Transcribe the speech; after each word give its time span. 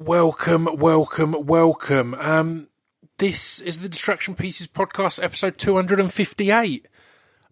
Welcome, 0.00 0.68
welcome, 0.76 1.32
welcome. 1.44 2.14
Um, 2.14 2.68
this 3.16 3.58
is 3.58 3.80
the 3.80 3.88
Distraction 3.88 4.36
Pieces 4.36 4.68
podcast, 4.68 5.20
episode 5.20 5.58
258. 5.58 6.86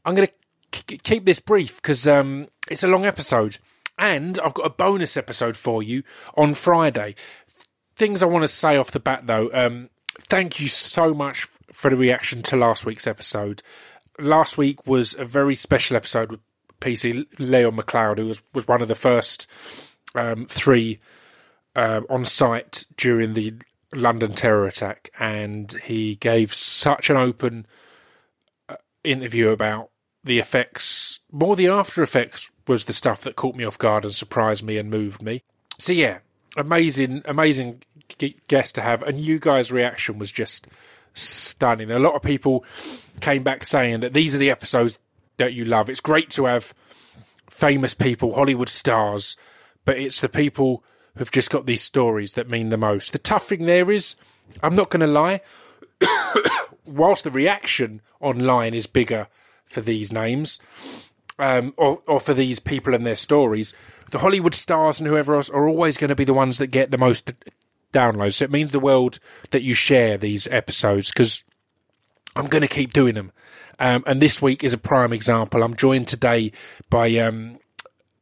I'm 0.04 0.15
going 0.15 0.29
to 0.29 0.34
k- 0.71 0.98
keep 0.98 1.24
this 1.24 1.40
brief 1.40 1.82
because 1.82 2.06
um, 2.06 2.46
it's 2.71 2.85
a 2.85 2.88
long 2.88 3.04
episode. 3.04 3.59
And 3.98 4.38
I've 4.38 4.54
got 4.54 4.64
a 4.64 4.71
bonus 4.71 5.17
episode 5.17 5.56
for 5.56 5.82
you 5.82 6.04
on 6.37 6.54
Friday. 6.54 7.17
Things 7.96 8.22
I 8.22 8.27
want 8.27 8.45
to 8.45 8.49
say 8.49 8.77
off 8.77 8.93
the 8.93 9.01
bat, 9.01 9.27
though. 9.27 9.51
Um, 9.53 9.91
thank 10.21 10.61
you 10.61 10.69
so 10.69 11.13
much 11.15 11.49
for 11.73 11.91
the 11.91 11.97
reaction 11.97 12.43
to 12.43 12.57
last 12.57 12.87
week's 12.87 13.09
episode. 13.09 13.61
Last 14.21 14.57
week 14.57 14.87
was 14.87 15.17
a 15.19 15.25
very 15.25 15.57
special 15.57 15.97
episode 15.97 16.31
with 16.31 16.41
PC 16.81 17.27
Leon 17.41 17.77
McLeod, 17.77 18.19
who 18.19 18.27
was, 18.27 18.41
was 18.55 18.69
one 18.69 18.83
of 18.83 18.87
the 18.87 18.95
first 18.95 19.49
um, 20.15 20.47
three 20.47 21.01
um, 21.77 22.06
on 22.08 22.24
site 22.24 22.86
during 22.96 23.34
the 23.34 23.54
London 23.95 24.32
terror 24.32 24.67
attack, 24.67 25.11
and 25.21 25.72
he 25.84 26.17
gave 26.17 26.53
such 26.53 27.08
an 27.11 27.17
open 27.17 27.67
uh, 28.68 28.76
interview 29.04 29.50
about 29.50 29.90
the 30.25 30.39
effects. 30.39 31.20
More 31.31 31.54
the 31.54 31.68
after 31.68 32.03
effects 32.03 32.50
was 32.67 32.86
the 32.86 32.92
stuff 32.92 33.20
that 33.22 33.36
caught 33.36 33.55
me 33.55 33.64
off 33.64 33.78
guard 33.78 34.05
and 34.05 34.14
surprised 34.14 34.64
me 34.64 34.78
and 34.78 34.91
moved 34.91 35.22
me. 35.22 35.42
So 35.78 35.92
yeah, 35.92 36.19
amazing, 36.56 37.22
amazing 37.27 37.83
guest 38.48 38.75
to 38.77 38.81
have, 38.81 39.03
and 39.03 39.20
you 39.20 39.39
guys' 39.39 39.70
reaction 39.70 40.19
was 40.19 40.33
just 40.33 40.67
stunning. 41.12 41.91
A 41.91 41.98
lot 41.98 42.14
of 42.14 42.22
people 42.22 42.64
came 43.20 43.42
back 43.42 43.64
saying 43.64 44.00
that 44.00 44.14
these 44.14 44.34
are 44.34 44.39
the 44.39 44.50
episodes 44.50 44.98
that 45.36 45.53
you 45.53 45.64
love. 45.64 45.91
It's 45.91 46.00
great 46.00 46.31
to 46.31 46.47
have 46.47 46.72
famous 47.50 47.95
people, 47.95 48.34
Hollywood 48.34 48.70
stars, 48.70 49.36
but 49.84 49.98
it's 49.98 50.20
the 50.20 50.28
people 50.28 50.83
who've 51.16 51.30
just 51.30 51.50
got 51.50 51.66
these 51.66 51.83
stories 51.83 52.33
that 52.33 52.48
mean 52.48 52.69
the 52.69 52.77
most. 52.77 53.12
The 53.12 53.19
tough 53.19 53.48
thing 53.48 53.66
there 53.66 53.91
is, 53.91 54.16
I'm 54.62 54.77
not 54.77 54.91
going 54.91 55.00
to 55.00 55.06
lie, 55.06 55.41
whilst 56.84 57.25
the 57.25 57.31
reaction 57.31 58.00
online 58.20 58.75
is 58.75 58.86
bigger 58.86 59.28
for 59.64 59.81
these 59.81 60.12
names, 60.12 60.61
um, 61.39 61.75
or, 61.77 62.03
or 62.06 62.20
for 62.20 62.34
these 62.34 62.58
people 62.58 62.95
and 62.95 63.06
their 63.06 63.17
stories, 63.17 63.75
the 64.11 64.19
Hollywood 64.19 64.55
stars 64.55 65.00
and 65.00 65.08
whoever 65.08 65.34
else 65.34 65.50
are 65.50 65.67
always 65.67 65.97
going 65.97 66.08
to 66.08 66.14
be 66.14 66.25
the 66.25 66.34
ones 66.34 66.58
that 66.58 66.69
get 66.69 66.91
the 66.91 66.98
most 66.98 67.33
downloads. 67.92 68.34
So 68.34 68.45
it 68.45 68.51
means 68.51 68.73
the 68.73 68.80
world 68.80 69.19
that 69.51 69.62
you 69.62 69.75
share 69.75 70.17
these 70.17 70.47
episodes 70.48 71.11
because 71.11 71.42
I'm 72.36 72.47
going 72.47 72.62
to 72.62 72.69
keep 72.69 72.92
doing 72.92 73.14
them. 73.14 73.33
Um, 73.78 74.05
and 74.06 74.23
this 74.23 74.41
week 74.41 74.64
is 74.64 74.73
a 74.73 74.78
prime 74.78 75.12
example. 75.12 75.62
I'm 75.62 75.77
joined 75.77 76.08
today 76.08 76.53
by 76.89 77.14
um, 77.19 77.58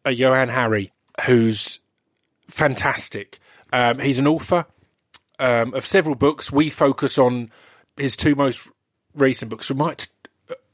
a 0.04 0.12
Johann 0.12 0.48
Hari, 0.48 0.92
who's 1.26 1.80
fantastic. 2.54 3.40
Um, 3.72 3.98
he's 3.98 4.20
an 4.20 4.28
author 4.28 4.66
um, 5.40 5.74
of 5.74 5.84
several 5.84 6.14
books. 6.14 6.52
We 6.52 6.70
focus 6.70 7.18
on 7.18 7.50
his 7.96 8.14
two 8.14 8.36
most 8.36 8.70
recent 9.12 9.50
books. 9.50 9.68
We 9.68 9.76
might 9.76 10.06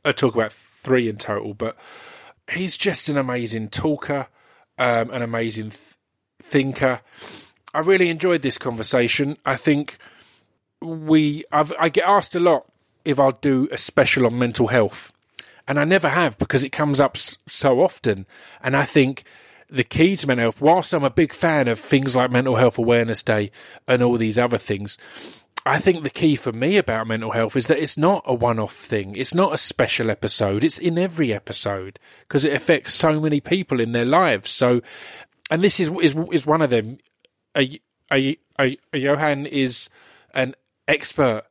uh, 0.05 0.13
talk 0.13 0.35
about 0.35 0.53
three 0.53 1.09
in 1.09 1.17
total, 1.17 1.55
but 1.55 1.77
he's 2.53 2.77
just 2.77 3.09
an 3.09 3.17
amazing 3.17 3.71
talker, 3.71 4.29
um, 4.79 5.11
an 5.11 5.23
amazing 5.23 5.71
th- 5.71 5.95
thinker. 6.43 7.01
I 7.73 7.79
really 7.79 8.11
enjoyed 8.11 8.43
this 8.43 8.59
conversation. 8.59 9.39
I 9.47 9.57
think 9.57 9.97
we 10.83 11.45
I've, 11.51 11.73
I 11.81 11.89
get 11.89 12.07
asked 12.07 12.35
a 12.35 12.41
lot 12.41 12.67
if 13.07 13.19
I'll 13.19 13.33
do 13.33 13.69
a 13.73 13.79
special 13.79 14.27
on 14.27 14.39
mental 14.39 14.67
health, 14.67 15.13
and 15.67 15.81
I 15.81 15.85
never 15.85 16.11
have 16.11 16.37
because 16.37 16.63
it 16.63 16.73
comes 16.73 17.01
up 17.01 17.17
so 17.17 17.81
often. 17.81 18.27
And 18.63 18.77
I 18.77 18.85
think 18.85 19.25
the 19.71 19.85
key 19.85 20.17
to 20.17 20.27
mental 20.27 20.45
health, 20.45 20.61
whilst 20.61 20.93
I'm 20.93 21.05
a 21.05 21.11
big 21.11 21.33
fan 21.33 21.69
of 21.69 21.79
things 21.79 22.17
like 22.17 22.31
Mental 22.31 22.57
Health 22.57 22.79
Awareness 22.79 23.23
Day 23.23 23.51
and 23.87 24.03
all 24.03 24.17
these 24.17 24.39
other 24.39 24.59
things, 24.59 24.99
I 25.67 25.79
think 25.79 26.03
the 26.03 26.11
key 26.11 26.37
for 26.37 26.53
me 26.53 26.77
about 26.79 27.07
mental 27.07 27.33
health 27.33 27.55
is 27.55 27.67
that 27.67 27.79
it's 27.79 27.99
not 27.99 28.23
a 28.25 28.35
one 28.35 28.59
off 28.59 28.75
thing. 28.75 29.15
It's 29.15 29.35
not 29.35 29.53
a 29.53 29.59
special 29.59 30.11
episode. 30.11 30.65
It's 30.65 30.79
in 30.79 30.99
every 30.99 31.33
episode 31.33 31.99
because 32.23 32.45
it 32.45 32.55
affects 32.55 32.95
so 32.95 33.21
many 33.21 33.41
people 33.41 33.81
in 33.81 33.93
their 33.93 34.07
lives. 34.07 34.51
So, 34.51 34.81
and 35.51 35.63
this 35.63 35.79
is, 35.79 35.91
is, 36.03 36.17
is 36.33 36.47
one 36.47 36.63
of 36.63 36.71
them. 36.71 36.99
A, 37.57 37.81
a, 38.13 38.39
a, 38.59 38.79
a 38.93 38.99
Johann 38.99 39.47
is 39.47 39.89
an 40.33 40.55
expert 40.89 41.45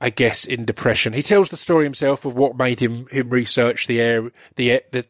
I 0.00 0.10
guess, 0.10 0.44
in 0.44 0.66
depression. 0.66 1.14
He 1.14 1.22
tells 1.22 1.48
the 1.48 1.56
story 1.56 1.84
himself 1.84 2.26
of 2.26 2.34
what 2.34 2.58
made 2.58 2.80
him 2.80 3.06
him 3.06 3.30
research 3.30 3.86
the 3.86 4.00
air, 4.00 4.30
the 4.56 4.82
the 4.90 5.06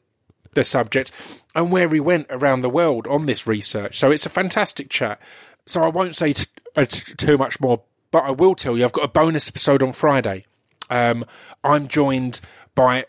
the 0.55 0.65
subject, 0.65 1.11
and 1.55 1.71
where 1.71 1.89
he 1.89 2.01
went 2.01 2.27
around 2.31 2.61
the 2.61 2.71
world 2.71 3.07
on 3.07 3.27
this 3.27 3.47
research. 3.47 3.99
So 3.99 4.11
it's 4.11 4.27
a 4.27 4.31
fantastic 4.31 4.91
chat. 4.91 5.21
So 5.67 5.83
I 5.83 5.89
won't 5.89 6.17
say 6.17 6.33
t- 6.33 6.47
uh, 6.77 6.85
t- 6.85 7.15
too 7.15 7.39
much 7.39 7.61
more, 7.61 7.83
but 8.11 8.25
I 8.25 8.31
will 8.31 8.55
tell 8.55 8.77
you 8.77 8.85
I've 8.85 8.93
got 8.93 9.05
a 9.05 9.09
bonus 9.09 9.49
episode 9.49 9.83
on 9.83 9.93
Friday. 9.93 10.45
Um, 10.91 11.25
I'm 11.63 11.89
joined 11.89 12.41
by 12.75 13.07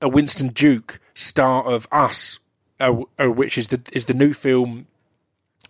a 0.00 0.08
Winston 0.08 0.48
Duke, 0.48 1.00
star 1.14 1.64
of 1.64 1.86
Us, 1.92 2.40
uh, 2.80 3.02
uh, 3.18 3.30
which 3.30 3.56
is 3.56 3.68
the 3.68 3.82
is 3.92 4.06
the 4.06 4.14
new 4.14 4.34
film 4.34 4.86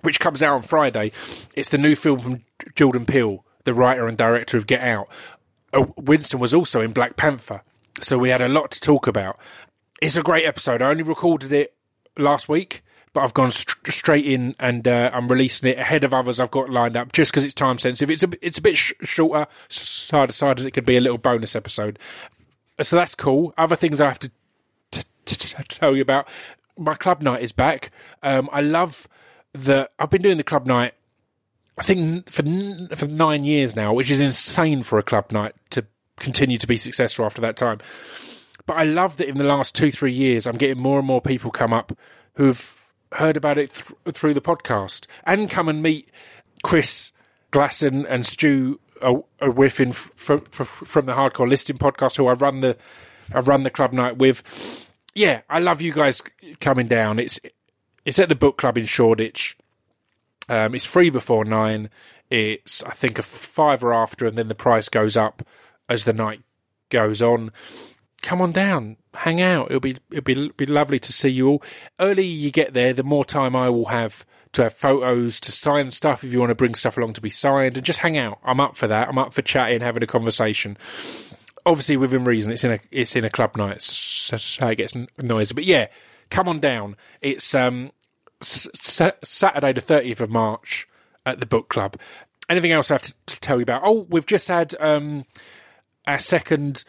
which 0.00 0.20
comes 0.20 0.42
out 0.42 0.54
on 0.54 0.62
Friday. 0.62 1.12
It's 1.54 1.68
the 1.68 1.78
new 1.78 1.94
film 1.94 2.18
from 2.18 2.44
Jordan 2.74 3.06
Peele, 3.06 3.44
the 3.64 3.74
writer 3.74 4.06
and 4.06 4.16
director 4.16 4.56
of 4.56 4.66
Get 4.66 4.80
Out. 4.80 5.08
Uh, 5.72 5.86
Winston 5.96 6.40
was 6.40 6.52
also 6.52 6.80
in 6.80 6.92
Black 6.92 7.16
Panther, 7.16 7.62
so 8.00 8.18
we 8.18 8.30
had 8.30 8.42
a 8.42 8.48
lot 8.48 8.70
to 8.72 8.80
talk 8.80 9.06
about. 9.06 9.38
It's 10.02 10.16
a 10.16 10.22
great 10.22 10.44
episode. 10.44 10.82
I 10.82 10.90
only 10.90 11.04
recorded 11.04 11.52
it 11.52 11.74
last 12.18 12.48
week, 12.48 12.82
but 13.12 13.20
I've 13.20 13.34
gone 13.34 13.52
st- 13.52 13.86
straight 13.94 14.26
in 14.26 14.56
and 14.58 14.86
uh, 14.88 15.12
I'm 15.14 15.28
releasing 15.28 15.70
it 15.70 15.78
ahead 15.78 16.02
of 16.02 16.12
others 16.12 16.40
I've 16.40 16.50
got 16.50 16.68
lined 16.70 16.96
up 16.96 17.12
just 17.12 17.30
because 17.30 17.44
it's 17.44 17.54
time 17.54 17.78
sensitive. 17.78 18.10
It's 18.10 18.24
a 18.24 18.28
it's 18.44 18.58
a 18.58 18.62
bit 18.62 18.76
sh- 18.76 18.94
shorter, 19.02 19.46
so 19.68 20.22
I 20.22 20.26
decided 20.26 20.66
it 20.66 20.72
could 20.72 20.84
be 20.84 20.96
a 20.96 21.00
little 21.00 21.18
bonus 21.18 21.54
episode. 21.54 22.00
So 22.80 22.96
that's 22.96 23.14
cool. 23.14 23.54
Other 23.56 23.76
things 23.76 24.00
I 24.00 24.08
have 24.08 24.18
to 24.18 24.30
t- 24.90 25.02
t- 25.24 25.36
t- 25.36 25.54
tell 25.68 25.94
you 25.94 26.02
about. 26.02 26.26
My 26.76 26.94
club 26.94 27.22
night 27.22 27.42
is 27.42 27.52
back. 27.52 27.92
Um, 28.24 28.50
I 28.52 28.60
love 28.60 29.06
that 29.52 29.92
I've 30.00 30.10
been 30.10 30.22
doing 30.22 30.36
the 30.36 30.42
club 30.42 30.66
night 30.66 30.94
I 31.78 31.82
think 31.84 32.28
for 32.28 32.42
for 32.96 33.06
nine 33.06 33.44
years 33.44 33.76
now, 33.76 33.92
which 33.92 34.10
is 34.10 34.20
insane 34.20 34.82
for 34.82 34.98
a 34.98 35.02
club 35.02 35.30
night 35.30 35.54
to 35.70 35.86
continue 36.18 36.58
to 36.58 36.66
be 36.66 36.76
successful 36.76 37.24
after 37.24 37.40
that 37.40 37.56
time. 37.56 37.78
But 38.66 38.74
I 38.74 38.84
love 38.84 39.16
that 39.16 39.28
in 39.28 39.38
the 39.38 39.44
last 39.44 39.74
two 39.74 39.90
three 39.90 40.12
years, 40.12 40.46
I'm 40.46 40.56
getting 40.56 40.82
more 40.82 40.98
and 40.98 41.06
more 41.06 41.20
people 41.20 41.50
come 41.50 41.72
up 41.72 41.92
who've 42.34 42.78
heard 43.12 43.36
about 43.36 43.58
it 43.58 43.72
th- 43.74 44.16
through 44.16 44.34
the 44.34 44.40
podcast 44.40 45.06
and 45.24 45.50
come 45.50 45.68
and 45.68 45.82
meet 45.82 46.10
Chris 46.62 47.12
Glasson 47.52 48.06
and 48.08 48.24
Stu 48.24 48.80
Whiffin 49.40 49.92
from, 49.92 50.40
from 50.42 51.06
the 51.06 51.12
Hardcore 51.12 51.48
Listing 51.48 51.78
podcast, 51.78 52.16
who 52.16 52.26
I 52.28 52.34
run 52.34 52.60
the 52.60 52.76
I 53.34 53.40
run 53.40 53.62
the 53.62 53.70
club 53.70 53.92
night 53.92 54.18
with. 54.18 54.90
Yeah, 55.14 55.42
I 55.48 55.58
love 55.58 55.80
you 55.80 55.92
guys 55.92 56.22
coming 56.60 56.88
down. 56.88 57.18
It's 57.18 57.40
it's 58.04 58.18
at 58.18 58.28
the 58.28 58.34
book 58.34 58.58
club 58.58 58.78
in 58.78 58.86
Shoreditch. 58.86 59.56
Um, 60.48 60.74
it's 60.74 60.84
free 60.84 61.10
before 61.10 61.44
nine. 61.44 61.90
It's 62.30 62.82
I 62.84 62.92
think 62.92 63.18
a 63.18 63.22
fiver 63.22 63.92
after, 63.92 64.26
and 64.26 64.36
then 64.36 64.48
the 64.48 64.54
price 64.54 64.88
goes 64.88 65.16
up 65.16 65.46
as 65.88 66.04
the 66.04 66.12
night 66.12 66.42
goes 66.88 67.20
on. 67.20 67.52
Come 68.22 68.40
on 68.40 68.52
down, 68.52 68.96
hang 69.14 69.40
out. 69.40 69.66
It'll 69.66 69.80
be 69.80 69.96
it'll 70.10 70.22
be 70.22 70.48
be 70.56 70.66
lovely 70.66 70.98
to 71.00 71.12
see 71.12 71.28
you 71.28 71.48
all. 71.48 71.62
Early 71.98 72.24
you 72.24 72.50
get 72.50 72.72
there, 72.72 72.92
the 72.92 73.02
more 73.02 73.24
time 73.24 73.56
I 73.56 73.68
will 73.68 73.86
have 73.86 74.24
to 74.52 74.64
have 74.64 74.74
photos, 74.74 75.40
to 75.40 75.50
sign 75.50 75.90
stuff 75.90 76.22
if 76.22 76.32
you 76.32 76.38
want 76.38 76.50
to 76.50 76.54
bring 76.54 76.74
stuff 76.74 76.96
along 76.96 77.14
to 77.14 77.20
be 77.20 77.30
signed, 77.30 77.76
and 77.76 77.84
just 77.84 78.00
hang 78.00 78.16
out. 78.16 78.38
I'm 78.44 78.60
up 78.60 78.76
for 78.76 78.86
that. 78.86 79.08
I'm 79.08 79.18
up 79.18 79.32
for 79.32 79.42
chatting, 79.42 79.80
having 79.80 80.02
a 80.02 80.06
conversation. 80.06 80.76
Obviously, 81.64 81.96
within 81.96 82.24
reason, 82.24 82.52
it's 82.52 82.64
in 82.64 82.72
a 82.72 82.80
it's 82.90 83.16
in 83.16 83.24
a 83.24 83.30
club 83.30 83.56
night, 83.56 83.82
so, 83.82 84.36
it 84.68 84.76
gets 84.76 84.94
noisy. 85.20 85.54
But 85.54 85.64
yeah, 85.64 85.88
come 86.30 86.48
on 86.48 86.60
down. 86.60 86.96
It's 87.20 87.54
um 87.54 87.92
Saturday, 88.42 89.72
the 89.72 89.80
30th 89.80 90.20
of 90.20 90.30
March 90.30 90.88
at 91.24 91.40
the 91.40 91.46
book 91.46 91.68
club. 91.68 91.96
Anything 92.48 92.72
else 92.72 92.90
I 92.90 92.94
have 92.94 93.02
to, 93.02 93.14
to 93.26 93.40
tell 93.40 93.56
you 93.56 93.62
about? 93.62 93.82
Oh, 93.84 94.06
we've 94.10 94.26
just 94.26 94.48
had 94.48 94.74
um, 94.80 95.24
our 96.06 96.18
second 96.18 96.84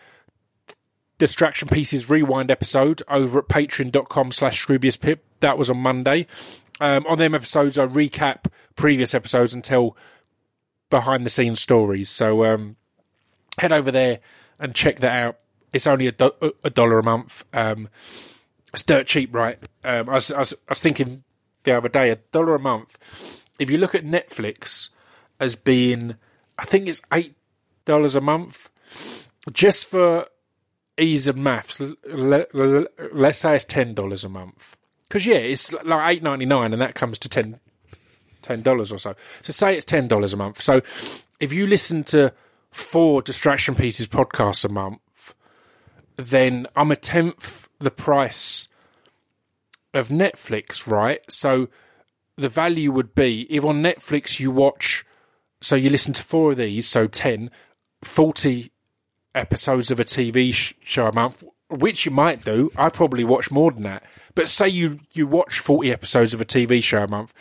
Distraction 1.24 1.70
Pieces 1.70 2.10
rewind 2.10 2.52
episode 2.52 3.02
over 3.08 3.40
at 3.40 3.48
patreon.com 3.48 4.34
slash 4.34 4.68
Pip. 4.68 5.24
That 5.40 5.58
was 5.58 5.70
on 5.70 5.78
Monday. 5.78 6.28
Um, 6.82 7.06
on 7.08 7.18
them 7.18 7.34
episodes, 7.34 7.80
I 7.80 7.88
recap 7.88 8.48
previous 8.76 9.16
episodes 9.16 9.54
and 9.54 9.64
tell 9.64 9.96
behind 10.90 11.26
the 11.26 11.30
scenes 11.30 11.62
stories. 11.62 12.10
So 12.10 12.44
um, 12.44 12.76
head 13.58 13.72
over 13.72 13.90
there 13.90 14.20
and 14.60 14.76
check 14.76 15.00
that 15.00 15.24
out. 15.24 15.38
It's 15.72 15.88
only 15.88 16.08
a, 16.08 16.12
do- 16.12 16.54
a 16.62 16.70
dollar 16.70 17.00
a 17.00 17.04
month. 17.04 17.46
Um, 17.54 17.88
it's 18.74 18.84
dirt 18.84 19.08
cheap, 19.08 19.34
right? 19.34 19.58
Um, 19.86 20.10
I 20.10 20.16
was, 20.16 20.30
I, 20.30 20.40
was, 20.40 20.52
I 20.52 20.72
was 20.72 20.82
thinking 20.82 21.24
the 21.64 21.78
other 21.78 21.88
day, 21.88 22.10
a 22.10 22.18
dollar 22.18 22.56
a 22.56 22.60
month. 22.60 22.98
If 23.60 23.70
you 23.70 23.78
look 23.78 23.96
at 23.96 24.04
Netflix 24.04 24.90
as 25.40 25.56
being, 25.56 26.16
I 26.60 26.66
think 26.66 26.90
it's 26.90 27.02
eight 27.14 27.34
dollars 27.86 28.14
a 28.14 28.20
month, 28.20 28.70
just 29.54 29.86
for 29.86 30.28
ease 30.98 31.28
of 31.28 31.38
maths. 31.38 31.82
Let's 32.12 33.40
say 33.40 33.56
it's 33.56 33.66
ten 33.66 33.94
dollars 33.94 34.24
a 34.24 34.30
month, 34.30 34.78
because 35.08 35.26
yeah, 35.26 35.36
it's 35.36 35.72
like 35.74 36.16
eight 36.16 36.24
ninety 36.24 36.46
nine, 36.46 36.74
and 36.74 36.82
that 36.82 36.96
comes 36.96 37.20
to 37.20 37.30
ten 37.30 37.60
ten 38.42 38.62
dollars 38.62 38.92
or 38.92 38.98
so. 38.98 39.16
So 39.42 39.52
say 39.54 39.76
it's 39.76 39.86
ten 39.86 40.08
dollars 40.08 40.34
a 40.34 40.38
month. 40.38 40.62
So 40.62 40.82
if 41.40 41.52
you 41.52 41.68
listen 41.68 42.04
to 42.06 42.34
four 42.72 43.22
distraction 43.22 43.76
pieces 43.76 44.08
podcasts 44.08 44.66
a 44.66 44.70
month, 44.70 45.34
then 46.18 46.68
I'm 46.76 46.92
a 46.92 46.96
tenth 46.96 47.68
the 47.80 47.92
price 47.92 48.68
of 49.94 50.10
Netflix, 50.10 50.88
right? 50.88 51.20
So 51.30 51.70
the 52.36 52.50
value 52.50 52.92
would 52.92 53.14
be 53.14 53.46
if 53.50 53.64
on 53.64 53.84
Netflix 53.84 54.40
you 54.40 54.50
watch, 54.52 55.06
so 55.62 55.76
you 55.76 55.90
listen 55.90 56.14
to 56.14 56.24
four 56.24 56.52
of 56.52 56.58
these, 56.58 56.88
so 56.88 57.08
10, 57.08 57.52
40 58.04 58.72
episodes 59.36 59.92
of 59.92 60.00
a 60.00 60.06
TV 60.06 60.54
sh- 60.54 60.74
show 60.84 61.08
a 61.08 61.14
month, 61.14 61.44
which 61.70 62.06
you 62.06 62.12
might 62.12 62.44
do. 62.44 62.72
I 62.76 62.90
probably 62.90 63.24
watch 63.24 63.52
more 63.52 63.72
than 63.72 63.84
that. 63.84 64.04
But 64.36 64.50
say 64.50 64.68
you, 64.68 65.00
you 65.14 65.28
watch 65.28 65.60
40 65.60 65.92
episodes 65.92 66.34
of 66.34 66.42
a 66.42 66.46
TV 66.46 66.82
show 66.84 67.04
a 67.04 67.08
month, 67.08 67.34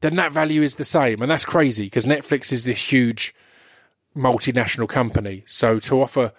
then 0.00 0.14
that 0.14 0.32
value 0.32 0.62
is 0.62 0.76
the 0.76 0.84
same. 0.84 1.22
And 1.22 1.30
that's 1.30 1.44
crazy 1.44 1.84
because 1.84 2.06
Netflix 2.06 2.52
is 2.52 2.64
this 2.64 2.90
huge 2.90 3.34
multinational 4.16 4.88
company. 4.88 5.44
So 5.46 5.78
to 5.80 6.02
offer 6.02 6.32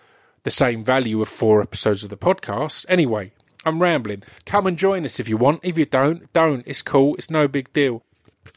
the 0.44 0.52
same 0.52 0.84
value 0.84 1.22
of 1.22 1.30
four 1.30 1.62
episodes 1.62 2.04
of 2.04 2.10
the 2.10 2.18
podcast, 2.18 2.86
anyway, 2.90 3.32
I'm 3.66 3.82
rambling. 3.82 4.24
Come 4.46 4.66
and 4.66 4.78
join 4.78 5.06
us 5.06 5.20
if 5.20 5.30
you 5.30 5.38
want. 5.38 5.62
If 5.64 5.78
you 5.78 5.86
don't, 5.86 6.32
don't. 6.34 6.64
It's 6.66 6.82
cool. 6.82 7.16
It's 7.16 7.30
no 7.30 7.48
big 7.48 7.72
deal. 7.74 8.04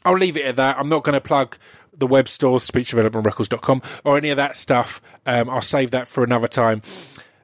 I'll 0.05 0.17
leave 0.17 0.37
it 0.37 0.47
at 0.47 0.57
that. 0.57 0.79
I'm 0.79 0.89
not 0.89 1.05
going 1.05 1.15
to 1.15 1.21
plug 1.21 1.57
the 1.97 2.07
web 2.07 2.29
stores, 2.29 2.69
speechdevelopmentrecords.com, 2.71 3.83
or 4.05 4.17
any 4.17 4.31
of 4.31 4.37
that 4.37 4.57
stuff. 4.57 5.01
Um, 5.27 5.49
I'll 5.51 5.61
save 5.61 5.91
that 5.93 6.09
for 6.09 6.25
another 6.25 6.49
time 6.49 6.83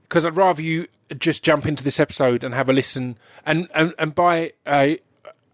because 0.02 0.26
I'd 0.26 0.36
rather 0.36 0.62
you 0.62 0.86
just 1.18 1.42
jump 1.42 1.66
into 1.66 1.82
this 1.82 2.00
episode 2.00 2.44
and 2.44 2.54
have 2.54 2.68
a 2.68 2.72
listen 2.72 3.18
and, 3.44 3.68
and, 3.74 3.94
and 3.98 4.14
buy 4.14 4.52
a, 4.66 4.98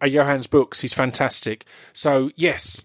a 0.01 0.11
Johann's 0.11 0.47
books. 0.47 0.81
He's 0.81 0.95
fantastic. 0.95 1.65
So, 1.93 2.31
yes, 2.37 2.85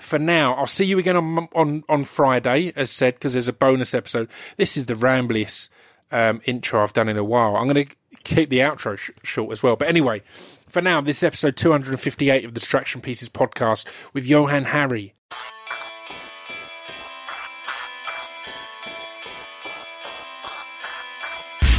for 0.00 0.18
now, 0.18 0.54
I'll 0.54 0.66
see 0.66 0.84
you 0.84 0.98
again 0.98 1.16
on 1.16 1.48
on, 1.54 1.84
on 1.88 2.04
Friday, 2.04 2.72
as 2.74 2.90
said, 2.90 3.14
because 3.14 3.34
there's 3.34 3.48
a 3.48 3.52
bonus 3.52 3.94
episode. 3.94 4.28
This 4.56 4.76
is 4.76 4.86
the 4.86 4.94
rambliest 4.94 5.68
um, 6.10 6.40
intro 6.44 6.82
I've 6.82 6.92
done 6.92 7.08
in 7.08 7.16
a 7.16 7.24
while. 7.24 7.56
I'm 7.56 7.68
going 7.68 7.86
to 7.86 7.94
keep 8.24 8.50
the 8.50 8.58
outro 8.58 8.98
sh- 8.98 9.10
short 9.22 9.52
as 9.52 9.62
well. 9.62 9.76
But 9.76 9.88
anyway, 9.88 10.22
for 10.68 10.82
now, 10.82 11.00
this 11.00 11.18
is 11.18 11.24
episode 11.24 11.56
258 11.56 12.44
of 12.44 12.54
the 12.54 12.60
Distraction 12.60 13.00
Pieces 13.00 13.28
podcast 13.28 13.86
with 14.12 14.26
Johann 14.26 14.64
Hari. 14.64 15.14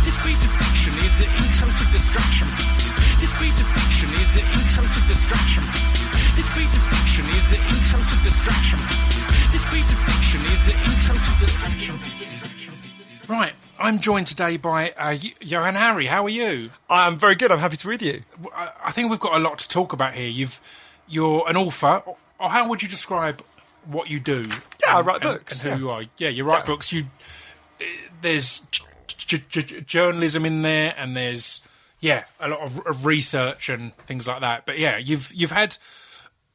This 0.03 0.17
piece 0.19 0.45
of 0.45 0.51
fiction 0.51 0.93
is 0.99 1.17
the 1.17 1.27
intro 1.43 1.67
to 1.67 1.85
distraction 1.91 2.47
pieces. 2.57 2.95
This 3.19 3.33
piece 3.39 3.61
of 3.61 3.67
fiction 3.71 4.09
is 4.13 4.33
the 4.33 4.43
intro 4.59 4.83
to 4.83 4.99
distraction 5.07 5.63
pieces. 5.63 6.11
This 6.35 6.49
piece 6.51 6.75
of 6.77 6.83
fiction 6.91 7.25
is 7.29 7.49
the 7.49 7.59
intro 7.71 7.99
to 7.99 8.15
distraction 8.23 8.79
pieces. 8.79 9.23
This 9.51 9.65
piece 9.71 9.89
of 9.93 9.99
fiction 10.09 10.41
is 10.45 10.61
the 10.65 10.75
intro 10.91 11.15
to 11.15 11.31
distraction 11.39 11.97
pieces. 11.99 13.29
Right, 13.29 13.53
I'm 13.79 13.99
joined 13.99 14.27
today 14.27 14.57
by 14.57 14.91
uh, 14.97 15.15
Johann 15.41 15.75
Hari. 15.75 16.05
How 16.07 16.23
are 16.23 16.29
you? 16.29 16.71
I'm 16.89 17.17
very 17.17 17.35
good. 17.35 17.51
I'm 17.51 17.59
happy 17.59 17.77
to 17.77 17.87
read 17.87 18.01
you. 18.01 18.21
I 18.55 18.71
I 18.85 18.91
think 18.91 19.09
we've 19.09 19.19
got 19.19 19.35
a 19.35 19.39
lot 19.39 19.57
to 19.59 19.67
talk 19.69 19.93
about 19.93 20.13
here. 20.13 20.27
You've 20.27 20.59
you're 21.07 21.43
an 21.47 21.55
author, 21.55 22.01
or 22.43 22.49
how 22.49 22.69
would 22.69 22.81
you 22.83 22.87
describe 22.89 23.41
what 23.85 24.09
you 24.09 24.19
do? 24.19 24.45
Yeah, 24.85 24.97
I 24.97 25.01
write 25.01 25.21
books, 25.21 25.63
And 25.63 25.73
who 25.73 25.79
yeah. 25.79 25.83
you 25.83 25.89
are? 25.91 26.03
Yeah, 26.17 26.29
you 26.29 26.43
write 26.43 26.59
Yeah. 26.59 26.65
books. 26.75 26.91
You 26.93 27.05
there's 28.21 28.59
j- 28.71 28.83
j- 29.49 29.61
j- 29.61 29.81
journalism 29.81 30.45
in 30.45 30.61
there, 30.61 30.93
and 30.97 31.15
there's 31.15 31.65
yeah 31.99 32.25
a 32.39 32.47
lot 32.49 32.59
of, 32.59 32.85
of 32.85 33.05
research 33.05 33.69
and 33.69 33.93
things 33.93 34.27
like 34.27 34.41
that. 34.41 34.65
But 34.65 34.77
yeah, 34.79 34.97
you've 34.97 35.31
you've 35.33 35.51
had 35.51 35.77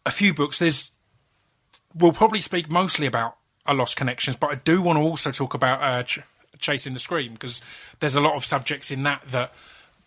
a 0.07 0.11
few 0.11 0.33
books. 0.35 0.59
There's 0.59 0.93
we'll 1.95 2.13
probably 2.13 2.41
speak 2.41 2.71
mostly 2.71 3.07
about 3.07 3.37
a 3.67 3.75
lost 3.75 3.97
connections, 3.97 4.37
but 4.37 4.51
I 4.51 4.55
do 4.57 4.81
want 4.81 4.99
to 4.99 5.03
also 5.03 5.31
talk 5.31 5.55
about 5.55 5.83
uh, 5.83 6.03
ch- 6.03 6.21
chasing 6.59 6.95
the 6.95 7.01
scream 7.01 7.33
because 7.33 7.63
there's 8.01 8.17
a 8.17 8.21
lot 8.21 8.35
of 8.35 8.45
subjects 8.45 8.91
in 8.91 9.03
that 9.03 9.23
that 9.29 9.53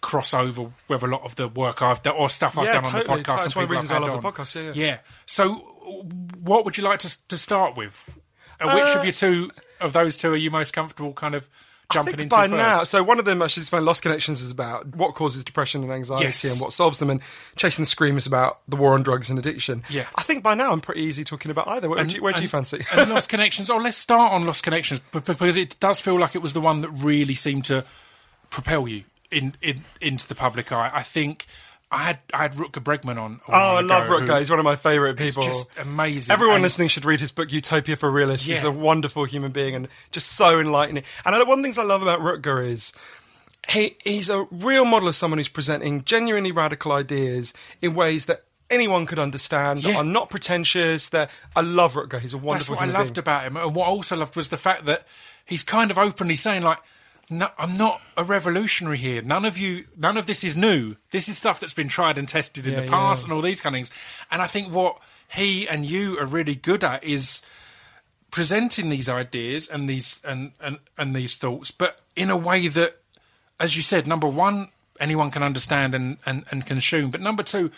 cross 0.02 0.34
over 0.34 0.72
with 0.90 1.04
a 1.04 1.08
lot 1.08 1.22
of 1.24 1.36
the 1.36 1.48
work 1.48 1.80
I've 1.84 2.02
done 2.02 2.16
or 2.16 2.28
stuff 2.28 2.58
I've 2.58 2.66
Yeah, 2.66 2.74
done 2.74 2.84
totally. 2.86 3.02
on 3.02 3.18
the 3.20 3.24
podcast. 3.24 3.26
That's 3.28 3.46
and 3.46 3.56
one 3.56 3.64
of 3.64 3.70
the 3.70 3.76
reasons 3.76 3.92
I 3.92 4.00
love 4.00 4.22
the 4.22 4.32
podcast, 4.32 4.56
yeah, 4.56 4.72
yeah. 4.74 4.86
yeah. 4.88 4.98
So, 5.28 5.71
what 6.44 6.66
would 6.66 6.78
you 6.78 6.84
like 6.84 7.00
to 7.00 7.28
to 7.28 7.38
start 7.38 7.78
with? 7.78 8.20
Uh, 8.60 8.74
which 8.76 8.96
of 8.96 9.04
your 9.04 9.14
two 9.14 9.52
of 9.80 9.94
those 9.94 10.16
two 10.18 10.32
are 10.34 10.38
you 10.38 10.52
most 10.52 10.72
comfortable 10.72 11.14
kind 11.14 11.34
of 11.34 11.50
I 11.90 11.94
jumping 11.96 12.12
think 12.14 12.22
into 12.28 12.36
by 12.36 12.44
first? 12.48 12.54
now, 12.56 12.84
so 12.84 13.04
one 13.04 13.18
of 13.20 13.26
them 13.26 13.42
actually 13.42 13.62
is 13.62 13.72
my 13.72 13.80
Lost 13.80 14.02
Connections 14.04 14.40
is 14.42 14.52
about 14.52 14.96
what 14.96 15.16
causes 15.16 15.44
depression 15.44 15.82
and 15.84 15.92
anxiety 15.92 16.26
Yes. 16.26 16.44
and 16.54 16.62
what 16.62 16.72
solves 16.72 17.00
them, 17.00 17.10
and 17.10 17.22
Chasing 17.56 17.82
the 17.84 17.88
Scream 17.88 18.18
is 18.18 18.28
about 18.28 18.60
the 18.68 18.76
war 18.76 18.94
on 18.94 19.02
drugs 19.04 19.30
and 19.32 19.40
addiction. 19.40 19.84
Yeah. 19.90 20.06
I 20.16 20.22
think 20.22 20.44
by 20.44 20.54
now 20.54 20.72
I'm 20.72 20.80
pretty 20.80 21.02
easy 21.02 21.24
talking 21.24 21.50
about 21.52 21.68
either. 21.68 21.90
Where, 21.90 21.98
would 22.04 22.14
you, 22.14 22.22
where 22.22 22.34
do 22.34 22.42
you 22.44 22.48
fancy? 22.48 22.86
and 22.96 23.10
Lost 23.10 23.30
Connections. 23.34 23.70
Oh, 23.70 23.78
let's 23.78 23.98
start 23.98 24.32
on 24.32 24.46
Lost 24.46 24.64
Connections 24.64 25.00
because 25.12 25.58
it 25.58 25.80
does 25.80 26.00
feel 26.00 26.18
like 26.20 26.36
it 26.36 26.42
was 26.42 26.54
the 26.54 26.62
one 26.62 26.82
that 26.82 26.90
really 26.92 27.34
seemed 27.34 27.66
to 27.66 27.84
propel 28.52 28.88
you 28.88 29.04
in, 29.32 29.54
in 29.62 29.78
into 30.02 30.28
the 30.28 30.36
public 30.36 30.72
eye. 30.72 30.92
I 30.94 31.02
think 31.04 31.46
I 31.92 31.98
had 32.04 32.20
I 32.34 32.44
had 32.44 32.54
Rutger 32.54 32.82
Bregman 32.82 33.18
on. 33.18 33.42
oh, 33.50 33.78
I 33.78 33.82
love 33.82 34.06
ago, 34.06 34.20
Rutger. 34.22 34.40
He's 34.40 34.50
one 34.50 34.60
of 34.60 34.66
my 34.66 34.78
favourite 34.78 35.18
people. 35.18 35.44
just 35.44 35.70
amazing. 35.78 36.32
Everyone 36.34 36.56
And- 36.56 36.64
listening 36.64 36.88
should 36.88 37.04
read 37.04 37.20
his 37.20 37.32
book 37.34 37.52
Utopia 37.52 37.98
for 37.98 38.10
Realists. 38.10 38.48
He's 38.48 38.64
a 38.64 38.72
wonderful 38.72 39.26
human 39.26 39.52
being 39.52 39.76
and 39.76 39.88
just 40.12 40.28
so 40.30 40.60
enlightening. 40.60 41.04
And 41.26 41.34
one 41.48 41.52
of 41.52 41.58
the 41.58 41.64
things 41.64 41.78
I 41.78 41.84
love 41.84 42.02
about 42.02 42.20
Rutger 42.22 42.66
is 42.66 42.94
he 43.70 43.98
he's 44.06 44.30
a 44.30 44.46
real 44.52 44.86
model 44.86 45.10
of 45.10 45.16
someone 45.16 45.38
who's 45.38 45.50
presenting 45.50 46.04
genuinely 46.04 46.52
radical 46.54 46.94
ideas 46.94 47.54
in 47.82 47.94
ways 47.94 48.26
that 48.28 48.44
anyone 48.70 49.06
could 49.06 49.20
understand 49.20 49.82
that 49.84 49.96
are 49.96 50.04
not 50.06 50.30
pretentious. 50.30 51.10
That 51.10 51.30
I 51.58 51.62
love 51.62 51.96
Rutger. 51.96 52.22
He's 52.22 52.34
a 52.34 52.38
wonderful. 52.38 52.76
That's 52.76 52.82
what 52.88 52.96
I 52.96 53.00
loved 53.00 53.16
being. 53.16 53.20
about 53.24 53.44
him, 53.44 53.58
and 53.58 53.76
what 53.76 53.88
I 53.88 53.90
also 53.90 54.16
loved 54.16 54.38
was 54.38 54.48
the 54.48 54.58
fact 54.58 54.86
that 54.86 55.06
he's 55.46 55.64
kind 55.64 55.92
of 55.92 55.98
openly 55.98 56.36
saying 56.36 56.64
like. 56.64 56.80
No, 57.32 57.48
I'm 57.58 57.76
not 57.76 58.02
a 58.18 58.24
revolutionary 58.26 58.98
here. 58.98 59.22
None 59.22 59.46
of 59.46 59.58
you, 59.58 59.86
none 59.98 60.18
of 60.18 60.26
this 60.26 60.44
is 60.44 60.58
new. 60.58 60.96
This 61.12 61.30
is 61.30 61.38
stuff 61.38 61.60
that's 61.62 61.74
been 61.74 61.88
tried 61.88 62.18
and 62.18 62.28
tested 62.28 62.68
in 62.68 62.74
Yeah, 62.74 62.82
the 62.82 62.88
past, 62.90 63.22
yeah. 63.24 63.26
and 63.28 63.34
all 63.34 63.42
these 63.42 63.62
kind 63.62 63.74
of 63.74 63.78
things. 63.78 63.92
And 64.30 64.42
I 64.42 64.48
think 64.48 64.74
what 64.74 65.00
he 65.34 65.68
and 65.68 65.86
you 65.86 66.20
are 66.20 66.26
really 66.26 66.56
good 66.56 66.84
at 66.84 67.04
is 67.06 67.42
presenting 68.32 68.90
these 68.90 69.08
ideas 69.10 69.70
and 69.70 69.88
these 69.90 70.22
and, 70.26 70.52
and, 70.62 70.80
and 70.98 71.16
these 71.16 71.36
thoughts, 71.36 71.72
but 71.72 72.00
in 72.16 72.30
a 72.30 72.38
way 72.38 72.68
that, 72.68 72.98
as 73.60 73.76
you 73.78 73.82
said, 73.82 74.08
number 74.08 74.28
one, 74.28 74.68
anyone 75.00 75.32
can 75.32 75.42
understand 75.44 75.96
and, 75.96 76.18
and, 76.26 76.44
and 76.52 76.66
consume, 76.66 77.12
but 77.12 77.22
number 77.22 77.44
two, 77.44 77.72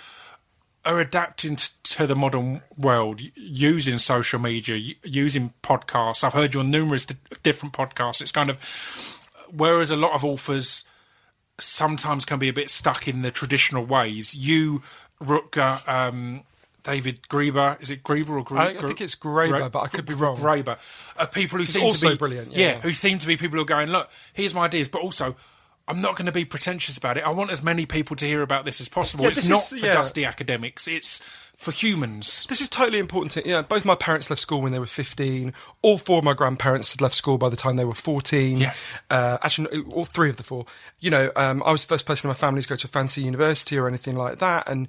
are 0.86 1.00
adapting 1.00 1.56
t- 1.56 1.70
to 1.84 2.06
the 2.06 2.16
modern 2.16 2.62
world 2.78 3.22
using 3.36 3.98
social 4.00 4.40
media, 4.40 4.94
using 5.04 5.54
podcasts. 5.64 6.24
I've 6.24 6.34
heard 6.34 6.54
you 6.54 6.60
on 6.60 6.70
numerous 6.72 7.06
different 7.06 7.74
podcasts. 7.74 8.22
It's 8.22 8.32
kind 8.32 8.50
of 8.50 8.58
whereas 9.56 9.92
a 9.92 9.96
lot 9.96 10.14
of 10.14 10.24
authors 10.26 10.84
sometimes 11.60 12.26
can 12.26 12.40
be 12.40 12.50
a 12.50 12.54
bit 12.54 12.70
stuck 12.70 13.08
in 13.08 13.22
the 13.22 13.32
traditional 13.32 13.86
ways. 13.86 14.36
You, 14.36 14.82
Rutger, 15.22 15.88
um, 15.88 16.44
David 16.84 17.22
Grieber, 17.30 17.82
is 17.82 17.92
it 17.92 18.04
Grieber 18.04 18.30
or 18.32 18.44
Grieber? 18.44 18.60
I- 18.60 18.80
I 18.80 18.88
think 18.88 19.02
it's 19.02 19.16
Graeber, 19.16 19.72
but 19.72 19.80
I 19.82 19.88
could 19.88 20.06
be 20.06 20.14
wrong. 20.16 20.38
Graeber, 20.38 20.78
are 21.18 21.28
people 21.28 21.60
who 21.60 21.66
seem 21.66 21.92
to 21.94 22.10
be 22.10 22.16
brilliant, 22.16 22.52
yeah, 22.52 22.58
yeah, 22.58 22.72
yeah. 22.74 22.80
who 22.82 22.92
seem 22.92 23.20
to 23.20 23.28
be 23.28 23.38
people 23.38 23.58
who 23.58 23.62
are 23.62 23.66
going, 23.66 23.90
look, 23.90 24.10
here's 24.34 24.54
my 24.54 24.66
ideas, 24.66 24.88
but 24.88 25.02
also. 25.02 25.36
I'm 25.86 26.02
not 26.02 26.16
going 26.16 26.28
to 26.28 26.32
be 26.32 26.46
pretentious 26.46 26.96
about 26.96 27.18
it. 27.18 27.28
I 27.28 27.30
want 27.32 27.52
as 27.52 27.62
many 27.62 27.86
people 27.86 28.16
to 28.16 28.26
hear 28.26 28.42
about 28.42 28.64
this 28.64 28.80
as 28.80 28.88
possible. 28.88 29.24
Yeah, 29.26 29.32
it's 29.32 29.50
not 29.50 29.58
is- 29.60 29.82
for 29.82 29.86
yeah. 29.86 29.94
dusty 29.94 30.24
academics. 30.24 30.88
It's 30.88 31.20
for 31.64 31.72
humans. 31.72 32.46
This 32.46 32.62
is 32.62 32.70
totally 32.70 33.00
important 33.00 33.32
to 33.32 33.48
you 33.48 33.56
know, 33.56 33.64
both 33.64 33.86
my 33.86 33.96
parents 33.96 34.30
left 34.30 34.42
school 34.42 34.62
when 34.62 34.72
they 34.72 34.80
were 34.80 34.86
15. 34.86 35.54
All 35.82 35.98
four 35.98 36.20
of 36.20 36.24
my 36.24 36.34
grandparents 36.34 36.92
had 36.92 37.02
left 37.02 37.16
school 37.16 37.38
by 37.38 37.50
the 37.50 37.56
time 37.56 37.78
they 37.78 37.86
were 37.86 37.94
14. 37.94 38.58
Yeah. 38.58 38.74
Uh, 39.10 39.38
actually, 39.42 39.84
all 39.92 40.06
three 40.06 40.30
of 40.30 40.38
the 40.38 40.44
four. 40.44 40.66
You 41.00 41.12
know, 41.12 41.32
um, 41.36 41.64
I 41.66 41.72
was 41.72 41.86
the 41.86 41.94
first 41.94 42.06
person 42.06 42.28
in 42.28 42.30
my 42.30 42.36
family 42.36 42.62
to 42.62 42.68
go 42.68 42.76
to 42.76 42.88
a 42.88 42.90
fancy 42.90 43.22
university 43.22 43.78
or 43.78 43.88
anything 43.88 44.16
like 44.16 44.40
that. 44.40 44.70
And 44.70 44.88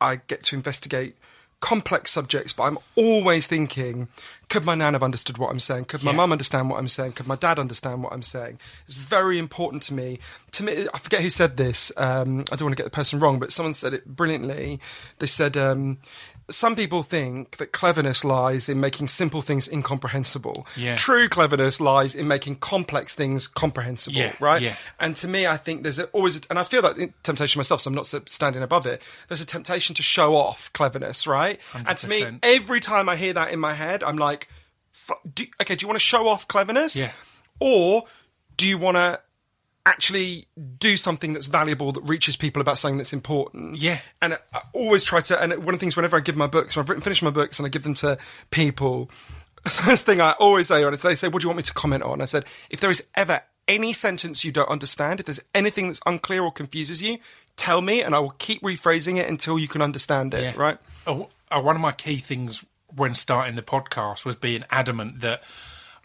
I 0.00 0.20
get 0.26 0.42
to 0.44 0.56
investigate 0.56 1.16
complex 1.60 2.10
subjects, 2.10 2.52
but 2.52 2.64
I'm 2.64 2.78
always 2.94 3.46
thinking, 3.46 4.08
could 4.50 4.64
my 4.64 4.74
nan 4.74 4.92
have 4.92 5.02
understood 5.02 5.38
what 5.38 5.50
I'm 5.50 5.58
saying? 5.60 5.86
Could 5.86 6.02
my 6.02 6.10
Yeah. 6.10 6.18
mum 6.18 6.32
understand 6.32 6.68
what 6.68 6.78
I'm 6.78 6.88
saying? 6.88 7.12
Could 7.12 7.26
my 7.26 7.36
dad 7.36 7.58
understand 7.58 8.02
what 8.02 8.12
I'm 8.12 8.22
saying? 8.22 8.58
It's 8.84 8.94
very 8.94 9.38
important 9.38 9.82
to 9.84 9.94
me. 9.94 10.18
To 10.52 10.62
me, 10.62 10.86
I 10.92 10.98
forget 10.98 11.22
who 11.22 11.30
said 11.30 11.56
this. 11.56 11.90
Um, 11.96 12.40
I 12.52 12.56
don't 12.56 12.66
want 12.66 12.76
to 12.76 12.82
get 12.82 12.84
the 12.84 12.90
person 12.94 13.18
wrong, 13.18 13.38
but 13.38 13.50
someone 13.50 13.72
said 13.74 13.94
it 13.94 14.04
brilliantly. 14.06 14.78
They 15.20 15.26
said, 15.26 15.56
um, 15.56 15.98
some 16.50 16.76
people 16.76 17.02
think 17.02 17.56
that 17.56 17.72
cleverness 17.72 18.22
lies 18.24 18.68
in 18.68 18.78
making 18.78 19.06
simple 19.06 19.40
things 19.40 19.66
incomprehensible. 19.72 20.66
Yeah. 20.76 20.94
True 20.96 21.28
cleverness 21.28 21.80
lies 21.80 22.14
in 22.14 22.28
making 22.28 22.56
complex 22.56 23.14
things 23.14 23.46
comprehensible, 23.46 24.16
Yeah, 24.18 24.34
right? 24.40 24.60
yeah. 24.60 24.76
And 25.00 25.16
to 25.16 25.28
me, 25.28 25.46
I 25.46 25.56
think 25.56 25.84
there's 25.84 25.98
a, 25.98 26.04
always, 26.08 26.44
and 26.46 26.58
I 26.58 26.64
feel 26.64 26.82
that 26.82 26.96
temptation 27.22 27.58
myself, 27.58 27.80
so 27.80 27.88
I'm 27.88 27.94
not 27.94 28.06
standing 28.06 28.62
above 28.62 28.84
it. 28.86 29.00
There's 29.28 29.40
a 29.40 29.46
temptation 29.46 29.94
to 29.94 30.02
show 30.02 30.36
off 30.36 30.70
cleverness, 30.74 31.26
right? 31.26 31.58
And 31.74 31.96
to 31.98 32.08
me, 32.08 32.24
every 32.42 32.80
time 32.80 33.08
I 33.08 33.16
hear 33.16 33.32
that 33.32 33.50
in 33.50 33.58
my 33.58 33.72
head, 33.72 34.02
I'm 34.04 34.16
like, 34.16 34.48
do, 35.34 35.44
okay, 35.62 35.74
do 35.76 35.82
you 35.84 35.88
want 35.88 35.96
to 35.98 36.04
show 36.04 36.28
off 36.28 36.46
cleverness? 36.46 36.96
Yeah. 36.96 37.12
Or 37.60 38.04
do 38.56 38.66
you 38.68 38.76
want 38.78 38.96
to 38.96 39.20
actually 39.86 40.46
do 40.78 40.96
something 40.96 41.32
that's 41.32 41.46
valuable 41.46 41.92
that 41.92 42.00
reaches 42.08 42.36
people 42.36 42.62
about 42.62 42.78
something 42.78 42.96
that's 42.96 43.12
important. 43.12 43.76
Yeah. 43.76 43.98
And 44.22 44.38
I, 44.52 44.60
always 44.72 45.04
try 45.04 45.20
to, 45.20 45.42
and 45.42 45.52
one 45.64 45.74
of 45.74 45.80
the 45.80 45.84
things 45.84 45.96
whenever 45.96 46.16
I 46.16 46.20
give 46.20 46.36
my 46.36 46.46
books, 46.46 46.76
when 46.76 46.82
I've 46.84 46.88
written, 46.88 47.02
finished 47.02 47.22
my 47.22 47.30
books 47.30 47.58
and 47.58 47.66
I 47.66 47.68
give 47.68 47.82
them 47.82 47.94
to 47.96 48.16
people, 48.50 49.06
first 49.64 50.06
thing 50.06 50.20
I 50.20 50.32
always 50.40 50.68
say 50.68 50.82
it, 50.84 51.00
they 51.00 51.14
say, 51.14 51.28
what 51.28 51.42
do 51.42 51.44
you 51.46 51.48
want 51.50 51.58
me 51.58 51.62
to 51.64 51.74
comment 51.74 52.02
on? 52.02 52.22
I 52.22 52.24
said, 52.24 52.44
if 52.70 52.80
there 52.80 52.90
is 52.90 53.08
ever 53.14 53.40
any 53.68 53.92
sentence 53.92 54.44
you 54.44 54.52
don't 54.52 54.68
understand, 54.70 55.20
if 55.20 55.26
there's 55.26 55.42
anything 55.54 55.86
that's 55.88 56.00
unclear 56.06 56.42
or 56.42 56.52
confuses 56.52 57.02
you, 57.02 57.18
tell 57.56 57.80
me 57.80 58.02
and 58.02 58.14
I 58.14 58.18
will 58.20 58.30
keep 58.38 58.62
rephrasing 58.62 59.16
it 59.18 59.28
until 59.28 59.58
you 59.58 59.68
can 59.68 59.82
understand 59.82 60.34
it, 60.34 60.42
Yeah. 60.42 60.52
right? 60.56 60.78
Oh, 61.06 61.28
uh, 61.50 61.60
one 61.60 61.76
of 61.76 61.82
my 61.82 61.92
key 61.92 62.16
things 62.16 62.64
when 62.94 63.14
starting 63.14 63.56
the 63.56 63.62
podcast 63.62 64.24
was 64.24 64.36
being 64.36 64.64
adamant 64.70 65.20
that 65.20 65.42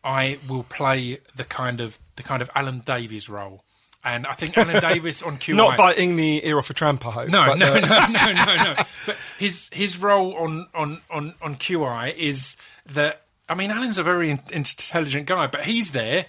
I 0.04 0.40
will 0.48 0.64
play 0.64 1.18
the 1.36 1.44
kind 1.44 1.82
of 1.82 1.98
the 2.16 2.24
kind 2.24 2.42
of 2.42 2.50
Alan 2.56 2.80
Davies 2.80 3.30
role, 3.30 3.64
and 4.04 4.26
I 4.26 4.34
think 4.34 4.58
Alan 4.58 4.82
Davies 4.82 5.24
on 5.24 5.34
QI. 5.34 5.56
Not 5.56 5.78
biting 5.78 6.16
the 6.16 6.46
ear 6.48 6.58
off 6.58 6.70
a 6.70 6.74
tramp, 6.74 7.06
I 7.06 7.12
hope. 7.12 7.30
No, 7.30 7.46
but, 7.46 7.58
no, 7.58 7.68
uh, 7.68 7.80
no, 7.80 8.34
no, 8.34 8.46
no, 8.46 8.64
no. 8.64 8.84
But 9.06 9.18
his 9.38 9.70
his 9.74 10.02
role 10.02 10.36
on 10.36 10.68
on 10.74 11.02
on 11.12 11.34
on 11.42 11.56
QI 11.56 12.16
is 12.16 12.58
that 12.88 13.22
I 13.50 13.56
mean, 13.56 13.72
Alan's 13.72 13.98
a 13.98 14.04
very 14.04 14.30
in- 14.30 14.40
intelligent 14.54 15.26
guy, 15.26 15.48
but 15.48 15.62
he's 15.64 15.92
there 15.92 16.26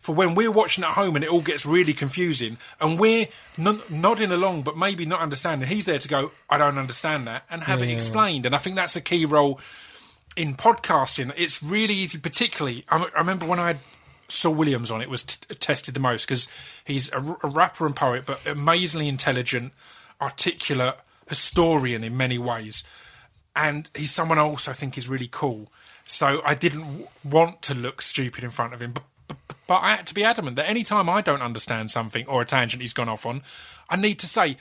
for 0.00 0.14
when 0.14 0.34
we're 0.34 0.52
watching 0.52 0.84
at 0.84 0.90
home 0.90 1.14
and 1.16 1.24
it 1.24 1.30
all 1.30 1.40
gets 1.40 1.64
really 1.64 1.94
confusing, 1.94 2.58
and 2.80 2.98
we're 2.98 3.26
n- 3.58 3.80
nodding 3.88 4.32
along, 4.32 4.62
but 4.62 4.76
maybe 4.76 5.06
not 5.06 5.20
understanding. 5.20 5.66
He's 5.66 5.86
there 5.86 5.98
to 5.98 6.08
go, 6.08 6.32
I 6.50 6.58
don't 6.58 6.76
understand 6.76 7.26
that, 7.26 7.44
and 7.48 7.62
have 7.62 7.80
it 7.80 7.88
explained. 7.88 8.44
And 8.44 8.54
I 8.54 8.58
think 8.58 8.76
that's 8.76 8.96
a 8.96 9.00
key 9.00 9.24
role 9.24 9.60
in 10.36 10.54
podcasting. 10.54 11.32
It's 11.38 11.62
really 11.62 11.94
easy, 11.94 12.18
particularly. 12.18 12.84
I, 12.90 13.08
I 13.14 13.20
remember 13.20 13.46
when 13.46 13.58
I 13.58 13.68
had 13.68 13.78
Saul 14.28 14.54
Williams 14.54 14.90
on, 14.90 15.02
it 15.02 15.10
was 15.10 15.22
t- 15.22 15.54
tested 15.54 15.94
the 15.94 16.00
most 16.00 16.26
because 16.26 16.52
he's 16.84 17.12
a, 17.12 17.16
r- 17.16 17.38
a 17.42 17.48
rapper 17.48 17.86
and 17.86 17.94
poet, 17.94 18.24
but 18.26 18.46
amazingly 18.46 19.08
intelligent, 19.08 19.72
articulate 20.20 20.96
historian 21.28 22.04
in 22.04 22.16
many 22.16 22.38
ways, 22.38 22.84
and 23.56 23.90
he's 23.94 24.10
someone 24.10 24.38
I 24.38 24.42
also 24.42 24.72
think 24.72 24.98
is 24.98 25.08
really 25.08 25.28
cool. 25.30 25.70
So 26.06 26.40
I 26.44 26.54
didn't 26.54 26.82
w- 26.82 27.08
want 27.24 27.62
to 27.62 27.74
look 27.74 28.02
stupid 28.02 28.44
in 28.44 28.50
front 28.50 28.74
of 28.74 28.82
him, 28.82 28.92
but, 28.92 29.04
but, 29.28 29.38
but 29.66 29.76
I 29.76 29.96
had 29.96 30.06
to 30.08 30.14
be 30.14 30.24
adamant 30.24 30.56
that 30.56 30.68
any 30.68 30.84
time 30.84 31.08
I 31.08 31.20
don't 31.20 31.42
understand 31.42 31.90
something 31.90 32.26
or 32.26 32.42
a 32.42 32.44
tangent 32.44 32.82
he's 32.82 32.92
gone 32.92 33.08
off 33.08 33.24
on, 33.24 33.42
I 33.88 33.96
need 33.96 34.18
to 34.18 34.26
say, 34.26 34.56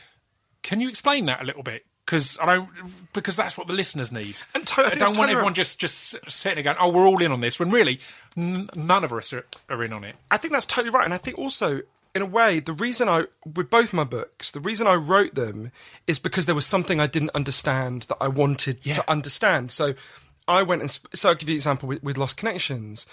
"Can 0.62 0.80
you 0.80 0.88
explain 0.90 1.26
that 1.26 1.42
a 1.42 1.46
little 1.46 1.64
bit?" 1.64 1.86
Because 2.06 2.38
I 2.42 2.46
don't, 2.48 2.70
because 3.14 3.36
that's 3.38 3.58
what 3.58 3.68
the 3.68 3.74
listeners 3.74 4.12
need. 4.12 4.42
And 4.54 4.68
to- 4.68 4.82
I 4.82 4.92
I 4.92 4.96
don't 4.96 5.18
want 5.18 5.32
everyone 5.32 5.54
just 5.54 5.80
just 5.80 6.18
sitting 6.30 6.56
there 6.62 6.74
going, 6.74 6.78
"Oh, 6.80 6.90
we're 6.92 7.08
all 7.08 7.22
in 7.22 7.32
on 7.32 7.40
this," 7.42 7.60
when 7.60 7.70
really 7.70 8.00
n- 8.36 8.70
none 8.76 9.04
of 9.06 9.14
us 9.14 9.32
are, 9.34 9.46
are 9.70 9.84
in 9.84 9.94
on 9.94 10.04
it. 10.04 10.16
I 10.30 10.38
think 10.38 10.52
that's 10.54 10.66
totally 10.66 10.90
right. 10.94 11.06
And 11.06 11.14
I 11.14 11.18
think 11.18 11.38
also, 11.38 11.82
in 12.14 12.22
a 12.22 12.26
way, 12.26 12.60
the 12.60 12.74
reason 12.74 13.08
I, 13.08 13.24
with 13.56 13.70
both 13.70 13.94
my 13.94 14.04
books, 14.04 14.52
the 14.52 14.60
reason 14.60 14.86
I 14.86 14.96
wrote 14.96 15.36
them 15.36 15.72
is 16.06 16.20
because 16.20 16.46
there 16.46 16.56
was 16.56 16.66
something 16.66 17.00
I 17.00 17.08
didn't 17.08 17.32
understand 17.34 18.04
that 18.04 18.18
I 18.20 18.28
wanted 18.28 18.80
Yeah. 18.84 18.96
to 18.96 19.10
understand. 19.10 19.72
So 19.72 19.94
I 20.46 20.62
went 20.62 20.82
and, 20.82 20.92
sp- 20.92 21.16
so 21.16 21.30
I'll 21.30 21.36
give 21.36 21.48
you 21.48 21.54
an 21.54 21.58
example 21.58 21.88
with, 21.88 22.04
with 22.04 22.18
Lost 22.18 22.36
Connections. 22.36 23.08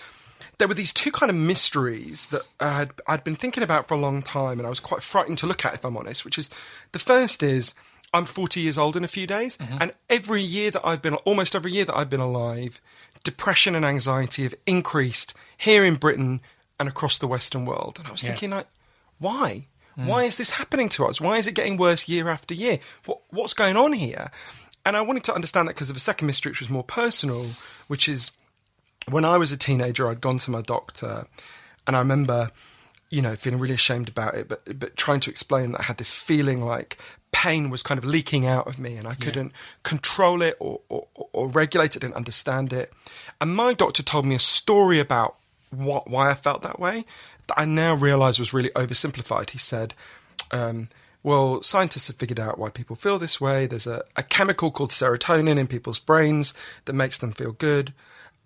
There 0.59 0.66
were 0.68 0.75
these 0.75 0.92
two 0.92 1.12
kind 1.12 1.30
of 1.30 1.37
mysteries 1.37 2.26
that 2.26 2.42
I 2.59 2.73
had, 2.73 2.90
I'd 3.06 3.23
been 3.25 3.37
thinking 3.37 3.62
about 3.62 3.87
for 3.88 3.94
a 3.94 3.99
long 3.99 4.20
time 4.20 4.59
and 4.59 4.66
I 4.66 4.68
was 4.68 4.80
quite 4.80 5.02
frightened 5.02 5.38
to 5.38 5.47
look 5.47 5.64
at, 5.64 5.75
if 5.75 5.85
I'm 5.85 5.97
honest, 5.97 6.25
which 6.25 6.37
is 6.37 6.50
the 6.92 6.99
first 6.99 7.42
is 7.42 7.73
I'm 8.12 8.25
40 8.25 8.61
years 8.61 8.76
old 8.79 8.97
in 8.97 9.05
a 9.05 9.09
few 9.09 9.26
days. 9.26 9.57
Mm-hmm. 9.59 9.79
And 9.81 9.93
every 10.09 10.43
year 10.43 10.71
that 10.71 10.85
I've 10.85 11.02
been, 11.02 11.14
almost 11.25 11.55
every 11.55 11.73
year 11.73 11.85
that 11.85 11.97
I've 11.97 12.11
been 12.11 12.21
alive, 12.21 12.81
depression 13.25 13.75
and 13.75 13.85
anxiety 13.85 14.43
have 14.45 14.55
increased 14.67 15.35
here 15.57 15.85
in 15.85 15.95
Britain 15.97 16.40
and 16.79 16.88
across 16.88 17.19
the 17.19 17.26
Western 17.29 17.67
world. 17.67 17.99
And 17.99 18.09
I 18.09 18.11
was 18.11 18.23
Yeah. 18.25 18.31
thinking, 18.31 18.50
like, 18.50 18.67
why? 19.19 19.67
Mm. 19.99 20.07
Why 20.07 20.25
is 20.25 20.37
this 20.37 20.52
happening 20.52 20.88
to 20.90 21.05
us? 21.07 21.21
Why 21.21 21.37
is 21.37 21.47
it 21.47 21.55
getting 21.55 21.76
worse 21.76 22.09
year 22.09 22.29
after 22.29 22.55
year? 22.55 22.79
What, 23.05 23.21
what's 23.31 23.55
going 23.55 23.76
on 23.76 23.93
here? 23.93 24.31
And 24.87 24.97
I 24.97 25.02
wanted 25.02 25.25
to 25.25 25.35
understand 25.35 25.69
that 25.69 25.75
because 25.75 25.90
of 25.90 25.97
a 25.97 26.00
second 26.00 26.26
mystery, 26.26 26.50
which 26.50 26.61
was 26.61 26.71
more 26.71 26.85
personal, 26.85 27.45
which 27.88 28.09
is 28.09 28.31
when 29.09 29.25
I 29.25 29.37
was 29.37 29.52
a 29.52 29.57
teenager, 29.59 30.09
I'd 30.09 30.21
gone 30.21 30.38
to 30.38 30.50
my 30.50 30.62
doctor, 30.62 31.26
and 31.87 31.97
I 31.97 31.99
remember, 31.99 32.50
you 33.11 33.21
know, 33.21 33.35
feeling 33.35 33.59
really 33.59 33.75
ashamed 33.75 34.09
about 34.09 34.35
it, 34.35 34.49
but 34.49 34.62
but 34.79 34.97
trying 34.97 35.21
to 35.21 35.31
explain 35.31 35.73
that 35.73 35.81
I 35.81 35.85
had 35.85 35.97
this 35.97 36.12
feeling 36.12 36.64
like 36.64 36.97
pain 37.33 37.69
was 37.69 37.83
kind 37.83 37.99
of 37.99 38.05
leaking 38.05 38.47
out 38.47 38.67
of 38.67 38.79
me, 38.79 38.97
and 38.97 39.07
I 39.07 39.14
couldn't 39.14 39.52
control 39.83 40.43
it 40.43 40.57
or, 40.61 40.81
or 40.88 41.09
or 41.33 41.49
regulate 41.49 41.97
it, 41.97 42.00
didn't 42.00 42.14
understand 42.14 42.73
it. 42.73 42.90
And 43.40 43.55
my 43.55 43.75
doctor 43.75 44.02
told 44.02 44.26
me 44.26 44.37
a 44.37 44.40
story 44.40 45.00
about 45.00 45.35
what 45.71 46.09
why 46.09 46.31
I 46.31 46.35
felt 46.35 46.62
that 46.62 46.79
way 46.79 47.05
that 47.49 47.61
I 47.61 47.64
now 47.64 47.95
realise 47.95 48.38
was 48.38 48.55
really 48.55 48.71
oversimplified. 48.71 49.50
He 49.50 49.59
said. 49.59 49.95
Um, 50.52 50.88
well, 51.23 51.62
scientists 51.62 52.07
have 52.07 52.17
figured 52.17 52.40
out 52.40 52.59
why 52.59 52.71
people 52.71 52.97
feel 52.97 53.19
this 53.19 53.40
way. 53.40 53.67
There's 53.67 53.87
a, 53.87 54.02
a 54.17 54.23
chemical 54.23 54.71
called 54.71 54.90
serotonin 54.90 55.59
in 55.59 55.67
people's 55.67 55.99
brains 55.99 56.55
that 56.87 56.95
makes 56.95 57.19
them 57.19 57.33
feel 57.33 57.52
good. 57.52 57.93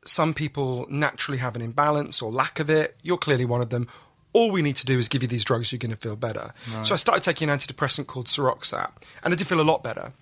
Some 0.04 0.35
people 0.35 0.85
naturally 0.90 1.38
have 1.38 1.54
an 1.54 1.62
imbalance 1.62 2.21
or 2.21 2.33
lack 2.33 2.59
of 2.59 2.68
it. 2.68 2.97
You're 3.00 3.16
clearly 3.16 3.44
one 3.44 3.61
of 3.61 3.71
them. 3.71 3.87
All 4.34 4.50
we 4.50 4.60
need 4.62 4.76
to 4.76 4.84
do 4.84 4.98
is 4.98 5.08
give 5.08 5.22
you 5.22 5.28
these 5.28 5.44
drugs, 5.44 5.72
you're 5.72 5.78
going 5.78 5.92
to 5.92 5.96
feel 5.96 6.16
better. 6.16 6.50
So 6.82 6.92
I 6.92 6.96
started 6.96 7.22
taking 7.22 7.48
an 7.48 7.56
antidepressant 7.56 8.08
called 8.08 8.26
Seroxat, 8.26 8.90
and 9.22 9.32
I 9.32 9.36
did 9.36 9.46
feel 9.46 9.60
a 9.60 9.62
lot 9.62 9.82
better. 9.82 10.12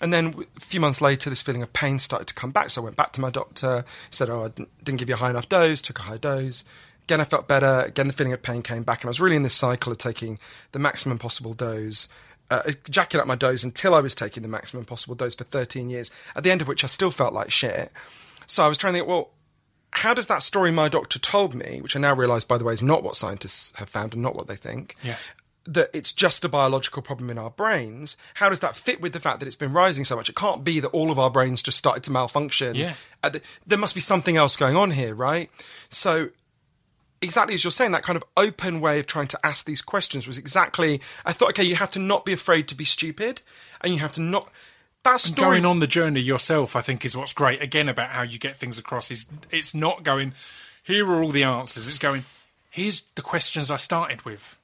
And 0.00 0.12
then 0.12 0.34
a 0.56 0.60
few 0.60 0.80
months 0.80 1.00
later, 1.00 1.28
this 1.30 1.42
feeling 1.42 1.62
of 1.62 1.72
pain 1.72 1.98
started 1.98 2.26
to 2.28 2.34
come 2.34 2.50
back. 2.50 2.70
So 2.70 2.80
I 2.80 2.84
went 2.84 2.96
back 2.96 3.12
to 3.12 3.20
my 3.20 3.30
doctor, 3.30 3.84
said, 4.10 4.28
Oh, 4.30 4.46
I 4.46 4.48
didn't 4.48 4.84
didn't 4.84 4.98
give 4.98 5.08
you 5.10 5.14
a 5.14 5.18
high 5.18 5.30
enough 5.30 5.48
dose, 5.48 5.82
took 5.82 5.98
a 5.98 6.02
high 6.02 6.16
dose. 6.16 6.64
Again, 7.04 7.20
I 7.20 7.24
felt 7.24 7.46
better. 7.46 7.84
Again, 7.86 8.06
the 8.06 8.12
feeling 8.12 8.32
of 8.32 8.42
pain 8.42 8.62
came 8.62 8.82
back, 8.82 9.02
and 9.02 9.08
I 9.08 9.10
was 9.10 9.20
really 9.20 9.36
in 9.36 9.42
this 9.42 9.54
cycle 9.54 9.92
of 9.92 9.98
taking 9.98 10.38
the 10.72 10.78
maximum 10.78 11.18
possible 11.18 11.54
dose, 11.54 12.08
uh, 12.50 12.62
jacking 12.88 13.20
up 13.20 13.26
my 13.26 13.34
dose 13.36 13.64
until 13.64 13.94
I 13.94 14.00
was 14.00 14.14
taking 14.14 14.42
the 14.42 14.48
maximum 14.48 14.84
possible 14.86 15.14
dose 15.14 15.34
for 15.34 15.44
13 15.44 15.90
years, 15.90 16.10
at 16.34 16.42
the 16.42 16.50
end 16.50 16.60
of 16.62 16.68
which 16.68 16.84
I 16.84 16.86
still 16.86 17.10
felt 17.10 17.34
like 17.34 17.50
shit. 17.50 17.92
So 18.46 18.62
I 18.64 18.68
was 18.68 18.78
trying 18.78 18.94
to 18.94 18.98
think, 18.98 19.08
well, 19.08 19.30
how 19.92 20.14
does 20.14 20.26
that 20.28 20.42
story 20.42 20.70
my 20.70 20.88
doctor 20.88 21.18
told 21.18 21.54
me, 21.54 21.80
which 21.80 21.96
I 21.96 22.00
now 22.00 22.14
realise, 22.14 22.44
by 22.44 22.58
the 22.58 22.64
way, 22.64 22.72
is 22.74 22.82
not 22.82 23.02
what 23.02 23.16
scientists 23.16 23.72
have 23.76 23.88
found 23.88 24.12
and 24.12 24.22
not 24.22 24.34
what 24.36 24.46
they 24.46 24.54
think, 24.56 24.94
Yeah. 25.02 25.16
that 25.64 25.90
it's 25.92 26.12
just 26.12 26.44
a 26.44 26.48
biological 26.48 27.02
problem 27.02 27.30
in 27.30 27.38
our 27.38 27.50
brains, 27.50 28.16
how 28.34 28.48
does 28.48 28.60
that 28.60 28.76
fit 28.76 29.00
with 29.00 29.12
the 29.12 29.20
fact 29.20 29.40
that 29.40 29.46
it's 29.46 29.56
been 29.56 29.72
rising 29.72 30.04
so 30.04 30.14
much? 30.16 30.28
It 30.28 30.36
can't 30.36 30.62
be 30.64 30.80
that 30.80 30.88
all 30.88 31.10
of 31.10 31.18
our 31.18 31.30
brains 31.30 31.62
just 31.62 31.78
started 31.78 32.02
to 32.04 32.12
malfunction. 32.12 32.74
Yeah. 32.74 32.94
Uh, 33.22 33.30
th- 33.30 33.44
There 33.66 33.78
must 33.78 33.94
be 33.94 34.00
something 34.00 34.36
else 34.36 34.56
going 34.56 34.76
on 34.76 34.92
here, 34.92 35.14
right? 35.14 35.50
So 35.90 36.30
exactly 37.20 37.54
as 37.54 37.64
you're 37.64 37.70
saying, 37.72 37.90
that 37.92 38.02
kind 38.02 38.16
of 38.16 38.24
open 38.36 38.80
way 38.80 38.98
of 39.00 39.06
trying 39.06 39.26
to 39.28 39.40
ask 39.46 39.64
these 39.66 39.82
questions 39.82 40.26
was 40.26 40.38
exactly. 40.38 41.00
I 41.26 41.32
thought, 41.32 41.48
okay, 41.50 41.64
you 41.64 41.74
have 41.76 41.90
to 41.92 41.98
not 41.98 42.24
be 42.24 42.32
afraid 42.32 42.68
to 42.68 42.74
be 42.74 42.84
stupid, 42.84 43.42
and 43.80 43.92
you 43.92 43.98
have 44.00 44.12
to 44.12 44.20
not. 44.20 44.50
That 45.04 45.20
story. 45.20 45.50
going 45.50 45.64
on 45.64 45.78
the 45.78 45.86
journey 45.86 46.20
yourself, 46.20 46.76
I 46.76 46.80
think, 46.82 47.04
is 47.04 47.16
what's 47.16 47.32
great. 47.32 47.62
Again, 47.62 47.88
about 47.88 48.10
how 48.10 48.22
you 48.22 48.38
get 48.38 48.56
things 48.56 48.78
across 48.78 49.10
is 49.10 49.26
it's 49.50 49.74
not 49.74 50.02
going. 50.02 50.32
Here 50.82 51.06
are 51.10 51.22
all 51.22 51.30
the 51.30 51.44
answers. 51.44 51.88
It's 51.88 51.98
going. 51.98 52.24
Here's 52.70 53.00
the 53.02 53.22
questions 53.22 53.70
I 53.70 53.76
started 53.76 54.24
with, 54.26 54.58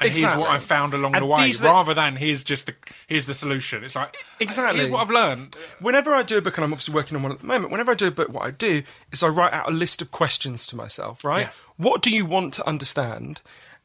and 0.00 0.10
here's 0.10 0.36
what 0.36 0.50
I 0.50 0.58
found 0.58 0.94
along 0.94 1.16
And 1.16 1.22
the 1.22 1.26
way. 1.26 1.50
the- 1.50 1.64
rather 1.64 1.94
than 1.94 2.14
here's 2.16 2.44
just 2.44 2.66
the 2.66 2.74
here's 3.08 3.26
the 3.26 3.34
solution. 3.34 3.82
It's 3.82 3.96
like 3.96 4.16
Exactly. 4.38 4.78
Here's 4.78 4.90
what 4.90 5.00
I've 5.02 5.10
learned. 5.10 5.56
Whenever 5.80 6.14
I 6.14 6.22
do 6.22 6.38
a 6.38 6.40
book, 6.40 6.56
and 6.56 6.64
I'm 6.64 6.72
obviously 6.72 6.94
working 6.94 7.16
on 7.16 7.22
one 7.24 7.32
at 7.32 7.40
the 7.40 7.46
moment, 7.46 7.72
whenever 7.72 7.90
I 7.90 7.94
do 7.94 8.06
a 8.06 8.12
book, 8.12 8.28
what 8.28 8.44
I 8.44 8.52
do 8.52 8.82
is 9.10 9.22
I 9.24 9.28
write 9.28 9.52
out 9.52 9.68
a 9.68 9.72
list 9.72 10.00
of 10.00 10.12
questions 10.12 10.66
to 10.68 10.76
myself, 10.76 11.24
right? 11.24 11.46
Yeah. 11.46 11.50
What 11.76 12.02
do 12.02 12.10
you 12.10 12.24
want 12.24 12.54
to 12.54 12.66
understand? 12.68 13.40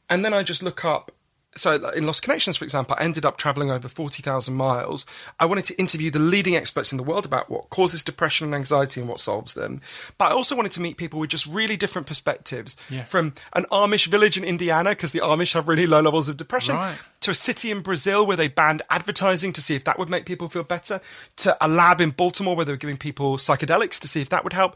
And 0.09 0.23
then 0.23 0.33
I 0.33 0.43
just 0.43 0.61
look 0.61 0.85
up. 0.85 1.11
So 1.55 1.89
in 1.91 2.05
Lost 2.07 2.23
Connections, 2.23 2.57
for 2.57 2.63
example, 2.63 2.95
I 2.99 3.03
ended 3.03 3.25
up 3.25 3.37
traveling 3.37 3.69
over 3.69 3.87
40,000 3.87 4.55
miles. 4.55 5.05
I 5.39 5.45
wanted 5.45 5.65
to 5.65 5.77
interview 5.79 6.09
the 6.09 6.19
leading 6.19 6.55
experts 6.55 6.91
in 6.91 6.97
the 6.97 7.03
world 7.03 7.25
about 7.25 7.49
what 7.49 7.69
causes 7.69 8.03
depression 8.03 8.45
and 8.47 8.55
anxiety 8.55 8.99
and 8.99 9.07
what 9.09 9.19
solves 9.19 9.53
them. 9.53 9.79
But 10.17 10.31
I 10.31 10.35
also 10.35 10.55
wanted 10.55 10.71
to 10.73 10.81
meet 10.81 10.97
people 10.97 11.19
with 11.19 11.29
just 11.29 11.45
really 11.45 11.77
different 11.77 12.07
perspectives 12.07 12.75
Yeah. 12.89 13.03
from 13.03 13.33
an 13.53 13.65
Amish 13.71 14.07
village 14.07 14.37
in 14.37 14.43
Indiana, 14.43 14.89
because 14.91 15.11
the 15.11 15.19
Amish 15.19 15.53
have 15.53 15.67
really 15.67 15.85
low 15.85 16.01
levels 16.01 16.27
of 16.27 16.37
depression, 16.37 16.75
Right. 16.75 16.97
to 17.21 17.31
a 17.31 17.35
city 17.35 17.69
in 17.69 17.81
Brazil 17.81 18.25
where 18.25 18.37
they 18.37 18.47
banned 18.47 18.81
advertising 18.89 19.53
to 19.53 19.61
see 19.61 19.75
if 19.75 19.83
that 19.83 19.99
would 19.99 20.09
make 20.09 20.25
people 20.25 20.47
feel 20.49 20.63
better, 20.63 21.01
to 21.37 21.55
a 21.61 21.67
lab 21.67 22.01
in 22.01 22.09
Baltimore 22.11 22.55
where 22.55 22.65
they 22.65 22.73
were 22.73 22.77
giving 22.77 22.97
people 22.97 23.37
psychedelics 23.37 23.99
to 23.99 24.07
see 24.07 24.21
if 24.21 24.29
that 24.29 24.43
would 24.43 24.53
help. 24.53 24.75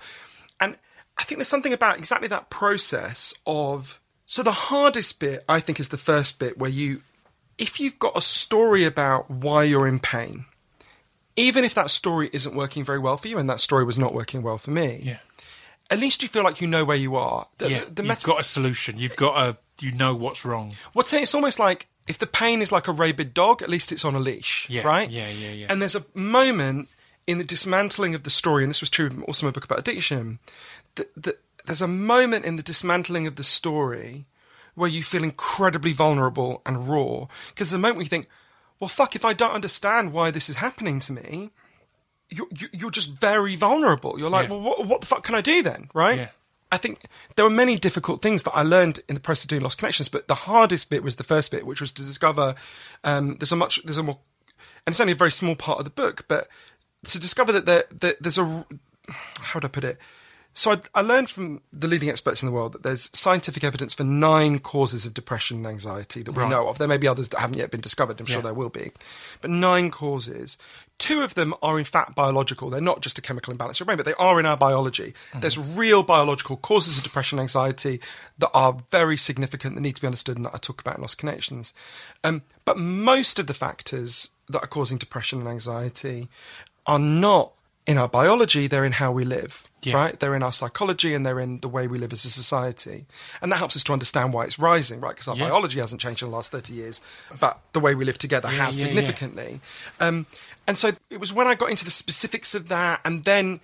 And 0.59 0.77
I 1.19 1.23
think 1.23 1.39
there's 1.39 1.47
something 1.47 1.73
about 1.73 1.97
exactly 1.97 2.27
that 2.27 2.49
process 2.51 3.33
of. 3.47 3.99
So 4.27 4.43
the 4.43 4.51
hardest 4.51 5.19
bit, 5.19 5.43
I 5.49 5.59
think, 5.59 5.79
is 5.79 5.89
the 5.89 5.97
first 5.97 6.37
bit 6.37 6.57
where 6.57 6.69
you, 6.69 7.01
if 7.57 7.79
you've 7.79 7.97
got 7.97 8.15
a 8.15 8.21
story 8.21 8.83
about 8.83 9.29
why 9.31 9.63
you're 9.63 9.87
in 9.87 9.99
pain, 9.99 10.45
even 11.37 11.63
if 11.63 11.73
that 11.75 11.89
story 11.89 12.29
isn't 12.33 12.53
working 12.55 12.83
very 12.83 12.99
well 12.99 13.15
for 13.17 13.29
you, 13.29 13.37
and 13.39 13.49
that 13.49 13.61
story 13.61 13.83
was 13.85 13.97
not 13.97 14.13
working 14.13 14.41
well 14.43 14.57
for 14.57 14.71
me, 14.71 14.99
Yeah, 15.01 15.19
at 15.89 15.97
least 15.99 16.21
you 16.21 16.27
feel 16.27 16.43
like 16.43 16.59
you 16.61 16.67
know 16.67 16.83
where 16.83 16.97
you 16.97 17.15
are. 17.15 17.47
The, 17.57 17.69
yeah. 17.69 17.79
the, 17.85 17.91
the 17.91 18.03
You've 18.03 18.09
meta- 18.09 18.27
got 18.27 18.39
a 18.41 18.43
solution. 18.43 18.99
You've 18.99 19.15
got 19.15 19.37
a. 19.37 19.57
You 19.79 19.91
know 19.93 20.15
what's 20.15 20.43
wrong. 20.43 20.73
What's 20.93 21.13
it? 21.13 21.21
It's 21.21 21.35
almost 21.35 21.59
like 21.59 21.85
if 22.07 22.17
the 22.17 22.25
pain 22.25 22.61
is 22.63 22.71
like 22.71 22.87
a 22.87 22.91
rabid 22.91 23.33
dog, 23.35 23.61
at 23.61 23.69
least 23.69 23.91
it's 23.91 24.03
on 24.03 24.15
a 24.15 24.19
leash, 24.19 24.67
Yeah, 24.69 24.81
right? 24.81 25.09
yeah, 25.09 25.29
yeah, 25.29 25.51
yeah. 25.51 25.67
And 25.69 25.79
there's 25.81 25.95
a 25.95 26.03
moment 26.15 26.89
in 27.27 27.37
the 27.37 27.43
dismantling 27.43 28.15
of 28.15 28.23
the 28.23 28.31
story, 28.31 28.63
and 28.63 28.71
this 28.71 28.81
was 28.81 28.89
true 28.89 29.09
also 29.27 29.45
in 29.45 29.49
my 29.49 29.53
book 29.53 29.65
about 29.65 29.79
addiction. 29.79 30.39
That, 30.95 31.13
that 31.23 31.39
there's 31.67 31.81
a 31.81 31.87
moment 31.87 32.43
in 32.45 32.55
the 32.55 32.63
dismantling 32.63 33.27
of 33.27 33.35
the 33.35 33.43
story 33.43 34.25
where 34.75 34.89
you 34.89 35.03
feel 35.03 35.23
incredibly 35.23 35.93
vulnerable 35.93 36.61
and 36.65 36.87
raw. 36.89 37.25
Because 37.49 37.71
the 37.71 37.77
moment 37.77 37.95
where 37.97 38.03
you 38.03 38.09
think, 38.09 38.27
well, 38.79 38.87
fuck, 38.87 39.15
if 39.15 39.23
I 39.25 39.33
don't 39.33 39.53
understand 39.53 40.13
why 40.13 40.31
this 40.31 40.49
is 40.49 40.57
happening 40.57 40.99
to 41.01 41.13
me, 41.13 41.51
you're, 42.29 42.47
you- 42.55 42.69
you're 42.73 42.91
just 42.91 43.11
very 43.11 43.55
vulnerable. 43.55 44.19
You're 44.19 44.29
like, 44.29 44.49
Yeah. 44.49 44.55
well, 44.55 44.61
what, 44.61 44.87
what 44.87 45.01
the 45.01 45.07
fuck 45.07 45.23
can 45.23 45.35
I 45.35 45.41
do 45.41 45.61
then? 45.63 45.89
Right? 45.93 46.17
Yeah. 46.17 46.29
I 46.71 46.77
think 46.77 46.99
there 47.35 47.45
were 47.45 47.49
many 47.51 47.75
difficult 47.77 48.21
things 48.21 48.43
that 48.43 48.51
I 48.53 48.61
learned 48.63 48.99
in 49.07 49.15
the 49.15 49.21
process 49.21 49.45
of 49.45 49.49
doing 49.49 49.61
Lost 49.61 49.77
Connections, 49.77 50.09
but 50.09 50.27
the 50.27 50.35
hardest 50.35 50.89
bit 50.89 51.01
was 51.01 51.15
the 51.15 51.23
first 51.23 51.49
bit, 51.49 51.65
which 51.65 51.79
was 51.79 51.93
to 51.93 52.01
discover 52.03 52.55
um, 53.05 53.37
there's 53.37 53.53
a 53.53 53.55
much 53.55 53.81
there's 53.85 53.97
a 53.97 54.03
more 54.03 54.17
and 54.85 54.91
it's 54.93 54.99
only 54.99 55.13
a 55.13 55.15
very 55.15 55.31
small 55.31 55.55
part 55.55 55.79
of 55.79 55.85
the 55.85 55.91
book, 55.91 56.25
but 56.27 56.47
to 57.05 57.19
discover 57.19 57.53
that 57.53 57.65
there 57.65 57.85
that 58.01 58.21
there's 58.21 58.37
a 58.37 58.65
how 59.09 59.55
would 59.55 59.63
I 59.65 59.69
put 59.69 59.85
it? 59.85 59.97
So 60.57 60.71
I, 60.71 60.77
I 60.95 61.01
learned 61.01 61.29
from 61.29 61.61
the 61.71 61.87
leading 61.87 62.09
experts 62.09 62.41
in 62.41 62.47
the 62.47 62.51
world 62.51 62.71
that 62.73 62.81
there's 62.81 63.15
scientific 63.15 63.63
evidence 63.63 63.93
for 63.93 64.03
nine 64.03 64.57
causes 64.57 65.05
of 65.05 65.13
depression 65.13 65.57
and 65.57 65.67
anxiety 65.67 66.23
that 66.23 66.31
we 66.31 66.41
Right. 66.41 66.49
know 66.49 66.67
of. 66.67 66.79
There 66.79 66.87
may 66.87 66.97
be 66.97 67.07
others 67.07 67.29
that 67.29 67.39
haven't 67.39 67.57
yet 67.59 67.69
been 67.69 67.79
discovered. 67.79 68.19
I'm 68.19 68.25
sure 68.25 68.41
there 68.41 68.55
will 68.55 68.69
be, 68.71 68.89
but 69.39 69.51
nine 69.51 69.91
causes. 69.91 70.57
Two 70.97 71.21
of 71.21 71.35
them 71.35 71.53
are 71.61 71.77
in 71.77 71.85
fact 71.85 72.15
biological. 72.15 72.71
They're 72.71 72.81
not 72.81 73.01
just 73.01 73.19
a 73.19 73.21
chemical 73.21 73.51
imbalance 73.51 73.79
in 73.79 73.83
your 73.83 73.85
brain, 73.85 73.97
but 73.97 74.07
they 74.07 74.15
are 74.17 74.39
in 74.39 74.47
our 74.47 74.57
biology. 74.57 75.13
There's 75.39 75.59
real 75.59 76.01
biological 76.01 76.57
causes 76.57 76.97
of 76.97 77.03
depression 77.03 77.37
and 77.37 77.43
anxiety 77.43 78.01
that 78.39 78.49
are 78.55 78.77
very 78.89 79.15
significant 79.15 79.75
that 79.75 79.81
need 79.81 79.95
to 79.97 80.01
be 80.01 80.07
understood 80.07 80.37
and 80.37 80.45
that 80.47 80.55
I 80.55 80.57
talk 80.57 80.81
about 80.81 80.95
in 80.95 81.01
Lost 81.01 81.19
Connections. 81.19 81.75
Um, 82.23 82.41
but 82.65 82.79
most 82.79 83.37
of 83.37 83.45
the 83.45 83.53
factors 83.53 84.31
that 84.49 84.63
are 84.63 84.67
causing 84.67 84.97
depression 84.97 85.37
and 85.37 85.47
anxiety 85.47 86.29
are 86.87 86.97
not 86.97 87.51
in 87.87 87.97
our 87.97 88.09
biology, 88.09 88.67
they're 88.67 88.83
in 88.83 88.91
how 88.91 89.11
we 89.13 89.23
live, 89.23 89.63
Yeah. 89.81 89.95
right? 89.95 90.19
They're 90.19 90.35
in 90.35 90.43
our 90.43 90.51
psychology 90.51 91.13
and 91.13 91.25
they're 91.25 91.39
in 91.39 91.61
the 91.61 91.69
way 91.69 91.87
we 91.87 91.97
live 91.97 92.11
as 92.11 92.25
a 92.25 92.29
society. 92.29 93.05
And 93.41 93.49
that 93.51 93.57
helps 93.57 93.77
us 93.77 93.83
to 93.85 93.93
understand 93.93 94.33
why 94.33 94.43
it's 94.43 94.59
rising, 94.59 94.99
right? 94.99 95.15
Because 95.15 95.29
our 95.29 95.35
Yeah. 95.37 95.45
biology 95.49 95.79
hasn't 95.79 96.01
changed 96.01 96.21
in 96.21 96.29
the 96.29 96.35
last 96.35 96.51
30 96.51 96.73
years, 96.73 96.99
but 97.39 97.61
the 97.71 97.79
way 97.79 97.95
we 97.95 98.03
live 98.03 98.17
together 98.17 98.49
Yeah, 98.51 98.65
has 98.65 98.77
significantly. 98.79 99.61
Um, 100.01 100.25
and 100.67 100.77
so 100.77 100.91
it 101.09 101.19
was 101.21 101.31
when 101.31 101.47
I 101.47 101.55
got 101.55 101.69
into 101.69 101.85
the 101.85 101.91
specifics 101.91 102.53
of 102.53 102.67
that. 102.67 102.99
And 103.05 103.23
then 103.23 103.61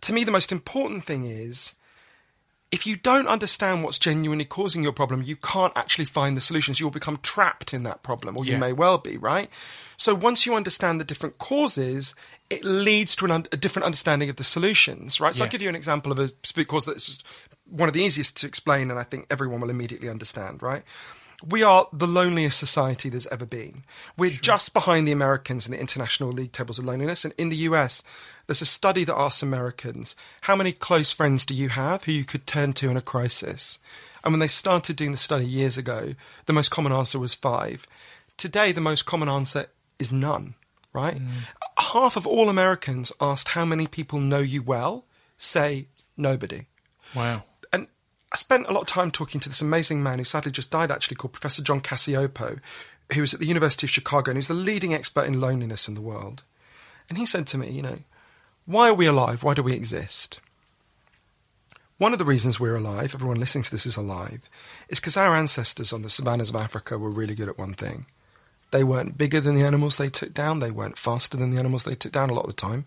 to 0.00 0.12
me, 0.14 0.24
the 0.24 0.32
most 0.32 0.50
important 0.50 1.04
thing 1.04 1.24
is 1.24 1.74
if 2.74 2.86
you 2.88 2.96
don't 2.96 3.28
understand 3.28 3.84
what's 3.84 4.00
genuinely 4.00 4.44
causing 4.44 4.82
your 4.82 4.92
problem, 4.92 5.22
you 5.22 5.36
can't 5.36 5.72
actually 5.76 6.06
find 6.06 6.36
the 6.36 6.40
solutions. 6.40 6.80
You'll 6.80 6.90
become 6.90 7.18
trapped 7.18 7.72
in 7.72 7.84
that 7.84 8.02
problem, 8.02 8.36
or 8.36 8.44
you 8.44 8.52
Yeah. 8.52 8.58
may 8.58 8.72
well 8.72 8.98
be, 8.98 9.16
right? 9.16 9.48
So 9.96 10.12
once 10.14 10.44
you 10.44 10.56
understand 10.56 11.00
the 11.00 11.04
different 11.04 11.38
causes, 11.38 12.14
it 12.50 12.64
leads 12.64 13.14
to 13.16 13.24
an 13.26 13.30
un- 13.30 13.46
a 13.52 13.56
different 13.56 13.86
understanding 13.86 14.28
of 14.28 14.36
the 14.36 14.44
solutions, 14.44 15.20
right? 15.20 15.34
So 15.36 15.44
Yeah. 15.44 15.46
I'll 15.46 15.50
give 15.52 15.62
you 15.62 15.68
an 15.68 15.76
example 15.76 16.10
of 16.10 16.18
a 16.18 16.64
cause 16.64 16.84
that's 16.86 17.06
just 17.06 17.24
one 17.66 17.88
of 17.88 17.92
the 17.94 18.02
easiest 18.02 18.36
to 18.38 18.46
explain, 18.46 18.90
and 18.90 18.98
I 18.98 19.04
think 19.04 19.26
everyone 19.30 19.60
will 19.60 19.70
immediately 19.70 20.08
understand, 20.08 20.60
right? 20.60 20.82
We 21.46 21.62
are 21.62 21.86
the 21.92 22.06
loneliest 22.06 22.58
society 22.58 23.08
there's 23.08 23.26
ever 23.26 23.44
been. 23.46 23.84
We're 24.16 24.30
just 24.30 24.72
behind 24.72 25.06
the 25.06 25.12
Americans 25.12 25.66
in 25.66 25.72
the 25.72 25.80
international 25.80 26.30
league 26.30 26.52
tables 26.52 26.78
of 26.78 26.84
loneliness. 26.84 27.24
And 27.24 27.34
in 27.36 27.50
the 27.50 27.56
US, 27.56 28.02
there's 28.46 28.62
a 28.62 28.66
study 28.66 29.04
that 29.04 29.14
asks 29.14 29.42
Americans, 29.42 30.16
how 30.42 30.56
many 30.56 30.72
close 30.72 31.12
friends 31.12 31.44
do 31.44 31.54
you 31.54 31.68
have 31.70 32.04
who 32.04 32.12
you 32.12 32.24
could 32.24 32.46
turn 32.46 32.72
to 32.74 32.90
in 32.90 32.96
a 32.96 33.02
crisis? 33.02 33.78
And 34.24 34.32
when 34.32 34.40
they 34.40 34.48
started 34.48 34.96
doing 34.96 35.10
the 35.10 35.16
study 35.16 35.46
years 35.46 35.76
ago, 35.76 36.14
the 36.46 36.52
most 36.52 36.70
common 36.70 36.92
answer 36.92 37.18
was 37.18 37.34
five. 37.34 37.86
Today, 38.36 38.72
the 38.72 38.80
most 38.80 39.04
common 39.04 39.28
answer 39.28 39.66
is 39.98 40.10
none, 40.10 40.54
right? 40.92 41.16
Mm. 41.16 41.52
Half 41.92 42.16
of 42.16 42.26
all 42.26 42.48
Americans 42.48 43.12
asked 43.20 43.48
how 43.48 43.64
many 43.64 43.86
people 43.86 44.18
know 44.18 44.38
you 44.38 44.62
well 44.62 45.04
say 45.36 45.88
nobody. 46.16 46.62
Wow. 47.14 47.44
I 48.34 48.36
spent 48.36 48.66
a 48.66 48.72
lot 48.72 48.80
of 48.80 48.86
time 48.88 49.12
talking 49.12 49.40
to 49.40 49.48
this 49.48 49.62
amazing 49.62 50.02
man 50.02 50.18
who 50.18 50.24
sadly 50.24 50.50
just 50.50 50.72
died, 50.72 50.90
actually, 50.90 51.14
called 51.14 51.32
Professor 51.32 51.62
John 51.62 51.80
Cacioppo, 51.80 52.58
who 53.14 53.20
was 53.20 53.32
at 53.32 53.38
the 53.38 53.46
University 53.46 53.86
of 53.86 53.92
Chicago 53.92 54.32
and 54.32 54.38
he's 54.38 54.48
the 54.48 54.54
leading 54.54 54.92
expert 54.92 55.26
in 55.26 55.40
loneliness 55.40 55.86
in 55.86 55.94
the 55.94 56.00
world. 56.00 56.42
And 57.08 57.16
he 57.16 57.26
said 57.26 57.46
to 57.46 57.58
me, 57.58 57.70
you 57.70 57.82
know, 57.82 57.98
why 58.66 58.88
are 58.88 58.94
we 58.94 59.06
alive? 59.06 59.44
Why 59.44 59.54
do 59.54 59.62
we 59.62 59.72
exist? 59.72 60.40
One 61.98 62.12
of 62.12 62.18
the 62.18 62.24
reasons 62.24 62.58
we're 62.58 62.74
alive, 62.74 63.14
everyone 63.14 63.38
listening 63.38 63.62
to 63.62 63.70
this 63.70 63.86
is 63.86 63.96
alive, 63.96 64.50
is 64.88 64.98
because 64.98 65.16
our 65.16 65.36
ancestors 65.36 65.92
on 65.92 66.02
the 66.02 66.10
savannas 66.10 66.50
of 66.50 66.56
Africa 66.56 66.98
were 66.98 67.10
really 67.10 67.36
good 67.36 67.48
at 67.48 67.56
one 67.56 67.74
thing. 67.74 68.04
They 68.74 68.82
weren't 68.82 69.16
bigger 69.16 69.38
than 69.38 69.54
the 69.54 69.62
animals 69.62 69.98
they 69.98 70.08
took 70.08 70.34
down, 70.34 70.58
they 70.58 70.72
weren't 70.72 70.98
faster 70.98 71.36
than 71.36 71.52
the 71.52 71.58
animals 71.58 71.84
they 71.84 71.94
took 71.94 72.10
down 72.10 72.28
a 72.28 72.34
lot 72.34 72.46
of 72.46 72.48
the 72.48 72.54
time, 72.54 72.86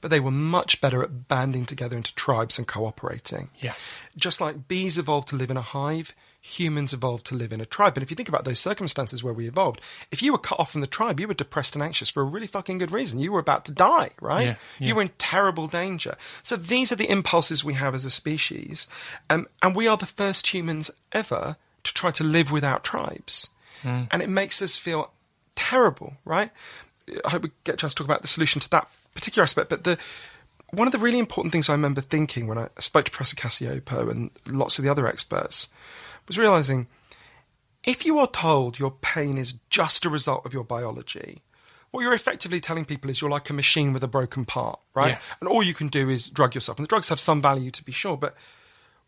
but 0.00 0.10
they 0.10 0.18
were 0.18 0.32
much 0.32 0.80
better 0.80 1.00
at 1.00 1.28
banding 1.28 1.64
together 1.64 1.96
into 1.96 2.12
tribes 2.16 2.58
and 2.58 2.66
cooperating. 2.66 3.48
Yeah. 3.60 3.74
Just 4.16 4.40
like 4.40 4.66
bees 4.66 4.98
evolved 4.98 5.28
to 5.28 5.36
live 5.36 5.52
in 5.52 5.56
a 5.56 5.62
hive, 5.62 6.12
humans 6.40 6.92
evolved 6.92 7.24
to 7.26 7.36
live 7.36 7.52
in 7.52 7.60
a 7.60 7.64
tribe. 7.64 7.96
And 7.96 8.02
if 8.02 8.10
you 8.10 8.16
think 8.16 8.28
about 8.28 8.46
those 8.46 8.58
circumstances 8.58 9.22
where 9.22 9.32
we 9.32 9.46
evolved, 9.46 9.80
if 10.10 10.24
you 10.24 10.32
were 10.32 10.38
cut 10.38 10.58
off 10.58 10.72
from 10.72 10.80
the 10.80 10.88
tribe, 10.88 11.20
you 11.20 11.28
were 11.28 11.34
depressed 11.34 11.76
and 11.76 11.84
anxious 11.84 12.10
for 12.10 12.24
a 12.24 12.26
really 12.26 12.48
fucking 12.48 12.78
good 12.78 12.90
reason. 12.90 13.20
You 13.20 13.30
were 13.30 13.38
about 13.38 13.64
to 13.66 13.72
die, 13.72 14.10
right? 14.20 14.44
Yeah, 14.44 14.54
yeah. 14.80 14.88
You 14.88 14.96
were 14.96 15.02
in 15.02 15.10
terrible 15.18 15.68
danger. 15.68 16.16
So 16.42 16.56
these 16.56 16.90
are 16.90 16.96
the 16.96 17.08
impulses 17.08 17.64
we 17.64 17.74
have 17.74 17.94
as 17.94 18.04
a 18.04 18.10
species. 18.10 18.88
Um, 19.30 19.46
and 19.62 19.76
we 19.76 19.86
are 19.86 19.96
the 19.96 20.04
first 20.04 20.48
humans 20.48 20.90
ever 21.12 21.54
to 21.84 21.94
try 21.94 22.10
to 22.10 22.24
live 22.24 22.50
without 22.50 22.82
tribes. 22.82 23.50
And 23.84 24.20
it 24.20 24.28
makes 24.28 24.60
us 24.60 24.76
feel 24.76 25.12
terrible, 25.58 26.16
right? 26.24 26.50
I 27.24 27.30
hope 27.30 27.42
we 27.42 27.50
get 27.64 27.74
a 27.74 27.76
chance 27.78 27.94
to 27.94 27.98
talk 27.98 28.06
about 28.06 28.22
the 28.22 28.28
solution 28.28 28.60
to 28.60 28.70
that 28.70 28.88
particular 29.14 29.42
aspect. 29.42 29.68
But 29.68 29.82
the 29.82 29.98
one 30.70 30.86
of 30.86 30.92
the 30.92 30.98
really 30.98 31.18
important 31.18 31.52
things 31.52 31.68
I 31.68 31.72
remember 31.72 32.00
thinking 32.00 32.46
when 32.46 32.58
I 32.58 32.68
spoke 32.78 33.06
to 33.06 33.10
Professor 33.10 33.36
Cacioppo 33.36 34.10
and 34.10 34.30
lots 34.46 34.78
of 34.78 34.84
the 34.84 34.90
other 34.90 35.06
experts 35.06 35.70
was 36.28 36.38
realizing 36.38 36.86
if 37.84 38.04
you 38.04 38.18
are 38.18 38.26
told 38.26 38.78
your 38.78 38.90
pain 38.90 39.36
is 39.36 39.54
just 39.70 40.04
a 40.04 40.10
result 40.10 40.46
of 40.46 40.52
your 40.52 40.64
biology, 40.64 41.42
what 41.90 42.02
you're 42.02 42.14
effectively 42.14 42.60
telling 42.60 42.84
people 42.84 43.10
is 43.10 43.20
you're 43.20 43.30
like 43.30 43.50
a 43.50 43.54
machine 43.54 43.92
with 43.92 44.04
a 44.04 44.08
broken 44.08 44.44
part, 44.44 44.78
right? 44.94 45.12
Yeah. 45.12 45.18
And 45.40 45.48
all 45.48 45.62
you 45.62 45.74
can 45.74 45.88
do 45.88 46.08
is 46.08 46.28
drug 46.28 46.54
yourself. 46.54 46.78
And 46.78 46.84
the 46.84 46.88
drugs 46.88 47.08
have 47.08 47.18
some 47.18 47.40
value 47.40 47.70
to 47.70 47.82
be 47.82 47.92
sure, 47.92 48.16
but 48.16 48.36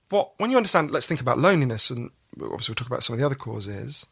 what 0.09 0.33
when 0.39 0.51
you 0.51 0.57
understand, 0.57 0.91
let's 0.91 1.07
think 1.07 1.21
about 1.21 1.39
loneliness, 1.39 1.91
and 1.91 2.11
obviously 2.41 2.73
we'll 2.73 2.77
talk 2.77 2.89
about 2.89 3.05
some 3.05 3.15
of 3.15 3.21
the 3.21 3.27
other 3.27 3.35
causes. 3.35 4.07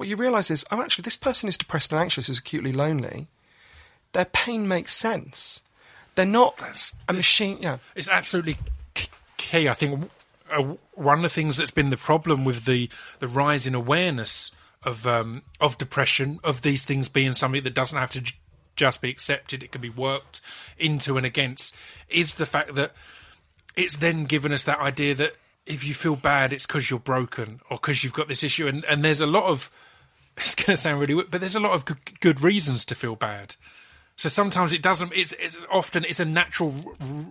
What 0.00 0.08
you 0.08 0.16
realise 0.16 0.50
is, 0.50 0.64
oh, 0.70 0.80
actually, 0.80 1.02
this 1.02 1.18
person 1.18 1.46
is 1.46 1.58
depressed 1.58 1.92
and 1.92 2.00
anxious, 2.00 2.30
is 2.30 2.38
acutely 2.38 2.72
lonely. 2.72 3.26
Their 4.12 4.24
pain 4.24 4.66
makes 4.66 4.92
sense. 4.92 5.62
They're 6.14 6.24
not 6.24 6.56
That's- 6.56 6.96
a 7.06 7.12
machine. 7.12 7.58
Yeah, 7.60 7.76
It's 7.94 8.08
absolutely 8.08 8.56
key. 9.36 9.68
I 9.68 9.74
think 9.74 10.10
uh, 10.50 10.76
one 10.94 11.18
of 11.18 11.22
the 11.22 11.28
things 11.28 11.58
that's 11.58 11.70
been 11.70 11.90
the 11.90 11.98
problem 11.98 12.46
with 12.46 12.64
the 12.64 12.88
the 13.18 13.28
rise 13.28 13.66
in 13.66 13.74
awareness 13.74 14.52
of 14.84 15.06
um, 15.06 15.42
of 15.60 15.76
depression, 15.76 16.38
of 16.42 16.62
these 16.62 16.86
things 16.86 17.10
being 17.10 17.34
something 17.34 17.62
that 17.64 17.74
doesn't 17.74 17.98
have 17.98 18.12
to 18.12 18.22
j- 18.22 18.36
just 18.76 19.02
be 19.02 19.10
accepted, 19.10 19.62
it 19.62 19.70
can 19.70 19.82
be 19.82 19.90
worked 19.90 20.40
into 20.78 21.18
and 21.18 21.26
against, 21.26 21.76
is 22.08 22.36
the 22.36 22.46
fact 22.46 22.74
that 22.74 22.92
it's 23.76 23.96
then 23.98 24.24
given 24.24 24.50
us 24.50 24.64
that 24.64 24.78
idea 24.80 25.14
that 25.16 25.34
if 25.66 25.86
you 25.86 25.92
feel 25.92 26.16
bad, 26.16 26.54
it's 26.54 26.64
because 26.64 26.88
you're 26.90 26.98
broken 26.98 27.60
or 27.70 27.76
because 27.76 28.02
you've 28.02 28.14
got 28.14 28.28
this 28.28 28.42
issue, 28.42 28.66
and 28.66 28.82
and 28.86 29.04
there's 29.04 29.20
a 29.20 29.26
lot 29.26 29.44
of 29.44 29.70
it's 30.40 30.54
going 30.54 30.74
to 30.74 30.76
sound 30.76 31.00
really 31.00 31.14
weird, 31.14 31.30
but 31.30 31.40
there's 31.40 31.56
a 31.56 31.60
lot 31.60 31.72
of 31.72 31.84
good, 31.84 31.98
good 32.20 32.42
reasons 32.42 32.84
to 32.86 32.94
feel 32.94 33.16
bad. 33.16 33.54
So 34.16 34.28
sometimes 34.28 34.74
it 34.74 34.82
doesn't. 34.82 35.12
It's, 35.14 35.32
it's 35.32 35.56
often 35.72 36.04
it's 36.04 36.20
a 36.20 36.26
natural 36.26 36.74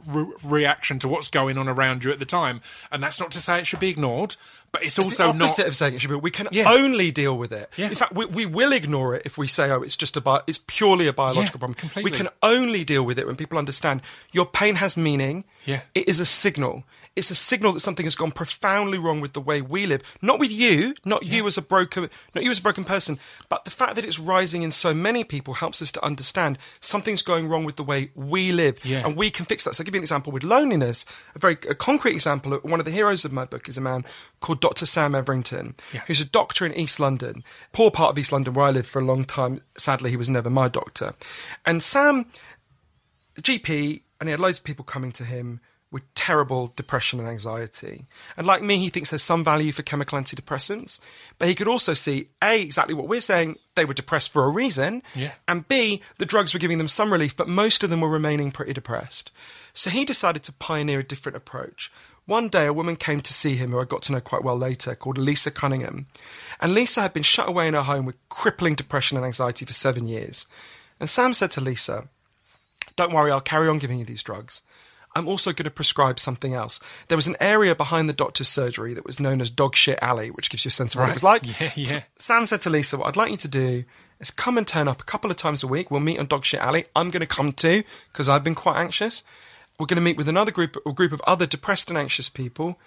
r- 0.10 0.22
r- 0.22 0.28
reaction 0.43 0.98
to 1.00 1.08
what's 1.08 1.28
going 1.28 1.56
on 1.60 1.67
around 1.67 2.04
you 2.04 2.12
at 2.12 2.17
the 2.17 2.26
time, 2.26 2.62
and 2.91 3.04
that's 3.04 3.19
not 3.19 3.30
to 3.32 3.38
say 3.38 3.60
it 3.60 3.67
should 3.67 3.80
be 3.80 3.89
ignored, 3.89 4.36
but 4.72 4.82
it's, 4.84 4.95
the 4.95 5.04
also 5.04 5.28
not. 5.28 5.36
opposite 5.36 5.67
of 5.67 5.76
saying 5.76 5.93
it 5.93 6.02
should 6.02 6.10
be. 6.10 6.15
We 6.15 6.32
can 6.32 6.48
Yeah. 6.52 6.63
only 6.67 7.12
deal 7.12 7.38
with 7.38 7.52
it. 7.52 7.69
Yeah. 7.78 7.89
In 7.89 7.95
fact, 7.95 8.13
we, 8.15 8.26
we 8.26 8.48
will 8.48 8.72
ignore 8.72 9.13
it 9.13 9.22
if 9.24 9.38
we 9.38 9.45
say, 9.45 9.69
"Oh, 9.69 9.84
it's 9.84 9.95
just 9.98 10.17
a 10.17 10.22
bi- 10.22 10.41
it's 10.48 10.62
purely 10.65 11.08
a 11.08 11.13
biological 11.13 11.43
Yeah, 11.43 11.50
problem." 11.52 11.74
completely. 11.76 12.10
We 12.10 12.17
can 12.17 12.30
only 12.41 12.84
deal 12.84 13.06
with 13.06 13.19
it 13.19 13.28
when 13.28 13.36
people 13.36 13.60
understand 13.60 14.02
your 14.32 14.48
pain 14.48 14.74
has 14.78 14.98
meaning. 14.98 15.43
Yeah. 15.65 15.82
it 15.93 16.08
is 16.10 16.19
a 16.19 16.26
signal. 16.26 16.86
It's 17.19 17.29
a 17.32 17.36
signal 17.36 17.73
that 17.73 17.82
something 17.82 18.05
has 18.05 18.15
gone 18.15 18.32
profoundly 18.32 18.97
wrong 18.97 19.19
with 19.19 19.34
the 19.34 19.41
way 19.41 19.62
we 19.62 19.86
live. 19.86 20.17
Not 20.21 20.39
with 20.39 20.51
you, 20.51 20.95
not 21.03 21.25
you 21.25 21.45
as 21.47 21.58
a 21.58 21.62
broken, 21.62 22.10
not 22.34 22.43
you 22.45 22.49
as 22.49 22.60
a 22.60 22.62
broken 22.62 22.86
person, 22.86 23.19
but 23.49 23.65
the 23.65 23.71
fact 23.71 23.95
that 23.95 24.05
it's 24.05 24.17
rising 24.17 24.63
in 24.63 24.71
so 24.71 24.93
many 24.93 25.23
people 25.25 25.55
helps 25.55 25.82
us 25.82 25.91
to 25.91 26.05
understand 26.05 26.58
something's 26.79 27.21
going 27.21 27.49
wrong 27.49 27.65
with 27.65 27.75
the 27.75 27.84
way 27.84 28.10
we 28.15 28.51
live, 28.53 28.79
Yeah. 28.86 29.05
and 29.05 29.17
we 29.17 29.29
can 29.29 29.45
fix 29.45 29.65
that. 29.65 29.75
So, 29.75 29.82
I'll 29.82 29.86
give 29.86 29.95
you 29.95 29.99
an 29.99 30.03
example 30.03 30.32
with 30.32 30.43
loneliness. 30.43 31.05
A 31.36 31.39
very 31.39 31.58
a 31.69 31.75
concrete 31.75 32.13
example. 32.13 32.58
One 32.63 32.79
of 32.79 32.86
the 32.86 32.91
heroes 32.91 33.25
of 33.25 33.34
my 33.34 33.43
book 33.45 33.67
is 33.67 33.77
a 33.77 33.82
man 33.82 34.05
called 34.39 34.62
Dr. 34.62 34.86
Sam 34.86 35.13
Everington, 35.13 35.75
Yeah. 35.93 36.01
who's 36.08 36.21
a 36.21 36.25
doctor 36.25 36.65
in 36.65 36.73
East 36.73 36.99
London, 37.01 37.43
poor 37.73 37.91
part 37.91 38.12
of 38.12 38.17
East 38.17 38.32
London 38.32 38.53
where 38.53 38.65
I 38.67 38.71
lived 38.71 38.88
for 38.88 38.99
a 39.01 39.05
long 39.05 39.25
time. 39.25 39.62
Sadly, 39.77 40.10
he 40.10 40.15
was 40.17 40.29
never 40.29 40.49
my 40.49 40.69
doctor. 40.69 41.15
And 41.65 41.84
Sam, 41.84 42.27
GP, 43.41 44.01
and 44.19 44.27
he 44.29 44.32
had 44.32 44.39
loads 44.39 44.60
of 44.60 44.65
people 44.65 44.86
coming 44.86 45.12
to 45.13 45.23
him 45.25 45.60
with 45.91 46.04
terrible 46.13 46.71
depression 46.75 47.19
and 47.19 47.28
anxiety. 47.28 48.06
And 48.38 48.45
like 48.45 48.62
me, 48.62 48.78
he 48.78 48.89
thinks 48.89 49.10
there's 49.10 49.23
some 49.23 49.43
value 49.43 49.71
for 49.71 49.82
chemical 49.82 50.19
antidepressants, 50.19 50.99
but 51.39 51.47
he 51.47 51.56
could 51.56 51.67
also 51.67 51.95
see 51.95 52.28
A, 52.43 52.62
exactly 52.62 52.93
what 52.93 53.08
we're 53.08 53.21
saying, 53.21 53.58
they 53.75 53.86
were 53.86 53.95
depressed 53.95 54.32
for 54.32 54.45
a 54.45 54.49
reason, 54.49 55.02
Yeah. 55.15 55.32
and 55.47 55.67
B, 55.67 56.02
the 56.19 56.28
drugs 56.28 56.54
were 56.54 56.60
giving 56.60 56.78
them 56.78 56.88
some 56.88 57.12
relief, 57.12 57.36
but 57.36 57.47
most 57.47 57.84
of 57.84 57.89
them 57.89 58.02
were 58.02 58.10
remaining 58.10 58.52
pretty 58.52 58.73
depressed. 58.73 59.32
So 59.73 59.89
he 59.89 60.06
decided 60.06 60.43
to 60.43 60.54
pioneer 60.54 60.99
a 60.99 61.04
different 61.04 61.38
approach. 61.38 61.91
One 62.25 62.49
day, 62.49 62.67
a 62.67 62.73
woman 62.73 62.95
came 62.95 63.21
to 63.21 63.34
see 63.34 63.56
him, 63.56 63.71
who 63.71 63.80
I 63.80 63.86
got 63.86 64.04
to 64.04 64.12
know 64.12 64.21
quite 64.21 64.43
well 64.43 64.58
later, 64.58 64.93
called 64.93 65.17
Lisa 65.17 65.49
Cunningham. 65.49 66.06
And 66.62 66.75
Lisa 66.75 67.02
had 67.02 67.13
been 67.13 67.23
shut 67.23 67.49
away 67.49 67.67
in 67.67 67.73
her 67.73 67.82
home 67.82 68.06
with 68.06 68.17
crippling 68.30 68.75
depression 68.75 69.17
and 69.17 69.25
anxiety 69.25 69.65
for 69.65 69.73
seven 69.73 70.08
years. 70.08 70.45
And 70.99 71.10
Sam 71.10 71.34
said 71.34 71.49
to 71.52 71.62
Lisa, 71.62 72.10
Don't 72.95 73.13
worry, 73.13 73.32
I'll 73.32 73.41
carry 73.41 73.67
on 73.67 73.80
giving 73.80 73.97
you 73.97 74.06
these 74.06 74.21
drugs. 74.21 74.62
I'm 75.15 75.28
also 75.28 75.52
going 75.52 75.65
to 75.65 75.72
prescribe 75.72 76.19
something 76.19 76.54
else. 76.54 76.80
There 77.08 77.17
was 77.17 77.28
an 77.28 77.36
area 77.39 77.76
behind 77.76 78.08
the 78.08 78.13
doctor's 78.13 78.48
surgery 78.48 78.93
that 78.93 79.06
was 79.06 79.19
known 79.19 79.41
as 79.41 79.50
Dog 79.50 79.76
Shit 79.76 80.00
Alley, 80.02 80.30
which 80.30 80.50
gives 80.50 80.65
you 80.65 80.69
a 80.69 80.72
sense 80.72 80.93
of 80.93 81.02
what 81.02 81.10
it 81.10 81.13
was 81.13 81.24
like. 81.24 81.41
Yeah, 81.60 81.72
yeah. 81.76 82.02
Sam 82.17 82.45
said 82.45 82.62
to 82.62 82.69
Lisa, 82.69 82.98
What 82.98 83.08
I'd 83.08 83.15
like 83.15 83.32
you 83.32 83.38
to 83.38 83.48
do 83.48 83.86
is 84.19 84.30
come 84.32 84.58
and 84.58 84.67
turn 84.67 84.88
up 84.88 85.02
a 85.02 85.06
couple 85.06 85.32
of 85.32 85.38
times 85.38 85.63
a 85.63 85.67
week. 85.67 85.89
We'll 85.89 86.00
meet 86.00 86.19
on 86.19 86.28
Dog 86.28 86.45
Shit 86.45 86.60
Alley. 86.60 86.86
I'm 86.95 87.10
going 87.10 87.22
to 87.22 87.28
come 87.28 87.52
too 87.54 87.84
because 88.12 88.30
I've 88.30 88.43
been 88.43 88.56
quite 88.56 88.78
anxious. 88.78 89.24
We're 89.80 89.88
going 89.88 89.98
to 89.98 90.04
meet 90.04 90.17
with 90.17 90.30
another 90.30 90.52
group, 90.52 90.76
a 90.86 90.93
group 90.93 91.12
of 91.12 91.22
other 91.26 91.45
depressed 91.45 91.89
and 91.89 91.98
anxious 91.98 92.30
people, 92.30 92.78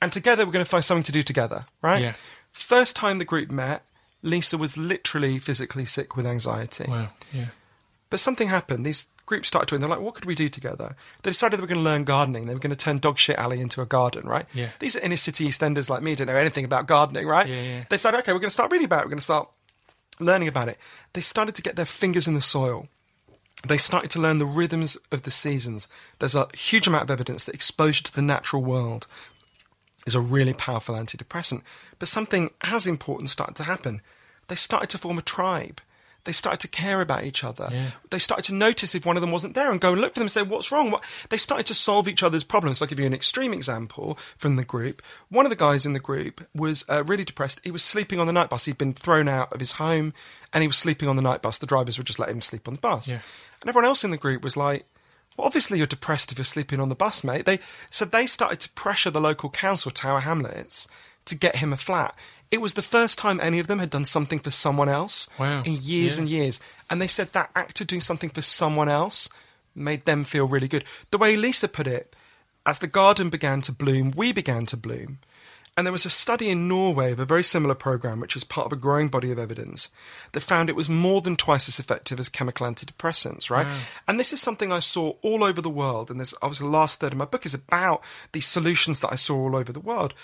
and 0.00 0.12
together 0.12 0.44
we're 0.44 0.52
going 0.52 0.64
to 0.64 0.70
find 0.70 0.84
something 0.84 1.04
to 1.04 1.12
do 1.12 1.22
together, 1.22 1.64
right? 1.80 2.02
Yeah. 2.02 2.14
First 2.52 2.96
time 2.96 3.18
the 3.18 3.24
group 3.24 3.50
met, 3.50 3.82
Lisa 4.22 4.58
was 4.58 4.76
literally 4.76 5.38
physically 5.38 5.86
sick 5.86 6.16
with 6.16 6.26
anxiety. 6.26 6.84
Wow. 6.88 7.08
Yeah. 7.32 7.46
But 8.10 8.20
something 8.20 8.48
happened. 8.48 8.84
These 8.84 9.08
groups 9.26 9.48
started 9.48 9.68
doing, 9.68 9.80
they're 9.80 9.90
like, 9.90 10.00
what 10.00 10.14
could 10.14 10.24
we 10.24 10.34
do 10.34 10.48
together? 10.48 10.96
They 11.22 11.30
decided 11.30 11.58
they 11.58 11.62
were 11.62 11.68
going 11.68 11.78
to 11.78 11.84
learn 11.84 12.04
gardening. 12.04 12.46
They 12.46 12.54
were 12.54 12.60
going 12.60 12.70
to 12.70 12.76
turn 12.76 12.98
Dog 12.98 13.18
Shit 13.18 13.38
Alley 13.38 13.60
into 13.60 13.80
a 13.80 13.86
garden, 13.86 14.26
right? 14.26 14.46
Yeah. 14.54 14.68
These 14.78 14.96
are 14.96 15.00
inner 15.00 15.16
city 15.16 15.46
EastEnders 15.46 15.88
like 15.88 16.02
me, 16.02 16.14
don't 16.14 16.26
know 16.26 16.34
anything 16.34 16.64
about 16.64 16.86
gardening, 16.86 17.26
right? 17.26 17.46
Yeah, 17.48 17.62
yeah. 17.62 17.84
They 17.88 17.96
said, 17.96 18.14
okay, 18.14 18.32
we're 18.32 18.40
going 18.40 18.48
to 18.48 18.54
start 18.54 18.70
reading 18.70 18.86
about 18.86 19.00
it. 19.00 19.04
We're 19.06 19.10
going 19.10 19.18
to 19.18 19.24
start 19.24 19.48
learning 20.20 20.48
about 20.48 20.68
it. 20.68 20.78
They 21.12 21.20
started 21.20 21.54
to 21.54 21.62
get 21.62 21.76
their 21.76 21.84
fingers 21.84 22.28
in 22.28 22.34
the 22.34 22.40
soil. 22.40 22.88
They 23.66 23.78
started 23.78 24.10
to 24.10 24.20
learn 24.20 24.38
the 24.38 24.46
rhythms 24.46 24.98
of 25.10 25.22
the 25.22 25.30
seasons. 25.30 25.88
There's 26.18 26.34
a 26.34 26.48
huge 26.54 26.86
amount 26.86 27.04
of 27.04 27.10
evidence 27.10 27.44
that 27.44 27.54
exposure 27.54 28.02
to 28.04 28.14
the 28.14 28.22
natural 28.22 28.62
world 28.62 29.06
is 30.06 30.14
a 30.14 30.20
really 30.20 30.52
powerful 30.52 30.94
antidepressant. 30.94 31.62
But 31.98 32.08
something 32.08 32.50
as 32.62 32.86
important 32.86 33.30
started 33.30 33.56
to 33.56 33.62
happen. 33.64 34.02
They 34.48 34.54
started 34.54 34.90
to 34.90 34.98
form 34.98 35.16
a 35.16 35.22
tribe. 35.22 35.80
They 36.24 36.32
started 36.32 36.60
to 36.60 36.68
care 36.68 37.00
about 37.00 37.24
each 37.24 37.44
other. 37.44 37.68
Yeah. 37.70 37.90
They 38.10 38.18
started 38.18 38.44
to 38.46 38.54
notice 38.54 38.94
if 38.94 39.04
one 39.04 39.16
of 39.16 39.20
them 39.20 39.30
wasn't 39.30 39.54
there 39.54 39.70
and 39.70 39.80
go 39.80 39.92
and 39.92 40.00
look 40.00 40.14
for 40.14 40.20
them 40.20 40.24
and 40.24 40.30
say, 40.30 40.42
What's 40.42 40.72
wrong? 40.72 40.90
What? 40.90 41.04
They 41.28 41.36
started 41.36 41.66
to 41.66 41.74
solve 41.74 42.08
each 42.08 42.22
other's 42.22 42.44
problems. 42.44 42.78
So 42.78 42.84
I'll 42.84 42.88
give 42.88 42.98
you 42.98 43.06
an 43.06 43.14
extreme 43.14 43.52
example 43.52 44.18
from 44.36 44.56
the 44.56 44.64
group. 44.64 45.02
One 45.28 45.44
of 45.46 45.50
the 45.50 45.56
guys 45.56 45.84
in 45.84 45.92
the 45.92 46.00
group 46.00 46.46
was 46.54 46.84
uh, 46.88 47.04
really 47.04 47.24
depressed. 47.24 47.60
He 47.64 47.70
was 47.70 47.84
sleeping 47.84 48.20
on 48.20 48.26
the 48.26 48.32
night 48.32 48.50
bus. 48.50 48.64
He'd 48.64 48.78
been 48.78 48.94
thrown 48.94 49.28
out 49.28 49.52
of 49.52 49.60
his 49.60 49.72
home 49.72 50.14
and 50.52 50.62
he 50.62 50.68
was 50.68 50.78
sleeping 50.78 51.08
on 51.08 51.16
the 51.16 51.22
night 51.22 51.42
bus. 51.42 51.58
The 51.58 51.66
drivers 51.66 51.98
would 51.98 52.06
just 52.06 52.18
let 52.18 52.30
him 52.30 52.40
sleep 52.40 52.66
on 52.66 52.74
the 52.74 52.80
bus. 52.80 53.10
Yeah. 53.10 53.20
And 53.60 53.68
everyone 53.68 53.88
else 53.88 54.04
in 54.04 54.10
the 54.10 54.16
group 54.16 54.42
was 54.42 54.56
like, 54.56 54.84
well, 55.36 55.46
obviously 55.46 55.78
you're 55.78 55.86
depressed 55.86 56.30
if 56.32 56.38
you're 56.38 56.44
sleeping 56.44 56.80
on 56.80 56.88
the 56.88 56.94
bus, 56.94 57.24
mate. 57.24 57.44
They 57.44 57.58
so 57.90 58.04
they 58.04 58.26
started 58.26 58.60
to 58.60 58.70
pressure 58.70 59.10
the 59.10 59.20
local 59.20 59.50
council, 59.50 59.90
Tower 59.90 60.20
Hamlets, 60.20 60.88
to 61.24 61.36
get 61.36 61.56
him 61.56 61.72
a 61.72 61.76
flat. 61.76 62.14
It 62.54 62.60
was 62.60 62.74
the 62.74 62.82
first 62.82 63.18
time 63.18 63.40
any 63.40 63.58
of 63.58 63.66
them 63.66 63.80
had 63.80 63.90
done 63.90 64.04
something 64.04 64.38
for 64.38 64.52
someone 64.52 64.88
else 64.88 65.26
Wow. 65.40 65.62
in 65.64 65.72
years 65.80 66.14
Yeah. 66.16 66.20
and 66.20 66.28
years. 66.30 66.60
And 66.88 67.02
they 67.02 67.08
said 67.08 67.28
that 67.32 67.50
act 67.56 67.80
of 67.80 67.88
doing 67.88 68.00
something 68.00 68.30
for 68.30 68.42
someone 68.42 68.88
else 68.88 69.28
made 69.74 70.04
them 70.04 70.22
feel 70.22 70.46
really 70.46 70.68
good. 70.68 70.84
The 71.10 71.18
way 71.18 71.34
Lisa 71.34 71.66
put 71.66 71.88
it, 71.88 72.14
as 72.64 72.78
the 72.78 72.86
garden 72.86 73.28
began 73.28 73.60
to 73.62 73.72
bloom, 73.72 74.12
we 74.14 74.32
began 74.32 74.66
to 74.66 74.76
bloom. 74.76 75.18
And 75.76 75.84
there 75.84 75.92
was 75.92 76.06
a 76.06 76.10
study 76.10 76.48
in 76.50 76.68
Norway 76.68 77.10
of 77.10 77.18
a 77.18 77.24
very 77.24 77.42
similar 77.42 77.74
program, 77.74 78.20
which 78.20 78.36
was 78.36 78.44
part 78.44 78.66
of 78.66 78.72
a 78.72 78.80
growing 78.80 79.08
body 79.08 79.32
of 79.32 79.40
evidence, 79.40 79.88
that 80.30 80.42
found 80.42 80.68
it 80.68 80.76
was 80.76 80.88
more 80.88 81.20
than 81.20 81.34
twice 81.34 81.66
as 81.68 81.80
effective 81.80 82.20
as 82.20 82.28
chemical 82.28 82.64
antidepressants, 82.68 83.50
right? 83.50 83.66
And 84.06 84.20
this 84.20 84.32
is 84.32 84.40
something 84.40 84.72
I 84.72 84.78
saw 84.78 85.14
all 85.22 85.42
over 85.42 85.60
the 85.60 85.68
world. 85.82 86.12
And 86.12 86.20
this, 86.20 86.32
obviously, 86.40 86.68
the 86.68 86.76
last 86.78 87.00
third 87.00 87.12
of 87.14 87.18
my 87.18 87.24
book 87.24 87.44
is 87.44 87.54
about 87.54 88.04
these 88.30 88.46
solutions 88.46 89.00
that 89.00 89.10
I 89.12 89.16
saw 89.16 89.34
all 89.34 89.56
over 89.56 89.72
the 89.72 89.80
world. 89.80 90.14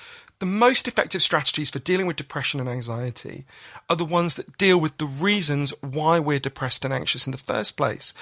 The 0.41 0.47
most 0.47 0.89
effective 0.89 1.23
strategies 1.23 1.71
for 1.71 1.79
dealing 1.79 2.07
with 2.07 2.17
depression 2.17 2.61
and 2.61 2.69
anxiety 2.69 3.45
are 3.89 3.97
the 3.97 4.05
ones 4.05 4.35
that 4.35 4.59
deal 4.59 4.81
with 4.81 4.97
the 4.99 5.07
reasons 5.07 5.71
why 5.83 6.19
we're 6.19 6.39
depressed 6.39 6.85
and 6.85 6.93
anxious 6.93 7.27
in 7.27 7.31
the 7.31 7.39
first 7.39 7.77
place. 7.77 8.13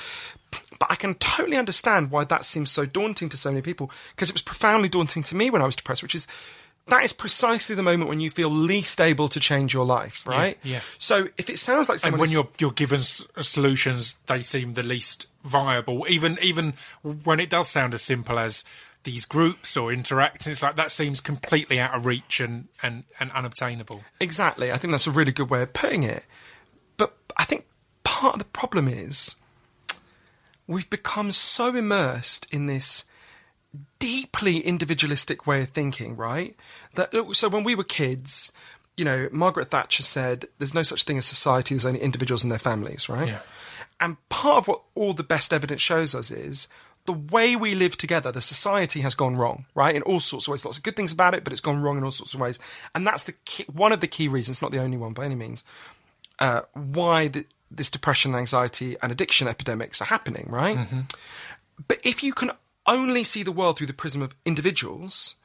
But 0.78 0.90
I 0.90 0.96
can 0.96 1.14
totally 1.14 1.56
understand 1.56 2.10
why 2.10 2.24
that 2.24 2.44
seems 2.44 2.70
so 2.70 2.86
daunting 2.86 3.28
to 3.30 3.36
so 3.36 3.50
many 3.50 3.62
people 3.62 3.90
because 4.10 4.28
it 4.30 4.34
was 4.34 4.42
profoundly 4.42 4.88
daunting 4.88 5.22
to 5.24 5.36
me 5.36 5.48
when 5.48 5.62
I 5.62 5.66
was 5.66 5.76
depressed, 5.76 6.02
which 6.02 6.14
is 6.14 6.26
that 6.86 7.04
is 7.04 7.12
precisely 7.12 7.76
the 7.76 7.82
moment 7.82 8.08
when 8.08 8.18
you 8.20 8.30
feel 8.30 8.50
least 8.50 9.00
able 9.00 9.28
to 9.28 9.38
change 9.38 9.74
your 9.74 9.84
life, 9.84 10.26
right? 10.26 10.58
yeah. 10.64 10.80
So 10.98 11.28
if 11.36 11.50
it 11.50 11.58
sounds 11.58 11.88
like 11.88 12.04
And 12.04 12.18
when 12.18 12.30
you're 12.30 12.48
you're 12.58 12.72
given 12.72 13.00
s- 13.00 13.26
solutions, 13.40 14.14
they 14.26 14.42
seem 14.42 14.74
the 14.74 14.82
least 14.82 15.28
viable. 15.44 16.06
Even 16.08 16.36
even 16.42 16.72
when 17.24 17.40
it 17.40 17.50
does 17.50 17.68
sound 17.68 17.94
as 17.94 18.02
simple 18.02 18.38
as 18.38 18.64
these 19.04 19.24
groups 19.24 19.76
or 19.76 19.92
interacting, 19.92 20.50
it's 20.50 20.62
like 20.62 20.76
that 20.76 20.90
seems 20.90 21.20
completely 21.20 21.78
out 21.78 21.94
of 21.94 22.06
reach 22.06 22.40
and 22.40 22.68
and, 22.82 23.04
and 23.20 23.30
unobtainable. 23.32 24.02
Exactly. 24.20 24.72
I 24.72 24.76
think 24.76 24.92
that's 24.92 25.06
a 25.06 25.10
really 25.10 25.32
good 25.32 25.50
way 25.50 25.62
of 25.62 25.72
putting 25.72 26.02
it. 26.02 26.26
But 26.96 27.16
I 27.36 27.44
think 27.44 27.66
part 28.04 28.34
of 28.34 28.38
the 28.38 28.44
problem 28.46 28.88
is 28.88 29.36
we've 30.66 30.90
become 30.90 31.32
so 31.32 31.74
immersed 31.74 32.52
in 32.52 32.66
this 32.66 33.04
deeply 33.98 34.58
individualistic 34.58 35.46
way 35.46 35.62
of 35.62 35.70
thinking, 35.70 36.16
right? 36.16 36.54
That 36.94 37.14
so 37.32 37.48
when 37.48 37.64
we 37.64 37.74
were 37.74 37.84
kids, 37.84 38.52
you 38.96 39.04
know, 39.04 39.28
Margaret 39.32 39.70
Thatcher 39.70 40.02
said 40.02 40.46
there's 40.58 40.74
no 40.74 40.82
such 40.82 41.04
thing 41.04 41.18
as 41.18 41.26
society, 41.26 41.74
there's 41.74 41.86
only 41.86 42.00
individuals 42.00 42.42
and 42.42 42.52
their 42.52 42.58
families, 42.58 43.08
right? 43.08 43.28
Yeah. 43.28 43.40
And 44.00 44.16
part 44.28 44.58
of 44.58 44.68
what 44.68 44.82
all 44.94 45.12
the 45.12 45.24
best 45.24 45.52
evidence 45.52 45.80
shows 45.80 46.14
us 46.14 46.30
is 46.30 46.68
the 47.08 47.14
way 47.14 47.56
we 47.56 47.74
live 47.74 47.96
together, 47.96 48.30
the 48.30 48.42
society 48.42 49.00
has 49.00 49.14
gone 49.14 49.34
wrong, 49.34 49.64
right? 49.74 49.96
In 49.96 50.02
all 50.02 50.20
sorts 50.20 50.46
of 50.46 50.52
ways. 50.52 50.66
Lots 50.66 50.76
of 50.76 50.84
good 50.84 50.94
things 50.94 51.10
about 51.10 51.32
it, 51.32 51.42
but 51.42 51.54
it's 51.54 51.62
gone 51.62 51.80
wrong 51.80 51.96
in 51.96 52.04
all 52.04 52.10
sorts 52.10 52.34
of 52.34 52.40
ways. 52.40 52.58
And 52.94 53.06
that's 53.06 53.24
the 53.24 53.32
key, 53.46 53.64
one 53.72 53.92
of 53.92 54.00
the 54.00 54.06
key 54.06 54.28
reasons, 54.28 54.60
not 54.60 54.72
the 54.72 54.78
only 54.78 54.98
one 54.98 55.14
by 55.14 55.24
any 55.24 55.34
means, 55.34 55.64
uh, 56.38 56.60
why 56.74 57.28
the, 57.28 57.46
this 57.70 57.90
depression, 57.90 58.34
anxiety, 58.34 58.94
and 59.02 59.10
addiction 59.10 59.48
epidemics 59.48 60.02
are 60.02 60.04
happening, 60.04 60.48
right? 60.50 60.76
But 61.88 61.98
if 62.04 62.22
you 62.22 62.34
can 62.34 62.50
only 62.86 63.24
see 63.24 63.42
the 63.42 63.52
world 63.52 63.78
through 63.78 63.86
the 63.86 63.94
prism 63.94 64.20
of 64.20 64.34
individuals, 64.44 65.36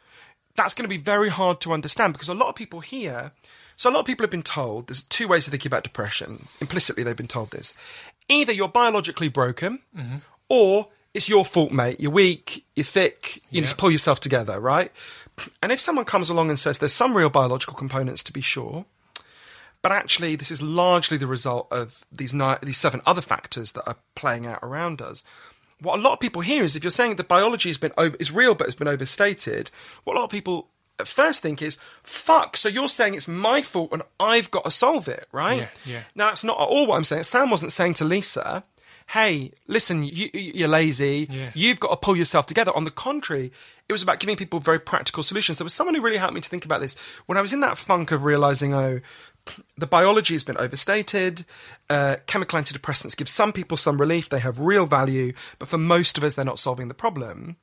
that's 0.57 0.73
going 0.73 0.83
to 0.83 0.93
be 0.93 1.01
very 1.01 1.29
hard 1.29 1.61
to 1.61 1.71
understand 1.71 2.11
because 2.11 2.27
a 2.27 2.33
lot 2.33 2.49
of 2.49 2.55
people 2.55 2.81
here. 2.81 3.31
So, 3.77 3.89
a 3.89 3.93
lot 3.93 4.01
of 4.01 4.05
people 4.05 4.25
have 4.25 4.31
been 4.31 4.43
told 4.43 4.87
there's 4.87 5.01
two 5.01 5.29
ways 5.29 5.47
of 5.47 5.51
thinking 5.51 5.69
about 5.69 5.83
depression. 5.83 6.47
Implicitly, 6.59 7.03
they've 7.03 7.15
been 7.15 7.27
told 7.27 7.51
this. 7.51 7.73
Either 8.27 8.51
you're 8.51 8.67
biologically 8.67 9.29
broken, 9.29 9.79
or 10.49 10.89
it's 11.13 11.29
your 11.29 11.45
fault, 11.45 11.71
mate. 11.71 11.99
You're 11.99 12.11
weak, 12.11 12.65
you're 12.75 12.83
thick, 12.83 13.37
you 13.49 13.57
Yeah. 13.59 13.61
just 13.61 13.77
pull 13.77 13.91
yourself 13.91 14.19
together, 14.19 14.59
right? 14.59 14.91
And 15.61 15.71
if 15.71 15.79
someone 15.79 16.05
comes 16.05 16.29
along 16.29 16.49
and 16.49 16.59
says 16.59 16.79
there's 16.79 16.93
some 16.93 17.15
real 17.15 17.29
biological 17.29 17.75
components 17.75 18.23
to 18.23 18.31
be 18.33 18.41
sure, 18.41 18.85
but 19.81 19.91
actually 19.91 20.35
this 20.35 20.51
is 20.51 20.61
largely 20.61 21.17
the 21.17 21.27
result 21.27 21.67
of 21.71 22.05
these 22.11 22.33
ni- 22.33 22.55
these 22.61 22.77
seven 22.77 23.01
other 23.05 23.21
factors 23.21 23.71
that 23.73 23.87
are 23.87 23.97
playing 24.15 24.45
out 24.45 24.59
around 24.63 25.01
us. 25.01 25.23
What 25.79 25.99
a 25.99 26.01
lot 26.01 26.13
of 26.13 26.19
people 26.19 26.41
hear 26.41 26.63
is 26.63 26.75
if 26.75 26.83
you're 26.83 26.91
saying 26.91 27.15
that 27.17 27.27
biology 27.27 27.69
has 27.69 27.77
been 27.77 27.91
over, 27.97 28.15
is 28.19 28.31
real 28.31 28.55
but 28.55 28.67
has 28.67 28.75
been 28.75 28.87
overstated, 28.87 29.69
what 30.05 30.15
a 30.15 30.19
lot 30.19 30.25
of 30.25 30.31
people 30.31 30.69
at 30.99 31.07
first 31.07 31.41
think 31.41 31.61
is, 31.61 31.77
"Fuck!" 32.03 32.55
So 32.55 32.69
you're 32.69 32.87
saying 32.87 33.15
it's 33.15 33.27
my 33.27 33.61
fault 33.63 33.91
and 33.91 34.03
I've 34.19 34.51
got 34.51 34.63
to 34.65 34.71
solve 34.71 35.07
it, 35.07 35.27
right? 35.31 35.61
Yeah, 35.85 35.93
yeah. 35.93 36.03
Now 36.15 36.27
that's 36.27 36.43
not 36.43 36.57
at 36.61 36.67
all 36.67 36.85
what 36.87 36.95
I'm 36.97 37.03
saying. 37.03 37.23
Sam 37.23 37.49
wasn't 37.49 37.73
saying 37.73 37.95
to 37.95 38.05
Lisa, 38.05 38.63
"Hey, 39.13 39.51
listen, 39.67 40.03
you, 40.03 40.29
you're 40.33 40.67
lazy. 40.67 41.27
Yeah. 41.29 41.51
You've 41.53 41.79
got 41.79 41.89
to 41.89 41.97
pull 41.97 42.17
yourself 42.17 42.45
together." 42.45 42.71
On 42.75 42.83
the 42.83 42.91
contrary, 42.91 43.51
it 43.87 43.93
was 43.93 44.03
about 44.03 44.19
giving 44.19 44.35
people 44.35 44.59
very 44.59 44.79
practical 44.79 45.23
solutions. 45.23 45.57
There 45.57 45.65
was 45.65 45.73
someone 45.73 45.95
who 45.95 46.01
really 46.01 46.17
helped 46.17 46.33
me 46.33 46.41
to 46.41 46.49
think 46.49 46.65
about 46.65 46.81
this 46.81 46.97
when 47.25 47.37
I 47.37 47.41
was 47.41 47.53
in 47.53 47.59
that 47.61 47.77
funk 47.77 48.11
of 48.11 48.23
realizing, 48.23 48.73
oh, 48.73 48.99
the 49.77 49.87
biology 49.87 50.33
has 50.33 50.43
been 50.43 50.57
overstated. 50.57 51.45
Uh, 51.89 52.17
chemical 52.27 52.59
antidepressants 52.59 53.17
give 53.17 53.29
some 53.29 53.53
people 53.53 53.77
some 53.77 53.99
relief; 53.99 54.29
they 54.29 54.39
have 54.39 54.59
real 54.59 54.85
value, 54.85 55.33
but 55.59 55.67
for 55.67 55.77
most 55.77 56.17
of 56.17 56.23
us, 56.23 56.35
they're 56.35 56.45
not 56.45 56.59
solving 56.59 56.87
the 56.87 56.93
problem. 56.93 57.57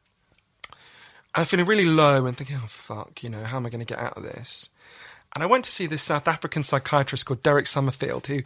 I'm 1.34 1.44
feeling 1.44 1.66
really 1.66 1.84
low 1.84 2.26
and 2.26 2.36
thinking, 2.36 2.56
oh 2.56 2.66
fuck, 2.66 3.22
you 3.22 3.30
know, 3.30 3.44
how 3.44 3.56
am 3.56 3.66
I 3.66 3.70
going 3.70 3.84
to 3.84 3.94
get 3.94 4.02
out 4.02 4.16
of 4.16 4.24
this? 4.24 4.70
And 5.34 5.44
I 5.44 5.46
went 5.46 5.64
to 5.64 5.70
see 5.70 5.86
this 5.86 6.02
South 6.02 6.26
African 6.26 6.62
psychiatrist 6.62 7.24
called 7.24 7.42
Derek 7.42 7.68
Summerfield, 7.68 8.26
who 8.26 8.42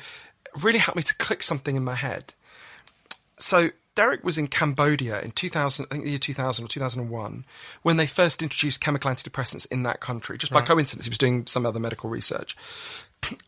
really 0.63 0.79
helped 0.79 0.97
me 0.97 1.03
to 1.03 1.17
click 1.17 1.43
something 1.43 1.77
in 1.77 1.85
my 1.85 1.95
head. 1.95 2.35
So 3.39 3.71
Derek 3.95 4.25
was 4.25 4.39
in 4.39 4.49
Cambodia 4.49 5.21
in 5.21 5.31
2000, 5.31 5.87
I 5.87 5.95
think 5.95 6.05
the 6.05 6.11
year 6.11 6.19
2000 6.19 6.65
or 6.65 6.69
2001, 6.69 7.45
when 7.83 7.97
they 7.97 8.07
first 8.07 8.43
introduced 8.43 8.81
chemical 8.81 9.11
antidepressants 9.11 9.71
in 9.71 9.85
that 9.85 10.01
country. 10.01 10.37
Just 10.37 10.53
by 10.53 10.63
coincidence, 10.63 11.07
he 11.07 11.11
was 11.11 11.19
doing 11.19 11.47
some 11.47 11.65
other 11.65 11.81
medical 11.81 12.11
research. 12.11 12.57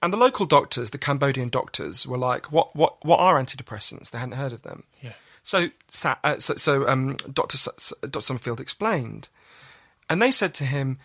And 0.02 0.10
the 0.10 0.16
local 0.16 0.46
doctors, 0.46 0.88
the 0.90 0.96
Cambodian 0.98 1.50
doctors, 1.50 2.06
were 2.06 2.16
like, 2.16 2.50
"What, 2.50 2.74
what, 2.74 3.04
what 3.04 3.20
are 3.20 3.38
antidepressants?" 3.38 4.10
They 4.10 4.18
hadn't 4.18 4.36
heard 4.36 4.54
of 4.54 4.62
them. 4.62 4.84
Yeah. 5.02 5.12
So, 5.42 5.66
uh, 6.24 6.38
so, 6.38 6.54
so 6.54 6.88
um. 6.88 7.16
S- 7.28 7.68
S- 7.68 7.92
Dr. 8.00 8.22
Summerfield 8.22 8.58
explained, 8.58 9.28
and 10.08 10.22
they 10.22 10.30
said 10.30 10.54
to 10.54 10.64
him, 10.64 10.98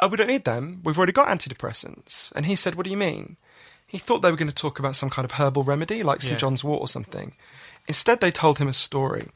"Oh, 0.00 0.08
we 0.08 0.16
don't 0.16 0.28
need 0.28 0.46
them. 0.46 0.80
We've 0.82 0.96
already 0.96 1.12
got 1.12 1.28
antidepressants." 1.28 2.32
And 2.34 2.46
he 2.46 2.56
said, 2.56 2.74
"What 2.74 2.84
do 2.84 2.90
you 2.90 2.96
mean?" 2.96 3.36
He 3.86 3.98
thought 3.98 4.22
they 4.22 4.30
were 4.30 4.36
going 4.38 4.48
to 4.48 4.54
talk 4.54 4.78
about 4.78 4.96
some 4.96 5.10
kind 5.10 5.26
of 5.26 5.32
herbal 5.32 5.64
remedy, 5.64 6.02
like 6.02 6.22
St 6.22 6.32
Yeah. 6.32 6.38
John's 6.38 6.64
Wort 6.64 6.80
or 6.80 6.88
something. 6.88 7.34
Instead, 7.88 8.20
they 8.20 8.30
told 8.30 8.58
him 8.58 8.68
a 8.68 8.72
story. 8.72 9.28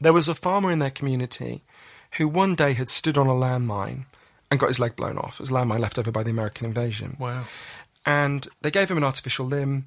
There 0.00 0.12
was 0.12 0.28
a 0.28 0.34
farmer 0.34 0.70
in 0.70 0.78
their 0.78 0.90
community 0.90 1.62
who 2.18 2.26
one 2.26 2.54
day 2.54 2.72
had 2.72 2.88
stood 2.88 3.16
on 3.18 3.26
a 3.26 3.30
landmine 3.32 4.06
and 4.50 4.58
got 4.58 4.68
his 4.68 4.80
leg 4.80 4.96
blown 4.96 5.18
off. 5.18 5.34
It 5.34 5.40
was 5.40 5.50
a 5.50 5.54
landmine 5.54 5.78
left 5.80 5.98
over 5.98 6.10
by 6.10 6.22
the 6.24 6.30
American 6.30 6.66
invasion 6.66 7.16
Wow. 7.20 7.44
and 8.04 8.48
they 8.62 8.70
gave 8.70 8.90
him 8.90 8.96
an 8.96 9.04
artificial 9.04 9.46
limb, 9.46 9.86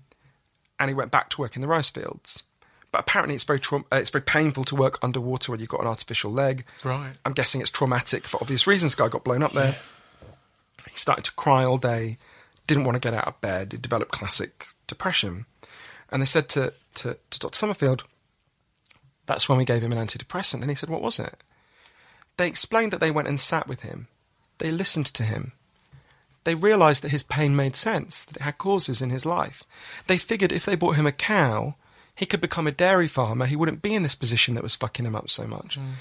and 0.80 0.90
he 0.90 0.94
went 0.96 1.12
back 1.12 1.30
to 1.32 1.42
work 1.42 1.56
in 1.56 1.62
the 1.62 1.68
rice 1.68 1.90
fields. 1.90 2.44
But 2.92 3.00
apparently, 3.02 3.34
it's 3.36 3.44
very 3.44 3.60
traum- 3.60 3.86
uh, 3.92 3.96
it's 3.98 4.12
very 4.12 4.22
painful 4.24 4.64
to 4.66 4.76
work 4.76 5.00
underwater 5.02 5.52
when 5.52 5.60
you've 5.60 5.70
got 5.70 5.82
an 5.82 5.88
artificial 5.88 6.32
leg. 6.32 6.64
Right. 6.84 7.14
I'm 7.26 7.34
guessing 7.34 7.60
it's 7.60 7.72
traumatic 7.72 8.28
for 8.28 8.38
obvious 8.40 8.68
reasons. 8.68 8.94
Guy 8.96 9.08
got 9.10 9.24
blown 9.24 9.42
up 9.44 9.52
there. 9.54 9.78
He 10.90 10.96
started 10.98 11.26
to 11.26 11.32
cry 11.34 11.64
all 11.64 11.80
day, 11.80 12.18
didn't 12.68 12.84
want 12.84 12.96
to 12.96 13.00
get 13.02 13.16
out 13.18 13.28
of 13.28 13.42
bed. 13.42 13.72
He 13.72 13.78
developed 13.80 14.12
classic 14.12 14.68
depression, 14.86 15.48
and 16.14 16.22
they 16.22 16.28
said 16.28 16.48
to 16.50 16.74
to, 16.96 17.18
to 17.32 17.40
Dr. 17.40 17.58
Summerfield, 17.58 18.04
"That's 19.26 19.50
when 19.50 19.58
we 19.58 19.66
gave 19.66 19.82
him 19.82 19.92
an 19.92 19.98
antidepressant." 19.98 20.62
And 20.62 20.70
he 20.70 20.76
said, 20.76 20.90
"What 20.90 21.02
was 21.02 21.20
it?" 21.20 21.44
They 22.38 22.48
explained 22.48 22.92
that 22.92 23.00
they 23.00 23.12
went 23.12 23.28
and 23.28 23.40
sat 23.40 23.68
with 23.68 23.82
him. 23.82 24.08
They 24.60 24.72
listened 24.72 25.08
to 25.08 25.24
him 25.24 25.54
they 26.44 26.56
realised 26.56 27.04
that 27.04 27.10
his 27.10 27.24
pain 27.24 27.56
made 27.56 27.76
sense, 27.76 28.26
that 28.26 28.38
it 28.38 28.42
had 28.42 28.58
causes 28.58 29.02
in 29.02 29.10
his 29.10 29.26
life. 29.26 29.64
They 30.08 30.18
figured 30.18 30.52
if 30.52 30.66
they 30.66 30.76
bought 30.76 30.96
him 30.96 31.08
a 31.08 31.12
cow, 31.12 31.76
he 32.16 32.26
could 32.26 32.42
become 32.42 32.68
a 32.68 32.72
dairy 32.72 33.08
farmer. 33.08 33.46
He 33.46 33.56
wouldn't 33.56 33.82
be 33.82 33.96
in 33.96 34.04
this 34.04 34.16
position 34.16 34.56
that 34.56 34.64
was 34.64 34.76
fucking 34.76 35.06
him 35.06 35.16
up 35.16 35.30
so 35.30 35.48
much. 35.48 35.80
Mm. 35.80 35.94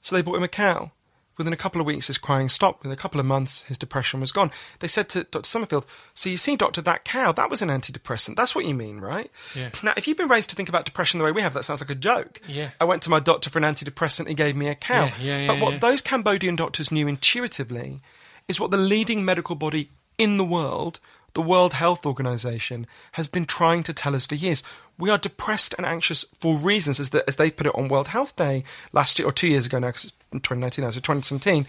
So 0.00 0.14
they 0.14 0.22
bought 0.22 0.36
him 0.36 0.44
a 0.44 0.48
cow. 0.48 0.92
Within 1.38 1.52
a 1.52 1.56
couple 1.56 1.80
of 1.80 1.86
weeks, 1.86 2.08
his 2.08 2.18
crying 2.18 2.48
stopped. 2.48 2.80
Within 2.80 2.92
a 2.92 3.00
couple 3.00 3.20
of 3.20 3.26
months, 3.26 3.62
his 3.62 3.78
depression 3.78 4.20
was 4.20 4.32
gone. 4.32 4.50
They 4.80 4.88
said 4.88 5.08
to 5.10 5.24
Dr. 5.24 5.46
Summerfield, 5.46 5.86
So 6.12 6.28
you 6.28 6.36
see, 6.36 6.56
doctor, 6.56 6.82
that 6.82 7.04
cow, 7.04 7.32
that 7.32 7.48
was 7.48 7.62
an 7.62 7.68
antidepressant. 7.68 8.36
That's 8.36 8.54
what 8.54 8.66
you 8.66 8.74
mean, 8.74 8.98
right? 8.98 9.30
Yeah. 9.54 9.70
Now, 9.82 9.94
if 9.96 10.08
you've 10.08 10.16
been 10.16 10.28
raised 10.28 10.50
to 10.50 10.56
think 10.56 10.68
about 10.68 10.84
depression 10.84 11.18
the 11.18 11.24
way 11.24 11.32
we 11.32 11.42
have, 11.42 11.54
that 11.54 11.64
sounds 11.64 11.80
like 11.80 11.90
a 11.90 11.94
joke. 11.94 12.40
Yeah. 12.46 12.70
I 12.80 12.84
went 12.84 13.02
to 13.02 13.10
my 13.10 13.20
doctor 13.20 13.48
for 13.48 13.58
an 13.58 13.64
antidepressant, 13.64 14.28
he 14.28 14.34
gave 14.34 14.56
me 14.56 14.68
a 14.68 14.74
cow. 14.74 15.04
Yeah, 15.04 15.14
yeah, 15.20 15.38
yeah, 15.38 15.46
but 15.46 15.60
what 15.60 15.72
yeah. 15.74 15.78
those 15.78 16.00
Cambodian 16.00 16.56
doctors 16.56 16.92
knew 16.92 17.06
intuitively 17.06 18.00
is 18.48 18.58
what 18.58 18.70
the 18.70 18.76
leading 18.76 19.24
medical 19.24 19.54
body 19.54 19.90
in 20.16 20.36
the 20.36 20.44
world, 20.44 20.98
the 21.34 21.42
World 21.42 21.74
Health 21.74 22.04
Organization, 22.04 22.86
has 23.12 23.28
been 23.28 23.44
trying 23.44 23.84
to 23.84 23.92
tell 23.92 24.16
us 24.16 24.26
for 24.26 24.34
years. 24.34 24.64
We 24.98 25.10
are 25.10 25.18
depressed 25.18 25.74
and 25.76 25.86
anxious 25.86 26.24
for 26.38 26.56
reasons, 26.56 26.98
as, 26.98 27.10
the, 27.10 27.24
as 27.28 27.36
they 27.36 27.50
put 27.50 27.66
it 27.66 27.74
on 27.74 27.88
World 27.88 28.08
Health 28.08 28.36
Day 28.36 28.64
last 28.92 29.18
year, 29.18 29.28
or 29.28 29.32
two 29.32 29.48
years 29.48 29.66
ago 29.66 29.78
now, 29.78 29.88
because 29.88 30.06
it's 30.06 30.14
2019 30.32 30.84
now, 30.84 30.90
so 30.90 31.00
2017. 31.00 31.66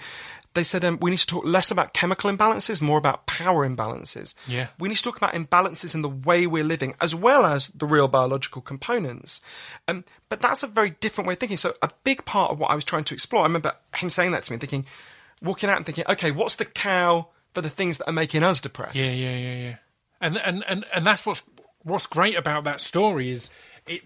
They 0.56 0.64
said 0.64 0.84
um, 0.84 0.98
we 1.00 1.12
need 1.12 1.20
to 1.20 1.28
talk 1.28 1.46
less 1.46 1.70
about 1.70 1.94
chemical 1.94 2.32
imbalances, 2.32 2.82
more 2.82 2.98
about 2.98 3.28
power 3.28 3.70
imbalances. 3.70 4.34
Yeah. 4.48 4.68
We 4.80 4.90
need 4.90 4.96
to 4.96 5.04
talk 5.04 5.18
about 5.18 5.34
imbalances 5.34 5.94
in 5.94 6.02
the 6.02 6.10
way 6.10 6.48
we're 6.48 6.64
living, 6.64 6.96
as 7.00 7.14
well 7.14 7.46
as 7.46 7.68
the 7.70 7.86
real 7.86 8.08
biological 8.08 8.64
components. 8.64 9.42
Um, 9.88 10.06
but 10.28 10.42
that's 10.42 10.64
a 10.64 10.68
very 10.68 10.90
different 10.90 11.28
way 11.28 11.34
of 11.34 11.40
thinking. 11.40 11.58
So, 11.58 11.76
a 11.84 11.92
big 12.04 12.26
part 12.26 12.52
of 12.52 12.60
what 12.60 12.72
I 12.72 12.76
was 12.76 12.84
trying 12.84 13.04
to 13.06 13.14
explore, 13.14 13.44
I 13.44 13.46
remember 13.46 13.74
him 13.96 14.10
saying 14.10 14.32
that 14.32 14.44
to 14.44 14.54
me, 14.54 14.58
thinking, 14.58 14.88
walking 15.42 15.70
out 15.70 15.78
and 15.78 15.86
thinking, 15.86 16.06
okay, 16.10 16.32
what's 16.32 16.56
the 16.56 16.66
cow 16.66 17.28
for 17.54 17.62
the 17.62 17.70
things 17.70 18.00
that 18.00 18.10
are 18.10 18.14
making 18.14 18.42
us 18.42 18.60
depressed? 18.60 18.96
Yeah, 18.96 19.12
yeah, 19.12 19.38
yeah, 19.38 19.56
yeah. 19.56 19.76
And 20.20 20.38
and 20.38 20.64
and 20.68 20.84
and 20.96 21.06
that's 21.06 21.26
what's 21.26 21.44
what's 21.84 22.08
great 22.08 22.38
about 22.38 22.64
that 22.66 22.82
story 22.82 23.30
is 23.30 23.54
it 23.88 24.02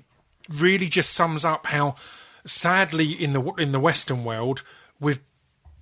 really 0.50 0.88
just 0.88 1.12
sums 1.12 1.46
up 1.46 1.68
how 1.68 1.96
sadly 2.46 3.12
in 3.12 3.34
the 3.34 3.42
in 3.58 3.72
the 3.72 3.80
Western 3.80 4.24
world 4.24 4.64
we've 5.00 5.22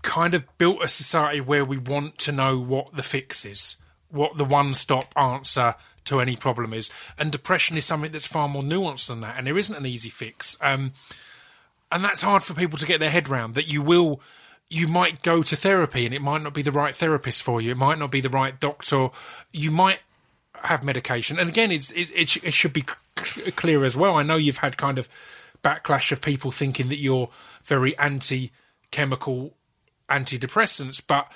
kind 0.02 0.34
of 0.34 0.46
built 0.58 0.84
a 0.84 0.88
society 0.88 1.42
where 1.42 1.66
we 1.66 1.78
want 1.78 2.18
to 2.18 2.32
know 2.32 2.60
what 2.60 2.96
the 2.96 3.04
fix 3.04 3.46
is, 3.46 3.78
what 4.10 4.38
the 4.38 4.46
one-stop 4.46 5.14
answer 5.16 5.76
to 6.06 6.20
any 6.20 6.36
problem 6.36 6.74
is, 6.74 6.90
and 7.20 7.32
depression 7.32 7.78
is 7.78 7.86
something 7.86 8.12
that's 8.12 8.28
far 8.28 8.50
more 8.50 8.64
nuanced 8.64 9.08
than 9.08 9.22
that, 9.22 9.38
and 9.38 9.46
there 9.46 9.58
isn't 9.58 9.78
an 9.78 9.86
easy 9.86 10.10
fix. 10.10 10.58
Um, 10.62 10.94
and 11.92 12.04
that's 12.04 12.22
hard 12.22 12.42
for 12.42 12.54
people 12.54 12.80
to 12.80 12.86
get 12.86 13.00
their 13.00 13.10
head 13.10 13.30
round 13.30 13.56
that 13.56 13.72
you 13.72 13.82
will 13.82 14.22
you 14.70 14.88
might 14.88 15.22
go 15.22 15.44
to 15.44 15.56
therapy 15.58 16.06
and 16.06 16.16
it 16.16 16.22
might 16.22 16.42
not 16.42 16.54
be 16.54 16.62
the 16.62 16.72
right 16.72 16.96
therapist 16.96 17.44
for 17.44 17.60
you. 17.60 17.72
It 17.72 17.78
might 17.78 18.00
not 18.00 18.10
be 18.10 18.22
the 18.22 18.30
right 18.30 18.58
doctor. 18.58 19.10
You 19.52 19.70
might 19.70 20.00
have 20.64 20.84
medication 20.84 21.40
and 21.40 21.50
again 21.50 21.72
it's 21.72 21.92
it, 21.92 22.10
it, 22.16 22.30
sh- 22.30 22.38
it 22.44 22.54
should 22.54 22.74
be 22.74 22.84
c- 23.20 23.52
clear 23.52 23.84
as 23.86 23.96
well 23.98 24.16
i 24.16 24.24
know 24.24 24.36
you've 24.36 24.58
had 24.58 24.78
kind 24.78 24.98
of 24.98 25.08
backlash 25.64 26.12
of 26.12 26.22
people 26.22 26.52
thinking 26.52 26.90
that 26.90 26.98
you're 26.98 27.30
very 27.64 27.98
anti 27.98 28.52
chemical 28.92 29.54
antidepressants 30.10 31.02
but 31.06 31.32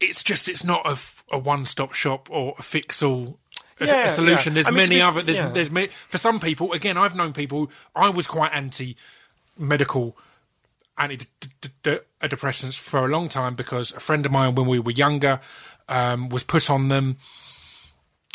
it's 0.00 0.22
just 0.22 0.48
it's 0.48 0.64
not 0.64 0.84
a, 0.86 0.90
f- 0.90 1.24
a 1.32 1.38
one-stop 1.38 1.92
shop 1.92 2.28
or 2.30 2.54
a 2.58 2.62
fix-all 2.62 3.38
a, 3.80 3.86
Yeah, 3.86 4.06
a 4.06 4.10
solution 4.10 4.52
yeah. 4.52 4.54
there's 4.54 4.66
I 4.68 4.70
mean, 4.70 4.88
many 4.88 5.00
other 5.00 5.22
there's, 5.22 5.38
yeah. 5.38 5.48
there's 5.50 5.70
ma- 5.70 5.86
for 5.90 6.18
some 6.18 6.38
people 6.40 6.72
again 6.72 6.96
i've 6.96 7.16
known 7.16 7.32
people 7.32 7.70
i 7.94 8.08
was 8.10 8.26
quite 8.26 8.52
anti 8.52 8.96
medical 9.58 10.16
antidepressants 10.98 12.78
for 12.78 13.04
a 13.04 13.08
long 13.08 13.28
time 13.28 13.54
because 13.54 13.92
a 13.92 14.00
friend 14.00 14.24
of 14.26 14.32
mine 14.32 14.54
when 14.54 14.66
we 14.66 14.78
were 14.78 14.92
younger 14.92 15.40
um, 15.88 16.28
was 16.28 16.42
put 16.44 16.70
on 16.70 16.88
them 16.88 17.16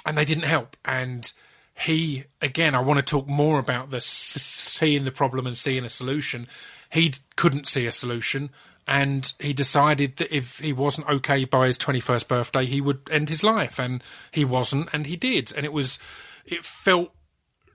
and 0.05 0.17
they 0.17 0.25
didn't 0.25 0.45
help. 0.45 0.77
And 0.85 1.31
he 1.79 2.25
again 2.41 2.75
i 2.75 2.79
want 2.79 2.99
to 2.99 3.05
talk 3.05 3.29
more 3.29 3.57
about 3.57 3.89
the 3.89 4.01
seeing 4.01 5.05
the 5.05 5.11
problem 5.11 5.47
and 5.47 5.57
seeing 5.57 5.85
a 5.85 5.89
solution. 5.89 6.47
He 6.91 7.13
couldn't 7.35 7.67
see 7.67 7.85
a 7.85 7.91
solution 7.91 8.49
and 8.87 9.31
he 9.39 9.53
decided 9.53 10.17
that 10.17 10.35
if 10.35 10.59
he 10.59 10.73
wasn't 10.73 11.07
okay 11.07 11.45
by 11.45 11.67
his 11.67 11.77
21st 11.77 12.27
birthday 12.27 12.65
he 12.65 12.81
would 12.81 13.01
end 13.11 13.29
his 13.29 13.43
life. 13.43 13.79
And 13.79 14.03
he 14.31 14.43
wasn't 14.43 14.89
and 14.93 15.05
he 15.05 15.15
did. 15.15 15.53
And 15.55 15.65
it 15.65 15.73
was 15.73 15.99
it 16.45 16.65
felt 16.65 17.11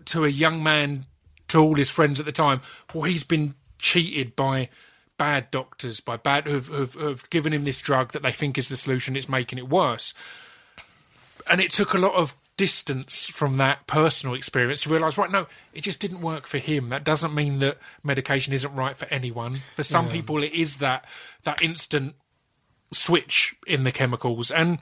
to 0.07 0.25
a 0.25 0.29
young 0.29 0.63
man 0.63 1.05
to 1.49 1.59
all 1.59 1.75
his 1.75 1.91
friends 1.91 2.21
at 2.21 2.27
the 2.27 2.33
time 2.33 2.61
well 2.93 3.05
he's 3.05 3.25
been 3.25 3.55
cheated 3.79 4.35
by 4.37 4.69
bad 5.17 5.51
doctors 5.51 6.01
by 6.01 6.17
bad 6.17 6.47
who've, 6.47 6.67
who've, 6.67 6.95
who've 6.95 7.31
given 7.31 7.53
him 7.53 7.65
this 7.65 7.81
drug 7.81 8.13
that 8.13 8.23
they 8.23 8.33
think 8.33 8.59
is 8.59 8.69
the 8.69 8.77
solution. 8.77 9.17
It's 9.17 9.29
making 9.29 9.59
it 9.59 9.69
worse 9.69 10.13
and 11.51 11.61
it 11.61 11.71
took 11.71 11.95
a 11.95 11.99
lot 11.99 12.15
of 12.15 12.35
distance 12.57 13.27
from 13.29 13.57
that 13.57 13.85
personal 13.89 14.35
experience 14.37 14.83
to 14.85 14.89
realize 14.89 15.19
right 15.19 15.31
no 15.33 15.45
it 15.73 15.81
just 15.83 16.01
didn't 16.01 16.21
work 16.21 16.47
for 16.47 16.59
him. 16.59 16.89
That 16.89 17.03
doesn't 17.05 17.35
mean 17.35 17.59
that 17.59 17.79
medication 18.05 18.53
isn't 18.53 18.75
right 18.75 18.95
for 18.97 19.07
anyone. 19.11 19.53
For 19.75 19.83
some 19.83 20.09
people 20.09 20.43
it 20.43 20.53
is 20.53 20.77
that 20.79 21.05
that 21.43 21.61
instant 21.63 22.15
switch 22.93 23.57
in 23.67 23.85
the 23.85 23.91
chemicals. 23.93 24.51
And 24.51 24.79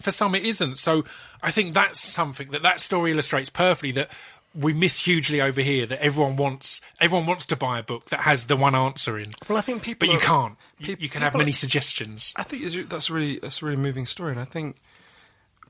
for 0.00 0.10
some 0.10 0.34
it 0.34 0.44
isn't. 0.44 0.78
So 0.78 1.04
i 1.42 1.50
think 1.50 1.74
that's 1.74 2.00
something 2.00 2.50
that 2.50 2.62
that 2.62 2.80
story 2.80 3.12
illustrates 3.12 3.50
perfectly 3.50 3.92
that 3.92 4.10
we 4.54 4.72
miss 4.72 5.04
hugely 5.04 5.40
over 5.40 5.60
here 5.60 5.84
that 5.86 6.00
everyone 6.02 6.34
wants 6.36 6.80
everyone 7.00 7.26
wants 7.26 7.44
to 7.46 7.56
buy 7.56 7.78
a 7.78 7.82
book 7.82 8.06
that 8.06 8.20
has 8.20 8.46
the 8.46 8.56
one 8.56 8.74
answer 8.74 9.18
in. 9.18 9.30
Well, 9.48 9.58
I 9.58 9.60
think 9.60 9.82
people. 9.82 10.08
but 10.08 10.12
you 10.12 10.18
are- 10.18 10.22
can't. 10.22 10.56
You, 10.78 10.96
pe- 10.96 11.02
you 11.02 11.08
can 11.08 11.22
have 11.22 11.34
many 11.34 11.52
suggestions. 11.52 12.32
I 12.36 12.42
think 12.42 12.88
that's 12.88 13.10
really 13.10 13.38
that's 13.38 13.62
a 13.62 13.64
really 13.64 13.76
moving 13.76 14.06
story, 14.06 14.32
and 14.32 14.40
I 14.40 14.44
think 14.44 14.76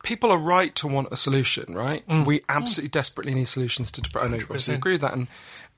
people 0.07 0.31
are 0.31 0.39
right 0.39 0.75
to 0.77 0.87
want 0.87 1.09
a 1.11 1.17
solution. 1.17 1.75
Right? 1.75 2.07
Mm. 2.07 2.25
We 2.25 2.41
absolutely 2.49 2.89
desperately 2.91 3.35
need 3.35 3.49
solutions 3.49 3.91
to 3.93 4.01
depression. 4.01 4.29
I 4.29 4.31
know 4.31 4.37
you 4.39 4.45
obviously 4.45 4.75
agree 4.75 4.93
with 4.93 5.01
that, 5.03 5.13
and, 5.13 5.27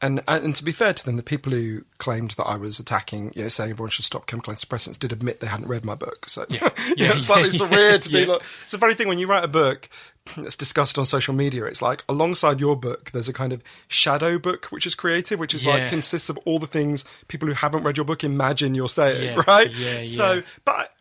and 0.00 0.20
and 0.28 0.54
to 0.54 0.62
be 0.62 0.70
fair 0.72 0.92
to 0.94 1.04
them, 1.04 1.16
the 1.16 1.22
people 1.24 1.50
who 1.52 1.84
claimed 1.98 2.32
that 2.32 2.44
I 2.44 2.56
was 2.56 2.78
attacking, 2.78 3.32
you 3.34 3.42
know, 3.42 3.48
saying 3.48 3.70
everyone 3.70 3.90
should 3.90 4.04
stop 4.04 4.26
chemical 4.26 4.52
antidepressants, 4.54 4.98
did 4.98 5.10
admit 5.12 5.40
they 5.40 5.48
hadn't 5.48 5.66
read 5.68 5.84
my 5.84 5.94
book. 5.96 6.28
So 6.28 6.44
Yeah. 6.48 6.60
yeah, 6.96 7.12
it's 7.16 7.28
like 7.28 7.44
it's 7.46 7.58
yeah. 7.60 7.68
weird 7.70 8.02
to 8.02 8.10
be 8.10 8.20
Yeah. 8.20 8.26
like. 8.34 8.42
It's 8.62 8.74
a 8.74 8.78
funny 8.78 8.94
thing 8.94 9.08
when 9.08 9.18
you 9.18 9.26
write 9.26 9.44
a 9.44 9.48
book. 9.48 9.88
That's 10.36 10.56
discussed 10.56 10.98
on 10.98 11.06
social 11.06 11.32
media. 11.32 11.64
It's 11.64 11.80
like 11.80 12.04
alongside 12.06 12.60
your 12.60 12.76
book, 12.76 13.12
there's 13.12 13.30
a 13.30 13.32
kind 13.32 13.50
of 13.54 13.64
shadow 13.88 14.38
book 14.38 14.66
which 14.66 14.86
is 14.86 14.94
created, 14.94 15.40
which 15.40 15.54
is 15.54 15.64
Yeah. 15.64 15.72
like 15.72 15.88
consists 15.88 16.28
of 16.28 16.36
all 16.44 16.58
the 16.58 16.66
things 16.66 17.04
people 17.28 17.48
who 17.48 17.54
haven't 17.54 17.82
read 17.82 17.96
your 17.96 18.04
book 18.04 18.22
imagine 18.22 18.74
you're 18.74 18.90
saying, 18.90 19.38
right? 19.48 19.70
yeah, 19.74 20.04
So, 20.04 20.34
yeah. 20.34 20.40
but 20.66 20.92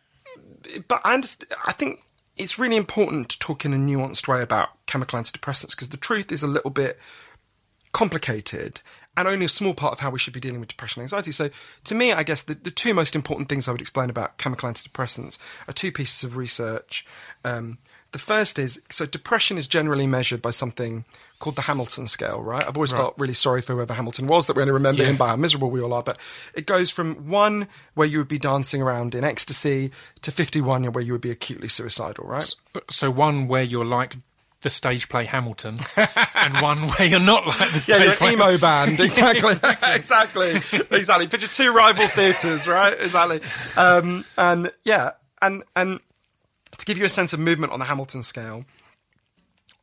but 0.88 1.02
I 1.04 1.12
understand. 1.14 1.52
I 1.66 1.72
think 1.72 2.00
it's 2.38 2.58
really 2.58 2.76
important 2.76 3.28
to 3.30 3.38
talk 3.38 3.64
in 3.64 3.72
a 3.72 3.76
nuanced 3.76 4.28
way 4.28 4.42
about 4.42 4.70
chemical 4.86 5.18
antidepressants 5.18 5.70
because 5.70 5.90
the 5.90 5.96
truth 5.96 6.32
is 6.32 6.42
a 6.42 6.46
little 6.46 6.70
bit 6.70 6.98
complicated 7.92 8.80
and 9.16 9.26
only 9.26 9.44
a 9.44 9.48
small 9.48 9.74
part 9.74 9.92
of 9.92 10.00
how 10.00 10.10
we 10.10 10.18
should 10.18 10.32
be 10.32 10.40
dealing 10.40 10.60
with 10.60 10.68
depression 10.68 11.00
and 11.00 11.06
anxiety. 11.06 11.32
So, 11.32 11.50
to 11.84 11.94
me, 11.94 12.12
I 12.12 12.22
guess 12.22 12.42
the, 12.44 12.54
the 12.54 12.70
two 12.70 12.94
most 12.94 13.16
important 13.16 13.48
things 13.48 13.66
I 13.66 13.72
would 13.72 13.80
explain 13.80 14.10
about 14.10 14.38
chemical 14.38 14.68
antidepressants 14.70 15.38
are 15.68 15.72
two 15.72 15.90
pieces 15.90 16.22
of 16.22 16.36
research. 16.36 17.04
Um, 17.44 17.78
the 18.12 18.18
first 18.18 18.58
is 18.58 18.82
so 18.88 19.06
depression 19.06 19.58
is 19.58 19.68
generally 19.68 20.06
measured 20.06 20.40
by 20.40 20.50
something 20.50 21.04
called 21.38 21.54
the 21.56 21.62
Hamilton 21.62 22.06
scale, 22.08 22.42
right? 22.42 22.66
I've 22.66 22.76
always 22.76 22.92
felt 22.92 23.14
really 23.16 23.32
sorry 23.34 23.62
for 23.62 23.74
whoever 23.74 23.94
Hamilton 23.94 24.26
was 24.26 24.46
that 24.48 24.56
we 24.56 24.62
only 24.62 24.72
remember 24.72 25.02
Yeah. 25.02 25.10
him 25.10 25.16
by 25.16 25.28
how 25.28 25.36
miserable 25.36 25.70
we 25.70 25.80
all 25.80 25.92
are. 25.92 26.02
But 26.02 26.18
it 26.54 26.66
goes 26.66 26.90
from 26.90 27.28
one 27.28 27.68
where 27.94 28.06
you 28.08 28.18
would 28.18 28.26
be 28.28 28.38
dancing 28.40 28.82
around 28.82 29.14
in 29.14 29.22
ecstasy 29.22 29.92
to 30.22 30.32
51 30.32 30.90
where 30.92 31.04
you 31.04 31.12
would 31.12 31.20
be 31.20 31.30
acutely 31.30 31.68
suicidal, 31.68 32.26
right? 32.26 32.52
so 32.90 33.10
one 33.10 33.46
where 33.48 33.62
you're 33.62 33.84
like 33.84 34.16
the 34.62 34.70
stage 34.70 35.08
play 35.08 35.24
Hamilton, 35.24 35.76
and 36.34 36.56
one 36.56 36.78
where 36.78 37.06
you're 37.06 37.20
not 37.20 37.46
like 37.46 37.70
the 37.70 37.84
Yeah, 37.88 37.98
stage 37.98 38.02
you're 38.02 38.12
play. 38.14 38.32
emo 38.32 38.58
band. 38.58 38.98
Exactly. 39.00 39.52
exactly. 39.94 40.50
exactly. 40.90 41.28
Picture 41.28 41.46
two 41.46 41.72
rival 41.72 42.04
theatres, 42.08 42.66
right? 42.66 43.00
Exactly. 43.00 43.40
Um, 43.76 44.24
and 44.36 44.72
yeah, 44.82 45.12
and 45.40 45.62
and 45.76 46.00
to 46.76 46.84
give 46.84 46.98
you 46.98 47.04
a 47.04 47.08
sense 47.08 47.32
of 47.32 47.38
movement 47.38 47.72
on 47.72 47.78
the 47.78 47.84
Hamilton 47.84 48.24
scale, 48.24 48.64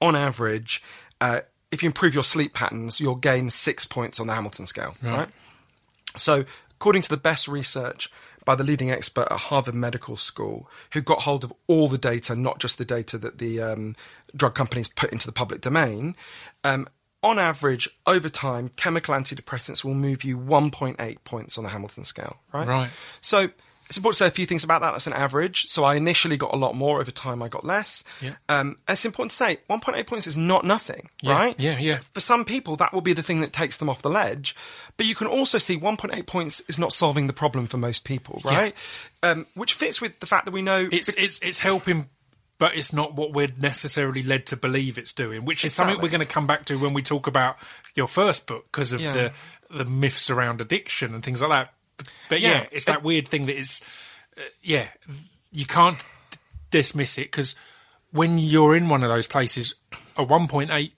on 0.01 0.13
average, 0.15 0.83
uh, 1.21 1.39
if 1.71 1.83
you 1.83 1.87
improve 1.87 2.13
your 2.13 2.23
sleep 2.23 2.53
patterns, 2.53 2.99
you'll 2.99 3.15
gain 3.15 3.49
six 3.49 3.85
points 3.85 4.19
on 4.19 4.27
the 4.27 4.33
Hamilton 4.33 4.65
scale, 4.65 4.95
right? 5.03 5.29
So, 6.15 6.45
according 6.71 7.01
to 7.03 7.09
the 7.09 7.17
best 7.17 7.47
research 7.47 8.09
by 8.45 8.55
the 8.55 8.63
leading 8.63 8.91
expert 8.91 9.27
at 9.31 9.37
Harvard 9.37 9.75
Medical 9.75 10.17
School, 10.17 10.69
who 10.93 11.01
got 11.01 11.21
hold 11.21 11.43
of 11.43 11.51
all 11.67 11.87
the 11.87 11.97
data, 11.97 12.35
not 12.35 12.59
just 12.59 12.77
the 12.77 12.85
data 12.85 13.17
that 13.17 13.39
the 13.39 13.59
um, 13.61 13.95
drug 14.35 14.53
companies 14.55 14.87
put 14.87 15.11
into 15.11 15.25
the 15.25 15.33
public 15.33 15.61
domain, 15.61 16.15
um, 16.63 16.87
on 17.23 17.39
average, 17.39 17.89
over 18.05 18.29
time, 18.29 18.69
chemical 18.75 19.15
antidepressants 19.15 19.83
will 19.83 19.95
move 19.95 20.23
you 20.23 20.37
1.8 20.37 21.23
points 21.23 21.57
on 21.57 21.63
the 21.63 21.71
Hamilton 21.71 22.03
scale, 22.03 22.37
right? 22.53 22.67
Right. 22.67 22.91
So, 23.19 23.49
it's 23.87 23.97
important 23.97 24.17
to 24.17 24.23
say 24.23 24.27
a 24.27 24.31
few 24.31 24.45
things 24.45 24.63
about 24.63 24.81
that. 24.81 24.91
That's 24.91 25.07
an 25.07 25.13
average. 25.13 25.67
So 25.67 25.83
I 25.83 25.95
initially 25.95 26.37
got 26.37 26.53
a 26.53 26.57
lot 26.57 26.75
more. 26.75 26.99
Over 27.01 27.11
time, 27.11 27.43
I 27.43 27.47
got 27.47 27.63
less. 27.63 28.03
Yeah. 28.21 28.31
Um, 28.49 28.77
and 28.87 28.95
it's 28.95 29.05
important 29.05 29.29
to 29.31 29.35
say 29.37 29.57
1.8 29.69 30.07
points 30.07 30.25
is 30.27 30.35
not 30.37 30.65
nothing, 30.65 31.09
Yeah, 31.21 31.31
right? 31.33 31.55
yeah, 31.59 31.77
yeah. 31.77 31.99
For 32.13 32.19
some 32.19 32.45
people, 32.45 32.75
that 32.77 32.93
will 32.93 33.01
be 33.01 33.13
the 33.13 33.21
thing 33.23 33.41
that 33.41 33.53
takes 33.53 33.77
them 33.77 33.89
off 33.89 34.01
the 34.01 34.09
ledge. 34.09 34.55
But 34.97 35.05
you 35.05 35.13
can 35.15 35.27
also 35.27 35.57
see 35.59 35.77
1.8 35.77 36.25
points 36.25 36.61
is 36.67 36.79
not 36.79 36.93
solving 36.93 37.27
the 37.27 37.33
problem 37.33 37.67
for 37.67 37.77
most 37.77 38.05
people, 38.05 38.41
right? 38.43 38.73
Um, 39.21 39.45
which 39.55 39.73
fits 39.73 40.01
with 40.01 40.19
the 40.19 40.25
fact 40.27 40.45
that 40.45 40.51
we 40.53 40.61
know 40.61 40.87
It's 40.91 41.09
it's 41.13 41.39
it's 41.39 41.59
helping, 41.59 42.07
but 42.57 42.75
it's 42.75 42.93
not 42.93 43.15
what 43.15 43.33
we're 43.33 43.49
necessarily 43.59 44.23
led 44.23 44.45
to 44.47 44.57
believe 44.57 44.97
it's 44.97 45.11
doing, 45.13 45.45
which 45.45 45.63
is 45.65 45.73
something 45.73 45.97
we're 46.01 46.09
going 46.09 46.19
to 46.21 46.25
come 46.25 46.47
back 46.47 46.65
to 46.65 46.77
when 46.77 46.93
we 46.93 47.01
talk 47.01 47.27
about 47.27 47.57
your 47.95 48.07
first 48.07 48.47
book 48.47 48.65
because 48.71 48.91
of 48.93 49.01
Yeah. 49.01 49.13
the 49.13 49.31
the 49.71 49.85
myths 49.85 50.29
around 50.29 50.61
addiction 50.61 51.13
and 51.13 51.23
things 51.23 51.41
like 51.41 51.49
that. 51.51 51.73
But 52.29 52.41
yeah, 52.41 52.61
Yeah. 52.61 52.65
it's 52.71 52.85
that 52.85 53.03
weird 53.03 53.27
thing 53.27 53.45
that 53.47 53.55
is, 53.57 53.81
uh, 54.37 54.41
yeah, 54.61 54.87
you 55.51 55.65
can't 55.65 55.97
d- 56.31 56.37
dismiss 56.71 57.17
it 57.17 57.31
because 57.31 57.55
when 58.11 58.37
you're 58.37 58.75
in 58.75 58.89
one 58.89 59.03
of 59.03 59.09
those 59.09 59.27
places, 59.27 59.75
a 60.17 60.25
1.8 60.25 60.91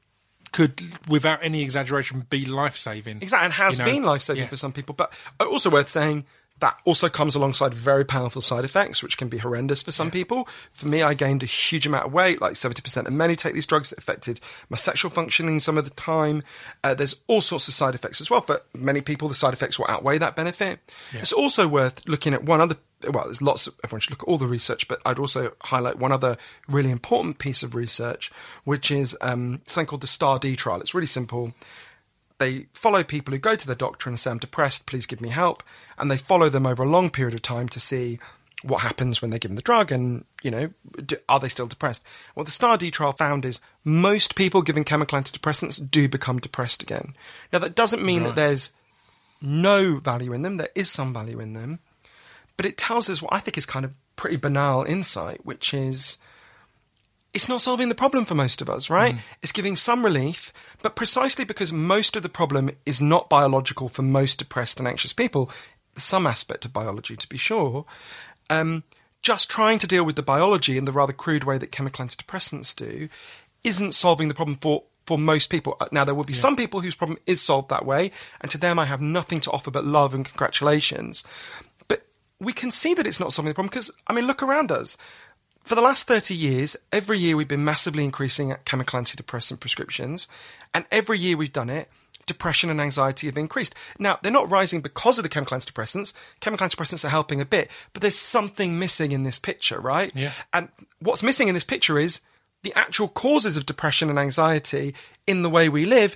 could, 0.51 0.81
without 1.07 1.39
any 1.43 1.62
exaggeration, 1.62 2.25
be 2.29 2.45
life 2.45 2.77
saving. 2.77 3.21
Exactly, 3.21 3.45
and 3.45 3.53
has 3.53 3.77
You 3.79 3.86
know, 3.86 3.91
been 3.91 4.03
life 4.03 4.21
saving 4.21 4.43
yeah. 4.43 4.49
for 4.49 4.55
some 4.55 4.71
people. 4.73 4.95
But 4.95 5.12
also 5.39 5.69
worth 5.69 5.89
saying 5.89 6.25
that 6.59 6.77
also 6.85 7.09
comes 7.09 7.35
alongside 7.35 7.73
very 7.73 8.03
powerful 8.03 8.41
side 8.41 8.65
effects, 8.65 9.03
which 9.03 9.17
can 9.17 9.29
be 9.29 9.37
horrendous 9.37 9.83
for 9.83 9.91
some 9.91 10.09
people. 10.09 10.45
For 10.71 10.87
me, 10.87 11.01
I 11.03 11.13
gained 11.13 11.43
a 11.43 11.47
huge 11.47 11.85
amount 11.85 12.07
of 12.07 12.13
weight, 12.13 12.41
like 12.41 12.53
70% 12.53 13.07
of 13.07 13.13
men 13.13 13.29
who 13.29 13.35
take 13.35 13.53
these 13.53 13.67
drugs. 13.67 13.91
It 13.91 13.99
affected 13.99 14.39
my 14.69 14.77
sexual 14.77 15.11
functioning 15.11 15.59
some 15.59 15.77
of 15.77 15.85
the 15.85 15.91
time. 15.91 16.43
Uh, 16.83 16.95
there's 16.95 17.21
all 17.27 17.41
sorts 17.41 17.67
of 17.67 17.73
side 17.73 17.95
effects 17.95 18.21
as 18.21 18.31
well. 18.31 18.41
For 18.41 18.61
many 18.73 19.01
people, 19.01 19.27
the 19.27 19.35
side 19.35 19.53
effects 19.53 19.77
will 19.77 19.87
outweigh 19.87 20.17
that 20.17 20.35
benefit. 20.35 20.79
It's 21.21 21.33
also 21.33 21.67
worth 21.67 22.07
looking 22.07 22.33
at 22.33 22.43
one 22.43 22.61
other 22.61 22.77
well, 23.11 23.25
there's 23.25 23.43
lots 23.43 23.67
of, 23.67 23.75
everyone 23.83 24.01
should 24.01 24.09
look 24.11 24.23
at 24.23 24.27
all 24.27 24.39
the 24.39 24.47
research, 24.47 24.87
but 24.87 24.99
I'd 25.05 25.19
also 25.19 25.51
highlight 25.65 25.99
one 25.99 26.11
other 26.11 26.35
really 26.67 26.89
important 26.89 27.37
piece 27.37 27.61
of 27.61 27.75
research, 27.75 28.31
which 28.63 28.89
is 28.89 29.15
um, 29.21 29.61
something 29.65 29.87
called 29.87 30.01
the 30.01 30.07
STAR-D 30.07 30.55
trial. 30.55 30.81
It's 30.81 30.95
really 30.95 31.05
simple 31.05 31.53
they 32.39 32.67
follow 32.73 33.04
people 33.04 33.34
who 33.34 33.39
go 33.39 33.56
to 33.56 33.67
the 33.67 33.76
doctor 33.76 34.10
and 34.10 34.19
say, 34.19 34.32
I'm 34.32 34.38
depressed, 34.38 34.86
please 34.86 35.06
give 35.06 35.21
me 35.21 35.30
help. 35.30 35.63
And 35.97 36.10
they 36.12 36.17
follow 36.17 36.50
them 36.50 36.67
over 36.67 36.84
a 36.84 36.89
long 36.89 37.10
period 37.10 37.34
of 37.34 37.41
time 37.41 37.67
to 37.69 37.80
see 37.80 38.19
what 38.63 38.82
happens 38.82 39.21
when 39.21 39.32
they 39.32 39.39
give 39.39 39.50
them 39.50 39.56
the 39.56 39.62
drug 39.62 39.91
and, 39.91 40.26
you 40.41 40.50
know, 40.50 40.69
do, 41.06 41.15
are 41.30 41.39
they 41.39 41.47
still 41.47 41.67
depressed? 41.67 42.06
What 42.34 42.45
the 42.45 42.52
STAR-D 42.52 42.91
trial 42.91 43.13
found 43.13 43.45
is 43.45 43.62
most 43.84 44.36
people 44.36 44.62
given 44.62 44.84
chemical 44.84 45.19
antidepressants 45.19 45.80
do 45.91 46.08
become 46.08 46.39
depressed 46.39 46.82
again. 46.82 47.13
Now, 47.54 47.60
that 47.60 47.76
doesn't 47.76 48.04
mean 48.04 48.23
that 48.23 48.36
there's 48.36 48.73
no 49.41 49.97
value 49.97 50.34
in 50.34 50.41
them. 50.41 50.58
There 50.58 50.69
is 50.73 50.89
some 50.89 51.13
value 51.13 51.39
in 51.39 51.54
them. 51.54 51.80
But 52.56 52.65
it 52.65 52.78
tells 52.78 53.10
us 53.10 53.21
what 53.21 53.34
I 53.34 53.39
think 53.39 53.58
is 53.58 53.67
kind 53.67 53.86
of 53.86 53.93
pretty 54.15 54.38
banal 54.38 54.84
insight, 54.84 55.45
which 55.45 55.73
is 55.73 56.17
it's 57.33 57.49
not 57.49 57.61
solving 57.61 57.89
the 57.89 57.95
problem 57.95 58.25
for 58.25 58.35
most 58.35 58.61
of 58.61 58.69
us, 58.69 58.89
right? 58.89 59.15
It's 59.43 59.51
giving 59.51 59.75
some 59.75 60.03
relief, 60.03 60.51
but 60.81 60.95
precisely 60.95 61.45
because 61.45 61.71
most 61.71 62.15
of 62.15 62.23
the 62.23 62.29
problem 62.29 62.71
is 62.85 62.99
not 63.01 63.29
biological 63.29 63.89
for 63.89 64.01
most 64.01 64.39
depressed 64.39 64.79
and 64.79 64.87
anxious 64.87 65.13
people, 65.13 65.51
some 65.95 66.25
aspect 66.25 66.65
of 66.65 66.73
biology 66.73 67.15
to 67.15 67.29
be 67.29 67.37
sure, 67.37 67.85
um, 68.49 68.83
just 69.21 69.49
trying 69.51 69.77
to 69.79 69.87
deal 69.87 70.05
with 70.05 70.15
the 70.15 70.23
biology 70.23 70.77
in 70.77 70.85
the 70.85 70.91
rather 70.91 71.13
crude 71.13 71.43
way 71.43 71.57
that 71.57 71.71
chemical 71.71 72.05
antidepressants 72.05 72.75
do 72.75 73.09
isn't 73.63 73.93
solving 73.93 74.29
the 74.29 74.33
problem 74.33 74.57
for, 74.57 74.83
for 75.05 75.17
most 75.17 75.49
people. 75.49 75.75
Uh, 75.81 75.87
Now, 75.91 76.05
there 76.05 76.15
will 76.15 76.23
be 76.23 76.33
some 76.33 76.55
people 76.55 76.79
whose 76.81 76.95
problem 76.95 77.19
is 77.25 77.41
solved 77.41 77.69
that 77.69 77.85
way, 77.85 78.11
and 78.41 78.49
to 78.51 78.57
them 78.57 78.79
I 78.79 78.85
have 78.85 79.01
nothing 79.01 79.41
to 79.41 79.51
offer 79.51 79.69
but 79.69 79.83
love 79.83 80.13
and 80.13 80.25
congratulations. 80.25 81.23
But 81.87 82.03
we 82.39 82.53
can 82.53 82.71
see 82.71 82.93
that 82.93 83.05
it's 83.05 83.19
not 83.19 83.33
solving 83.33 83.49
the 83.49 83.55
problem 83.55 83.69
because, 83.69 83.91
I 84.07 84.13
mean, 84.13 84.27
look 84.27 84.41
around 84.41 84.71
us. 84.71 84.97
For 85.67 85.75
the 85.75 85.82
last 85.82 86.08
30 86.08 86.34
years, 86.34 86.77
every 86.93 87.19
year 87.19 87.36
we've 87.36 87.45
been 87.45 87.65
massively 87.65 88.06
increasing 88.06 88.56
chemical 88.63 89.01
antidepressant 89.01 89.60
prescriptions, 89.60 90.30
and 90.73 90.86
every 90.93 91.19
year 91.19 91.36
we've 91.36 91.51
done 91.51 91.69
it, 91.69 91.89
depression 92.25 92.69
and 92.69 92.80
anxiety 92.80 93.27
have 93.27 93.36
increased. 93.36 93.75
Now, 93.99 94.17
they're 94.21 94.32
not 94.32 94.49
rising 94.49 94.80
because 94.80 95.19
of 95.19 95.23
the 95.23 95.30
chemical 95.30 95.58
antidepressants. 95.58 96.13
Chemical 96.39 96.65
antidepressants 96.65 97.03
are 97.03 97.10
helping 97.10 97.41
a 97.41 97.45
bit, 97.45 97.69
but 97.91 98.01
there's 98.01 98.15
something 98.15 98.80
missing 98.80 99.12
in 99.12 99.23
this 99.23 99.39
picture, 99.39 99.77
right? 99.77 100.10
Yeah. 100.15 100.32
And 100.53 100.69
what's 101.01 101.21
missing 101.21 101.49
in 101.49 101.53
this 101.53 101.65
picture 101.65 101.99
is 101.99 102.21
the 102.63 102.71
actual 102.73 103.10
causes 103.10 103.58
of 103.58 103.65
depression 103.65 104.10
and 104.10 104.17
anxiety 104.17 104.95
in 105.27 105.41
the 105.41 105.49
way 105.49 105.67
we 105.67 105.84
live 105.84 106.15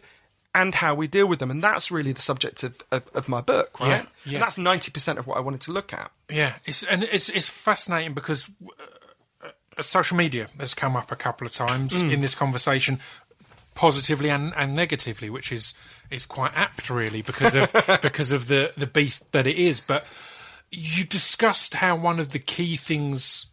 and 0.56 0.76
how 0.76 0.96
we 0.96 1.08
deal 1.08 1.28
with 1.28 1.40
them. 1.40 1.52
And 1.52 1.62
that's 1.62 1.92
really 1.92 2.14
the 2.14 2.22
subject 2.22 2.64
of, 2.64 2.82
of, 2.90 3.10
of 3.14 3.28
my 3.28 3.42
book, 3.42 3.82
right? 3.82 3.88
Yeah, 3.90 4.06
yeah. 4.24 4.34
And 4.36 4.44
that's 4.44 4.56
90% 4.56 5.18
of 5.18 5.28
what 5.28 5.36
I 5.36 5.42
wanted 5.42 5.60
to 5.62 5.74
look 5.74 5.92
at. 5.92 6.10
Yeah, 6.30 6.56
it's 6.64 6.84
and 6.84 7.04
it's 7.04 7.28
it's 7.28 7.50
fascinating 7.50 8.14
because 8.14 8.50
uh, 8.64 8.84
social 9.86 10.18
media 10.18 10.48
has 10.60 10.74
come 10.74 10.96
up 10.96 11.12
a 11.12 11.16
couple 11.16 11.46
of 11.48 11.54
times 11.54 12.02
Mm. 12.04 12.14
in 12.14 12.22
this 12.22 12.36
conversation, 12.36 13.00
positively 13.76 14.30
and, 14.30 14.54
and 14.56 14.76
negatively, 14.76 15.30
which 15.30 15.52
is 15.52 15.74
is 16.10 16.26
quite 16.26 16.56
apt, 16.58 16.90
really, 16.90 17.22
because 17.22 17.56
of 17.56 17.72
because 18.02 18.32
of 18.32 18.48
the 18.48 18.74
the 18.78 18.88
beast 18.88 19.32
that 19.32 19.48
it 19.48 19.58
is. 19.58 19.80
But 19.82 20.06
you 20.72 21.04
discussed 21.06 21.76
how 21.76 21.96
one 21.96 22.20
of 22.20 22.30
the 22.30 22.40
key 22.40 22.76
things 22.78 23.48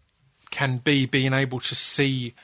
can 0.51 0.79
be 0.79 1.07
being 1.07 1.33
able 1.35 1.61
to 1.61 1.75
see 1.75 2.35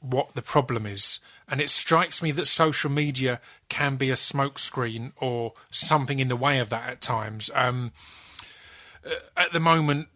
what 0.00 0.34
the 0.34 0.42
problem 0.42 0.86
is. 0.86 1.20
And 1.48 1.60
it 1.60 1.68
strikes 1.70 2.22
me 2.22 2.30
that 2.32 2.46
social 2.46 2.90
media 2.90 3.40
can 3.68 3.96
be 3.96 4.10
a 4.10 4.14
smokescreen 4.14 5.12
or 5.20 5.52
something 5.70 6.18
in 6.18 6.28
the 6.28 6.36
way 6.36 6.58
of 6.58 6.68
that 6.70 6.88
at 6.88 7.00
times. 7.00 7.50
Um, 7.54 7.92
at 9.36 9.52
the 9.52 9.60
moment, 9.60 10.08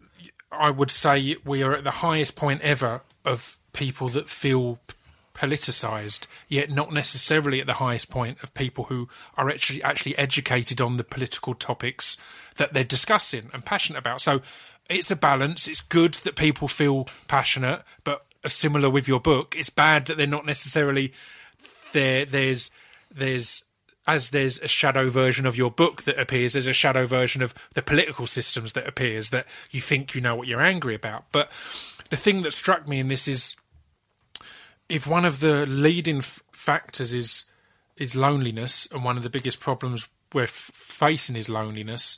I 0.51 0.71
would 0.71 0.89
say 0.91 1.35
we 1.45 1.61
are 1.63 1.73
at 1.73 1.83
the 1.83 1.91
highest 1.91 2.35
point 2.35 2.61
ever 2.61 3.01
of 3.25 3.57
people 3.73 4.09
that 4.09 4.29
feel 4.29 4.79
politicized, 5.33 6.27
yet 6.47 6.69
not 6.69 6.91
necessarily 6.91 7.61
at 7.61 7.67
the 7.67 7.73
highest 7.73 8.11
point 8.11 8.41
of 8.43 8.53
people 8.53 8.85
who 8.85 9.07
are 9.37 9.49
actually 9.49 9.81
actually 9.83 10.17
educated 10.17 10.81
on 10.81 10.97
the 10.97 11.03
political 11.03 11.53
topics 11.53 12.17
that 12.57 12.73
they're 12.73 12.83
discussing 12.83 13.49
and 13.53 13.65
passionate 13.65 13.99
about. 13.99 14.19
So 14.19 14.41
it's 14.89 15.11
a 15.11 15.15
balance. 15.15 15.67
It's 15.67 15.81
good 15.81 16.15
that 16.15 16.35
people 16.35 16.67
feel 16.67 17.07
passionate, 17.27 17.83
but 18.03 18.25
similar 18.45 18.89
with 18.89 19.07
your 19.07 19.19
book, 19.19 19.55
it's 19.57 19.69
bad 19.69 20.07
that 20.07 20.17
they're 20.17 20.27
not 20.27 20.45
necessarily 20.45 21.13
there. 21.93 22.25
There's 22.25 22.71
there's 23.09 23.63
as 24.07 24.31
there's 24.31 24.59
a 24.59 24.67
shadow 24.67 25.09
version 25.09 25.45
of 25.45 25.55
your 25.55 25.69
book 25.69 26.03
that 26.03 26.19
appears, 26.19 26.53
there's 26.53 26.67
a 26.67 26.73
shadow 26.73 27.05
version 27.05 27.43
of 27.43 27.53
the 27.75 27.81
political 27.81 28.25
systems 28.25 28.73
that 28.73 28.87
appears 28.87 29.29
that 29.29 29.45
you 29.69 29.79
think 29.79 30.15
you 30.15 30.21
know 30.21 30.35
what 30.35 30.47
you're 30.47 30.61
angry 30.61 30.95
about. 30.95 31.25
But 31.31 31.51
the 32.09 32.17
thing 32.17 32.41
that 32.43 32.53
struck 32.53 32.87
me 32.87 32.99
in 32.99 33.07
this 33.07 33.27
is 33.27 33.55
if 34.87 35.05
one 35.05 35.25
of 35.25 35.39
the 35.39 35.65
leading 35.65 36.17
f- 36.17 36.41
factors 36.51 37.13
is 37.13 37.45
is 37.97 38.15
loneliness, 38.15 38.87
and 38.91 39.03
one 39.03 39.17
of 39.17 39.23
the 39.23 39.29
biggest 39.29 39.59
problems 39.59 40.07
we're 40.33 40.43
f- 40.43 40.71
facing 40.73 41.35
is 41.35 41.49
loneliness, 41.49 42.17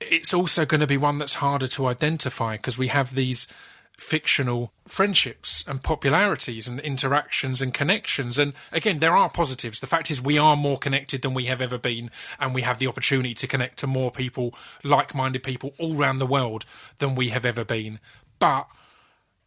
it's 0.00 0.34
also 0.34 0.66
going 0.66 0.80
to 0.80 0.86
be 0.86 0.96
one 0.96 1.18
that's 1.18 1.36
harder 1.36 1.66
to 1.66 1.86
identify 1.86 2.56
because 2.56 2.76
we 2.76 2.88
have 2.88 3.14
these 3.14 3.48
fictional 3.96 4.72
friendships 4.86 5.66
and 5.68 5.82
popularities 5.82 6.66
and 6.66 6.80
interactions 6.80 7.62
and 7.62 7.72
connections. 7.72 8.38
And 8.38 8.52
again, 8.72 8.98
there 8.98 9.16
are 9.16 9.30
positives. 9.30 9.80
The 9.80 9.86
fact 9.86 10.10
is, 10.10 10.20
we 10.20 10.36
are 10.36 10.56
more 10.56 10.78
connected 10.78 11.22
than 11.22 11.32
we 11.32 11.44
have 11.44 11.62
ever 11.62 11.78
been, 11.78 12.10
and 12.40 12.54
we 12.54 12.62
have 12.62 12.78
the 12.78 12.88
opportunity 12.88 13.34
to 13.34 13.46
connect 13.46 13.78
to 13.78 13.86
more 13.86 14.10
people, 14.10 14.54
like 14.82 15.14
minded 15.14 15.42
people 15.42 15.74
all 15.78 15.98
around 15.98 16.18
the 16.18 16.26
world 16.26 16.64
than 16.98 17.14
we 17.14 17.28
have 17.28 17.44
ever 17.44 17.64
been. 17.64 18.00
But 18.38 18.66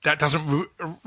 that 0.04 0.20
doesn't 0.20 0.48
re- 0.48 0.66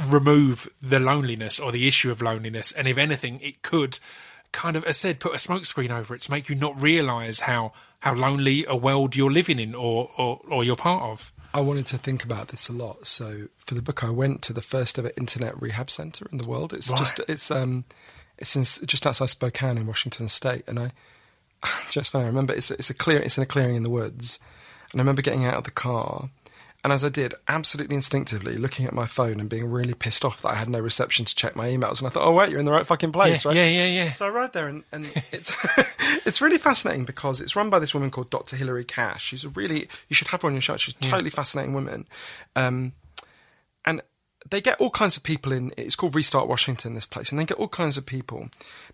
remove 0.09 0.69
the 0.83 0.99
loneliness 0.99 1.59
or 1.61 1.73
the 1.73 1.87
issue 1.89 2.11
of 2.11 2.21
loneliness. 2.21 2.73
And 2.73 2.87
if 2.89 2.99
anything, 2.99 3.41
it 3.41 3.63
could 3.63 3.99
kind 4.53 4.77
of, 4.77 4.83
as 4.85 4.89
I 4.89 4.93
said, 5.09 5.21
put 5.21 5.33
a 5.33 5.37
smokescreen 5.37 5.91
over 5.91 6.15
it 6.15 6.23
to 6.23 6.31
make 6.31 6.49
you 6.49 6.55
not 6.57 6.81
realise 6.81 7.41
how 7.41 7.73
how 8.01 8.15
lonely 8.15 8.65
a 8.67 8.75
world 8.75 9.15
you're 9.15 9.31
living 9.31 9.59
in 9.59 9.75
or, 9.75 10.09
or, 10.17 10.41
or 10.49 10.65
you're 10.65 10.75
part 10.75 11.03
of. 11.03 11.33
I 11.53 11.61
wanted 11.61 11.87
to 11.89 11.99
think 11.99 12.25
about 12.25 12.49
this 12.49 12.69
a 12.71 12.73
lot. 12.73 13.07
So 13.07 13.49
for 13.59 13.75
the 13.75 13.83
book, 13.83 14.03
I 14.03 14.09
went 14.09 14.41
to 14.43 14.55
the 14.55 14.63
first 14.63 14.99
ever 14.99 15.11
internet 15.19 15.61
rehab 15.61 15.91
center 15.91 16.27
in 16.33 16.39
the 16.39 16.49
world. 16.49 16.73
It's 16.73 16.91
Right. 16.91 16.99
just 16.99 17.21
it's 17.29 17.51
um 17.51 17.85
it's 18.39 18.57
in, 18.57 18.63
just 18.87 19.07
outside 19.07 19.29
Spokane 19.29 19.77
in 19.77 19.87
Washington 19.87 20.29
State, 20.29 20.63
and 20.67 20.79
I 20.81 20.93
just. 21.91 22.15
I 22.17 22.25
remember 22.25 22.55
it's 22.55 22.71
it's 22.71 22.89
a 22.91 22.95
clear 22.95 23.19
it's 23.19 23.37
in 23.37 23.43
a 23.43 23.47
clearing 23.47 23.75
in 23.77 23.83
the 23.83 23.91
woods, 23.91 24.39
and 24.93 25.01
I 25.01 25.03
remember 25.03 25.21
getting 25.23 25.45
out 25.45 25.55
of 25.57 25.65
the 25.65 25.71
car. 25.71 26.31
And 26.83 26.95
as 26.95 27.05
I 27.05 27.11
did, 27.11 27.35
absolutely 27.47 27.95
instinctively, 27.95 28.57
looking 28.57 28.87
at 28.87 28.95
my 28.95 29.05
phone 29.07 29.39
and 29.39 29.51
being 29.51 29.67
really 29.71 29.93
pissed 29.93 30.25
off 30.25 30.41
that 30.43 30.49
I 30.53 30.55
had 30.55 30.69
no 30.71 30.79
reception 30.81 31.27
to 31.27 31.35
check 31.35 31.55
my 31.55 31.69
emails. 31.69 31.99
And 31.99 32.07
I 32.07 32.11
thought, 32.11 32.27
oh 32.27 32.33
wait, 32.33 32.49
you're 32.49 32.59
in 32.59 32.65
the 32.65 32.73
right 32.73 32.87
fucking 32.87 33.13
place, 33.13 33.45
Yeah, 33.45 33.51
right? 33.51 33.57
yeah, 33.59 33.69
yeah, 33.69 33.87
yeah. 34.05 34.11
So 34.11 34.25
I 34.25 34.31
arrived 34.31 34.55
there, 34.55 34.67
and, 34.67 34.83
and 34.91 35.05
it's 35.31 35.55
it's 36.27 36.41
really 36.41 36.57
fascinating 36.57 37.05
because 37.05 37.43
it's 37.43 37.55
run 37.55 37.69
by 37.69 37.81
this 37.81 37.93
woman 37.93 38.11
called 38.11 38.31
Dr. 38.31 38.57
Hilary 38.57 38.85
Cash. 38.85 39.25
She's 39.25 39.45
a 39.45 39.51
really 39.51 39.89
you 40.09 40.15
should 40.15 40.29
have 40.29 40.41
her 40.41 40.49
on 40.49 40.55
your 40.55 40.63
show. 40.63 40.79
She's 40.79 40.95
a 40.95 40.99
totally 41.01 41.29
fascinating 41.31 41.75
woman, 41.75 42.07
um, 42.57 42.93
and 43.85 44.01
they 44.49 44.61
get 44.61 44.81
all 44.81 44.91
kinds 44.91 45.17
of 45.17 45.23
people 45.23 45.53
in. 45.53 45.73
It's 45.77 45.97
called 45.97 46.15
Restart 46.15 46.49
Washington, 46.49 46.95
this 46.95 47.07
place, 47.07 47.31
and 47.31 47.39
they 47.39 47.45
get 47.45 47.59
all 47.59 47.69
kinds 47.69 47.99
of 47.99 48.07
people, 48.07 48.49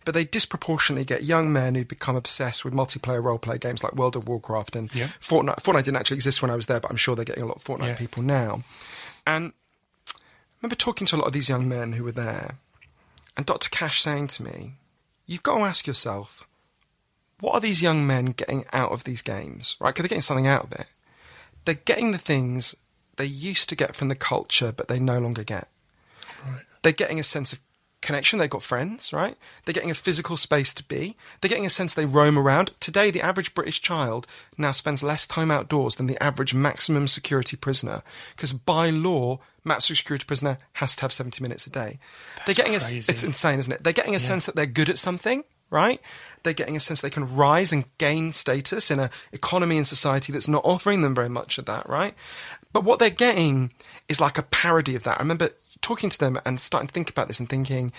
but 0.05 0.15
they 0.15 0.25
disproportionately 0.25 1.05
get 1.05 1.23
young 1.25 1.53
men 1.53 1.75
who've 1.75 1.87
become 1.87 2.17
obsessed 2.17 2.65
with 2.65 2.75
multiplayer 2.75 3.23
role 3.23 3.39
play 3.39 3.59
games 3.59 3.85
like 3.85 3.95
World 3.95 4.17
of 4.17 4.27
Warcraft 4.27 4.75
and 4.77 4.93
Yeah. 4.95 5.09
Fortnite. 5.21 5.63
Fortnite 5.63 5.85
didn't 5.85 5.99
actually 5.99 6.17
exist 6.17 6.43
when 6.43 6.51
I 6.51 6.57
was 6.57 6.67
there, 6.67 6.81
but 6.81 6.91
I'm 6.91 6.97
sure 6.97 7.15
they're 7.15 7.25
getting 7.25 7.45
a 7.45 7.47
lot 7.47 7.57
of 7.59 7.65
Fortnite 7.65 7.87
Yeah. 7.89 7.97
people 7.97 8.23
now, 8.23 8.63
and. 9.27 9.53
I 10.15 10.61
remember 10.63 10.77
talking 10.77 11.07
to 11.09 11.17
a 11.17 11.19
lot 11.19 11.27
of 11.27 11.33
these 11.35 11.51
young 11.51 11.69
men 11.69 11.93
who 11.93 12.03
were 12.03 12.13
there, 12.13 12.57
and 13.37 13.45
Dr. 13.45 13.69
Cash 13.69 14.01
saying 14.01 14.29
to 14.29 14.43
me, 14.43 14.73
You've 15.27 15.43
got 15.43 15.59
to 15.59 15.65
ask 15.65 15.87
yourself, 15.87 16.47
what 17.41 17.53
are 17.55 17.61
these 17.61 17.83
young 17.83 18.07
men 18.07 18.27
getting 18.27 18.65
out 18.73 18.91
of 18.91 19.05
these 19.05 19.21
games, 19.21 19.77
right? 19.81 19.91
Because 19.95 20.05
they're 20.05 20.09
getting 20.09 20.23
something 20.23 20.47
out 20.47 20.65
of 20.65 20.73
it. 20.73 20.87
They're 21.67 21.75
getting 21.75 22.13
the 22.13 22.19
things 22.19 22.75
they 23.17 23.25
used 23.25 23.69
to 23.69 23.77
get 23.77 23.95
from 23.95 24.09
the 24.09 24.15
culture, 24.15 24.73
but 24.73 24.89
they 24.89 25.01
no 25.01 25.19
longer 25.19 25.45
get. 25.45 25.69
Right. 26.47 26.63
They're 26.83 26.93
getting 26.93 27.19
a 27.21 27.25
sense 27.25 27.53
of 27.53 27.61
connection. 28.03 28.39
They've 28.39 28.49
got 28.49 28.63
friends, 28.63 29.13
right? 29.13 29.37
They're 29.65 29.73
getting 29.73 29.91
a 29.91 29.95
physical 29.95 30.37
space 30.37 30.73
to 30.75 30.85
be. 30.85 31.17
They're 31.41 31.49
getting 31.49 31.67
a 31.67 31.71
sense 31.71 31.95
they 31.95 32.07
roam 32.07 32.39
around. 32.39 32.71
Today, 32.81 33.11
the 33.11 33.23
average 33.23 33.55
British 33.55 33.81
child 33.81 34.27
now 34.57 34.71
spends 34.71 35.03
less 35.03 35.27
time 35.27 35.51
outdoors 35.51 35.97
than 35.97 36.07
the 36.07 36.23
average 36.23 36.55
maximum 36.55 37.09
security 37.09 37.57
prisoner. 37.57 38.03
Because 38.35 38.53
by 38.53 38.91
law, 38.91 39.41
maximum 39.65 39.97
security 39.97 40.25
prisoner 40.25 40.59
has 40.75 40.97
to 40.97 41.03
have 41.03 41.13
70 41.13 41.43
minutes 41.43 41.67
a 41.67 41.71
day. 41.71 41.99
they're 42.47 42.55
getting 42.55 42.75
a, 42.75 42.77
it's 42.77 43.25
insane, 43.25 43.59
isn't 43.59 43.73
it? 43.73 43.85
They're 43.85 43.93
getting 43.93 44.15
a 44.15 44.21
sense 44.21 44.47
that 44.47 44.55
they're 44.55 44.67
good 44.67 44.89
at 44.89 44.99
something, 44.99 45.45
right? 45.71 46.01
They're 46.43 46.53
getting 46.53 46.77
a 46.77 46.81
sense 46.81 47.01
they 47.01 47.11
can 47.11 47.35
rise 47.35 47.73
and 47.73 47.85
gain 47.99 48.31
status 48.31 48.91
in 48.91 49.01
an 49.01 49.11
economy 49.33 49.77
and 49.77 49.87
society 49.87 50.33
that's 50.33 50.49
not 50.49 50.65
offering 50.65 51.03
them 51.03 51.15
very 51.15 51.29
much 51.29 51.59
of 51.59 51.65
that, 51.65 51.89
right? 51.89 52.15
But 52.77 52.85
what 52.85 52.99
they're 52.99 53.09
getting 53.09 53.73
is 54.07 54.21
like 54.21 54.37
a 54.37 54.43
parody 54.43 54.97
of 54.97 55.03
that. 55.05 55.17
I 55.17 55.23
remember 55.23 55.49
talking 55.81 56.11
to 56.11 56.19
them 56.19 56.39
and 56.45 56.61
starting 56.61 56.89
to 56.89 56.93
think 56.93 57.09
about 57.09 57.27
this 57.27 57.41
and 57.41 57.49
thinking, 57.49 57.91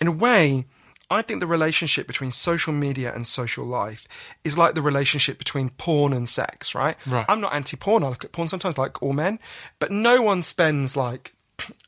in 0.00 0.06
a 0.06 0.12
way, 0.12 0.64
I 1.10 1.20
think 1.20 1.40
the 1.40 1.46
relationship 1.46 2.06
between 2.06 2.32
social 2.32 2.72
media 2.72 3.14
and 3.14 3.26
social 3.26 3.66
life 3.66 4.08
is 4.42 4.56
like 4.56 4.74
the 4.74 4.80
relationship 4.80 5.36
between 5.36 5.68
porn 5.68 6.14
and 6.14 6.26
sex, 6.26 6.74
right? 6.74 6.96
Right. 7.06 7.26
I'm 7.28 7.42
not 7.42 7.52
anti 7.52 7.76
porn. 7.76 8.02
I 8.02 8.08
look 8.08 8.24
at 8.24 8.32
porn 8.32 8.48
sometimes 8.48 8.78
like 8.78 9.02
all 9.02 9.12
men, 9.12 9.40
but 9.78 9.92
no 9.92 10.22
one 10.22 10.42
spends 10.42 10.96
like 10.96 11.34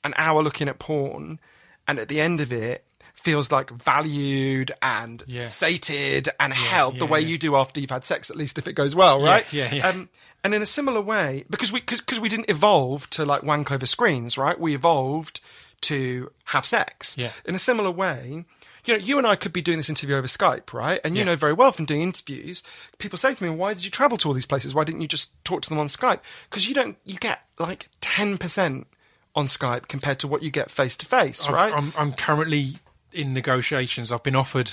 an 0.04 0.12
hour 0.18 0.42
looking 0.42 0.68
at 0.68 0.78
porn 0.78 1.40
and 1.88 1.98
at 1.98 2.08
the 2.08 2.20
end 2.20 2.42
of 2.42 2.52
it 2.52 2.84
feels 3.26 3.50
like 3.50 3.70
valued 3.70 4.70
and 4.80 5.22
Yeah. 5.26 5.40
sated 5.42 6.28
and 6.38 6.52
helped 6.52 6.98
the 6.98 7.04
yeah, 7.06 7.10
way 7.10 7.20
yeah. 7.20 7.26
you 7.28 7.38
do 7.38 7.56
after 7.56 7.80
you've 7.80 7.90
had 7.90 8.04
sex, 8.04 8.30
at 8.30 8.36
least 8.36 8.56
if 8.58 8.66
it 8.68 8.74
goes 8.74 8.94
well, 8.94 9.20
right? 9.20 9.44
yeah, 9.52 9.74
yeah. 9.74 9.88
Um, 9.88 10.08
and 10.44 10.54
in 10.54 10.62
a 10.62 10.66
similar 10.78 11.00
way, 11.00 11.44
because 11.50 11.72
we 11.72 11.80
because 11.80 12.20
we 12.20 12.28
didn't 12.28 12.48
evolve 12.48 13.10
to 13.10 13.24
like 13.24 13.42
wank 13.42 13.72
over 13.72 13.84
screens, 13.86 14.38
right? 14.38 14.58
We 14.66 14.74
evolved 14.76 15.40
to 15.82 16.30
have 16.54 16.64
sex. 16.64 17.16
Yeah. 17.18 17.32
In 17.44 17.54
a 17.56 17.58
similar 17.58 17.90
way, 17.90 18.44
you 18.84 18.94
know, 18.94 19.00
you 19.08 19.18
and 19.18 19.26
I 19.26 19.34
could 19.34 19.52
be 19.52 19.60
doing 19.62 19.78
this 19.78 19.88
interview 19.90 20.14
over 20.16 20.28
Skype, 20.28 20.72
right? 20.72 21.00
And 21.04 21.16
you 21.16 21.22
Yeah. 21.22 21.30
know 21.32 21.36
very 21.36 21.52
well 21.52 21.72
from 21.72 21.84
doing 21.84 22.02
interviews, 22.02 22.62
people 22.98 23.18
say 23.18 23.34
to 23.34 23.44
me, 23.44 23.50
"Why 23.50 23.74
did 23.74 23.84
you 23.84 23.90
travel 23.90 24.16
to 24.18 24.28
all 24.28 24.34
these 24.34 24.46
places? 24.52 24.72
Why 24.72 24.84
didn't 24.84 25.00
you 25.02 25.08
just 25.08 25.32
talk 25.44 25.62
to 25.62 25.68
them 25.68 25.80
on 25.80 25.88
Skype?" 25.88 26.20
Because 26.48 26.68
you 26.68 26.74
don't, 26.74 26.96
you 27.04 27.18
get 27.18 27.38
like 27.58 27.88
ten 28.00 28.38
percent 28.38 28.86
on 29.34 29.46
Skype 29.46 29.88
compared 29.88 30.18
to 30.20 30.28
what 30.28 30.42
you 30.44 30.50
get 30.52 30.70
face 30.70 30.96
to 30.98 31.06
face, 31.06 31.48
right? 31.50 31.72
I'm, 31.74 31.92
I'm 31.98 32.12
currently 32.12 32.78
in 33.16 33.32
negotiations. 33.32 34.12
I've 34.12 34.22
been 34.22 34.36
offered, 34.36 34.72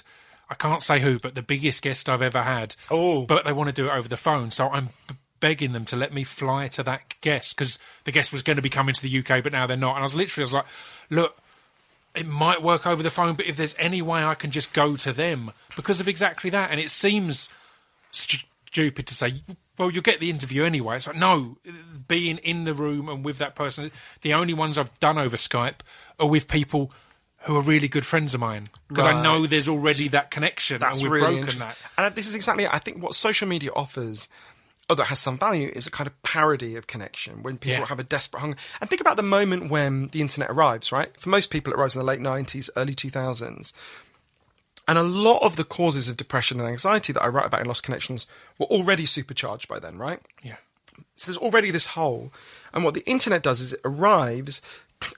I 0.50 0.56
can't 0.56 0.84
say 0.84 1.00
who, 1.00 1.20
but 1.20 1.36
the 1.36 1.42
biggest 1.42 1.82
guest 1.82 2.10
I've 2.10 2.22
ever 2.22 2.44
had. 2.44 2.76
Oh. 2.92 3.26
But 3.26 3.46
they 3.46 3.54
want 3.54 3.70
to 3.70 3.76
do 3.76 3.88
it 3.88 3.92
over 3.92 4.08
the 4.08 4.18
phone. 4.18 4.52
So 4.52 4.70
I'm 4.70 4.90
begging 5.40 5.74
them 5.74 5.86
to 5.86 5.96
let 5.96 6.14
me 6.14 6.24
fly 6.24 6.68
to 6.70 6.84
that 6.84 7.16
guest 7.22 7.58
because 7.58 7.80
the 8.06 8.12
guest 8.12 8.32
was 8.32 8.44
going 8.44 8.56
to 8.56 8.62
be 8.62 8.70
coming 8.70 8.96
to 8.96 9.02
the 9.02 9.20
UK, 9.20 9.44
but 9.44 9.52
now 9.52 9.68
they're 9.68 9.76
not. 9.76 9.96
And 9.96 10.00
I 10.00 10.04
was 10.04 10.16
literally, 10.16 10.44
I 10.44 10.46
was 10.46 10.54
like, 10.54 10.66
look, 11.10 11.38
it 12.16 12.28
might 12.28 12.62
work 12.62 12.86
over 12.86 13.02
the 13.02 13.10
phone, 13.10 13.36
but 13.36 13.46
if 13.46 13.58
there's 13.58 13.76
any 13.80 14.02
way 14.02 14.24
I 14.24 14.36
can 14.36 14.52
just 14.52 14.74
go 14.74 14.96
to 14.96 15.12
them 15.12 15.52
because 15.76 16.00
of 16.00 16.08
exactly 16.08 16.50
that. 16.52 16.72
And 16.72 16.80
it 16.80 16.90
seems 16.90 17.54
stu- 18.12 18.48
stupid 18.68 19.08
to 19.08 19.14
say, 19.14 19.34
well, 19.78 19.92
you'll 19.92 20.02
get 20.02 20.20
the 20.20 20.30
interview 20.30 20.64
anyway. 20.64 20.98
It's 20.98 21.08
like, 21.08 21.18
no, 21.18 21.58
being 22.08 22.38
in 22.38 22.66
the 22.66 22.74
room 22.74 23.10
and 23.10 23.26
with 23.26 23.40
that 23.40 23.56
person, 23.56 23.92
the 24.22 24.34
only 24.34 24.54
ones 24.54 24.78
I've 24.78 24.98
done 25.00 25.18
over 25.18 25.36
Skype 25.36 25.80
are 26.20 26.28
with 26.28 26.48
people 26.48 26.92
who 27.46 27.58
are 27.58 27.62
really 27.62 27.88
good 27.88 28.06
friends 28.06 28.34
of 28.34 28.40
mine 28.40 28.64
because 28.88 29.06
I 29.06 29.22
know 29.22 29.46
there's 29.46 29.68
already 29.68 30.08
that 30.10 30.32
connection 30.32 30.80
That's 30.80 31.02
and 31.02 31.12
we've 31.12 31.22
really 31.22 31.42
broken 31.42 31.60
that. 31.60 31.78
And 31.98 32.16
this 32.16 32.28
is 32.28 32.36
exactly, 32.36 32.68
I 32.68 32.80
think, 32.80 33.04
what 33.04 33.16
social 33.16 33.48
media 33.48 33.72
offers. 33.76 34.30
Although 34.90 35.04
it 35.04 35.08
has 35.10 35.20
some 35.20 35.38
value, 35.38 35.70
is 35.74 35.88
a 35.88 35.92
kind 35.92 36.08
of 36.08 36.24
parody 36.24 36.76
of 36.76 36.88
connection 36.88 37.42
when 37.42 37.58
people 37.58 37.80
Yeah. 37.80 37.86
have 37.86 38.00
a 38.00 38.04
desperate 38.04 38.42
hunger. 38.42 38.58
And 38.82 38.90
think 38.90 39.00
about 39.02 39.16
the 39.16 39.24
moment 39.24 39.70
when 39.72 40.08
the 40.10 40.20
internet 40.20 40.50
arrives, 40.50 40.92
right? 40.92 41.10
For 41.20 41.30
most 41.30 41.50
people, 41.52 41.72
it 41.72 41.78
arrives 41.80 41.96
in 41.96 42.00
the 42.00 42.06
late 42.06 42.20
90s, 42.20 42.70
early 42.76 42.94
2000s. 42.94 43.72
And 44.86 44.98
a 44.98 45.04
lot 45.04 45.40
of 45.42 45.56
the 45.56 45.64
causes 45.64 46.10
of 46.10 46.18
depression 46.18 46.60
and 46.60 46.68
anxiety 46.68 47.14
that 47.14 47.24
I 47.24 47.28
write 47.28 47.46
about 47.46 47.62
in 47.62 47.68
Lost 47.68 47.84
Connections 47.84 48.28
were 48.60 48.66
already 48.66 49.06
supercharged 49.06 49.70
by 49.70 49.80
then, 49.80 49.98
right? 49.98 50.20
Yeah. 50.42 50.58
So 51.16 51.32
there's 51.32 51.38
already 51.38 51.72
this 51.72 51.88
hole. 51.88 52.34
And 52.74 52.84
what 52.84 52.94
the 52.94 53.06
internet 53.10 53.42
does 53.42 53.62
is 53.62 53.72
it 53.74 53.80
arrives 53.86 54.62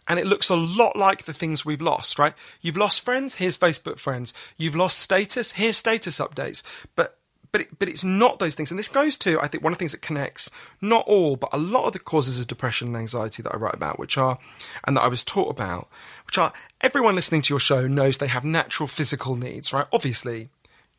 and 0.07 0.19
it 0.19 0.25
looks 0.25 0.49
a 0.49 0.55
lot 0.55 0.95
like 0.95 1.23
the 1.23 1.33
things 1.33 1.65
we've 1.65 1.81
lost, 1.81 2.19
right? 2.19 2.33
You've 2.61 2.77
lost 2.77 3.03
friends, 3.03 3.35
here's 3.35 3.57
Facebook 3.57 3.99
friends. 3.99 4.33
You've 4.57 4.75
lost 4.75 4.99
status, 4.99 5.53
here's 5.53 5.77
status 5.77 6.19
updates. 6.19 6.63
But 6.95 7.17
but 7.51 7.61
it, 7.61 7.79
but 7.79 7.87
it's 7.87 8.03
not 8.03 8.39
those 8.39 8.53
things. 8.53 8.69
And 8.69 8.77
this 8.77 8.89
goes 8.89 9.15
to, 9.17 9.39
I 9.39 9.47
think, 9.47 9.63
one 9.63 9.71
of 9.71 9.77
the 9.77 9.79
things 9.79 9.93
that 9.93 10.01
connects 10.01 10.51
not 10.81 11.05
all, 11.07 11.37
but 11.37 11.53
a 11.53 11.57
lot 11.57 11.85
of 11.85 11.93
the 11.93 11.99
causes 11.99 12.37
of 12.37 12.47
depression 12.47 12.89
and 12.89 12.97
anxiety 12.97 13.41
that 13.43 13.53
I 13.53 13.57
write 13.57 13.75
about, 13.75 13.97
which 13.97 14.17
are, 14.17 14.37
and 14.85 14.97
that 14.97 15.03
I 15.03 15.07
was 15.07 15.23
taught 15.23 15.51
about, 15.51 15.87
which 16.25 16.37
are 16.37 16.51
everyone 16.81 17.15
listening 17.15 17.41
to 17.43 17.53
your 17.53 17.61
show 17.61 17.87
knows 17.87 18.17
they 18.17 18.27
have 18.27 18.43
natural 18.43 18.87
physical 18.87 19.35
needs, 19.35 19.71
right? 19.71 19.85
Obviously, 19.93 20.49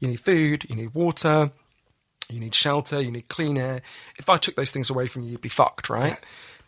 you 0.00 0.08
need 0.08 0.20
food, 0.20 0.64
you 0.70 0.76
need 0.76 0.94
water, 0.94 1.50
you 2.30 2.40
need 2.40 2.54
shelter, 2.54 3.02
you 3.02 3.10
need 3.10 3.28
clean 3.28 3.58
air. 3.58 3.82
If 4.18 4.30
I 4.30 4.38
took 4.38 4.56
those 4.56 4.70
things 4.70 4.88
away 4.88 5.08
from 5.08 5.24
you, 5.24 5.32
you'd 5.32 5.42
be 5.42 5.50
fucked, 5.50 5.90
right? 5.90 6.16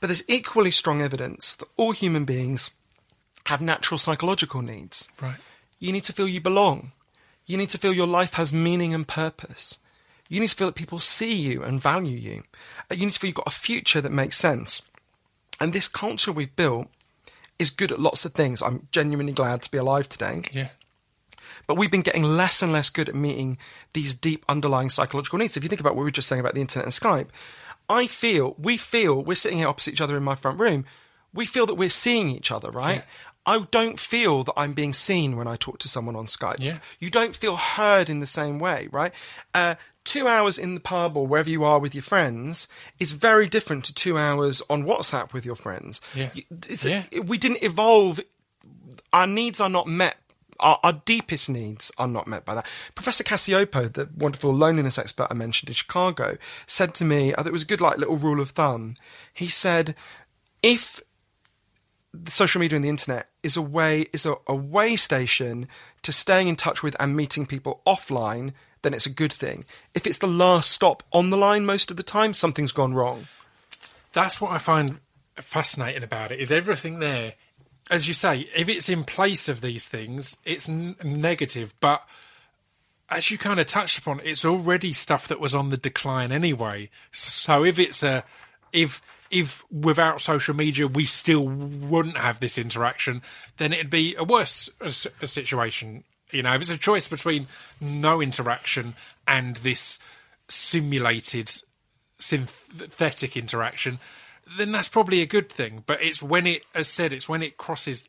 But 0.01 0.07
there's 0.09 0.29
equally 0.29 0.71
strong 0.71 1.03
evidence 1.03 1.57
that 1.57 1.69
all 1.77 1.93
human 1.93 2.25
beings 2.25 2.71
have 3.47 3.61
natural 3.61 3.99
psychological 3.99 4.63
needs. 4.63 5.09
Right. 5.21 5.37
You 5.79 5.93
need 5.93 6.05
to 6.05 6.13
feel 6.13 6.29
you 6.29 6.41
belong. 6.41 6.93
You 7.47 7.57
need 7.57 7.71
to 7.71 7.79
feel 7.79 7.93
your 7.93 8.07
life 8.07 8.35
has 8.35 8.53
meaning 8.53 8.93
and 8.95 9.09
purpose. 9.09 9.79
You 10.29 10.41
need 10.41 10.51
to 10.51 10.57
feel 10.57 10.67
that 10.69 10.75
people 10.77 10.99
see 10.99 11.35
you 11.35 11.63
and 11.63 11.81
value 11.81 12.17
you. 12.19 12.43
Uh, 12.91 12.95
You 12.95 13.07
need 13.07 13.13
to 13.13 13.19
feel 13.19 13.29
you've 13.29 13.37
got 13.37 13.47
a 13.47 13.51
future 13.51 14.01
that 14.03 14.13
makes 14.13 14.37
sense. 14.37 14.83
And 15.61 15.73
this 15.73 15.89
culture 15.89 16.31
we've 16.31 16.55
built 16.55 16.89
is 17.59 17.71
good 17.71 17.91
at 17.91 17.99
lots 17.99 18.25
of 18.25 18.33
things. 18.35 18.63
I'm 18.63 18.87
genuinely 18.93 19.33
glad 19.33 19.63
to 19.63 19.71
be 19.71 19.79
alive 19.79 20.09
today. 20.09 20.43
Yeah. 20.53 20.69
But 21.67 21.77
we've 21.77 21.91
been 21.91 22.03
getting 22.03 22.23
less 22.23 22.63
and 22.63 22.73
less 22.73 22.91
good 22.91 23.09
at 23.09 23.15
meeting 23.15 23.59
these 23.93 24.15
deep 24.15 24.45
underlying 24.49 24.91
psychological 24.91 25.39
needs. 25.39 25.57
If 25.57 25.63
you 25.63 25.69
think 25.69 25.81
about 25.81 25.95
what 25.95 26.01
we 26.01 26.05
were 26.05 26.11
just 26.11 26.29
saying 26.29 26.41
about 26.41 26.55
the 26.55 26.61
internet 26.61 26.85
and 26.85 26.93
Skype, 26.93 27.29
I 27.89 28.07
feel, 28.07 28.55
we 28.59 28.77
feel, 28.77 29.23
we're 29.23 29.35
sitting 29.35 29.59
here 29.59 29.69
opposite 29.69 29.95
each 29.95 30.01
other 30.01 30.17
in 30.17 30.23
my 30.23 30.35
front 30.35 30.61
room, 30.61 30.85
we 31.33 31.47
feel 31.47 31.67
that 31.67 31.75
we're 31.75 31.89
seeing 31.89 32.29
each 32.29 32.51
other, 32.51 32.71
right? 32.71 32.97
Yeah. 32.97 33.03
I 33.47 33.65
don't 33.71 33.99
feel 33.99 34.43
that 34.43 34.53
I'm 34.59 34.75
being 34.75 34.93
seen 34.93 35.37
when 35.37 35.47
I 35.47 35.57
talk 35.57 35.79
to 35.79 35.89
someone 35.89 36.17
on 36.17 36.27
Skype. 36.27 36.63
Yeah. 36.63 36.79
You 37.01 37.11
don't 37.11 37.35
feel 37.35 37.57
heard 37.57 38.11
in 38.11 38.21
the 38.21 38.27
same 38.27 38.59
way, 38.59 38.89
right? 38.93 39.13
Uh, 39.55 39.77
two 40.05 40.29
hours 40.29 40.59
in 40.59 40.75
the 40.75 40.81
pub 40.81 41.17
or 41.17 41.27
wherever 41.27 41.49
you 41.49 41.65
are 41.65 41.79
with 41.79 41.95
your 41.95 42.03
friends 42.03 42.69
is 43.01 43.13
very 43.13 43.49
different 43.49 43.85
to 43.85 43.95
two 43.95 44.19
hours 44.19 44.61
on 44.69 44.85
WhatsApp 44.85 45.33
with 45.33 45.47
your 45.47 45.57
friends. 45.57 46.03
Yeah. 46.15 46.31
Yeah. 46.85 47.05
we 47.25 47.39
didn't 47.39 47.63
evolve 47.63 48.21
our 49.13 49.27
needs 49.27 49.61
are 49.61 49.71
not 49.71 49.87
met. 49.87 50.17
Our, 50.61 50.79
our 50.83 50.93
deepest 51.05 51.49
needs 51.49 51.93
are 51.99 52.09
not 52.09 52.27
met 52.27 52.45
by 52.45 52.55
that. 52.55 52.67
Professor 52.95 53.25
Cacioppo, 53.25 53.93
the 53.93 54.09
wonderful 54.17 54.53
loneliness 54.53 54.99
expert 54.99 55.29
I 55.31 55.35
mentioned 55.35 55.71
in 55.71 55.75
Chicago, 55.75 56.37
said 56.67 56.95
to 56.95 57.05
me, 57.05 57.33
uh, 57.33 57.35
I 57.35 57.43
think 57.43 57.49
it 57.49 57.53
was 57.53 57.63
a 57.63 57.67
good 57.67 57.81
like 57.81 57.99
little 57.99 58.17
rule 58.17 58.41
of 58.41 58.51
thumb. 58.51 58.95
He 59.33 59.47
said, 59.47 59.95
if 60.63 61.01
the 62.13 62.31
social 62.31 62.61
media 62.61 62.77
and 62.77 62.85
the 62.85 62.89
internet 62.89 63.29
is 63.43 63.57
a 63.57 63.63
way 63.63 64.07
is 64.13 64.27
a, 64.27 64.35
a 64.47 64.55
way 64.55 64.97
station 64.97 65.69
to 66.03 66.11
staying 66.11 66.49
in 66.49 66.57
touch 66.57 66.83
with 66.83 66.97
and 66.99 67.17
meeting 67.17 67.47
people 67.47 67.81
offline, 67.87 68.53
then 68.83 68.95
it's 68.95 69.07
a 69.07 69.11
good 69.11 69.33
thing. 69.33 69.65
If 69.95 70.07
it's 70.07 70.19
the 70.19 70.27
last 70.27 70.71
stop 70.71 71.03
on 71.13 71.31
the 71.31 71.37
line 71.37 71.67
most 71.67 71.91
of 71.91 71.97
the 71.97 72.03
time, 72.03 72.33
something's 72.33 72.73
gone 72.73 72.95
wrong. 72.95 73.27
That's 74.13 74.41
what 74.41 74.53
I 74.53 74.59
find 74.59 75.01
fascinating 75.37 76.03
about 76.03 76.33
it. 76.33 76.41
Is 76.41 76.51
everything 76.51 76.99
there? 76.99 77.35
As 77.91 78.07
you 78.07 78.15
say, 78.15 78.49
if 78.55 78.69
it's 78.69 78.89
in 78.89 79.05
place 79.05 79.49
of 79.49 79.61
these 79.61 79.89
things, 79.89 80.39
it's 80.45 80.69
n- 80.69 80.97
negative. 81.03 81.75
But 81.81 82.07
as 83.11 83.31
you 83.31 83.39
kind 83.39 83.59
of 83.59 83.67
touched 83.67 83.99
upon, 83.99 84.21
it's 84.25 84.45
already 84.45 84.93
stuff 84.93 85.29
that 85.29 85.41
was 85.41 85.55
on 85.55 85.71
the 85.71 85.77
decline 85.77 86.31
anyway. 86.31 86.91
So 87.13 87.65
if 87.65 87.79
it's 87.79 88.03
a 88.03 88.25
if 88.73 89.01
if 89.31 89.65
without 89.71 90.21
social 90.21 90.55
media 90.55 90.87
we 90.87 91.05
still 91.05 91.47
wouldn't 91.49 92.17
have 92.17 92.41
this 92.41 92.59
interaction, 92.59 93.23
then 93.57 93.73
it'd 93.73 93.91
be 93.91 94.15
a 94.17 94.25
worse 94.25 94.71
a, 94.81 94.91
situation. 94.91 96.05
You 96.31 96.43
know, 96.43 96.55
if 96.55 96.61
it's 96.61 96.71
a 96.71 96.79
choice 96.79 97.09
between 97.09 97.47
no 97.81 98.21
interaction 98.21 98.95
and 99.27 99.57
this 99.57 100.01
simulated 100.49 101.51
synthetic 102.19 103.37
interaction, 103.37 103.99
then 104.57 104.73
that's 104.73 104.89
probably 104.89 105.21
a 105.21 105.27
good 105.27 105.49
thing. 105.51 105.85
But 105.87 106.03
it's 106.03 106.23
when 106.23 106.47
it, 106.47 106.63
as 106.75 106.89
said, 106.89 107.13
it's 107.13 107.29
when 107.29 107.43
it 107.43 107.57
crosses 107.57 108.09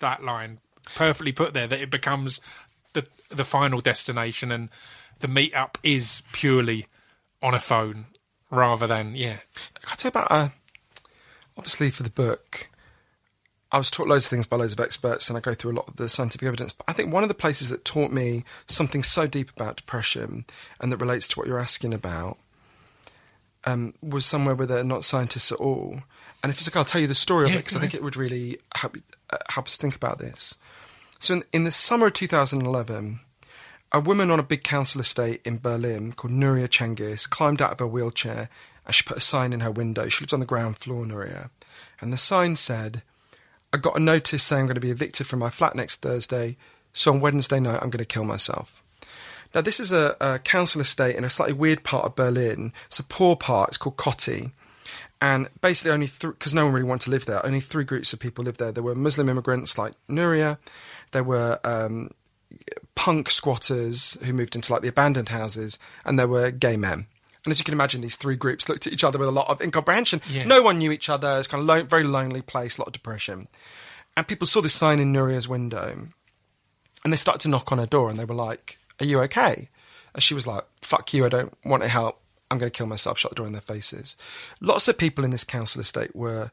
that 0.00 0.22
line, 0.22 0.58
perfectly 0.94 1.32
put 1.32 1.54
there, 1.54 1.66
that 1.66 1.80
it 1.80 1.90
becomes 1.90 2.40
the 2.92 3.06
the 3.30 3.44
final 3.44 3.80
destination, 3.80 4.50
and 4.50 4.68
the 5.20 5.28
meetup 5.28 5.76
is 5.82 6.22
purely 6.32 6.86
on 7.42 7.54
a 7.54 7.60
phone 7.60 8.06
rather 8.50 8.86
than 8.86 9.14
yeah. 9.14 9.38
I'll 9.88 9.96
tell 9.96 10.10
you 10.12 10.20
about, 10.20 10.30
uh, 10.30 10.48
obviously, 11.56 11.90
for 11.90 12.02
the 12.02 12.10
book, 12.10 12.68
I 13.72 13.78
was 13.78 13.90
taught 13.90 14.08
loads 14.08 14.26
of 14.26 14.30
things 14.30 14.46
by 14.46 14.56
loads 14.56 14.72
of 14.72 14.80
experts, 14.80 15.28
and 15.28 15.36
I 15.36 15.40
go 15.40 15.54
through 15.54 15.72
a 15.72 15.78
lot 15.78 15.88
of 15.88 15.96
the 15.96 16.08
scientific 16.08 16.46
evidence. 16.46 16.72
But 16.72 16.86
I 16.88 16.92
think 16.92 17.12
one 17.12 17.22
of 17.22 17.28
the 17.28 17.34
places 17.34 17.70
that 17.70 17.84
taught 17.84 18.10
me 18.10 18.44
something 18.66 19.02
so 19.02 19.26
deep 19.26 19.50
about 19.50 19.76
depression 19.76 20.44
and 20.80 20.90
that 20.90 20.96
relates 20.96 21.28
to 21.28 21.38
what 21.38 21.46
you're 21.46 21.60
asking 21.60 21.94
about 21.94 22.38
um, 23.64 23.94
was 24.02 24.24
somewhere 24.24 24.54
where 24.54 24.66
they're 24.66 24.84
not 24.84 25.04
scientists 25.04 25.52
at 25.52 25.58
all. 25.58 26.02
And 26.42 26.50
if 26.50 26.58
it's 26.58 26.68
okay, 26.68 26.78
I'll 26.78 26.84
tell 26.84 27.00
you 27.00 27.06
the 27.06 27.14
story 27.14 27.44
of 27.44 27.52
it 27.52 27.58
because 27.58 27.76
I 27.76 27.80
think 27.80 27.94
it 27.94 28.02
would 28.02 28.16
really 28.16 28.58
help, 28.74 28.96
uh, 29.30 29.36
help 29.50 29.66
us 29.66 29.76
think 29.76 29.94
about 29.94 30.18
this. 30.18 30.56
So, 31.18 31.34
in, 31.34 31.42
in 31.52 31.64
the 31.64 31.72
summer 31.72 32.06
of 32.06 32.14
2011, 32.14 33.20
a 33.92 34.00
woman 34.00 34.30
on 34.30 34.40
a 34.40 34.44
big 34.44 34.62
council 34.62 35.00
estate 35.00 35.42
in 35.44 35.58
Berlin 35.58 36.12
called 36.12 36.32
Nuria 36.32 36.68
Cengiz 36.68 37.28
climbed 37.28 37.60
out 37.60 37.72
of 37.72 37.78
her 37.80 37.86
wheelchair 37.86 38.48
and 38.86 38.94
she 38.94 39.02
put 39.02 39.18
a 39.18 39.20
sign 39.20 39.52
in 39.52 39.60
her 39.60 39.70
window. 39.70 40.08
She 40.08 40.24
lives 40.24 40.32
on 40.32 40.40
the 40.40 40.46
ground 40.46 40.78
floor, 40.78 41.04
Nuria. 41.04 41.50
And 42.00 42.12
the 42.12 42.16
sign 42.16 42.56
said, 42.56 43.02
I 43.72 43.76
got 43.76 43.96
a 43.96 44.00
notice 44.00 44.42
saying 44.42 44.62
I'm 44.62 44.66
going 44.66 44.74
to 44.76 44.80
be 44.80 44.90
evicted 44.90 45.26
from 45.26 45.40
my 45.40 45.50
flat 45.50 45.76
next 45.76 45.96
Thursday, 45.96 46.56
so 46.92 47.12
on 47.12 47.20
Wednesday 47.20 47.60
night 47.60 47.80
I'm 47.82 47.90
going 47.90 47.98
to 47.98 48.04
kill 48.04 48.24
myself. 48.24 48.79
Now, 49.54 49.60
this 49.60 49.80
is 49.80 49.92
a, 49.92 50.16
a 50.20 50.38
council 50.38 50.80
estate 50.80 51.16
in 51.16 51.24
a 51.24 51.30
slightly 51.30 51.54
weird 51.54 51.82
part 51.82 52.04
of 52.04 52.14
Berlin. 52.14 52.72
It's 52.86 52.98
a 52.98 53.04
poor 53.04 53.36
part, 53.36 53.68
it's 53.70 53.76
called 53.76 53.96
Kotti. 53.96 54.52
And 55.22 55.48
basically, 55.60 55.90
only 55.90 56.08
because 56.20 56.54
no 56.54 56.64
one 56.64 56.72
really 56.72 56.88
wanted 56.88 57.04
to 57.04 57.10
live 57.10 57.26
there, 57.26 57.44
only 57.44 57.60
three 57.60 57.84
groups 57.84 58.12
of 58.12 58.20
people 58.20 58.44
lived 58.44 58.58
there. 58.58 58.72
There 58.72 58.82
were 58.82 58.94
Muslim 58.94 59.28
immigrants 59.28 59.76
like 59.76 59.92
Nuria, 60.08 60.56
there 61.12 61.24
were 61.24 61.58
um, 61.64 62.10
punk 62.94 63.30
squatters 63.30 64.16
who 64.24 64.32
moved 64.32 64.54
into 64.54 64.72
like 64.72 64.82
the 64.82 64.88
abandoned 64.88 65.28
houses, 65.28 65.78
and 66.04 66.18
there 66.18 66.28
were 66.28 66.50
gay 66.50 66.76
men. 66.76 67.06
And 67.44 67.50
as 67.50 67.58
you 67.58 67.64
can 67.64 67.74
imagine, 67.74 68.02
these 68.02 68.16
three 68.16 68.36
groups 68.36 68.68
looked 68.68 68.86
at 68.86 68.92
each 68.92 69.04
other 69.04 69.18
with 69.18 69.28
a 69.28 69.32
lot 69.32 69.48
of 69.48 69.60
incomprehension. 69.60 70.20
Yeah. 70.30 70.44
No 70.44 70.62
one 70.62 70.78
knew 70.78 70.90
each 70.90 71.08
other. 71.08 71.38
It's 71.38 71.48
kind 71.48 71.62
of 71.62 71.66
lo- 71.66 71.82
very 71.82 72.04
lonely 72.04 72.42
place, 72.42 72.76
a 72.76 72.82
lot 72.82 72.88
of 72.88 72.92
depression. 72.92 73.48
And 74.16 74.28
people 74.28 74.46
saw 74.46 74.60
this 74.60 74.74
sign 74.74 75.00
in 75.00 75.12
Nuria's 75.12 75.48
window, 75.48 76.08
and 77.02 77.12
they 77.12 77.16
started 77.16 77.40
to 77.42 77.48
knock 77.48 77.72
on 77.72 77.78
her 77.78 77.86
door, 77.86 78.10
and 78.10 78.18
they 78.18 78.24
were 78.24 78.34
like, 78.34 78.76
"Are 79.00 79.06
you 79.06 79.20
okay?" 79.22 79.68
And 80.14 80.22
she 80.22 80.34
was 80.34 80.46
like, 80.46 80.64
"Fuck 80.82 81.12
you! 81.14 81.24
I 81.24 81.28
don't 81.28 81.52
want 81.64 81.82
to 81.82 81.88
help. 81.88 82.20
I'm 82.50 82.58
going 82.58 82.70
to 82.70 82.76
kill 82.76 82.86
myself." 82.86 83.18
Shut 83.18 83.30
the 83.30 83.36
door 83.36 83.46
in 83.46 83.52
their 83.52 83.60
faces. 83.60 84.16
Lots 84.60 84.88
of 84.88 84.98
people 84.98 85.24
in 85.24 85.30
this 85.30 85.44
council 85.44 85.80
estate 85.80 86.14
were 86.14 86.50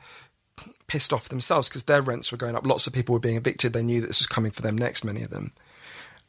pissed 0.88 1.14
off 1.14 1.30
themselves 1.30 1.70
because 1.70 1.84
their 1.84 2.02
rents 2.02 2.32
were 2.32 2.38
going 2.38 2.56
up. 2.56 2.66
Lots 2.66 2.88
of 2.88 2.94
people 2.94 3.14
were 3.14 3.20
being 3.20 3.38
evicted. 3.38 3.74
They 3.74 3.84
knew 3.84 4.02
that 4.02 4.08
this 4.08 4.20
was 4.20 4.28
coming 4.28 4.52
for 4.52 4.62
them 4.62 4.78
next. 4.78 5.04
Many 5.04 5.24
of 5.24 5.30
them. 5.30 5.52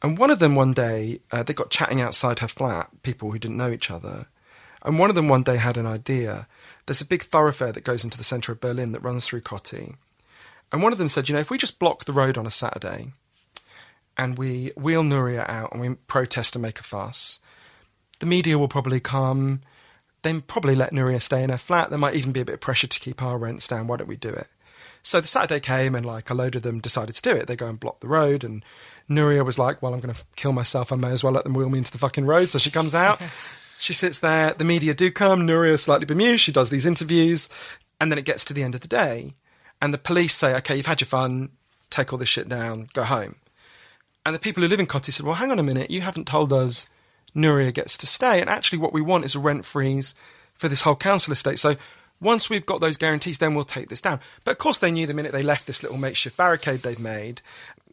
And 0.01 0.17
one 0.17 0.31
of 0.31 0.39
them 0.39 0.55
one 0.55 0.73
day, 0.73 1.19
uh, 1.31 1.43
they 1.43 1.53
got 1.53 1.69
chatting 1.69 1.99
outside 1.99 2.39
her 2.39 2.47
flat, 2.47 2.89
people 3.03 3.31
who 3.31 3.39
didn't 3.39 3.57
know 3.57 3.69
each 3.69 3.91
other. 3.91 4.27
And 4.83 4.97
one 4.97 5.09
of 5.09 5.15
them 5.15 5.27
one 5.27 5.43
day 5.43 5.57
had 5.57 5.75
an 5.75 5.85
idea. 5.85 6.47
There's 6.85 7.01
a 7.01 7.05
big 7.05 7.23
thoroughfare 7.23 7.73
that 7.73 7.83
goes 7.83 8.05
into 8.05 8.17
the 8.17 8.23
centre 8.23 8.53
of 8.53 8.61
Berlin 8.61 8.93
that 8.93 9.03
runs 9.03 9.27
through 9.27 9.41
Kotti. 9.41 9.95
And 10.71 10.81
one 10.81 10.93
of 10.93 10.99
them 10.99 11.09
said, 11.09 11.27
you 11.27 11.33
know, 11.33 11.41
if 11.41 11.51
we 11.51 11.57
just 11.57 11.79
block 11.79 12.05
the 12.05 12.13
road 12.13 12.37
on 12.37 12.45
a 12.45 12.51
Saturday 12.51 13.11
and 14.19 14.37
we 14.37 14.73
wheel 14.75 15.01
Nuria 15.01 15.47
out 15.47 15.71
and 15.71 15.79
we 15.79 15.95
protest 16.07 16.53
and 16.53 16.61
make 16.61 16.77
a 16.77 16.83
fuss, 16.83 17.39
the 18.19 18.25
media 18.25 18.59
will 18.59 18.67
probably 18.67 18.99
come. 18.99 19.61
Then 20.23 20.41
probably 20.41 20.75
let 20.75 20.91
Nuria 20.91 21.21
stay 21.21 21.41
in 21.41 21.49
her 21.49 21.57
flat. 21.57 21.89
There 21.89 21.97
might 21.97 22.15
even 22.15 22.33
be 22.33 22.41
a 22.41 22.45
bit 22.45 22.55
of 22.55 22.59
pressure 22.59 22.87
to 22.87 22.99
keep 22.99 23.23
our 23.23 23.37
rents 23.37 23.69
down. 23.69 23.87
Why 23.87 23.95
don't 23.95 24.09
we 24.09 24.17
do 24.17 24.27
it? 24.27 24.47
So 25.01 25.21
the 25.21 25.27
Saturday 25.27 25.61
came 25.61 25.95
and 25.95 26.05
like 26.05 26.29
a 26.29 26.33
load 26.33 26.55
of 26.55 26.63
them 26.63 26.79
decided 26.79 27.15
to 27.15 27.21
do 27.21 27.33
it. 27.33 27.47
They 27.47 27.55
go 27.55 27.69
and 27.69 27.79
block 27.79 28.01
the 28.01 28.09
road 28.09 28.43
and 28.43 28.65
Nuria 29.09 29.45
was 29.45 29.57
like, 29.57 29.81
well, 29.81 29.93
I'm 29.93 30.01
going 30.01 30.13
to 30.13 30.21
kill 30.35 30.51
myself. 30.51 30.91
I 30.91 30.97
may 30.97 31.11
as 31.11 31.23
well 31.23 31.31
let 31.31 31.45
them 31.45 31.53
wheel 31.53 31.69
me 31.69 31.77
into 31.77 31.93
the 31.93 31.97
fucking 31.97 32.25
road. 32.25 32.49
So 32.49 32.59
she 32.59 32.71
comes 32.71 32.93
out. 32.93 33.21
she 33.79 33.93
sits 33.93 34.19
there. 34.19 34.53
The 34.53 34.65
media 34.65 34.93
do 34.93 35.09
come. 35.11 35.47
Nuria 35.47 35.71
is 35.71 35.83
slightly 35.83 36.05
bemused. 36.05 36.43
She 36.43 36.51
does 36.51 36.69
these 36.69 36.85
interviews. 36.85 37.47
And 38.01 38.11
then 38.11 38.19
it 38.19 38.25
gets 38.25 38.43
to 38.45 38.53
the 38.53 38.63
end 38.63 38.75
of 38.75 38.81
the 38.81 38.89
day. 38.89 39.35
And 39.81 39.93
the 39.93 39.97
police 39.97 40.35
say, 40.35 40.55
okay, 40.57 40.75
you've 40.75 40.87
had 40.87 40.99
your 40.99 41.07
fun. 41.07 41.51
Take 41.89 42.11
all 42.11 42.19
this 42.19 42.27
shit 42.27 42.49
down. 42.49 42.89
Go 42.93 43.03
home. 43.03 43.37
And 44.25 44.35
the 44.35 44.39
people 44.39 44.61
who 44.61 44.69
live 44.69 44.79
in 44.79 44.85
Kotti 44.87 45.11
said, 45.11 45.25
well, 45.25 45.35
hang 45.35 45.51
on 45.51 45.59
a 45.59 45.63
minute. 45.63 45.89
You 45.89 46.01
haven't 46.01 46.27
told 46.27 46.51
us 46.53 46.89
Nuria 47.35 47.73
gets 47.73 47.97
to 47.97 48.07
stay. 48.07 48.41
And 48.41 48.49
actually, 48.49 48.79
what 48.79 48.93
we 48.93 49.01
want 49.01 49.25
is 49.25 49.35
a 49.35 49.39
rent 49.39 49.65
freeze 49.65 50.13
for 50.53 50.67
this 50.67 50.81
whole 50.81 50.95
council 50.95 51.31
estate. 51.31 51.57
So 51.57 51.75
once 52.21 52.49
we've 52.49 52.65
got 52.65 52.81
those 52.81 52.97
guarantees, 52.97 53.37
then 53.37 53.55
we'll 53.55 53.63
take 53.63 53.87
this 53.89 54.01
down. 54.01 54.19
But 54.43 54.51
of 54.51 54.57
course, 54.57 54.79
they 54.79 54.91
knew 54.91 55.07
the 55.07 55.13
minute 55.13 55.31
they 55.31 55.41
left 55.43 55.67
this 55.67 55.81
little 55.83 55.97
makeshift 55.97 56.35
barricade 56.37 56.81
they'd 56.81 56.99
made, 56.99 57.41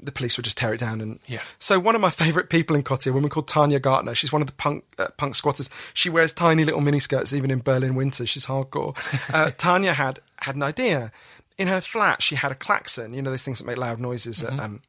the 0.03 0.11
police 0.13 0.37
would 0.37 0.45
just 0.45 0.59
tear 0.59 0.75
it 0.75 0.81
down. 0.81 1.01
And 1.01 1.21
Yeah. 1.27 1.41
So 1.59 1.79
one 1.79 1.95
of 1.95 2.01
my 2.01 2.11
favourite 2.11 2.51
people 2.51 2.75
in 2.77 2.83
Kotti, 2.83 3.09
a 3.09 3.13
woman 3.13 3.31
called 3.31 3.47
Tanya 3.49 3.79
Gartner, 3.79 4.15
she's 4.17 4.33
one 4.33 4.43
of 4.43 4.47
the 4.49 4.53
punk 4.55 4.85
uh, 4.99 5.09
punk 5.17 5.37
squatters. 5.37 5.71
She 5.95 6.11
wears 6.11 6.33
tiny 6.33 6.65
little 6.65 6.81
miniskirts 6.81 7.33
even 7.33 7.51
in 7.53 7.61
Berlin 7.61 7.95
winter. 7.95 8.27
She's 8.27 8.47
hardcore. 8.47 8.95
Uh, 9.33 9.53
Tanya 9.57 9.93
had 9.95 10.19
had 10.41 10.57
an 10.57 10.63
idea. 10.65 11.13
In 11.57 11.69
her 11.69 11.81
flat, 11.81 12.21
she 12.23 12.35
had 12.35 12.53
a 12.53 12.57
klaxon. 12.57 13.15
You 13.15 13.23
know 13.23 13.31
those 13.31 13.45
things 13.45 13.59
that 13.61 13.67
make 13.67 13.79
loud 13.79 14.01
noises. 14.01 14.43
uh, 14.45 14.55
Um, 14.61 14.83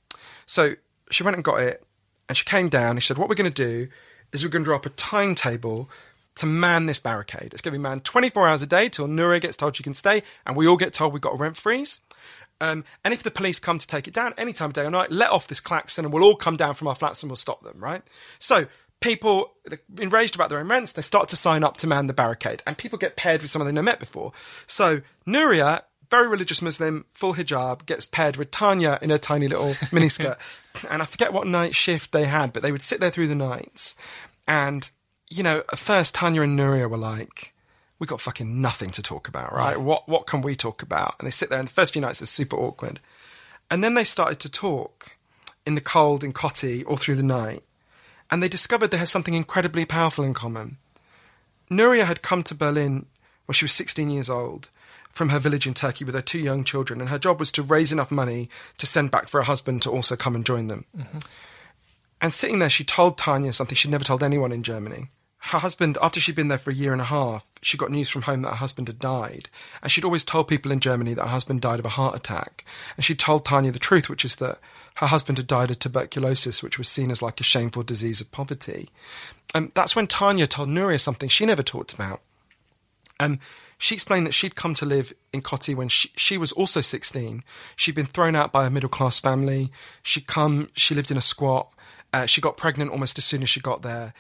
so 0.45 0.71
she 1.10 1.24
went 1.24 1.36
and 1.36 1.43
got 1.43 1.62
it, 1.62 1.84
and 2.28 2.38
she 2.38 2.45
came 2.45 2.70
down. 2.70 2.91
and 2.91 3.03
She 3.03 3.08
said, 3.08 3.18
"What 3.18 3.30
we're 3.30 3.36
going 3.36 3.51
to 3.51 3.64
do 3.64 3.88
is 4.34 4.43
we're 4.43 4.49
going 4.49 4.64
to 4.64 4.68
draw 4.68 4.78
up 4.78 4.86
a 4.86 4.89
timetable." 4.89 5.89
To 6.41 6.45
man 6.45 6.86
this 6.86 6.99
barricade. 6.99 7.51
It's 7.51 7.64
going 7.64 7.74
to 7.74 7.80
be 7.80 7.82
manned 7.82 8.03
24 8.03 8.47
hours 8.47 8.62
a 8.62 8.68
day 8.68 8.89
till 8.89 9.08
Nuria 9.08 9.41
gets 9.41 9.58
told 9.58 9.76
she 9.76 9.82
can 9.82 9.95
stay, 9.95 10.22
and 10.45 10.55
we 10.55 10.68
all 10.68 10.78
get 10.78 10.93
told 10.93 11.12
we've 11.12 11.20
got 11.20 11.34
a 11.34 11.36
rent 11.36 11.58
freeze. 11.58 12.01
Um, 12.60 12.84
and 13.03 13.14
if 13.14 13.24
the 13.24 13.32
police 13.32 13.60
come 13.60 13.78
to 13.78 13.88
take 13.88 14.08
it 14.08 14.14
down 14.14 14.34
any 14.38 14.53
time 14.53 14.70
of 14.70 14.74
day 14.74 14.84
or 14.84 14.91
night, 14.91 15.12
let 15.12 15.32
off 15.32 15.47
this 15.47 15.60
klaxon 15.60 16.05
and 16.05 16.14
we'll 16.14 16.24
all 16.24 16.36
come 16.36 16.58
down 16.58 16.74
from 16.74 16.88
our 16.88 16.95
flats 16.95 17.24
and 17.24 17.30
we'll 17.30 17.38
stop 17.38 17.62
them, 17.62 17.80
right? 17.80 18.01
So 18.39 18.68
people 18.99 19.53
enraged 19.99 20.36
about 20.36 20.49
their 20.49 20.60
own 20.60 20.68
rents, 20.68 20.93
they 20.93 21.01
start 21.01 21.30
to 21.30 21.36
sign 21.36 21.64
up 21.64 21.78
to 21.78 21.88
man 21.88 22.08
the 22.08 22.14
barricade. 22.14 22.64
And 22.66 22.78
people 22.78 22.97
get 22.97 23.16
paired 23.16 23.41
with 23.41 23.49
someone 23.49 23.68
they've 23.68 23.76
never 23.76 23.86
met 23.86 23.99
before. 23.99 24.34
So 24.66 25.01
Nuria, 25.28 25.82
very 26.10 26.28
religious 26.28 26.62
Muslim, 26.62 27.05
full 27.12 27.36
hijab, 27.36 27.86
gets 27.86 28.05
paired 28.05 28.38
with 28.38 28.49
Tanya 28.49 28.97
in 29.01 29.12
a 29.12 29.20
tiny 29.20 29.47
little 29.47 29.70
miniskirt. 29.93 30.38
And 30.89 31.01
I 31.01 31.05
forget 31.05 31.34
what 31.34 31.47
night 31.47 31.75
shift 31.75 32.11
they 32.11 32.25
had, 32.25 32.53
but 32.53 32.61
they 32.61 32.71
would 32.71 32.82
sit 32.82 32.99
there 32.99 33.09
through 33.09 33.28
the 33.28 33.36
nights. 33.36 33.95
And, 34.47 34.89
you 35.30 35.43
know, 35.43 35.59
at 35.71 35.80
first 35.80 36.15
Tanya 36.15 36.41
and 36.41 36.57
Nuria 36.57 36.89
were 36.89 36.97
like, 36.97 37.53
we 37.99 38.07
got 38.07 38.21
fucking 38.21 38.61
nothing 38.61 38.89
to 38.91 39.01
talk 39.01 39.28
about, 39.28 39.53
right? 39.53 39.80
What 39.80 40.07
what 40.07 40.28
can 40.28 40.41
we 40.41 40.55
talk 40.55 40.82
about? 40.82 41.15
And 41.19 41.25
they 41.25 41.32
sit 41.32 41.49
there, 41.49 41.59
and 41.59 41.67
the 41.67 41.73
first 41.73 41.93
few 41.93 42.01
nights 42.01 42.21
are 42.21 42.28
super 42.28 42.55
awkward, 42.55 42.99
and 43.71 43.84
then 43.84 43.95
they 43.95 44.03
started 44.03 44.39
to 44.41 44.51
talk 44.51 45.17
in 45.65 45.75
the 45.75 45.82
cold 45.82 46.23
in 46.23 46.34
Kotti 46.34 46.86
all 46.86 46.97
through 46.97 47.15
the 47.15 47.23
night, 47.23 47.63
and 48.30 48.41
they 48.41 48.47
discovered 48.47 48.91
they 48.91 48.97
had 48.97 49.07
something 49.07 49.34
incredibly 49.34 49.86
powerful 49.86 50.23
in 50.23 50.34
common. 50.34 50.78
Nuria 51.69 52.05
had 52.05 52.21
come 52.21 52.43
to 52.43 52.55
Berlin 52.55 53.07
when 53.45 53.53
she 53.53 53.65
was 53.65 53.73
16 53.73 54.09
years 54.09 54.30
old 54.30 54.69
from 55.18 55.30
her 55.30 55.39
village 55.39 55.68
in 55.68 55.74
Turkey 55.74 56.05
with 56.05 56.15
her 56.15 56.22
two 56.22 56.39
young 56.39 56.63
children, 56.63 57.01
and 57.01 57.09
her 57.09 57.20
job 57.20 57.39
was 57.39 57.51
to 57.53 57.61
raise 57.61 57.91
enough 57.91 58.11
money 58.11 58.49
to 58.78 58.86
send 58.86 59.11
back 59.11 59.28
for 59.28 59.41
her 59.41 59.45
husband 59.45 59.82
to 59.82 59.91
also 59.91 60.15
come 60.15 60.36
and 60.36 60.45
join 60.45 60.68
them. 60.68 60.86
Mm-hmm. 60.95 61.18
And 62.22 62.34
sitting 62.34 62.59
there, 62.59 62.70
she 62.70 62.84
told 62.84 63.18
Tanya 63.18 63.53
something 63.53 63.76
she'd 63.76 63.91
never 63.91 64.03
told 64.03 64.24
anyone 64.24 64.51
in 64.51 64.63
Germany. 64.63 65.09
Her 65.39 65.59
husband, 65.59 65.97
after 66.01 66.20
she'd 66.20 66.36
been 66.36 66.47
there 66.47 66.57
for 66.57 66.72
a 66.72 66.76
year 66.76 66.91
and 66.91 67.01
a 67.01 67.05
half, 67.05 67.47
she 67.61 67.78
got 67.78 67.91
news 67.91 68.09
from 68.09 68.24
home 68.24 68.41
that 68.41 68.49
her 68.49 68.55
husband 68.55 68.88
had 68.88 68.99
died. 68.99 69.49
And 69.82 69.91
she'd 69.91 70.03
always 70.03 70.26
told 70.26 70.47
people 70.47 70.72
in 70.72 70.80
Germany 70.80 71.13
that 71.13 71.24
her 71.24 71.28
husband 71.28 71.61
died 71.61 71.80
of 71.80 71.86
a 71.86 71.89
heart 71.89 72.15
attack. 72.15 72.65
And 72.95 73.05
she 73.05 73.13
told 73.15 73.45
Tanya 73.45 73.72
the 73.72 73.80
truth, 73.80 74.09
which 74.09 74.26
is 74.26 74.38
that 74.38 74.57
her 74.95 75.07
husband 75.07 75.38
had 75.38 75.47
died 75.47 75.70
of 75.70 75.80
tuberculosis, 75.80 76.63
which 76.63 76.80
was 76.80 76.89
seen 76.89 77.11
as 77.11 77.22
like 77.22 77.39
a 77.39 77.43
shameful 77.43 77.84
disease 77.84 78.20
of 78.20 78.32
poverty. 78.32 78.89
And 79.53 79.72
that's 79.76 79.95
when 79.95 80.07
Tanya 80.07 80.47
told 80.47 80.70
Nuria 80.70 80.99
something 80.99 81.30
she 81.30 81.45
never 81.45 81.63
talked 81.63 81.93
about. 81.93 82.22
Um, 83.20 83.39
she 83.78 83.95
explained 83.95 84.26
that 84.28 84.34
she'd 84.34 84.55
come 84.55 84.74
to 84.76 84.86
live 84.86 85.13
in 85.32 85.41
Kotti 85.41 85.76
when 85.76 85.89
she, 85.89 86.11
she 86.15 86.38
was 86.38 86.51
also 86.51 86.82
16. 86.82 87.43
She'd 87.76 87.95
been 87.95 88.05
thrown 88.05 88.36
out 88.36 88.51
by 88.51 88.65
a 88.65 88.70
middle 88.70 88.89
class 88.89 89.20
family. 89.20 89.70
She'd 90.01 90.28
come, 90.28 90.70
she 90.76 90.95
lived 90.95 91.11
in 91.11 91.18
a 91.18 91.22
squat. 91.22 91.72
Uh, 92.13 92.26
she 92.26 92.41
got 92.41 92.57
pregnant 92.57 92.91
almost 92.91 93.18
as 93.18 93.26
soon 93.26 93.43
as 93.43 93.49
she 93.49 93.59
got 93.59 93.82
there. 93.82 94.13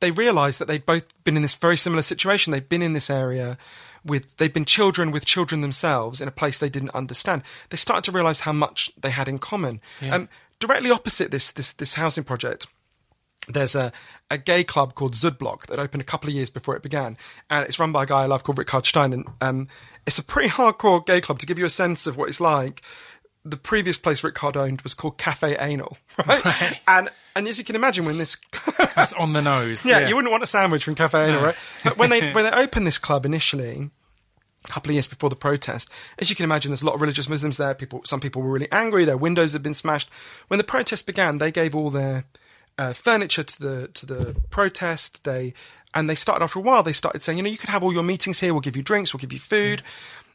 They 0.00 0.10
realised 0.10 0.60
that 0.60 0.68
they'd 0.68 0.84
both 0.84 1.06
been 1.24 1.36
in 1.36 1.42
this 1.42 1.54
very 1.54 1.76
similar 1.76 2.02
situation. 2.02 2.50
They'd 2.52 2.68
been 2.68 2.82
in 2.82 2.92
this 2.92 3.08
area 3.08 3.56
with, 4.04 4.36
they'd 4.36 4.52
been 4.52 4.66
children 4.66 5.10
with 5.10 5.24
children 5.24 5.62
themselves 5.62 6.20
in 6.20 6.28
a 6.28 6.32
place 6.32 6.58
they 6.58 6.68
didn't 6.68 6.90
understand. 6.90 7.42
They 7.70 7.78
started 7.78 8.04
to 8.04 8.12
realise 8.12 8.40
how 8.40 8.52
much 8.52 8.90
they 9.00 9.10
had 9.10 9.28
in 9.28 9.38
common. 9.38 9.80
Um, 10.12 10.28
directly 10.58 10.90
opposite 10.90 11.30
this, 11.30 11.50
this, 11.50 11.72
this 11.72 11.94
housing 11.94 12.24
project, 12.24 12.66
there's 13.48 13.74
a, 13.74 13.92
a 14.30 14.38
gay 14.38 14.64
club 14.64 14.94
called 14.94 15.12
Südblock 15.12 15.66
that 15.66 15.78
opened 15.78 16.00
a 16.00 16.04
couple 16.04 16.28
of 16.28 16.34
years 16.34 16.50
before 16.50 16.76
it 16.76 16.82
began, 16.82 17.16
and 17.50 17.66
it's 17.66 17.78
run 17.78 17.92
by 17.92 18.04
a 18.04 18.06
guy 18.06 18.22
I 18.22 18.26
love 18.26 18.42
called 18.42 18.58
Rickard 18.58 18.86
Stein. 18.86 19.12
And 19.12 19.26
um, 19.40 19.68
it's 20.06 20.18
a 20.18 20.24
pretty 20.24 20.48
hardcore 20.48 21.04
gay 21.04 21.20
club 21.20 21.38
to 21.40 21.46
give 21.46 21.58
you 21.58 21.64
a 21.64 21.70
sense 21.70 22.06
of 22.06 22.16
what 22.16 22.28
it's 22.28 22.40
like. 22.40 22.82
The 23.44 23.56
previous 23.56 23.98
place 23.98 24.24
Rickard 24.24 24.56
owned 24.56 24.82
was 24.82 24.94
called 24.94 25.18
Cafe 25.18 25.56
Anal, 25.58 25.96
right? 26.26 26.80
And 26.88 27.08
and 27.36 27.46
as 27.46 27.58
you 27.58 27.64
can 27.64 27.76
imagine, 27.76 28.04
when 28.04 28.16
this 28.18 28.36
That's 28.96 29.12
on 29.12 29.34
the 29.34 29.42
nose. 29.42 29.86
yeah, 29.86 30.08
you 30.08 30.16
wouldn't 30.16 30.32
want 30.32 30.42
a 30.42 30.46
sandwich 30.46 30.84
from 30.84 30.94
Cafe 30.94 31.28
Anal, 31.28 31.42
right? 31.42 31.56
But 31.84 31.98
when 31.98 32.10
they 32.10 32.32
when 32.32 32.44
they 32.44 32.50
opened 32.56 32.86
this 32.86 32.98
club 32.98 33.24
initially, 33.24 33.90
a 34.64 34.68
couple 34.68 34.90
of 34.90 34.94
years 34.94 35.06
before 35.06 35.30
the 35.30 35.36
protest, 35.36 35.90
as 36.18 36.30
you 36.30 36.34
can 36.34 36.44
imagine, 36.44 36.70
there's 36.70 36.82
a 36.82 36.86
lot 36.86 36.94
of 36.94 37.00
religious 37.00 37.28
Muslims 37.28 37.56
there. 37.56 37.74
People, 37.74 38.00
some 38.04 38.20
people 38.20 38.42
were 38.42 38.50
really 38.50 38.70
angry. 38.72 39.04
Their 39.04 39.16
windows 39.16 39.52
had 39.52 39.62
been 39.62 39.74
smashed. 39.74 40.08
When 40.48 40.58
the 40.58 40.64
protest 40.64 41.06
began, 41.06 41.38
they 41.38 41.52
gave 41.52 41.74
all 41.74 41.90
their 41.90 42.24
uh, 42.78 42.92
furniture 42.92 43.42
to 43.42 43.60
the 43.60 43.88
to 43.88 44.06
the 44.06 44.36
protest. 44.50 45.24
They 45.24 45.54
and 45.94 46.10
they 46.10 46.14
started 46.14 46.44
after 46.44 46.58
a 46.58 46.62
while. 46.62 46.82
They 46.82 46.92
started 46.92 47.22
saying, 47.22 47.38
you 47.38 47.44
know, 47.44 47.50
you 47.50 47.58
could 47.58 47.70
have 47.70 47.82
all 47.82 47.92
your 47.92 48.02
meetings 48.02 48.40
here. 48.40 48.52
We'll 48.52 48.60
give 48.60 48.76
you 48.76 48.82
drinks. 48.82 49.14
We'll 49.14 49.20
give 49.20 49.32
you 49.32 49.38
food. 49.38 49.82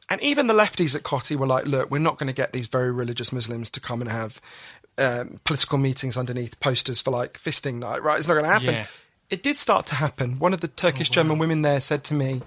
And 0.09 0.19
even 0.21 0.47
the 0.47 0.53
lefties 0.53 0.95
at 0.95 1.03
Kotti 1.03 1.37
were 1.37 1.47
like, 1.47 1.65
look, 1.65 1.89
we're 1.89 1.99
not 1.99 2.17
going 2.17 2.27
to 2.27 2.33
get 2.33 2.51
these 2.51 2.67
very 2.67 2.91
religious 2.91 3.31
Muslims 3.31 3.69
to 3.69 3.79
come 3.79 4.01
and 4.01 4.09
have 4.09 4.41
um, 4.97 5.39
political 5.45 5.77
meetings 5.77 6.17
underneath 6.17 6.59
posters 6.59 7.01
for 7.01 7.11
like 7.11 7.33
fisting 7.33 7.75
night, 7.75 8.03
right? 8.03 8.17
It's 8.17 8.27
not 8.27 8.33
going 8.33 8.43
to 8.43 8.49
happen. 8.49 8.73
Yeah. 8.73 8.85
It 9.29 9.41
did 9.41 9.55
start 9.55 9.85
to 9.87 9.95
happen. 9.95 10.39
One 10.39 10.53
of 10.53 10.59
the 10.59 10.67
Turkish 10.67 11.09
German 11.09 11.37
women 11.37 11.61
there 11.61 11.79
said 11.79 12.03
to 12.05 12.13
me, 12.13 12.41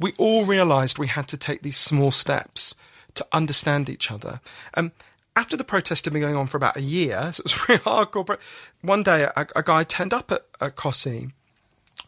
we 0.00 0.12
all 0.18 0.44
realised 0.44 0.98
we 0.98 1.06
had 1.06 1.28
to 1.28 1.36
take 1.36 1.62
these 1.62 1.76
small 1.76 2.10
steps 2.10 2.74
to 3.14 3.24
understand 3.32 3.88
each 3.88 4.10
other. 4.10 4.40
Um, 4.74 4.90
after 5.36 5.56
the 5.56 5.64
protest 5.64 6.04
had 6.04 6.12
been 6.12 6.22
going 6.22 6.36
on 6.36 6.46
for 6.46 6.56
about 6.56 6.76
a 6.76 6.82
year, 6.82 7.32
so 7.32 7.40
it 7.40 7.44
was 7.44 7.68
really 7.68 7.80
hardcore. 7.80 8.26
But 8.26 8.40
one 8.82 9.02
day, 9.02 9.24
a, 9.24 9.46
a 9.56 9.62
guy 9.62 9.84
turned 9.84 10.12
up 10.12 10.30
at, 10.30 10.42
at 10.60 10.76
Kotti 10.76 11.32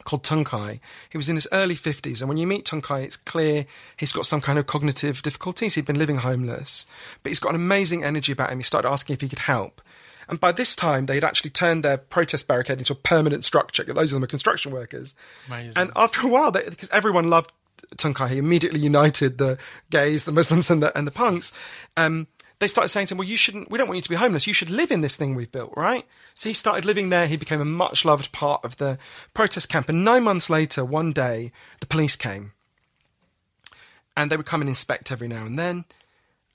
called 0.04 0.22
Tunkai. 0.22 0.80
He 1.10 1.18
was 1.18 1.28
in 1.28 1.34
his 1.34 1.48
early 1.52 1.74
50s, 1.74 2.20
and 2.20 2.28
when 2.28 2.38
you 2.38 2.46
meet 2.46 2.64
Tunkai, 2.64 3.02
it's 3.04 3.16
clear 3.16 3.66
he's 3.96 4.12
got 4.12 4.26
some 4.26 4.40
kind 4.40 4.58
of 4.58 4.66
cognitive 4.66 5.22
difficulties. 5.22 5.74
He'd 5.74 5.86
been 5.86 5.98
living 5.98 6.18
homeless, 6.18 6.86
but 7.22 7.30
he's 7.30 7.40
got 7.40 7.50
an 7.50 7.56
amazing 7.56 8.04
energy 8.04 8.32
about 8.32 8.50
him. 8.50 8.58
He 8.58 8.64
started 8.64 8.88
asking 8.88 9.14
if 9.14 9.20
he 9.20 9.28
could 9.28 9.40
help. 9.40 9.82
And 10.28 10.40
by 10.40 10.52
this 10.52 10.74
time, 10.74 11.06
they'd 11.06 11.22
actually 11.22 11.50
turned 11.50 11.84
their 11.84 11.98
protest 11.98 12.48
barricade 12.48 12.78
into 12.78 12.92
a 12.92 12.96
permanent 12.96 13.44
structure. 13.44 13.84
Those 13.84 14.12
of 14.12 14.16
them 14.16 14.24
are 14.24 14.28
construction 14.28 14.72
workers. 14.72 15.14
Amazing. 15.46 15.74
And 15.76 15.90
after 15.94 16.26
a 16.26 16.30
while, 16.30 16.50
they, 16.50 16.64
because 16.64 16.90
everyone 16.90 17.30
loved 17.30 17.52
Tunkai, 17.96 18.30
he 18.30 18.38
immediately 18.38 18.80
united 18.80 19.38
the 19.38 19.58
gays, 19.90 20.24
the 20.24 20.32
Muslims, 20.32 20.70
and 20.70 20.82
the 20.82 20.96
and 20.98 21.06
the 21.06 21.12
punks. 21.12 21.52
Um, 21.96 22.26
they 22.58 22.68
started 22.68 22.88
saying 22.88 23.08
to 23.08 23.14
him, 23.14 23.18
"Well, 23.18 23.28
you 23.28 23.36
shouldn't. 23.36 23.70
We 23.70 23.78
don't 23.78 23.86
want 23.86 23.96
you 23.96 24.02
to 24.02 24.08
be 24.08 24.16
homeless. 24.16 24.46
You 24.46 24.52
should 24.52 24.70
live 24.70 24.90
in 24.90 25.00
this 25.02 25.16
thing 25.16 25.34
we've 25.34 25.52
built, 25.52 25.72
right?" 25.76 26.06
So 26.34 26.48
he 26.48 26.54
started 26.54 26.84
living 26.84 27.10
there. 27.10 27.26
He 27.26 27.36
became 27.36 27.60
a 27.60 27.64
much 27.64 28.04
loved 28.04 28.32
part 28.32 28.64
of 28.64 28.76
the 28.76 28.98
protest 29.34 29.68
camp. 29.68 29.88
And 29.88 30.04
nine 30.04 30.24
months 30.24 30.48
later, 30.48 30.84
one 30.84 31.12
day, 31.12 31.52
the 31.80 31.86
police 31.86 32.16
came, 32.16 32.52
and 34.16 34.30
they 34.30 34.36
would 34.36 34.46
come 34.46 34.62
and 34.62 34.68
inspect 34.68 35.12
every 35.12 35.28
now 35.28 35.44
and 35.44 35.58
then. 35.58 35.84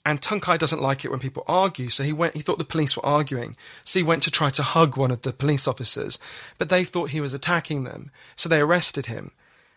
And 0.04 0.20
Tunkai 0.20 0.58
doesn't 0.58 0.82
like 0.82 1.06
it 1.06 1.12
when 1.12 1.20
people 1.20 1.44
argue, 1.48 1.90
so 1.90 2.04
he 2.04 2.12
went. 2.12 2.36
He 2.36 2.42
thought 2.42 2.58
the 2.58 2.66
police 2.66 2.98
were 2.98 3.06
arguing, 3.06 3.56
so 3.84 4.00
he 4.00 4.04
went 4.04 4.24
to 4.24 4.32
try 4.32 4.50
to 4.50 4.64
hug 4.64 4.98
one 4.98 5.12
of 5.12 5.22
the 5.22 5.32
police 5.32 5.68
officers, 5.68 6.18
but 6.58 6.70
they 6.70 6.84
thought 6.84 7.12
he 7.12 7.22
was 7.22 7.36
attacking 7.36 7.84
them, 7.84 8.10
so 8.36 8.50
they 8.50 8.60
arrested 8.60 9.06
him. 9.06 9.32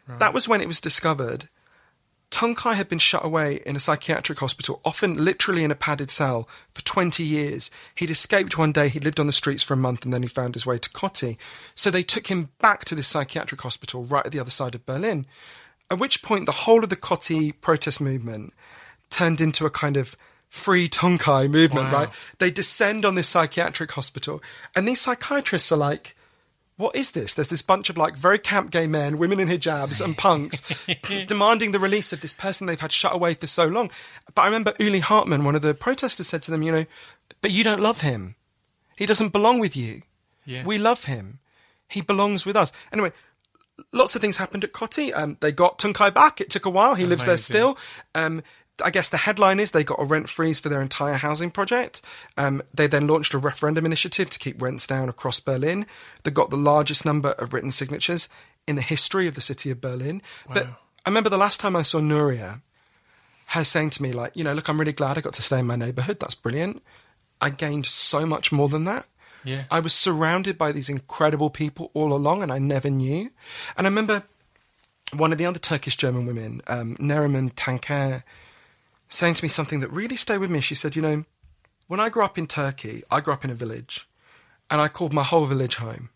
That 0.06 0.34
was 0.34 0.48
when 0.48 0.60
it 0.60 0.68
was 0.68 0.80
discovered 0.80 1.48
Tunkai 2.34 2.74
had 2.74 2.88
been 2.88 2.98
shut 2.98 3.24
away 3.24 3.60
in 3.64 3.76
a 3.76 3.78
psychiatric 3.78 4.40
hospital, 4.40 4.80
often 4.84 5.24
literally 5.24 5.62
in 5.62 5.70
a 5.70 5.76
padded 5.76 6.10
cell, 6.10 6.48
for 6.74 6.82
20 6.82 7.22
years. 7.22 7.70
He'd 7.94 8.10
escaped 8.10 8.58
one 8.58 8.72
day, 8.72 8.88
he'd 8.88 9.04
lived 9.04 9.20
on 9.20 9.28
the 9.28 9.32
streets 9.32 9.62
for 9.62 9.74
a 9.74 9.76
month, 9.76 10.04
and 10.04 10.12
then 10.12 10.22
he 10.22 10.28
found 10.28 10.54
his 10.56 10.66
way 10.66 10.78
to 10.78 10.90
Kotti. 10.90 11.36
So 11.76 11.92
they 11.92 12.02
took 12.02 12.26
him 12.26 12.48
back 12.60 12.84
to 12.86 12.96
this 12.96 13.06
psychiatric 13.06 13.60
hospital 13.60 14.02
right 14.04 14.26
at 14.26 14.32
the 14.32 14.40
other 14.40 14.50
side 14.50 14.74
of 14.74 14.84
Berlin. 14.84 15.26
At 15.92 16.00
which 16.00 16.22
point, 16.24 16.46
the 16.46 16.52
whole 16.52 16.82
of 16.82 16.90
the 16.90 16.96
Kotti 16.96 17.52
protest 17.60 18.00
movement 18.00 18.52
turned 19.10 19.40
into 19.40 19.64
a 19.64 19.70
kind 19.70 19.96
of 19.96 20.16
free 20.48 20.88
Tunkai 20.88 21.48
movement, 21.48 21.92
Wow. 21.92 21.98
right? 21.98 22.08
They 22.38 22.50
descend 22.50 23.04
on 23.04 23.14
this 23.14 23.28
psychiatric 23.28 23.92
hospital, 23.92 24.42
and 24.74 24.88
these 24.88 25.00
psychiatrists 25.00 25.70
are 25.70 25.76
like, 25.78 26.16
what 26.76 26.96
is 26.96 27.12
this? 27.12 27.34
There's 27.34 27.48
this 27.48 27.62
bunch 27.62 27.88
of 27.88 27.96
like 27.96 28.16
very 28.16 28.38
camp 28.38 28.70
gay 28.70 28.86
men, 28.86 29.18
women 29.18 29.38
in 29.38 29.48
hijabs, 29.48 30.04
and 30.04 30.16
punks 30.16 30.62
demanding 31.26 31.70
the 31.70 31.78
release 31.78 32.12
of 32.12 32.20
this 32.20 32.32
person 32.32 32.66
they've 32.66 32.80
had 32.80 32.92
shut 32.92 33.14
away 33.14 33.34
for 33.34 33.46
so 33.46 33.66
long. 33.66 33.90
But 34.34 34.42
I 34.42 34.46
remember 34.46 34.74
Uli 34.78 35.00
Hartmann, 35.00 35.44
one 35.44 35.54
of 35.54 35.62
the 35.62 35.74
protesters, 35.74 36.26
said 36.26 36.42
to 36.42 36.50
them, 36.50 36.62
you 36.62 36.72
know, 36.72 36.86
but 37.40 37.52
you 37.52 37.62
don't 37.62 37.80
love 37.80 38.00
him. 38.00 38.34
He 38.96 39.06
doesn't 39.06 39.32
belong 39.32 39.60
with 39.60 39.76
you. 39.76 40.02
Yeah. 40.44 40.64
We 40.64 40.78
love 40.78 41.04
him. 41.04 41.38
He 41.88 42.00
belongs 42.00 42.44
with 42.44 42.56
us. 42.56 42.72
Anyway, 42.92 43.12
lots 43.92 44.16
of 44.16 44.20
things 44.20 44.38
happened 44.38 44.64
at 44.64 44.72
Kotti. 44.72 45.12
Um, 45.16 45.36
they 45.40 45.52
got 45.52 45.78
Tunkai 45.78 46.12
back. 46.12 46.40
It 46.40 46.50
took 46.50 46.66
a 46.66 46.70
while. 46.70 46.94
He 46.94 47.06
lives 47.06 47.24
there 47.24 47.36
still. 47.36 47.78
Um, 48.14 48.42
I 48.82 48.90
guess 48.90 49.08
the 49.08 49.18
headline 49.18 49.60
is 49.60 49.70
they 49.70 49.84
got 49.84 50.00
a 50.00 50.04
rent 50.04 50.28
freeze 50.28 50.58
for 50.58 50.68
their 50.68 50.82
entire 50.82 51.14
housing 51.14 51.50
project. 51.50 52.02
Um, 52.36 52.62
they 52.72 52.86
then 52.86 53.06
launched 53.06 53.34
a 53.34 53.38
referendum 53.38 53.86
initiative 53.86 54.30
to 54.30 54.38
keep 54.38 54.60
rents 54.60 54.86
down 54.86 55.08
across 55.08 55.38
Berlin. 55.38 55.86
They 56.24 56.30
got 56.30 56.50
the 56.50 56.56
largest 56.56 57.04
number 57.04 57.30
of 57.32 57.52
written 57.52 57.70
signatures 57.70 58.28
in 58.66 58.76
the 58.76 58.82
history 58.82 59.28
of 59.28 59.34
the 59.34 59.40
city 59.40 59.70
of 59.70 59.80
Berlin. 59.80 60.22
But 60.52 60.66
I 61.06 61.10
remember 61.10 61.30
the 61.30 61.38
last 61.38 61.60
time 61.60 61.76
I 61.76 61.82
saw 61.82 62.00
Nuria, 62.00 62.62
her 63.48 63.62
saying 63.64 63.90
to 63.90 64.02
me, 64.02 64.12
like, 64.12 64.32
you 64.34 64.42
know, 64.42 64.54
look, 64.54 64.68
I'm 64.68 64.78
really 64.80 64.92
glad 64.92 65.18
I 65.18 65.20
got 65.20 65.34
to 65.34 65.42
stay 65.42 65.58
in 65.58 65.66
my 65.66 65.76
neighborhood. 65.76 66.18
That's 66.18 66.34
brilliant. 66.34 66.82
I 67.40 67.50
gained 67.50 67.86
so 67.86 68.24
much 68.26 68.50
more 68.50 68.68
than 68.68 68.84
that. 68.84 69.06
Yeah. 69.44 69.64
I 69.70 69.80
was 69.80 69.92
surrounded 69.92 70.56
by 70.56 70.72
these 70.72 70.88
incredible 70.88 71.50
people 71.50 71.90
all 71.92 72.14
along, 72.14 72.42
and 72.42 72.50
I 72.50 72.58
never 72.58 72.88
knew. 72.88 73.30
And 73.76 73.86
I 73.86 73.90
remember 73.90 74.22
one 75.12 75.30
of 75.30 75.38
the 75.38 75.46
other 75.46 75.58
Turkish 75.58 75.96
German 75.96 76.26
women, 76.26 76.62
um, 76.66 76.96
Neriman 76.96 77.52
Tanker, 77.54 78.24
saying 79.14 79.34
to 79.34 79.44
me 79.44 79.48
something 79.48 79.80
that 79.80 79.92
really 79.92 80.16
stayed 80.16 80.38
with 80.38 80.50
me. 80.50 80.60
She 80.60 80.74
said, 80.74 80.96
You 80.96 81.02
know, 81.02 81.24
when 81.86 82.00
I 82.00 82.08
grew 82.08 82.24
up 82.24 82.36
in 82.36 82.46
Turkey, 82.46 83.02
I 83.10 83.20
grew 83.20 83.32
up 83.32 83.44
in 83.44 83.50
a 83.50 83.54
village, 83.54 84.08
and 84.70 84.80
I 84.80 84.88
called 84.88 85.12
my 85.12 85.22
whole 85.22 85.46
village 85.46 85.76
home. 85.76 86.10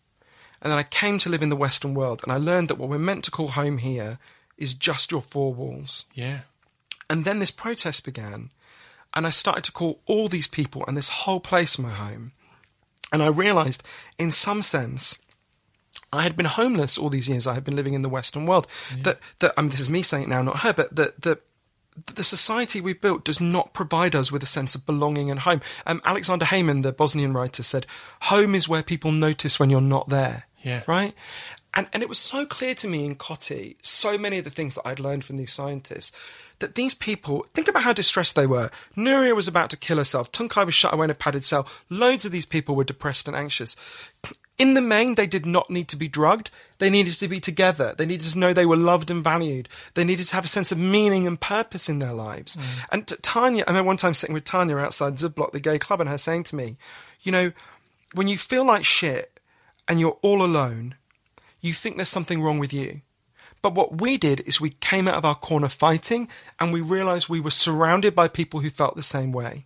And 0.61 0.71
then 0.71 0.77
I 0.77 0.83
came 0.83 1.17
to 1.19 1.29
live 1.29 1.41
in 1.41 1.49
the 1.49 1.55
Western 1.55 1.93
world, 1.93 2.21
and 2.23 2.31
I 2.31 2.37
learned 2.37 2.67
that 2.67 2.77
what 2.77 2.89
we're 2.89 2.99
meant 2.99 3.23
to 3.25 3.31
call 3.31 3.49
home 3.49 3.77
here 3.77 4.19
is 4.57 4.75
just 4.75 5.11
your 5.11 5.21
four 5.21 5.53
walls. 5.53 6.05
Yeah. 6.13 6.41
And 7.09 7.23
then 7.23 7.39
this 7.39 7.51
protest 7.51 8.03
began, 8.03 8.49
and 9.15 9.25
I 9.25 9.29
started 9.29 9.63
to 9.63 9.71
call 9.71 10.01
all 10.05 10.27
these 10.27 10.47
people 10.47 10.83
and 10.85 10.97
this 10.97 11.09
whole 11.09 11.39
place 11.39 11.79
my 11.79 11.91
home. 11.91 12.33
And 13.11 13.23
I 13.23 13.27
realized, 13.27 13.81
in 14.19 14.29
some 14.29 14.61
sense, 14.61 15.17
I 16.11 16.23
had 16.23 16.35
been 16.35 16.45
homeless 16.45 16.97
all 16.97 17.09
these 17.09 17.29
years. 17.29 17.47
I 17.47 17.53
had 17.53 17.63
been 17.63 17.75
living 17.75 17.93
in 17.93 18.01
the 18.01 18.09
Western 18.09 18.45
world. 18.45 18.67
That, 19.03 19.19
that 19.39 19.53
I 19.57 19.61
mean, 19.61 19.71
this 19.71 19.79
is 19.79 19.89
me 19.89 20.01
saying 20.01 20.23
it 20.23 20.29
now, 20.29 20.41
not 20.41 20.59
her, 20.59 20.73
but 20.73 20.95
that 20.95 21.21
the 21.21 21.39
the 22.07 22.23
society 22.23 22.81
we've 22.81 23.01
built 23.01 23.23
does 23.23 23.41
not 23.41 23.73
provide 23.73 24.15
us 24.15 24.31
with 24.31 24.43
a 24.43 24.47
sense 24.47 24.75
of 24.75 24.85
belonging 24.85 25.29
and 25.29 25.41
home. 25.41 25.61
Um, 25.85 25.99
Aleksandar 26.01 26.43
Hemon, 26.43 26.83
the 26.83 26.91
Bosnian 26.91 27.33
writer, 27.33 27.63
said, 27.63 27.85
"Home 28.23 28.55
is 28.55 28.69
where 28.69 28.83
people 28.83 29.11
notice 29.11 29.59
when 29.59 29.69
you're 29.69 29.81
not 29.81 30.09
there." 30.09 30.47
Yeah. 30.61 30.83
Right. 30.87 31.13
And 31.73 31.87
and 31.93 32.03
it 32.03 32.09
was 32.09 32.19
so 32.19 32.45
clear 32.45 32.75
to 32.75 32.87
me 32.87 33.05
in 33.05 33.15
Kotti, 33.15 33.75
so 33.81 34.17
many 34.17 34.39
of 34.39 34.43
the 34.43 34.49
things 34.49 34.75
that 34.75 34.87
I'd 34.87 34.99
learned 34.99 35.23
from 35.23 35.37
these 35.37 35.53
scientists, 35.53 36.11
that 36.59 36.75
these 36.75 36.95
people 36.95 37.45
think 37.53 37.67
about 37.67 37.83
how 37.83 37.93
distressed 37.93 38.35
they 38.35 38.47
were. 38.47 38.69
Nuria 38.97 39.35
was 39.35 39.47
about 39.47 39.69
to 39.69 39.77
kill 39.77 39.97
herself. 39.97 40.31
Tunkai 40.31 40.65
was 40.65 40.75
shut 40.75 40.93
away 40.93 41.05
in 41.05 41.11
a 41.11 41.15
padded 41.15 41.43
cell. 41.43 41.67
Loads 41.89 42.25
of 42.25 42.31
these 42.31 42.45
people 42.45 42.75
were 42.75 42.83
depressed 42.83 43.27
and 43.27 43.37
anxious. 43.37 43.75
In 44.59 44.73
the 44.73 44.81
main, 44.81 45.15
they 45.15 45.25
did 45.25 45.45
not 45.45 45.69
need 45.69 45.87
to 45.87 45.95
be 45.95 46.09
drugged. 46.09 46.51
They 46.77 46.89
needed 46.89 47.13
to 47.13 47.29
be 47.29 47.39
together. 47.39 47.95
They 47.97 48.05
needed 48.05 48.27
to 48.31 48.37
know 48.37 48.51
they 48.51 48.65
were 48.65 48.75
loved 48.75 49.09
and 49.09 49.23
valued. 49.23 49.69
They 49.93 50.03
needed 50.03 50.25
to 50.27 50.35
have 50.35 50.43
a 50.43 50.49
sense 50.49 50.71
of 50.73 50.77
meaning 50.77 51.25
and 51.25 51.39
purpose 51.39 51.87
in 51.87 51.99
their 51.99 52.13
lives. 52.13 52.57
Mm. 52.57 52.85
And 52.91 53.07
Tanya, 53.23 53.63
I 53.65 53.71
remember 53.71 53.87
one 53.87 53.97
time 53.97 54.13
sitting 54.13 54.33
with 54.33 54.43
Tanya 54.43 54.75
outside 54.75 55.13
Südblock, 55.13 55.53
the 55.53 55.61
gay 55.61 55.79
club, 55.79 56.01
and 56.01 56.09
her 56.09 56.17
saying 56.17 56.43
to 56.43 56.57
me, 56.57 56.75
you 57.21 57.31
know, 57.31 57.53
when 58.13 58.27
you 58.27 58.37
feel 58.37 58.65
like 58.65 58.83
shit 58.83 59.39
and 59.87 59.99
you're 59.99 60.19
all 60.21 60.43
alone, 60.43 60.95
you 61.61 61.73
think 61.73 61.95
there's 61.95 62.09
something 62.09 62.41
wrong 62.41 62.59
with 62.59 62.73
you. 62.73 63.01
But 63.61 63.75
what 63.75 64.01
we 64.01 64.17
did 64.17 64.41
is 64.41 64.61
we 64.61 64.69
came 64.69 65.07
out 65.07 65.15
of 65.15 65.25
our 65.25 65.35
corner 65.35 65.69
fighting 65.69 66.27
and 66.59 66.71
we 66.71 66.81
realized 66.81 67.27
we 67.27 67.41
were 67.41 67.51
surrounded 67.51 68.15
by 68.15 68.27
people 68.27 68.61
who 68.61 68.69
felt 68.69 68.95
the 68.95 69.03
same 69.03 69.31
way. 69.31 69.65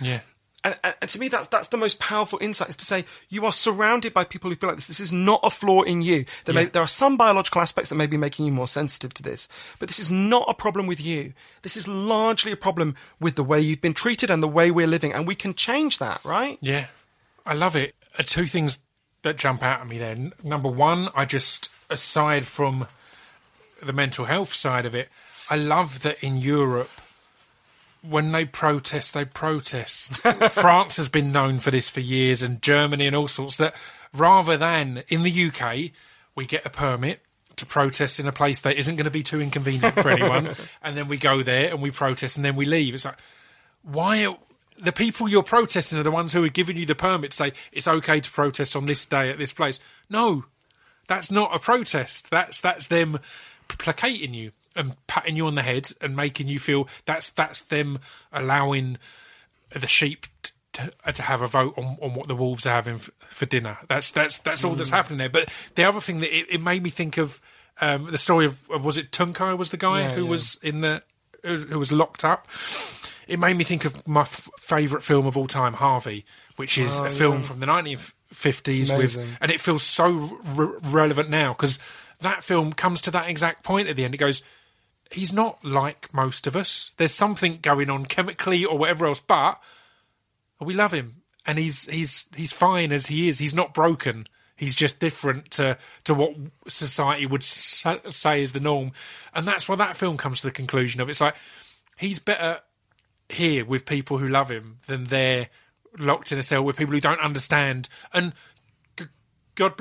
Yeah. 0.00 0.20
And, 0.64 0.74
and, 0.82 1.10
to 1.10 1.20
me, 1.20 1.28
that's 1.28 1.46
that's 1.48 1.66
the 1.66 1.76
most 1.76 2.00
powerful 2.00 2.38
insight 2.40 2.70
is 2.70 2.76
to 2.76 2.86
say 2.86 3.04
you 3.28 3.44
are 3.44 3.52
surrounded 3.52 4.14
by 4.14 4.24
people 4.24 4.48
who 4.48 4.56
feel 4.56 4.68
like 4.68 4.76
this. 4.76 4.86
This 4.86 5.00
is 5.00 5.12
not 5.12 5.40
a 5.42 5.50
flaw 5.50 5.82
in 5.82 6.00
you. 6.00 6.24
There, 6.46 6.54
may, 6.54 6.64
there 6.64 6.82
are 6.82 6.88
some 6.88 7.18
biological 7.18 7.60
aspects 7.60 7.90
that 7.90 7.96
may 7.96 8.06
be 8.06 8.16
making 8.16 8.46
you 8.46 8.52
more 8.52 8.66
sensitive 8.66 9.12
to 9.14 9.22
this, 9.22 9.46
but 9.78 9.88
this 9.88 9.98
is 9.98 10.10
not 10.10 10.46
a 10.48 10.54
problem 10.54 10.86
with 10.86 11.02
you. 11.04 11.34
This 11.60 11.76
is 11.76 11.86
largely 11.86 12.50
a 12.50 12.56
problem 12.56 12.94
with 13.20 13.36
the 13.36 13.44
way 13.44 13.60
you've 13.60 13.82
been 13.82 13.92
treated 13.92 14.30
and 14.30 14.42
the 14.42 14.48
way 14.48 14.70
we're 14.70 14.86
living, 14.86 15.12
and 15.12 15.26
we 15.26 15.34
can 15.34 15.52
change 15.52 15.98
that, 15.98 16.24
right? 16.24 16.56
Yeah, 16.62 16.86
I 17.44 17.52
love 17.52 17.76
it. 17.76 17.94
Uh, 18.18 18.22
two 18.24 18.46
things 18.46 18.78
that 19.20 19.36
jump 19.36 19.62
out 19.62 19.80
at 19.80 19.86
me 19.86 19.98
there. 19.98 20.12
N- 20.12 20.32
Number 20.42 20.70
one, 20.70 21.08
I 21.14 21.26
just, 21.26 21.70
aside 21.90 22.46
from 22.46 22.86
the 23.82 23.92
mental 23.92 24.24
health 24.24 24.54
side 24.54 24.86
of 24.86 24.94
it, 24.94 25.10
I 25.50 25.56
love 25.56 26.02
that 26.02 26.22
in 26.22 26.38
Europe, 26.38 26.90
when 28.08 28.32
they 28.32 28.44
protest, 28.44 29.14
they 29.14 29.24
protest. 29.24 30.22
France 30.52 30.96
has 30.96 31.08
been 31.08 31.32
known 31.32 31.58
for 31.58 31.70
this 31.70 31.88
for 31.88 32.00
years, 32.00 32.42
and 32.42 32.60
Germany 32.60 33.06
and 33.06 33.16
all 33.16 33.28
sorts. 33.28 33.56
That 33.56 33.74
rather 34.12 34.56
than 34.56 35.02
in 35.08 35.22
the 35.22 35.46
UK, 35.46 35.92
we 36.34 36.46
get 36.46 36.66
a 36.66 36.70
permit 36.70 37.20
to 37.56 37.66
protest 37.66 38.18
in 38.18 38.26
a 38.26 38.32
place 38.32 38.60
that 38.62 38.76
isn't 38.76 38.96
going 38.96 39.04
to 39.04 39.10
be 39.10 39.22
too 39.22 39.40
inconvenient 39.40 39.94
for 39.94 40.10
anyone, 40.10 40.50
and 40.82 40.96
then 40.96 41.08
we 41.08 41.16
go 41.16 41.42
there 41.42 41.70
and 41.70 41.80
we 41.80 41.90
protest, 41.90 42.36
and 42.36 42.44
then 42.44 42.56
we 42.56 42.66
leave. 42.66 42.94
It's 42.94 43.04
like 43.04 43.18
why 43.82 44.26
are, 44.26 44.36
the 44.78 44.92
people 44.92 45.28
you're 45.28 45.42
protesting 45.42 45.98
are 45.98 46.02
the 46.02 46.10
ones 46.10 46.32
who 46.32 46.42
are 46.44 46.48
giving 46.48 46.76
you 46.76 46.86
the 46.86 46.94
permit 46.94 47.30
to 47.32 47.36
say 47.36 47.52
it's 47.72 47.86
okay 47.86 48.20
to 48.20 48.30
protest 48.30 48.74
on 48.74 48.86
this 48.86 49.06
day 49.06 49.30
at 49.30 49.38
this 49.38 49.52
place. 49.52 49.78
No, 50.10 50.44
that's 51.06 51.30
not 51.30 51.54
a 51.54 51.58
protest. 51.58 52.30
That's 52.30 52.60
that's 52.60 52.88
them 52.88 53.18
placating 53.68 54.34
you 54.34 54.52
and 54.76 54.96
patting 55.06 55.36
you 55.36 55.46
on 55.46 55.54
the 55.54 55.62
head 55.62 55.88
and 56.00 56.16
making 56.16 56.48
you 56.48 56.58
feel 56.58 56.88
that's 57.04 57.30
that's 57.30 57.60
them 57.60 57.98
allowing 58.32 58.98
the 59.70 59.86
sheep 59.86 60.26
to, 60.74 60.92
uh, 61.04 61.12
to 61.12 61.22
have 61.22 61.42
a 61.42 61.46
vote 61.46 61.74
on, 61.76 61.96
on 62.02 62.14
what 62.14 62.28
the 62.28 62.34
wolves 62.34 62.66
are 62.66 62.70
having 62.70 62.96
f- 62.96 63.10
for 63.18 63.46
dinner. 63.46 63.78
That's 63.88 64.10
that's 64.10 64.40
that's 64.40 64.64
all 64.64 64.74
that's 64.74 64.90
mm. 64.90 64.94
happening 64.94 65.18
there. 65.18 65.28
But 65.28 65.48
the 65.74 65.84
other 65.84 66.00
thing 66.00 66.20
that 66.20 66.36
it, 66.36 66.54
it 66.54 66.60
made 66.60 66.82
me 66.82 66.90
think 66.90 67.16
of 67.16 67.40
um, 67.80 68.10
the 68.10 68.18
story 68.18 68.46
of 68.46 68.68
of- 68.70 68.84
was 68.84 68.98
it 68.98 69.10
Tunkai 69.10 69.56
was 69.56 69.70
the 69.70 69.76
guy 69.76 70.00
Yeah, 70.00 70.14
who 70.14 70.24
yeah. 70.24 70.30
was 70.30 70.58
in 70.62 70.80
the 70.80 71.02
who 71.44 71.78
was 71.78 71.92
locked 71.92 72.24
up. 72.24 72.48
It 73.26 73.38
made 73.38 73.56
me 73.56 73.64
think 73.64 73.84
of 73.84 74.06
my 74.06 74.22
f- 74.22 74.50
favourite 74.58 75.02
film 75.02 75.26
of 75.26 75.36
all 75.36 75.46
time, 75.46 75.74
Harvey, 75.74 76.24
which 76.56 76.78
is 76.78 76.98
a 76.98 77.04
oh, 77.04 77.08
film 77.08 77.42
from 77.42 77.60
the 77.60 77.66
1950s, 77.66 78.96
with, 78.96 79.38
and 79.40 79.50
it 79.50 79.60
feels 79.60 79.82
so 79.82 80.10
re- 80.54 80.78
relevant 80.84 81.30
now 81.30 81.52
because 81.52 81.78
that 82.20 82.44
film 82.44 82.72
comes 82.72 83.00
to 83.02 83.10
that 83.12 83.28
exact 83.28 83.62
point 83.62 83.88
at 83.88 83.96
the 83.96 84.04
end. 84.04 84.14
It 84.14 84.18
goes, 84.18 84.42
he's 85.14 85.32
not 85.32 85.64
like 85.64 86.12
most 86.12 86.46
of 86.46 86.56
us. 86.56 86.90
There's 86.96 87.14
something 87.14 87.58
going 87.62 87.88
on 87.88 88.04
chemically 88.04 88.64
or 88.64 88.76
whatever 88.76 89.06
else, 89.06 89.20
but 89.20 89.60
we 90.60 90.74
love 90.74 90.92
him, 90.92 91.22
and 91.46 91.58
he's 91.58 91.86
he's 91.88 92.26
he's 92.36 92.52
fine 92.52 92.92
as 92.92 93.06
he 93.06 93.28
is. 93.28 93.38
He's 93.38 93.54
not 93.54 93.74
broken. 93.74 94.26
He's 94.56 94.74
just 94.74 95.00
different 95.00 95.50
to 95.52 95.78
to 96.04 96.14
what 96.14 96.34
society 96.68 97.26
would 97.26 97.42
say 97.42 98.42
is 98.42 98.52
the 98.52 98.60
norm, 98.60 98.92
and 99.34 99.46
that's 99.46 99.68
why 99.68 99.76
that 99.76 99.96
film 99.96 100.16
comes 100.16 100.40
to 100.40 100.46
the 100.46 100.52
conclusion 100.52 101.00
of 101.00 101.08
it's 101.08 101.20
like 101.20 101.36
he's 101.96 102.18
better 102.18 102.60
here 103.28 103.64
with 103.64 103.86
people 103.86 104.18
who 104.18 104.28
love 104.28 104.50
him 104.50 104.78
than 104.86 105.04
there 105.04 105.48
locked 105.96 106.32
in 106.32 106.38
a 106.38 106.42
cell 106.42 106.62
with 106.62 106.76
people 106.76 106.92
who 106.92 107.00
don't 107.00 107.20
understand 107.20 107.88
and 108.12 108.32
God 109.54 109.74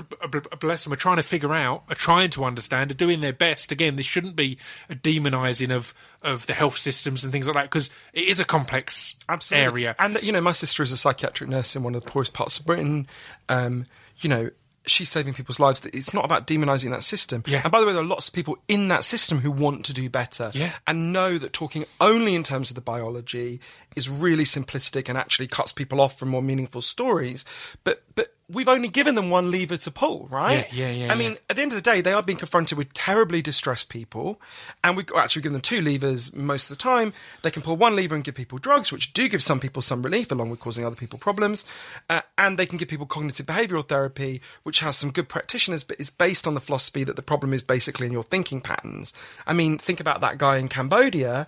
bless 0.59 0.83
them 0.83 0.93
are 0.93 0.97
trying 0.97 1.17
to 1.17 1.23
figure 1.23 1.53
out 1.53 1.83
are 1.89 1.95
trying 1.95 2.29
to 2.31 2.45
understand 2.45 2.91
are 2.91 2.95
doing 2.95 3.21
their 3.21 3.33
best 3.33 3.71
again 3.71 3.95
this 3.95 4.05
shouldn't 4.05 4.35
be 4.35 4.57
a 4.89 4.95
demonizing 4.95 5.75
of 5.75 5.93
of 6.21 6.45
the 6.45 6.53
health 6.53 6.77
systems 6.77 7.23
and 7.23 7.33
things 7.33 7.47
like 7.47 7.55
that 7.55 7.63
because 7.65 7.89
it 8.13 8.25
is 8.25 8.39
a 8.39 8.45
complex 8.45 9.17
Absolutely. 9.27 9.65
area 9.65 9.95
And 9.99 10.21
you 10.21 10.31
know, 10.31 10.41
my 10.41 10.51
sister 10.51 10.83
is 10.83 10.91
a 10.91 10.97
psychiatric 10.97 11.49
nurse 11.49 11.75
in 11.75 11.83
one 11.83 11.95
of 11.95 12.03
the 12.03 12.09
poorest 12.09 12.33
parts 12.33 12.59
of 12.59 12.65
Britain. 12.65 13.07
Um, 13.47 13.85
you 14.19 14.29
know, 14.29 14.49
she's 14.85 15.09
saving 15.09 15.33
people's 15.33 15.59
lives. 15.59 15.85
It's 15.85 16.13
not 16.13 16.25
about 16.25 16.45
demonising 16.45 16.91
that 16.91 17.03
system. 17.03 17.43
Yeah. 17.47 17.61
And 17.63 17.71
by 17.71 17.79
the 17.79 17.85
way, 17.85 17.93
there 17.93 18.01
are 18.01 18.05
lots 18.05 18.27
of 18.27 18.33
people 18.33 18.57
in 18.67 18.89
that 18.89 19.03
system 19.03 19.39
who 19.39 19.51
want 19.51 19.85
to 19.85 19.93
do 19.93 20.09
better. 20.09 20.51
Yeah. 20.53 20.71
And 20.85 21.13
know 21.13 21.37
that 21.37 21.53
talking 21.53 21.85
only 22.01 22.35
in 22.35 22.43
terms 22.43 22.69
of 22.69 22.75
the 22.75 22.81
biology 22.81 23.61
is 23.95 24.09
really 24.09 24.43
simplistic 24.43 25.07
and 25.07 25.17
actually 25.17 25.47
cuts 25.47 25.71
people 25.71 26.01
off 26.01 26.19
from 26.19 26.29
more 26.29 26.41
meaningful 26.41 26.81
stories. 26.81 27.45
But 27.83 28.03
but 28.15 28.32
we've 28.53 28.67
only 28.67 28.87
given 28.87 29.15
them 29.15 29.29
one 29.29 29.51
lever 29.51 29.77
to 29.77 29.91
pull, 29.91 30.27
right? 30.29 30.67
Yeah, 30.71 30.89
yeah, 30.89 31.05
yeah, 31.05 31.11
I 31.11 31.15
mean, 31.15 31.37
at 31.49 31.55
the 31.55 31.61
end 31.61 31.71
of 31.71 31.77
the 31.77 31.81
day, 31.81 32.01
they 32.01 32.13
are 32.13 32.23
being 32.23 32.37
confronted 32.37 32.77
with 32.77 32.93
terribly 32.93 33.41
distressed 33.41 33.89
people, 33.89 34.39
and 34.83 34.95
we 34.95 35.03
actually 35.15 35.41
give 35.41 35.51
them 35.51 35.61
two 35.61 35.81
levers 35.81 36.33
most 36.33 36.69
of 36.69 36.77
the 36.77 36.81
time. 36.81 37.13
They 37.41 37.51
can 37.51 37.61
pull 37.61 37.75
one 37.75 37.95
lever 37.95 38.15
and 38.15 38.23
give 38.23 38.35
people 38.35 38.57
drugs, 38.57 38.91
which 38.91 39.13
do 39.13 39.27
give 39.27 39.43
some 39.43 39.59
people 39.59 39.81
some 39.81 40.03
relief, 40.03 40.31
along 40.31 40.49
with 40.49 40.59
causing 40.59 40.85
other 40.85 40.95
people 40.95 41.19
problems, 41.19 41.65
uh, 42.09 42.21
and 42.37 42.57
they 42.57 42.65
can 42.65 42.77
give 42.77 42.87
people 42.87 43.05
cognitive 43.05 43.45
behavioural 43.45 43.87
therapy, 43.87 44.41
which 44.63 44.79
has 44.79 44.97
some 44.97 45.11
good 45.11 45.29
practitioners, 45.29 45.83
but 45.83 45.99
is 45.99 46.09
based 46.09 46.47
on 46.47 46.53
the 46.53 46.59
philosophy 46.59 47.03
that 47.03 47.15
the 47.15 47.21
problem 47.21 47.53
is 47.53 47.63
basically 47.63 48.07
in 48.07 48.13
your 48.13 48.23
thinking 48.23 48.61
patterns. 48.61 49.13
I 49.47 49.53
mean, 49.53 49.77
think 49.77 49.99
about 49.99 50.21
that 50.21 50.37
guy 50.37 50.57
in 50.57 50.67
Cambodia. 50.67 51.47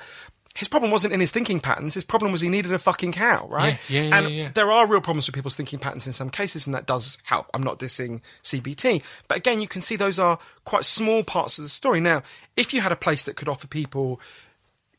His 0.56 0.70
problem 0.70 0.90
wasn't 0.90 1.14
in 1.14 1.20
his 1.20 1.32
thinking 1.32 1.60
patterns. 1.60 1.94
His 1.96 2.06
problem 2.06 2.32
was 2.32 2.40
he 2.40 2.48
needed 2.48 2.72
a 2.72 2.80
fucking 2.80 3.12
cow, 3.12 3.46
right? 3.50 3.78
Yeah, 3.90 4.02
yeah, 4.02 4.08
yeah, 4.08 4.18
and 4.18 4.34
yeah. 4.34 4.50
there 4.54 4.72
are 4.72 4.88
real 4.88 5.02
problems 5.02 5.28
with 5.28 5.36
people's 5.36 5.58
thinking 5.58 5.80
patterns 5.80 6.08
in 6.08 6.14
some 6.14 6.30
cases, 6.30 6.66
and 6.66 6.74
that 6.74 6.86
does 6.86 7.18
help. 7.26 7.48
I'm 7.54 7.62
not 7.62 7.78
dissing 7.78 8.22
CBT, 8.42 9.04
but 9.28 9.38
again, 9.38 9.60
you 9.60 9.68
can 9.68 9.82
see 9.82 9.98
those 9.98 10.18
are 10.18 10.40
quite 10.64 10.86
small 10.86 11.24
parts 11.24 11.60
of 11.60 11.66
the 11.66 11.70
story. 11.70 12.00
Now, 12.00 12.24
if 12.56 12.74
you 12.74 12.80
had 12.80 12.94
a 12.94 12.96
place 12.96 13.26
that 13.26 13.36
could 13.36 13.50
offer 13.50 13.68
people 13.68 14.22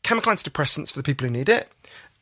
chemical 0.03 0.31
antidepressants 0.31 0.93
for 0.93 0.99
the 0.99 1.03
people 1.03 1.27
who 1.27 1.33
need 1.33 1.49
it, 1.49 1.69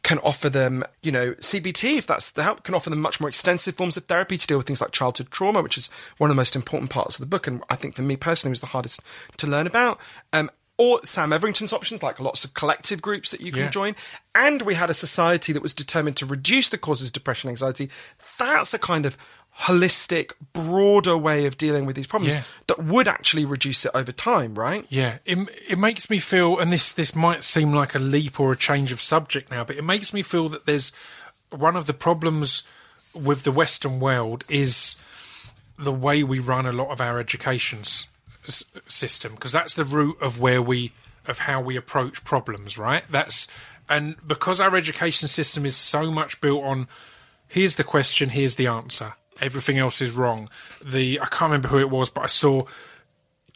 can 0.01 0.19
offer 0.19 0.49
them, 0.49 0.83
you 1.03 1.11
know, 1.11 1.33
CBT 1.33 1.97
if 1.97 2.07
that's 2.07 2.31
the 2.31 2.43
help, 2.43 2.63
can 2.63 2.73
offer 2.75 2.89
them 2.89 3.01
much 3.01 3.19
more 3.19 3.27
extensive 3.27 3.75
forms 3.75 3.97
of 3.97 4.05
therapy 4.05 4.38
to 4.38 4.47
deal 4.47 4.57
with 4.57 4.67
things 4.67 4.79
like 4.79 4.91
childhood 4.91 5.31
trauma, 5.31 5.61
which 5.61 5.77
is 5.77 5.89
one 6.19 6.29
of 6.29 6.36
the 6.36 6.39
most 6.39 6.55
important 6.55 6.89
parts 6.89 7.17
of 7.17 7.21
the 7.21 7.29
book, 7.29 7.47
and 7.47 7.63
I 7.69 7.75
think 7.75 7.95
for 7.95 8.01
me 8.03 8.15
personally 8.15 8.51
was 8.51 8.61
the 8.61 8.67
hardest 8.67 9.01
to 9.38 9.47
learn 9.47 9.67
about. 9.67 9.99
Um, 10.31 10.51
or 10.78 10.99
Sam 11.03 11.32
Everington's 11.32 11.71
options, 11.73 12.03
like 12.03 12.19
lots 12.19 12.43
of 12.43 12.53
collective 12.53 13.01
groups 13.01 13.30
that 13.32 13.39
you 13.41 13.51
can 13.51 13.63
Yeah. 13.63 13.69
join. 13.69 13.95
And 14.34 14.61
we 14.61 14.76
had 14.76 14.89
a 14.89 14.93
society 14.93 15.53
that 15.53 15.63
was 15.63 15.73
determined 15.73 16.17
to 16.17 16.26
reduce 16.26 16.67
the 16.69 16.78
causes 16.78 17.07
of 17.07 17.13
depression 17.13 17.47
and 17.49 17.53
anxiety. 17.53 17.89
That's 18.38 18.73
a 18.73 18.80
kind 18.80 19.05
of 19.05 19.15
holistic, 19.61 20.32
broader 20.51 21.17
way 21.17 21.45
of 21.45 21.57
dealing 21.57 21.86
with 21.86 21.95
these 21.95 22.07
problems 22.07 22.36
Yeah. 22.36 22.43
that 22.67 22.84
would 22.84 23.07
actually 23.07 23.45
reduce 23.45 23.86
it 23.86 23.91
over 23.95 24.11
time, 24.11 24.55
right? 24.55 24.86
Yeah, 24.89 25.19
it 25.26 25.38
it 25.69 25.78
makes 25.78 26.09
me 26.09 26.19
feel, 26.19 26.59
and 26.59 26.73
this 26.73 26.91
this 26.91 27.15
might 27.15 27.41
seem 27.45 27.71
like 27.73 27.95
a 27.95 27.99
leap 27.99 28.38
or 28.38 28.51
a 28.51 28.57
change 28.57 28.91
of 28.91 28.99
subject 28.99 29.49
now, 29.49 29.63
but 29.63 29.78
it 29.78 29.84
makes 29.86 30.11
me 30.13 30.21
feel 30.23 30.49
that 30.49 30.65
there's 30.65 30.91
one 31.51 31.78
of 31.78 31.86
the 31.86 31.93
problems 31.93 32.63
with 33.13 33.43
the 33.43 33.51
Western 33.51 34.01
world 34.01 34.43
is 34.49 34.97
the 35.80 35.93
way 35.93 36.21
we 36.21 36.39
run 36.39 36.65
a 36.65 36.73
lot 36.73 36.89
of 36.91 36.99
our 36.99 37.17
education 37.17 37.86
s- 38.47 38.65
system, 38.87 39.33
because 39.33 39.51
that's 39.51 39.75
the 39.75 39.83
root 39.85 40.17
of 40.21 40.39
where 40.39 40.61
we 40.61 40.91
of 41.27 41.39
how 41.39 41.59
we 41.61 41.75
approach 41.75 42.23
problems, 42.23 42.77
right? 42.77 43.03
That's 43.09 43.47
and 43.89 44.15
because 44.25 44.59
our 44.61 44.75
education 44.75 45.27
system 45.27 45.65
is 45.65 45.75
so 45.75 46.11
much 46.11 46.41
built 46.41 46.63
on 46.63 46.87
here's 47.47 47.75
the 47.75 47.83
question, 47.83 48.29
here's 48.29 48.55
the 48.55 48.67
answer. 48.67 49.13
Everything 49.41 49.77
else 49.77 50.01
is 50.01 50.15
wrong. 50.15 50.49
The 50.83 51.19
I 51.19 51.25
can't 51.25 51.49
remember 51.49 51.67
who 51.69 51.79
it 51.79 51.89
was, 51.89 52.09
but 52.09 52.23
I 52.23 52.27
saw 52.27 52.63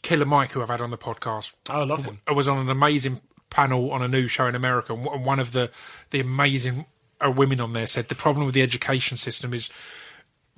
Killer 0.01 0.25
Mike, 0.25 0.51
who 0.51 0.61
I've 0.61 0.69
had 0.69 0.81
on 0.81 0.91
the 0.91 0.97
podcast. 0.97 1.55
Oh, 1.69 1.81
I 1.81 1.83
love 1.83 2.03
him. 2.05 2.19
I 2.27 2.31
was 2.33 2.47
on 2.47 2.57
an 2.57 2.69
amazing 2.69 3.21
panel 3.49 3.91
on 3.91 4.01
a 4.01 4.07
new 4.07 4.27
show 4.27 4.47
in 4.47 4.55
America, 4.55 4.93
and 4.93 5.25
one 5.25 5.39
of 5.39 5.51
the 5.51 5.71
the 6.11 6.19
amazing 6.19 6.85
uh, 7.25 7.31
women 7.31 7.59
on 7.59 7.73
there 7.73 7.87
said 7.87 8.07
the 8.07 8.15
problem 8.15 8.45
with 8.45 8.55
the 8.55 8.61
education 8.61 9.17
system 9.17 9.53
is 9.53 9.71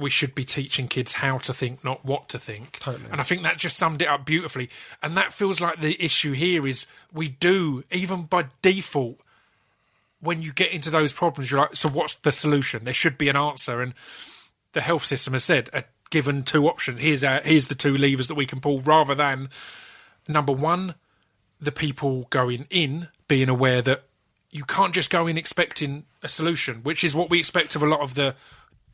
we 0.02 0.10
should 0.10 0.36
be 0.36 0.44
teaching 0.44 0.88
kids 0.88 1.14
how 1.14 1.38
to 1.40 1.54
think, 1.54 1.84
not 1.84 2.04
what 2.04 2.28
to 2.30 2.40
think. 2.40 2.80
Totally. 2.80 3.10
And 3.12 3.22
I 3.22 3.24
think 3.24 3.44
that 3.44 3.58
just 3.58 3.78
summed 3.78 4.02
it 4.02 4.08
up 4.08 4.26
beautifully. 4.26 4.70
And 5.02 5.16
that 5.16 5.34
feels 5.34 5.62
like 5.62 5.80
the 5.80 6.04
issue 6.04 6.34
here 6.34 6.68
is 6.68 6.88
we 7.14 7.30
do, 7.30 7.84
even 7.92 8.24
by 8.24 8.46
default, 8.62 9.20
when 10.20 10.42
you 10.42 10.54
get 10.54 10.74
into 10.74 10.90
those 10.90 11.14
problems, 11.14 11.50
you're 11.50 11.62
like, 11.62 11.76
so 11.76 11.90
what's 11.90 12.16
the 12.16 12.32
solution? 12.32 12.84
There 12.84 12.94
should 12.94 13.18
be 13.18 13.30
an 13.30 13.36
answer. 13.36 13.82
And 13.82 13.94
the 14.74 14.82
health 14.82 15.06
system 15.06 15.34
has 15.34 15.44
said, 15.44 15.70
uh, 15.74 15.82
given 16.10 16.44
two 16.44 16.68
options, 16.68 17.00
here's 17.00 17.24
our, 17.24 17.42
here's 17.42 17.68
the 17.68 17.76
two 17.76 17.96
levers 17.96 18.28
that 18.28 18.36
we 18.36 18.46
can 18.46 18.60
pull, 18.60 18.82
rather 18.82 19.16
than 19.16 19.50
number 20.28 20.54
one, 20.54 20.96
the 21.60 21.72
people 21.72 22.28
going 22.30 22.68
in 22.70 23.08
being 23.28 23.50
aware 23.50 23.82
that 23.82 24.04
you 24.52 24.64
can't 24.64 24.94
just 24.94 25.10
go 25.10 25.28
in 25.28 25.38
expecting 25.38 26.06
a 26.22 26.28
solution, 26.28 26.84
which 26.84 27.04
is 27.04 27.16
what 27.16 27.30
we 27.30 27.40
expect 27.40 27.76
of 27.76 27.82
a 27.82 27.88
lot 27.88 28.02
of 28.02 28.16
the 28.16 28.36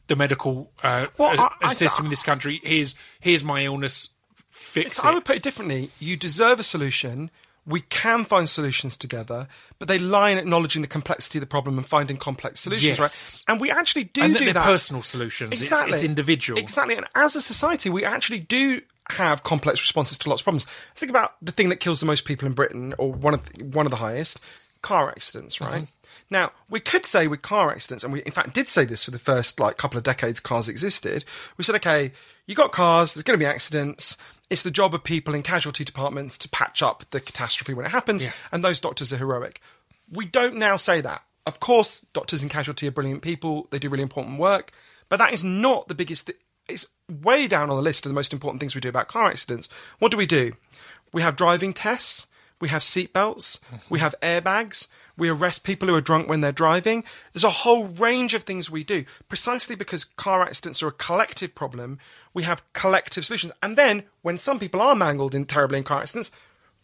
the 0.07 0.15
medical 0.15 0.71
uh, 0.83 1.07
Well, 1.17 1.39
uh, 1.39 1.49
I- 1.61 1.67
I- 1.67 1.73
system 1.73 2.05
in 2.05 2.09
this 2.09 2.23
country. 2.23 2.59
Here's 2.63 2.95
here's 3.19 3.43
my 3.43 3.63
illness, 3.63 4.09
fix 4.49 4.93
So 4.95 5.09
I 5.09 5.13
would 5.13 5.25
put 5.25 5.35
it 5.37 5.43
differently. 5.43 5.89
You 5.99 6.17
deserve 6.17 6.59
a 6.59 6.63
solution. 6.63 7.29
We 7.65 7.81
can 7.81 8.23
find 8.23 8.47
solutions 8.47 8.95
together, 8.95 9.49
but 9.77 9.89
they 9.89 9.99
lie 9.99 10.29
in 10.29 10.37
acknowledging 10.37 10.81
the 10.81 10.87
complexity 10.87 11.37
of 11.39 11.41
the 11.41 11.47
problem 11.47 11.77
and 11.77 11.85
finding 11.85 12.15
complex 12.15 12.61
solutions, 12.61 12.97
Yes. 12.97 13.43
right? 13.45 13.51
And 13.53 13.59
we 13.61 13.69
actually 13.69 14.05
do 14.05 14.21
and 14.21 14.33
that 14.35 14.39
do 14.39 14.53
that. 14.53 14.63
personal 14.63 15.01
solutions. 15.01 15.51
It's- 15.51 15.63
Exactly. 15.63 15.93
It's, 15.95 16.03
individual. 16.03 16.57
Exactly. 16.59 16.95
And 16.95 17.05
as 17.15 17.35
a 17.35 17.41
society, 17.41 17.89
we 17.89 18.05
actually 18.05 18.39
do 18.39 18.81
have 19.11 19.43
complex 19.43 19.81
responses 19.81 20.17
to 20.19 20.29
lots 20.29 20.41
of 20.41 20.45
problems. 20.45 20.65
Let's 20.89 21.01
think 21.01 21.09
about 21.09 21.35
the 21.41 21.51
thing 21.51 21.67
that 21.69 21.81
kills 21.81 21.99
the 21.99 22.05
most 22.05 22.23
people 22.23 22.47
in 22.47 22.53
Britain, 22.53 22.93
or 22.97 23.11
one 23.11 23.33
of 23.33 23.43
the, 23.45 23.65
one 23.65 23.85
of 23.85 23.89
the 23.91 23.97
highest. 23.97 24.39
car 24.83 25.09
accidents, 25.09 25.59
right? 25.59 25.87
Now, 26.29 26.51
we 26.69 26.79
could 26.79 27.05
say 27.05 27.27
with 27.27 27.41
car 27.41 27.71
accidents, 27.71 28.03
and 28.03 28.11
we 28.11 28.21
in 28.23 28.31
fact 28.31 28.53
did 28.53 28.67
say 28.67 28.83
this 28.85 29.03
for 29.05 29.11
the 29.11 29.19
first 29.19 29.59
like 29.59 29.77
couple 29.77 29.97
of 29.97 30.03
decades 30.03 30.39
cars 30.39 30.67
existed. 30.67 31.23
We 31.57 31.63
said, 31.63 31.75
okay, 31.75 32.11
you 32.45 32.55
got 32.55 32.71
cars, 32.71 33.13
there's 33.13 33.23
going 33.23 33.39
to 33.39 33.43
be 33.43 33.49
accidents. 33.49 34.17
It's 34.49 34.63
the 34.63 34.71
job 34.71 34.93
of 34.93 35.03
people 35.03 35.33
in 35.33 35.43
casualty 35.43 35.83
departments 35.83 36.37
to 36.39 36.49
patch 36.49 36.81
up 36.81 37.03
the 37.11 37.19
catastrophe 37.19 37.73
when 37.73 37.85
it 37.85 37.91
happens, 37.91 38.23
Yeah. 38.23 38.31
and 38.51 38.63
those 38.63 38.79
doctors 38.79 39.11
are 39.13 39.17
heroic. 39.17 39.61
We 40.11 40.25
don't 40.25 40.55
now 40.55 40.77
say 40.77 41.01
that. 41.01 41.23
Of 41.45 41.59
course, 41.61 42.01
doctors 42.13 42.43
in 42.43 42.49
casualty 42.49 42.87
are 42.87 42.91
brilliant 42.91 43.21
people, 43.21 43.67
they 43.71 43.79
do 43.79 43.89
really 43.89 44.03
important 44.03 44.39
work, 44.39 44.71
but 45.09 45.17
that 45.19 45.33
is 45.33 45.43
not 45.43 45.87
the 45.87 45.95
biggest. 45.95 46.27
Th- 46.27 46.39
it's 46.67 46.87
way 47.09 47.47
down 47.47 47.69
on 47.69 47.77
the 47.77 47.81
list 47.81 48.05
of 48.05 48.09
the 48.09 48.15
most 48.15 48.33
important 48.33 48.59
things 48.59 48.75
we 48.75 48.81
do 48.81 48.89
about 48.89 49.07
car 49.07 49.29
accidents. 49.29 49.69
What 49.99 50.11
do 50.11 50.17
we 50.17 50.25
do? 50.25 50.51
We 51.13 51.21
have 51.21 51.37
driving 51.37 51.71
tests, 51.73 52.27
we 52.59 52.67
have 52.67 52.81
seatbelts, 52.81 53.61
we 53.89 53.99
have 53.99 54.15
airbags, 54.21 54.89
we 55.17 55.29
arrest 55.29 55.63
people 55.63 55.87
who 55.87 55.95
are 55.95 56.01
drunk 56.01 56.29
when 56.29 56.41
they're 56.41 56.51
driving. 56.51 57.03
There's 57.33 57.43
a 57.43 57.49
whole 57.49 57.85
range 57.85 58.33
of 58.33 58.43
things 58.43 58.69
we 58.69 58.83
do. 58.83 59.03
Precisely 59.27 59.75
because 59.75 60.05
car 60.05 60.41
accidents 60.43 60.83
are 60.83 60.87
a 60.87 60.91
collective 60.91 61.55
problem, 61.55 61.99
we 62.33 62.43
have 62.43 62.61
collective 62.73 63.25
solutions. 63.25 63.53
And 63.63 63.75
then, 63.75 64.03
when 64.21 64.37
some 64.37 64.59
people 64.59 64.81
are 64.81 64.95
mangled 64.95 65.33
in 65.33 65.45
terribly 65.45 65.79
in 65.79 65.83
car 65.83 66.01
accidents, 66.01 66.31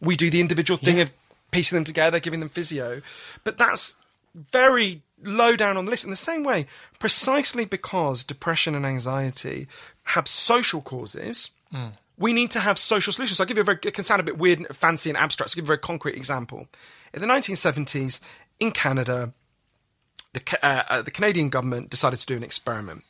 we 0.02 0.16
do 0.16 0.30
the 0.30 0.42
individual 0.42 0.78
thing 0.78 0.98
Yeah. 0.98 1.04
of 1.04 1.12
piecing 1.52 1.76
them 1.78 1.84
together, 1.84 2.20
giving 2.20 2.40
them 2.40 2.50
physio. 2.50 3.02
But 3.44 3.58
that's 3.58 3.98
very 4.34 5.04
low 5.24 5.56
down 5.56 5.78
on 5.78 5.86
the 5.86 5.92
list. 5.92 6.04
In 6.04 6.10
the 6.10 6.16
same 6.16 6.44
way, 6.44 6.66
precisely 7.00 7.66
because 7.66 8.24
depression 8.24 8.74
and 8.74 8.86
anxiety 8.86 9.68
have 10.06 10.28
social 10.28 10.82
causes, 10.82 11.52
hmm. 11.72 11.90
We 12.18 12.34
need 12.34 12.52
to 12.52 12.60
have 12.60 12.78
social 12.78 13.12
solutions. 13.12 13.40
I'll 13.40 13.46
give 13.46 13.58
you 13.58 13.62
a 13.62 13.66
very, 13.66 13.80
it 13.84 13.94
can 13.94 14.04
sound 14.04 14.22
a 14.22 14.24
bit 14.24 14.38
weird 14.38 14.60
and 14.60 14.68
fancy 14.76 15.10
and 15.10 15.18
abstract. 15.18 15.52
So 15.52 15.56
I'll 15.56 15.62
give 15.62 15.64
you 15.64 15.74
a 15.74 15.76
very 15.76 15.80
concrete 15.80 16.16
example. 16.16 16.68
In 17.14 17.22
the 17.22 17.28
1970s, 17.28 18.22
in 18.60 18.72
Canada, 18.72 19.34
the, 20.34 20.60
uh, 20.62 20.84
uh, 20.90 21.02
the 21.02 21.12
Canadian 21.12 21.50
government 21.50 21.90
decided 21.90 22.20
to 22.20 22.26
do 22.26 22.38
an 22.38 22.44
experiment. 22.44 23.04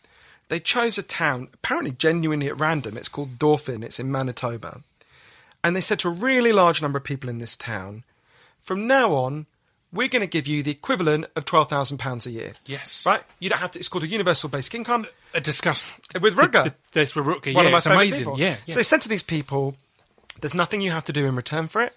They 0.49 0.59
chose 0.59 0.97
a 0.97 1.03
town, 1.03 1.47
apparently 1.53 1.91
genuinely 1.91 2.47
at 2.47 2.59
random. 2.59 2.97
It's 2.97 3.09
called 3.09 3.39
Dauphin. 3.39 3.83
It's 3.83 3.99
in 3.99 4.11
Manitoba. 4.11 4.81
And 5.63 5.75
they 5.75 5.81
said 5.81 5.99
to 5.99 6.09
a 6.09 6.11
really 6.11 6.51
large 6.51 6.81
number 6.81 6.97
of 6.97 7.03
people 7.03 7.29
in 7.29 7.39
this 7.39 7.55
town, 7.55 8.03
from 8.61 8.87
now 8.87 9.13
on, 9.13 9.45
we're 9.93 10.07
going 10.09 10.21
to 10.21 10.27
give 10.27 10.47
you 10.47 10.63
the 10.63 10.71
equivalent 10.71 11.25
of 11.35 11.45
£12,000 11.45 12.25
a 12.25 12.31
year. 12.31 12.53
Yes. 12.65 13.05
Right? 13.05 13.21
You 13.39 13.49
don't 13.49 13.59
have 13.59 13.71
to, 13.71 13.79
it's 13.79 13.87
called 13.87 14.03
a 14.03 14.07
universal 14.07 14.49
basic 14.49 14.73
income. 14.75 15.05
Uh, 15.35 15.39
discussed 15.39 15.93
With 16.19 16.35
Rutger. 16.35 16.51
th- 16.51 16.63
th- 16.63 16.73
This 16.93 17.15
with 17.15 17.25
Rutger. 17.25 17.53
One 17.53 17.63
Yeah, 17.65 17.69
of 17.69 17.71
my 17.73 17.77
it's 17.77 17.85
amazing. 17.85 18.19
people. 18.21 18.39
Yeah, 18.39 18.55
yeah. 18.65 18.73
So 18.73 18.79
they 18.79 18.83
said 18.83 19.01
to 19.01 19.09
these 19.09 19.23
people, 19.23 19.75
there's 20.41 20.55
nothing 20.55 20.81
you 20.81 20.91
have 20.91 21.03
to 21.05 21.13
do 21.13 21.25
in 21.27 21.35
return 21.35 21.67
for 21.67 21.81
it. 21.83 21.93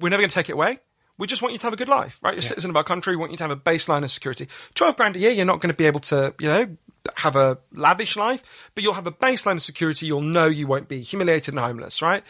We're 0.00 0.08
never 0.08 0.20
going 0.20 0.30
to 0.30 0.34
take 0.34 0.48
it 0.48 0.52
away. 0.52 0.80
We 1.18 1.26
just 1.28 1.42
want 1.42 1.52
you 1.52 1.58
to 1.58 1.66
have 1.66 1.72
a 1.72 1.76
good 1.76 1.88
life, 1.88 2.18
right? 2.22 2.34
You're 2.34 2.40
a 2.40 2.42
citizen 2.42 2.70
of 2.70 2.76
our 2.76 2.82
country. 2.82 3.12
We 3.14 3.20
want 3.20 3.30
you 3.30 3.36
to 3.38 3.44
have 3.44 3.50
a 3.52 3.56
baseline 3.56 4.02
of 4.02 4.10
security. 4.10 4.48
12 4.74 4.96
grand 4.96 5.14
a 5.14 5.20
year, 5.20 5.30
you're 5.30 5.46
not 5.46 5.60
going 5.60 5.70
to 5.70 5.76
be 5.76 5.86
able 5.86 6.00
to, 6.00 6.34
you 6.40 6.48
know, 6.48 6.76
have 7.18 7.36
a 7.36 7.58
lavish 7.72 8.16
life, 8.16 8.70
but 8.74 8.82
you'll 8.82 8.94
have 8.94 9.06
a 9.06 9.12
baseline 9.12 9.52
of 9.52 9.62
security. 9.62 10.06
You'll 10.06 10.20
know 10.22 10.46
you 10.46 10.66
won't 10.66 10.88
be 10.88 11.00
humiliated 11.02 11.54
and 11.54 11.62
homeless, 11.62 12.00
right? 12.02 12.24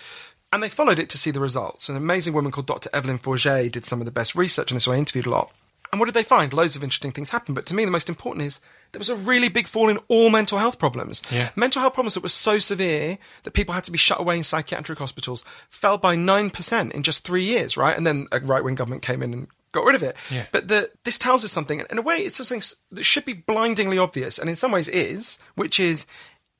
And 0.53 0.63
they 0.63 0.69
followed 0.69 0.99
it 0.99 1.09
to 1.11 1.19
see 1.19 1.31
the 1.31 1.41
results. 1.41 1.89
An 1.89 1.97
amazing 1.97 2.35
woman 2.35 2.53
called 2.53 2.67
Dr. 2.67 2.91
Evelyn 2.93 3.19
Forget 3.19 3.73
did 3.73 3.87
some 3.87 4.01
of 4.01 4.05
the 4.05 4.13
best 4.13 4.35
research 4.35 4.71
on 4.71 4.77
this. 4.77 4.85
So 4.85 4.93
I 4.93 4.99
interviewed 4.99 5.27
a 5.27 5.31
lot. 5.31 5.53
And 5.91 5.99
what 5.99 6.07
did 6.07 6.15
they 6.15 6.23
find? 6.23 6.53
Loads 6.55 6.75
of 6.75 6.83
interesting 6.83 7.13
things 7.13 7.31
happened. 7.31 7.55
But 7.55 7.67
to 7.67 7.75
me, 7.75 7.85
the 7.85 7.91
most 7.91 8.09
important 8.09 8.47
is 8.47 8.61
there 8.93 8.99
was 8.99 9.11
a 9.11 9.17
really 9.17 9.51
big 9.51 9.67
fall 9.67 9.91
in 9.91 9.99
all 10.09 10.31
mental 10.31 10.59
health 10.59 10.79
problems. 10.79 11.23
Yeah. 11.31 11.51
Mental 11.55 11.81
health 11.81 11.93
problems 11.93 12.15
that 12.15 12.23
were 12.23 12.31
so 12.31 12.59
severe 12.59 13.19
that 13.43 13.53
people 13.53 13.75
had 13.75 13.85
to 13.85 13.93
be 13.93 13.99
shut 13.99 14.19
away 14.19 14.39
in 14.39 14.43
psychiatric 14.43 14.99
hospitals 14.99 15.45
fell 15.69 15.99
by 15.99 16.17
9% 16.17 16.93
in 16.93 17.03
just 17.03 17.25
three 17.25 17.45
years, 17.45 17.77
right? 17.77 17.97
And 17.97 18.07
then 18.07 18.27
a 18.33 18.41
right 18.41 18.65
wing 18.65 18.75
government 18.75 19.03
came 19.03 19.23
in 19.23 19.35
and 19.35 19.49
got 19.73 19.85
rid 19.85 19.95
of 19.95 20.03
it. 20.03 20.17
Yeah. 20.31 20.47
But 20.51 20.69
the, 20.69 20.91
this 21.05 21.19
tells 21.19 21.45
us 21.45 21.53
something. 21.53 21.83
In 21.91 21.99
a 21.99 22.03
way, 22.03 22.19
it's 22.19 22.37
something 22.37 22.63
that 22.93 23.05
should 23.05 23.25
be 23.25 23.33
blindingly 23.33 23.99
obvious, 23.99 24.39
and 24.39 24.49
in 24.49 24.57
some 24.57 24.71
ways 24.71 24.89
is, 24.89 25.39
which 25.57 25.81
is 25.81 26.07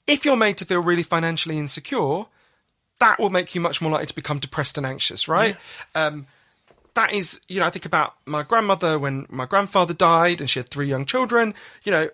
if 0.07 0.25
you're 0.25 0.37
made 0.37 0.57
to 0.59 0.65
feel 0.65 0.83
really 0.83 1.03
financially 1.03 1.59
insecure, 1.59 2.25
that 3.03 3.19
will 3.19 3.31
make 3.31 3.53
you 3.53 3.61
much 3.61 3.83
more 3.83 3.91
likely 3.91 4.07
to 4.07 4.15
become 4.15 4.39
depressed 4.39 4.79
and 4.79 4.87
anxious, 4.87 5.27
right? 5.27 5.57
Um, 5.97 6.27
that 6.95 7.13
is, 7.13 7.41
you 7.49 7.59
know, 7.59 7.67
I 7.67 7.71
think 7.71 7.85
about 7.85 8.15
my 8.27 8.45
grandmother 8.45 8.97
when 8.97 9.27
my 9.29 9.45
grandfather 9.45 9.93
died 9.93 10.41
and 10.41 10.49
she 10.49 10.61
had 10.61 10.69
three 10.69 10.87
young 10.87 11.05
children. 11.05 11.53
You 11.83 11.93
know, 11.93 12.09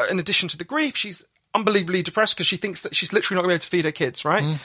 uh, 0.00 0.06
in 0.10 0.18
addition 0.18 0.48
to 0.48 0.58
the 0.58 0.64
grief, 0.64 0.96
she's 0.96 1.26
unbelievably 1.54 2.02
depressed 2.02 2.34
because 2.34 2.46
she 2.46 2.56
thinks 2.56 2.80
that 2.80 2.96
she's 2.96 3.12
literally 3.12 3.36
not 3.36 3.42
going 3.42 3.50
to 3.50 3.52
be 3.52 3.54
able 3.54 3.62
to 3.62 3.68
feed 3.68 3.84
her 3.84 3.92
kids, 3.92 4.24
right? 4.24 4.58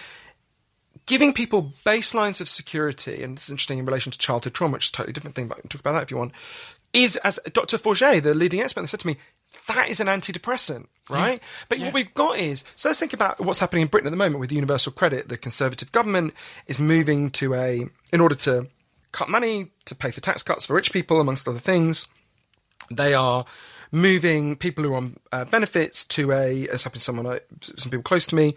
Giving 1.06 1.32
people 1.32 1.64
baselines 1.64 2.42
of 2.42 2.50
security, 2.50 3.22
and 3.22 3.38
this 3.38 3.46
is 3.46 3.52
interesting 3.52 3.78
in 3.78 3.86
relation 3.86 4.12
to 4.12 4.18
childhood 4.18 4.56
trauma, 4.56 4.74
which 4.74 4.86
is 4.86 4.90
a 4.90 4.94
totally 4.94 5.14
different 5.14 5.36
thing, 5.36 5.48
but 5.48 5.58
we 5.58 5.62
can 5.62 5.70
talk 5.70 5.82
about 5.82 5.94
that 5.94 6.04
if 6.04 6.12
you 6.12 6.18
want, 6.18 6.32
is, 6.94 7.18
as 7.18 7.40
Dr. 7.54 7.78
Forget, 7.78 8.24
the 8.24 8.34
leading 8.34 8.62
expert, 8.62 8.88
said 8.90 9.02
to 9.02 9.08
me, 9.08 9.18
that 9.68 9.90
is 9.90 10.00
an 10.00 10.08
antidepressant, 10.08 10.88
right? 11.10 11.42
But 11.70 11.80
what 11.80 11.94
we've 11.94 12.14
got 12.14 12.38
is, 12.40 12.64
so 12.76 12.90
let's 12.90 13.00
think 13.00 13.14
about 13.14 13.40
what's 13.40 13.60
happening 13.60 13.84
in 13.84 13.88
Britain 13.88 14.08
at 14.08 14.12
the 14.12 14.18
moment 14.18 14.40
with 14.40 14.52
universal 14.52 14.92
credit. 14.92 15.30
The 15.30 15.38
Conservative 15.38 15.92
government 15.92 16.34
is 16.68 16.80
moving 16.80 17.30
to 17.32 17.54
a, 17.54 17.82
in 18.12 18.22
order 18.22 18.36
to 18.36 18.68
cut 19.12 19.30
money 19.30 19.72
to 19.86 19.96
pay 19.96 20.12
for 20.12 20.22
tax 20.22 20.44
cuts 20.44 20.66
for 20.66 20.74
rich 20.76 20.92
people, 20.92 21.20
amongst 21.22 21.48
other 21.48 21.60
things, 21.60 22.08
they 22.92 23.14
are 23.14 23.46
moving 23.92 24.56
people 24.56 24.84
who 24.84 24.94
are 24.94 24.98
on 24.98 25.18
uh, 25.32 25.46
benefits 25.46 26.06
to 26.06 26.32
a, 26.32 26.68
as 26.70 26.84
happened 26.84 27.00
to 27.00 27.06
someone, 27.06 27.26
I- 27.28 27.40
some 27.62 27.90
people 27.92 28.04
close 28.04 28.28
to 28.28 28.36
me, 28.36 28.56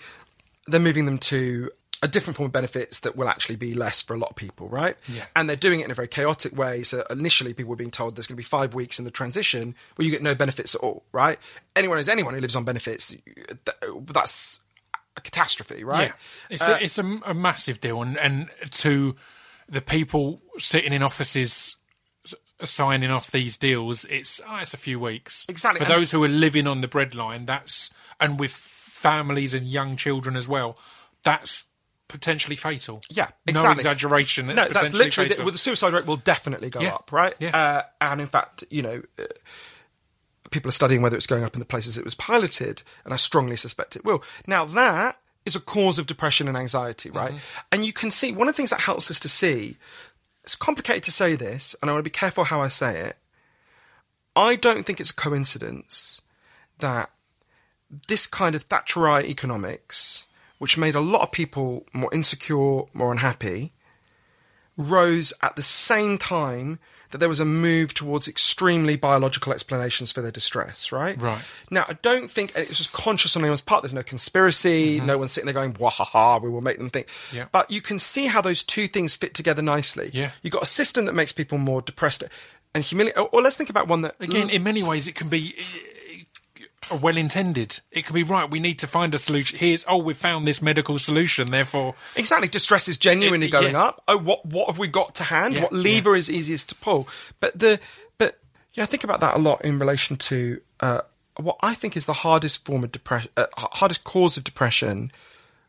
they're 0.66 0.80
moving 0.80 1.06
them 1.06 1.18
to 1.18 1.70
a 2.02 2.08
different 2.08 2.36
form 2.36 2.46
of 2.46 2.52
benefits 2.52 3.00
that 3.00 3.14
will 3.14 3.28
actually 3.28 3.56
be 3.56 3.74
less 3.74 4.00
for 4.00 4.14
a 4.14 4.18
lot 4.18 4.30
of 4.30 4.36
people, 4.36 4.68
right? 4.68 4.96
Yeah. 5.06 5.26
And 5.36 5.48
they're 5.48 5.56
doing 5.56 5.80
it 5.80 5.84
in 5.84 5.90
a 5.90 5.94
very 5.94 6.08
chaotic 6.08 6.56
way. 6.56 6.82
So 6.82 7.04
initially, 7.10 7.52
people 7.52 7.70
were 7.70 7.76
being 7.76 7.90
told 7.90 8.16
there's 8.16 8.26
going 8.26 8.36
to 8.36 8.38
be 8.38 8.42
five 8.42 8.72
weeks 8.72 8.98
in 8.98 9.04
the 9.04 9.10
transition 9.10 9.74
where 9.96 10.06
you 10.06 10.10
get 10.10 10.22
no 10.22 10.34
benefits 10.34 10.74
at 10.74 10.80
all, 10.80 11.04
right? 11.12 11.38
Anyone 11.76 11.98
who's 11.98 12.08
anyone 12.08 12.32
who 12.34 12.40
lives 12.40 12.56
on 12.56 12.64
benefits, 12.64 13.14
that's 14.06 14.60
a 15.16 15.20
catastrophe, 15.20 15.84
right? 15.84 16.08
Yeah, 16.08 16.12
it's 16.48 16.62
Uh, 16.62 16.78
a, 16.80 16.84
it's 16.84 16.98
a, 16.98 17.18
a 17.26 17.34
massive 17.34 17.80
deal, 17.80 18.00
and 18.00 18.16
and 18.18 18.48
to 18.70 19.14
the 19.68 19.80
people 19.82 20.40
sitting 20.58 20.92
in 20.92 21.02
offices 21.02 21.76
signing 22.62 23.10
off 23.10 23.30
these 23.30 23.56
deals, 23.56 24.04
it's 24.06 24.40
oh, 24.48 24.58
it's 24.60 24.74
a 24.74 24.78
few 24.78 25.00
weeks 25.00 25.46
Exactly, 25.48 25.78
for 25.84 25.90
and- 25.90 26.00
those 26.00 26.10
who 26.12 26.22
are 26.24 26.28
living 26.28 26.66
on 26.66 26.80
the 26.80 26.88
breadline. 26.88 27.46
That's 27.46 27.92
and 28.18 28.38
with 28.38 28.52
families 28.52 29.54
and 29.54 29.66
young 29.66 29.96
children 29.96 30.36
as 30.36 30.48
well. 30.48 30.78
That's 31.24 31.64
potentially 32.10 32.56
fatal. 32.56 33.00
Yeah, 33.10 33.28
no 33.50 33.70
exaggeration. 33.70 34.46
No, 34.48 34.54
that's 34.54 34.92
literally 34.92 35.28
fatal. 35.30 35.44
well, 35.46 35.52
the 35.52 35.58
suicide 35.58 35.92
rate 35.92 36.06
will 36.06 36.16
definitely 36.16 36.70
go 36.70 36.80
Yeah. 36.80 36.94
up, 36.94 37.10
right? 37.12 37.34
Yeah. 37.38 37.56
Uh, 37.56 37.82
and 38.00 38.20
in 38.20 38.26
fact, 38.26 38.64
you 38.70 38.82
know, 38.82 39.02
uh, 39.18 39.24
people 40.50 40.68
are 40.68 40.72
studying 40.72 41.00
whether 41.02 41.16
it's 41.16 41.26
going 41.26 41.44
up 41.44 41.54
in 41.54 41.60
the 41.60 41.66
places 41.66 41.96
it 41.96 42.04
was 42.04 42.14
piloted, 42.14 42.82
and 43.04 43.14
I 43.14 43.16
strongly 43.16 43.56
suspect 43.56 43.96
it 43.96 44.04
will. 44.04 44.22
Now 44.46 44.64
that 44.64 45.18
is 45.46 45.56
a 45.56 45.60
cause 45.60 45.98
of 45.98 46.06
depression 46.06 46.48
and 46.48 46.56
anxiety, 46.56 47.10
right? 47.10 47.34
And 47.72 47.84
you 47.84 47.92
can 47.92 48.10
see 48.10 48.32
one 48.32 48.46
of 48.48 48.54
the 48.54 48.56
things 48.56 48.70
that 48.70 48.82
helps 48.82 49.10
us 49.10 49.18
to 49.20 49.28
see. 49.28 49.76
It's 50.42 50.54
complicated 50.56 51.02
to 51.04 51.10
say 51.12 51.34
this, 51.36 51.74
and 51.80 51.90
I 51.90 51.94
want 51.94 52.04
to 52.04 52.10
be 52.10 52.12
careful 52.12 52.44
how 52.44 52.60
I 52.60 52.68
say 52.68 52.98
it. 53.00 53.16
I 54.36 54.56
don't 54.56 54.84
think 54.84 55.00
it's 55.00 55.10
a 55.10 55.14
coincidence 55.14 56.22
that 56.78 57.10
this 58.08 58.26
kind 58.26 58.54
of 58.54 58.68
Thatcherite 58.68 59.24
economics, 59.24 60.26
which 60.60 60.76
made 60.76 60.94
a 60.94 61.00
lot 61.00 61.22
of 61.22 61.32
people 61.32 61.86
more 61.94 62.12
insecure, 62.12 62.82
more 62.92 63.10
unhappy, 63.10 63.72
rose 64.76 65.32
at 65.42 65.56
the 65.56 65.62
same 65.62 66.18
time 66.18 66.78
that 67.12 67.18
there 67.18 67.30
was 67.30 67.40
a 67.40 67.46
move 67.46 67.94
towards 67.94 68.28
extremely 68.28 68.94
biological 68.94 69.54
explanations 69.54 70.12
for 70.12 70.20
their 70.20 70.30
distress, 70.30 70.92
right? 70.92 71.18
Right. 71.18 71.40
Now, 71.70 71.86
I 71.88 71.94
don't 72.02 72.30
think 72.30 72.54
it 72.54 72.68
was 72.68 72.88
conscious 72.92 73.34
on 73.36 73.42
anyone's 73.42 73.62
part. 73.62 73.82
There's 73.82 73.94
no 73.94 74.02
conspiracy. 74.02 74.98
Mm-hmm. 74.98 75.06
No 75.06 75.16
one's 75.16 75.32
sitting 75.32 75.46
there 75.46 75.54
going, 75.54 75.74
wah 75.80 75.88
ha 75.88 76.04
ha, 76.04 76.38
we 76.38 76.50
will 76.50 76.60
make 76.60 76.76
them 76.76 76.90
think. 76.90 77.08
Yeah. 77.32 77.46
But 77.50 77.70
you 77.70 77.80
can 77.80 77.98
see 77.98 78.26
how 78.26 78.42
those 78.42 78.62
two 78.62 78.86
things 78.86 79.14
fit 79.14 79.32
together 79.32 79.62
nicely. 79.62 80.10
Yeah. 80.12 80.32
You've 80.42 80.52
got 80.52 80.62
a 80.62 80.66
system 80.66 81.06
that 81.06 81.14
makes 81.14 81.32
people 81.32 81.56
more 81.56 81.80
depressed 81.80 82.22
and 82.74 82.84
humiliated. 82.84 83.18
Or, 83.18 83.28
or 83.32 83.42
let's 83.42 83.56
think 83.56 83.70
about 83.70 83.88
one 83.88 84.02
that. 84.02 84.14
Again, 84.20 84.50
in 84.50 84.62
many 84.62 84.82
ways, 84.82 85.08
it 85.08 85.14
can 85.14 85.30
be 85.30 85.54
well 86.96 87.16
intended. 87.16 87.80
It 87.90 88.06
can 88.06 88.14
be 88.14 88.22
right. 88.22 88.50
We 88.50 88.60
need 88.60 88.78
to 88.80 88.86
find 88.86 89.14
a 89.14 89.18
solution. 89.18 89.58
Here's 89.58 89.84
oh, 89.88 89.98
we've 89.98 90.16
found 90.16 90.46
this 90.46 90.60
medical 90.62 90.98
solution. 90.98 91.46
Therefore, 91.50 91.94
Exactly, 92.16 92.48
distress 92.48 92.88
is 92.88 92.98
genuinely 92.98 93.46
It- 93.46 93.52
going 93.52 93.72
yeah. 93.72 93.84
up. 93.84 94.02
Oh, 94.08 94.18
what 94.18 94.44
what 94.46 94.68
have 94.68 94.78
we 94.78 94.88
got 94.88 95.14
to 95.16 95.24
hand? 95.24 95.54
Yeah, 95.54 95.62
what 95.62 95.72
lever 95.72 96.14
is 96.16 96.30
easiest 96.30 96.68
to 96.70 96.74
pull? 96.74 97.08
But 97.40 97.58
the 97.58 97.80
but 98.18 98.38
you 98.74 98.80
know, 98.80 98.84
I 98.84 98.86
think 98.86 99.04
about 99.04 99.20
that 99.20 99.36
a 99.36 99.38
lot 99.38 99.64
in 99.64 99.78
relation 99.78 100.16
to 100.16 100.60
uh, 100.80 101.00
what 101.36 101.56
I 101.62 101.74
think 101.74 101.96
is 101.96 102.06
the 102.06 102.12
hardest 102.12 102.64
form 102.64 102.84
of 102.84 102.92
depression, 102.92 103.30
uh, 103.36 103.46
hardest 103.56 104.04
cause 104.04 104.36
of 104.36 104.44
depression. 104.44 105.10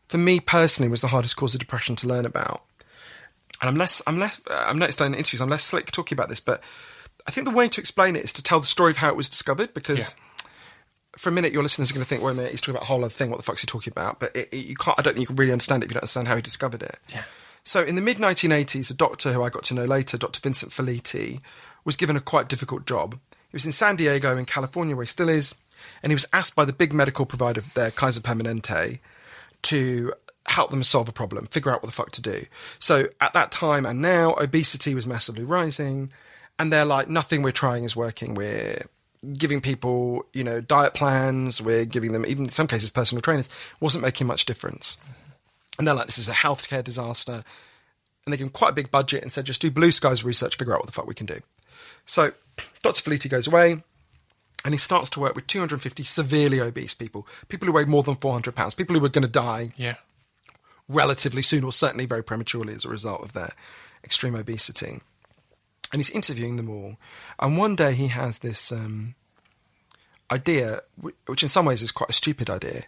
For 0.08 0.18
me 0.18 0.40
personally, 0.40 0.90
was 0.90 1.00
the 1.00 1.08
hardest 1.08 1.36
cause 1.36 1.54
of 1.54 1.60
depression 1.60 1.96
to 1.96 2.06
learn 2.06 2.26
about. 2.26 2.62
And 3.62 3.68
I'm 3.68 3.76
less, 3.76 4.02
I'm 4.06 4.18
less, 4.18 4.42
uh, 4.50 4.64
I'm 4.68 4.78
noticed 4.78 5.00
in 5.00 5.14
interviews, 5.14 5.40
I'm 5.40 5.48
less 5.48 5.62
slick 5.64 5.90
talking 5.90 6.16
about 6.16 6.28
this, 6.28 6.40
but 6.40 6.60
I 7.26 7.30
think 7.30 7.46
the 7.46 7.54
way 7.54 7.68
to 7.68 7.80
explain 7.80 8.16
it 8.16 8.24
is 8.24 8.32
to 8.34 8.42
tell 8.42 8.58
the 8.60 8.66
story 8.66 8.90
of 8.90 8.96
how 8.98 9.08
it 9.08 9.16
was 9.16 9.28
discovered 9.28 9.72
because 9.72 10.14
for 11.16 11.28
a 11.28 11.32
minute, 11.32 11.52
your 11.52 11.62
listeners 11.62 11.90
are 11.90 11.94
going 11.94 12.04
to 12.04 12.08
think, 12.08 12.22
wait 12.22 12.32
a 12.32 12.34
minute, 12.34 12.50
he's 12.52 12.60
talking 12.60 12.74
about 12.76 12.84
a 12.84 12.86
whole 12.86 13.00
other 13.04 13.08
thing. 13.10 13.30
What 13.30 13.36
the 13.36 13.42
fuck's 13.42 13.60
he 13.60 13.66
talking 13.66 13.92
about? 13.92 14.18
But 14.20 14.34
it, 14.34 14.48
it- 14.52 14.66
you 14.66 14.76
can't. 14.76 14.98
I 14.98 15.02
don't 15.02 15.14
think 15.14 15.22
you 15.22 15.26
can 15.28 15.36
really 15.36 15.52
understand 15.52 15.82
it 15.82 15.86
if 15.86 15.90
you 15.90 15.94
don't 15.94 16.02
understand 16.02 16.28
how 16.28 16.36
he 16.36 16.42
discovered 16.42 16.82
it. 16.82 16.98
Yeah. 17.08 17.24
So 17.64 17.82
in 17.82 17.94
the 17.94 18.02
mid 18.02 18.16
1980s, 18.16 18.90
a 18.90 18.94
doctor 18.94 19.32
who 19.32 19.42
I 19.42 19.48
got 19.50 19.62
to 19.64 19.74
know 19.74 19.84
later, 19.84 20.16
Dr. 20.18 20.40
Vincent 20.40 20.72
Felitti, 20.72 21.40
was 21.84 21.96
given 21.96 22.16
a 22.16 22.20
quite 22.20 22.48
difficult 22.48 22.86
job. 22.86 23.14
He 23.50 23.54
was 23.56 23.66
in 23.66 23.72
San 23.72 23.96
Diego 23.96 24.36
in 24.36 24.46
California, 24.46 24.96
where 24.96 25.04
he 25.04 25.08
still 25.08 25.28
is, 25.28 25.54
and 26.02 26.10
he 26.10 26.14
was 26.14 26.26
asked 26.32 26.56
by 26.56 26.64
the 26.64 26.72
big 26.72 26.92
medical 26.92 27.26
provider 27.26 27.60
there, 27.74 27.90
Kaiser 27.90 28.20
Permanente, 28.20 28.98
to 29.62 30.12
help 30.46 30.70
them 30.70 30.82
solve 30.82 31.08
a 31.08 31.12
problem, 31.12 31.46
figure 31.46 31.70
out 31.70 31.82
what 31.82 31.86
the 31.88 31.92
fuck 31.94 32.10
to 32.12 32.22
do. 32.22 32.46
So 32.78 33.04
at 33.20 33.32
that 33.34 33.52
time 33.52 33.86
and 33.86 34.00
now, 34.02 34.34
obesity 34.40 34.94
was 34.94 35.06
massively 35.06 35.44
rising, 35.44 36.10
and 36.58 36.72
they're 36.72 36.84
like, 36.84 37.08
nothing 37.08 37.42
we're 37.42 37.52
trying 37.52 37.84
is 37.84 37.94
working. 37.94 38.34
We're 38.34 38.82
giving 39.38 39.60
people, 39.60 40.24
you 40.32 40.44
know, 40.44 40.60
diet 40.60 40.94
plans. 40.94 41.60
We're 41.62 41.84
giving 41.84 42.12
them, 42.12 42.24
even 42.26 42.44
in 42.44 42.48
some 42.48 42.66
cases, 42.66 42.90
personal 42.90 43.22
trainers. 43.22 43.50
Wasn't 43.80 44.02
making 44.02 44.26
much 44.26 44.46
difference. 44.46 44.96
And 45.78 45.86
they're 45.86 45.94
like, 45.94 46.06
this 46.06 46.18
is 46.18 46.28
a 46.28 46.32
healthcare 46.32 46.82
disaster. 46.84 47.44
And 48.24 48.32
they 48.32 48.36
give 48.36 48.46
him 48.46 48.52
quite 48.52 48.70
a 48.70 48.74
big 48.74 48.90
budget 48.90 49.22
and 49.22 49.32
said, 49.32 49.46
just 49.46 49.60
do 49.60 49.70
blue 49.70 49.90
skies 49.92 50.24
research, 50.24 50.56
figure 50.56 50.74
out 50.74 50.80
what 50.80 50.86
the 50.86 50.92
fuck 50.92 51.06
we 51.06 51.14
can 51.14 51.26
do. 51.26 51.40
So 52.04 52.30
Dr. 52.82 53.02
Felitti 53.02 53.28
goes 53.30 53.46
away 53.46 53.82
and 54.64 54.74
he 54.74 54.78
starts 54.78 55.10
to 55.10 55.20
work 55.20 55.34
with 55.34 55.46
250 55.48 56.02
severely 56.04 56.60
obese 56.60 56.94
people, 56.94 57.26
people 57.48 57.66
who 57.66 57.72
weigh 57.72 57.84
more 57.84 58.02
than 58.04 58.14
400 58.14 58.54
pounds, 58.54 58.74
people 58.74 58.96
who 58.96 59.04
are 59.04 59.08
going 59.08 59.22
to 59.26 59.30
die 59.30 59.72
Yeah. 59.76 59.94
relatively 60.88 61.42
soon 61.42 61.64
or 61.64 61.72
certainly 61.72 62.06
very 62.06 62.22
prematurely 62.22 62.74
as 62.74 62.84
a 62.84 62.88
result 62.88 63.22
of 63.22 63.32
their 63.32 63.50
extreme 64.04 64.34
obesity. 64.36 65.00
And 65.92 65.98
he's 65.98 66.10
interviewing 66.10 66.56
them 66.56 66.70
all. 66.70 66.96
And 67.38 67.58
one 67.58 67.76
day 67.76 67.92
he 67.92 68.08
has 68.08 68.38
this 68.38 68.72
um, 68.72 69.14
idea, 70.30 70.80
which 71.26 71.42
in 71.42 71.48
some 71.48 71.66
ways 71.66 71.82
is 71.82 71.92
quite 71.92 72.10
a 72.10 72.14
stupid 72.14 72.48
idea. 72.48 72.84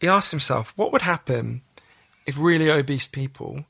He 0.00 0.08
asks 0.08 0.32
himself, 0.32 0.72
what 0.76 0.92
would 0.92 1.02
happen 1.02 1.62
if 2.26 2.38
really 2.38 2.70
obese 2.70 3.06
people 3.06 3.64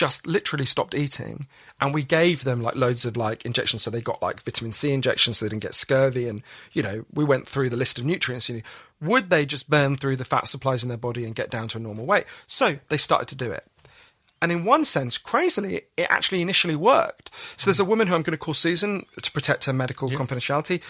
just 0.00 0.26
literally 0.26 0.64
stopped 0.64 0.94
eating 0.94 1.46
and 1.78 1.92
we 1.92 2.02
gave 2.02 2.42
them 2.42 2.62
like 2.62 2.74
loads 2.74 3.04
of 3.04 3.18
like 3.18 3.44
injections 3.44 3.82
so 3.82 3.90
they 3.90 4.00
got 4.00 4.22
like 4.22 4.40
vitamin 4.42 4.72
C 4.72 4.94
injections 4.94 5.36
so 5.36 5.44
they 5.44 5.50
didn't 5.50 5.62
get 5.62 5.74
scurvy 5.74 6.26
and 6.26 6.42
you 6.72 6.82
know 6.82 7.04
we 7.12 7.22
went 7.22 7.46
through 7.46 7.68
the 7.68 7.76
list 7.76 7.98
of 7.98 8.06
nutrients 8.06 8.48
you 8.48 8.56
know, 8.56 8.62
would 9.02 9.28
they 9.28 9.44
just 9.44 9.68
burn 9.68 9.96
through 9.96 10.16
the 10.16 10.24
fat 10.24 10.48
supplies 10.48 10.82
in 10.82 10.88
their 10.88 10.96
body 10.96 11.26
and 11.26 11.34
get 11.34 11.50
down 11.50 11.68
to 11.68 11.76
a 11.76 11.80
normal 11.82 12.06
weight 12.06 12.24
so 12.46 12.78
they 12.88 12.96
started 12.96 13.28
to 13.28 13.34
do 13.34 13.52
it 13.52 13.66
and 14.42 14.50
in 14.52 14.64
one 14.64 14.84
sense 14.84 15.18
crazily 15.18 15.82
it 15.96 16.06
actually 16.10 16.40
initially 16.40 16.76
worked 16.76 17.30
so 17.56 17.66
there's 17.70 17.80
a 17.80 17.84
woman 17.84 18.06
who 18.06 18.14
I'm 18.14 18.22
going 18.22 18.32
to 18.38 18.44
call 18.44 18.54
Susan 18.54 19.04
to 19.20 19.30
protect 19.32 19.64
her 19.66 19.72
medical 19.72 20.08
confidentiality 20.08 20.82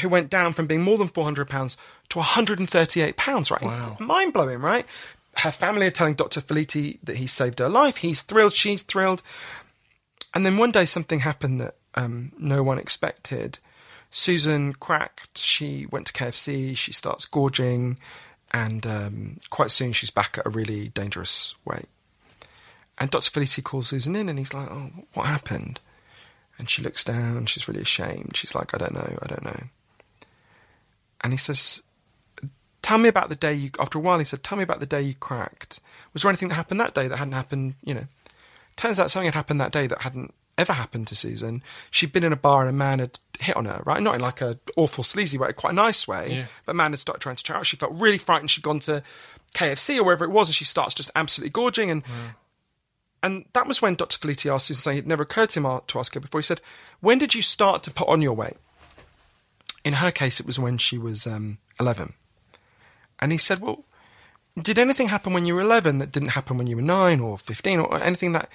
who 0.00 0.08
went 0.08 0.30
down 0.30 0.52
from 0.52 0.66
being 0.66 0.82
more 0.82 0.96
than 0.96 1.08
400 1.08 1.48
pounds 1.48 1.76
to 2.10 2.18
138 2.18 3.16
pounds 3.16 3.50
right 3.50 3.62
Wow. 3.62 3.96
mind 4.00 4.32
blowing 4.32 4.58
right 4.60 4.86
her 5.36 5.52
family 5.52 5.86
are 5.86 5.90
telling 5.92 6.14
Dr. 6.14 6.40
Felitti 6.40 6.98
that 7.04 7.16
he 7.18 7.26
saved 7.28 7.60
her 7.60 7.68
life. 7.68 7.98
He's 7.98 8.20
thrilled. 8.22 8.52
She's 8.52 8.82
thrilled. 8.82 9.22
And 10.34 10.44
then 10.44 10.56
one 10.56 10.72
day 10.72 10.84
something 10.84 11.20
happened 11.20 11.60
that 11.60 11.76
um, 11.94 12.32
no 12.36 12.64
one 12.64 12.78
expected. 12.78 13.60
Susan 14.10 14.72
cracked. 14.72 15.38
She 15.38 15.86
went 15.90 16.08
to 16.08 16.12
KFC. 16.12 16.76
She 16.76 16.92
starts 16.92 17.26
gorging. 17.26 17.96
And 18.52 18.84
um, 18.86 19.36
quite 19.50 19.70
soon 19.70 19.92
she's 19.92 20.10
back 20.10 20.36
at 20.36 20.46
a 20.46 20.50
really 20.50 20.88
dangerous 20.88 21.54
weight. 21.64 21.86
And 23.00 23.10
Dr. 23.10 23.30
Felitti 23.30 23.64
calls 23.64 23.88
Susan 23.88 24.14
in 24.14 24.28
and 24.28 24.38
he's 24.38 24.54
like, 24.54 24.70
Oh, 24.70 24.90
what 25.14 25.26
happened? 25.26 25.80
And 26.58 26.68
she 26.68 26.82
looks 26.82 27.02
down. 27.02 27.46
She's 27.46 27.66
really 27.66 27.80
ashamed. 27.80 28.36
She's 28.36 28.54
like, 28.54 28.74
I 28.74 28.78
don't 28.78 28.94
know. 28.94 29.18
I 29.22 29.26
don't 29.26 29.44
know. 29.44 29.62
And 31.22 31.32
he 31.32 31.38
says, 31.38 31.82
Tell 32.82 32.98
me 32.98 33.08
about 33.08 33.28
the 33.28 33.36
day 33.36 33.54
you. 33.54 33.70
After 33.78 33.98
a 33.98 34.00
while, 34.00 34.18
he 34.18 34.24
said, 34.24 34.42
"Tell 34.42 34.56
me 34.56 34.64
about 34.64 34.80
the 34.80 34.86
day 34.86 35.02
you 35.02 35.14
cracked. 35.14 35.80
Was 36.12 36.22
there 36.22 36.30
anything 36.30 36.48
that 36.48 36.54
happened 36.54 36.80
that 36.80 36.94
day 36.94 37.08
that 37.08 37.18
hadn't 37.18 37.34
happened? 37.34 37.74
You 37.84 37.94
know." 37.94 38.06
Turns 38.76 38.98
out 38.98 39.10
something 39.10 39.26
had 39.26 39.34
happened 39.34 39.60
that 39.60 39.70
day 39.70 39.86
that 39.86 40.02
hadn't 40.02 40.32
ever 40.56 40.72
happened 40.72 41.06
to 41.08 41.14
Susan. 41.14 41.62
She'd 41.90 42.12
been 42.12 42.24
in 42.24 42.32
a 42.32 42.36
bar 42.36 42.62
and 42.62 42.70
a 42.70 42.72
man 42.72 42.98
had 42.98 43.18
hit 43.38 43.56
on 43.56 43.66
her, 43.66 43.82
right? 43.84 44.02
Not 44.02 44.14
in 44.14 44.20
like 44.20 44.40
a 44.40 44.58
awful 44.76 45.04
sleazy 45.04 45.36
way, 45.38 45.52
quite 45.52 45.72
a 45.72 45.76
nice 45.76 46.08
way. 46.08 46.28
Yeah. 46.30 46.46
But 46.64 46.72
a 46.72 46.74
man 46.74 46.92
had 46.92 47.00
started 47.00 47.20
trying 47.20 47.36
to 47.36 47.44
chat 47.44 47.56
out. 47.56 47.66
She 47.66 47.76
felt 47.76 47.92
really 47.94 48.18
frightened. 48.18 48.50
She'd 48.50 48.64
gone 48.64 48.78
to 48.80 49.02
KFC 49.54 49.98
or 49.98 50.04
wherever 50.04 50.24
it 50.24 50.30
was, 50.30 50.48
and 50.48 50.54
she 50.54 50.64
starts 50.64 50.94
just 50.94 51.10
absolutely 51.14 51.50
gorging. 51.50 51.90
And 51.90 52.02
and 53.22 53.44
that 53.52 53.66
was 53.66 53.82
when 53.82 53.94
Dr. 53.94 54.18
Felitti 54.18 54.52
asked 54.52 54.66
Susan, 54.66 54.80
saying 54.80 54.98
it 54.98 55.06
never 55.06 55.22
occurred 55.22 55.50
to 55.50 55.60
him 55.60 55.80
to 55.86 55.98
ask 55.98 56.14
her 56.14 56.20
before. 56.20 56.40
He 56.40 56.44
said, 56.44 56.60
"When 57.00 57.18
did 57.18 57.34
you 57.34 57.42
start 57.42 57.82
to 57.84 57.90
put 57.90 58.08
on 58.08 58.22
your 58.22 58.34
weight?" 58.34 58.56
In 59.84 59.94
her 59.94 60.10
case, 60.10 60.40
it 60.40 60.46
was 60.46 60.58
when 60.58 60.78
she 60.78 60.98
was 60.98 61.26
um, 61.26 61.58
eleven. 61.78 62.14
And 63.20 63.32
he 63.32 63.38
said, 63.38 63.60
Well, 63.60 63.84
did 64.60 64.78
anything 64.78 65.08
happen 65.08 65.32
when 65.32 65.44
you 65.44 65.54
were 65.54 65.60
11 65.60 65.98
that 65.98 66.12
didn't 66.12 66.30
happen 66.30 66.56
when 66.58 66.66
you 66.66 66.76
were 66.76 66.82
9 66.82 67.20
or 67.20 67.38
15 67.38 67.80
or 67.80 68.02
anything 68.02 68.32
that 68.32 68.48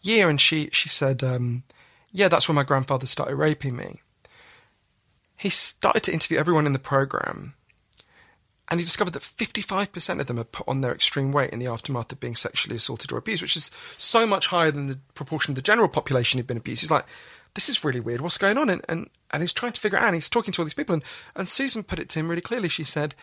year? 0.00 0.30
And 0.30 0.40
she, 0.40 0.70
she 0.72 0.88
said, 0.88 1.22
um, 1.22 1.64
Yeah, 2.12 2.28
that's 2.28 2.48
when 2.48 2.56
my 2.56 2.62
grandfather 2.62 3.06
started 3.06 3.36
raping 3.36 3.76
me. 3.76 4.00
He 5.36 5.50
started 5.50 6.04
to 6.04 6.12
interview 6.12 6.38
everyone 6.38 6.66
in 6.66 6.72
the 6.72 6.78
program. 6.78 7.54
And 8.72 8.80
he 8.80 8.86
discovered 8.86 9.12
that 9.12 9.20
55% 9.20 10.18
of 10.18 10.26
them 10.28 10.38
had 10.38 10.50
put 10.50 10.66
on 10.66 10.80
their 10.80 10.94
extreme 10.94 11.30
weight 11.30 11.50
in 11.50 11.58
the 11.58 11.66
aftermath 11.66 12.10
of 12.10 12.20
being 12.20 12.34
sexually 12.34 12.76
assaulted 12.76 13.12
or 13.12 13.18
abused, 13.18 13.42
which 13.42 13.54
is 13.54 13.70
so 13.98 14.26
much 14.26 14.46
higher 14.46 14.70
than 14.70 14.86
the 14.86 14.98
proportion 15.12 15.52
of 15.52 15.56
the 15.56 15.60
general 15.60 15.88
population 15.88 16.38
who'd 16.38 16.46
been 16.46 16.56
abused. 16.56 16.80
He's 16.80 16.90
like, 16.90 17.04
this 17.52 17.68
is 17.68 17.84
really 17.84 18.00
weird. 18.00 18.22
What's 18.22 18.38
going 18.38 18.56
on? 18.56 18.70
And, 18.70 18.82
and, 18.88 19.10
and 19.30 19.42
he's 19.42 19.52
trying 19.52 19.72
to 19.72 19.80
figure 19.80 19.98
it 19.98 20.00
out. 20.00 20.06
And 20.06 20.14
he's 20.14 20.30
talking 20.30 20.52
to 20.52 20.62
all 20.62 20.64
these 20.64 20.72
people. 20.72 20.94
And, 20.94 21.04
and 21.36 21.46
Susan 21.46 21.82
put 21.82 21.98
it 21.98 22.08
to 22.08 22.20
him 22.20 22.30
really 22.30 22.40
clearly. 22.40 22.70
She 22.70 22.82
said, 22.82 23.14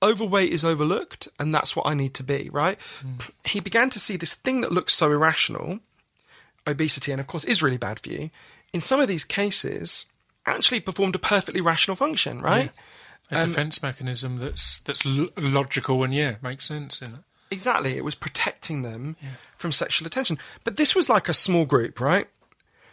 overweight 0.00 0.52
is 0.52 0.64
overlooked, 0.64 1.26
and 1.40 1.52
that's 1.52 1.74
what 1.74 1.88
I 1.88 1.94
need 1.94 2.14
to 2.14 2.22
be, 2.22 2.48
right? 2.52 2.80
Hmm. 3.00 3.14
He 3.46 3.58
began 3.58 3.90
to 3.90 3.98
see 3.98 4.16
this 4.16 4.34
thing 4.34 4.60
that 4.60 4.70
looks 4.70 4.94
so 4.94 5.10
irrational, 5.10 5.80
obesity, 6.68 7.10
and 7.10 7.20
of 7.20 7.26
course 7.26 7.44
is 7.44 7.64
really 7.64 7.78
bad 7.78 7.98
for 7.98 8.10
you, 8.10 8.30
in 8.72 8.80
some 8.80 9.00
of 9.00 9.08
these 9.08 9.24
cases 9.24 10.06
actually 10.46 10.78
performed 10.78 11.16
a 11.16 11.18
perfectly 11.18 11.60
rational 11.60 11.96
function, 11.96 12.40
right? 12.40 12.70
A 13.30 13.46
defense 13.46 13.82
mechanism 13.82 14.38
that's 14.38 14.80
that's 14.80 15.04
l- 15.06 15.28
logical 15.36 16.02
and 16.02 16.12
yeah, 16.12 16.36
makes 16.42 16.66
sense 16.66 17.00
in 17.02 17.12
that. 17.12 17.24
Exactly. 17.50 17.96
It 17.96 18.04
was 18.04 18.14
protecting 18.14 18.82
them 18.82 19.16
from 19.56 19.72
sexual 19.72 20.06
attention. 20.06 20.38
But 20.64 20.76
this 20.76 20.94
was 20.94 21.08
like 21.08 21.28
a 21.28 21.34
small 21.34 21.64
group, 21.64 22.00
right? 22.00 22.26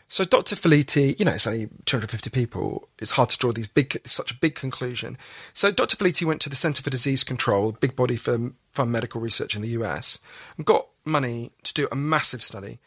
So 0.08 0.26
Dr. 0.26 0.58
Felitti, 0.58 1.18
you 1.18 1.24
know, 1.24 1.32
it's 1.32 1.48
only 1.48 1.70
250 1.86 2.30
people. 2.32 2.90
It's 3.00 3.12
hard 3.12 3.30
to 3.30 3.38
draw 3.38 3.54
these 3.54 3.70
big, 3.70 4.02
such 4.06 4.30
a 4.30 4.36
big 4.36 4.56
conclusion. 4.56 5.18
So 5.54 5.72
Dr. 5.72 5.96
Felitti 5.96 6.26
went 6.26 6.42
to 6.42 6.50
the 6.50 6.56
Centre 6.58 6.84
for 6.84 6.90
Disease 6.90 7.24
Control, 7.24 7.72
big 7.72 7.96
body 7.96 8.18
for 8.18 8.52
fund 8.70 8.92
medical 8.92 9.22
research 9.22 9.56
in 9.56 9.62
the 9.62 9.70
US, 9.70 10.20
and 10.58 10.66
got 10.66 10.88
money 11.06 11.52
to 11.64 11.74
do 11.74 11.88
a 11.92 11.96
massive 11.96 12.44
study. 12.44 12.80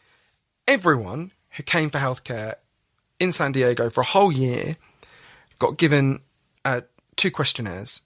Everyone 0.67 1.31
who 1.51 1.63
came 1.63 1.89
for 1.89 1.97
healthcare 1.97 2.53
in 3.19 3.31
San 3.31 3.51
Diego 3.53 3.89
for 3.89 4.01
a 4.01 4.05
whole 4.05 4.31
year 4.31 4.75
got 5.57 5.77
given 5.77 6.19
uh, 6.63 6.81
two 7.15 7.31
questionnaires 7.31 8.01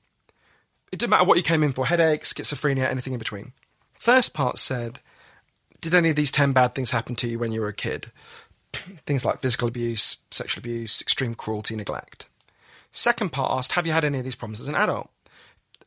it 0.92 0.98
didn't 0.98 1.12
matter 1.12 1.26
what 1.26 1.38
you 1.38 1.44
came 1.44 1.64
in 1.64 1.72
for 1.72 1.86
headaches, 1.86 2.34
schizophrenia, 2.34 2.90
anything 2.90 3.14
in 3.14 3.20
between. 3.20 3.54
First 3.94 4.34
part 4.34 4.58
said, 4.58 5.00
Did 5.82 5.94
any 5.94 6.10
of 6.10 6.16
these 6.16 6.32
10 6.32 6.52
bad 6.52 6.74
things 6.74 6.92
happen 6.92 7.16
to 7.16 7.28
you 7.28 7.38
when 7.40 7.52
you 7.52 7.62
were 7.62 7.68
a 7.68 7.74
kid? 7.74 8.12
things 8.74 9.26
like 9.26 9.40
physical 9.40 9.68
abuse, 9.68 10.18
sexual 10.32 10.62
abuse, 10.62 11.02
extreme 11.02 11.36
cruelty, 11.36 11.76
neglect. 11.76 12.28
Second 12.92 13.32
part 13.32 13.52
asked, 13.52 13.74
Have 13.74 13.86
you 13.86 13.94
had 13.94 14.04
any 14.04 14.20
of 14.20 14.26
these 14.26 14.36
problems 14.36 14.60
as 14.60 14.68
an 14.68 14.76
adult? 14.76 15.10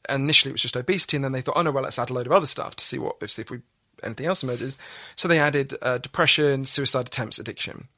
And 0.09 0.23
initially 0.25 0.51
it 0.51 0.55
was 0.55 0.62
just 0.62 0.77
obesity, 0.77 1.16
and 1.16 1.25
then 1.25 1.33
they 1.33 1.41
thought, 1.41 1.57
Oh 1.57 1.62
no, 1.62 1.73
well, 1.73 1.83
let's 1.83 1.99
add 1.99 2.11
a 2.11 2.14
load 2.14 2.27
of 2.27 2.33
other 2.33 2.47
stuff 2.47 2.77
to 2.77 2.85
see 2.85 2.99
what, 2.99 3.29
see 3.29 3.43
if 3.43 3.51
we 3.51 3.61
anything 4.05 4.27
else 4.27 4.43
emerges. 4.43 4.79
So 5.16 5.29
they 5.29 5.39
added 5.39 5.75
uh, 5.83 5.99
depression, 5.99 6.64
suicide 6.64 7.07
attempts, 7.07 7.39
addiction. 7.39 7.89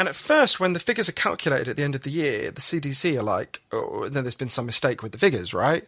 And 0.00 0.08
at 0.08 0.14
first, 0.14 0.58
when 0.58 0.72
the 0.72 0.80
figures 0.80 1.10
are 1.10 1.12
calculated 1.12 1.68
at 1.68 1.76
the 1.76 1.82
end 1.82 1.94
of 1.94 2.04
the 2.04 2.10
year, 2.10 2.50
the 2.50 2.62
CDC 2.62 3.18
are 3.18 3.22
like, 3.22 3.60
oh, 3.70 4.08
then 4.08 4.24
there's 4.24 4.34
been 4.34 4.48
some 4.48 4.64
mistake 4.64 5.02
with 5.02 5.12
the 5.12 5.18
figures, 5.18 5.52
right? 5.52 5.84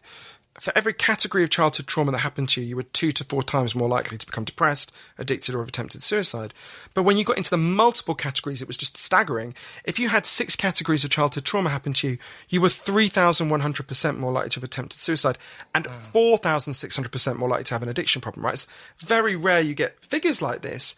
For 0.60 0.70
every 0.76 0.92
category 0.92 1.44
of 1.44 1.48
childhood 1.48 1.86
trauma 1.86 2.12
that 2.12 2.18
happened 2.18 2.50
to 2.50 2.60
you, 2.60 2.66
you 2.66 2.76
were 2.76 2.82
two 2.82 3.10
to 3.12 3.24
four 3.24 3.42
times 3.42 3.74
more 3.74 3.88
likely 3.88 4.18
to 4.18 4.26
become 4.26 4.44
depressed, 4.44 4.92
addicted, 5.16 5.54
or 5.54 5.60
have 5.60 5.68
attempted 5.68 6.02
suicide. 6.02 6.52
But 6.92 7.04
when 7.04 7.16
you 7.16 7.24
got 7.24 7.38
into 7.38 7.48
the 7.48 7.56
multiple 7.56 8.14
categories, 8.14 8.60
it 8.60 8.68
was 8.68 8.76
just 8.76 8.98
staggering. 8.98 9.54
If 9.86 9.98
you 9.98 10.10
had 10.10 10.26
six 10.26 10.56
categories 10.56 11.04
of 11.04 11.10
childhood 11.10 11.46
trauma 11.46 11.70
happen 11.70 11.94
to 11.94 12.08
you, 12.08 12.18
you 12.50 12.60
were 12.60 12.68
3,100% 12.68 14.18
more 14.18 14.30
likely 14.30 14.50
to 14.50 14.56
have 14.56 14.64
attempted 14.64 14.98
suicide 14.98 15.38
and 15.74 15.86
4,600% 15.86 17.36
more 17.38 17.48
likely 17.48 17.64
to 17.64 17.74
have 17.74 17.82
an 17.82 17.88
addiction 17.88 18.20
problem, 18.20 18.44
right? 18.44 18.52
It's 18.52 18.66
very 18.98 19.36
rare 19.36 19.62
you 19.62 19.72
get 19.74 20.04
figures 20.04 20.42
like 20.42 20.60
this. 20.60 20.96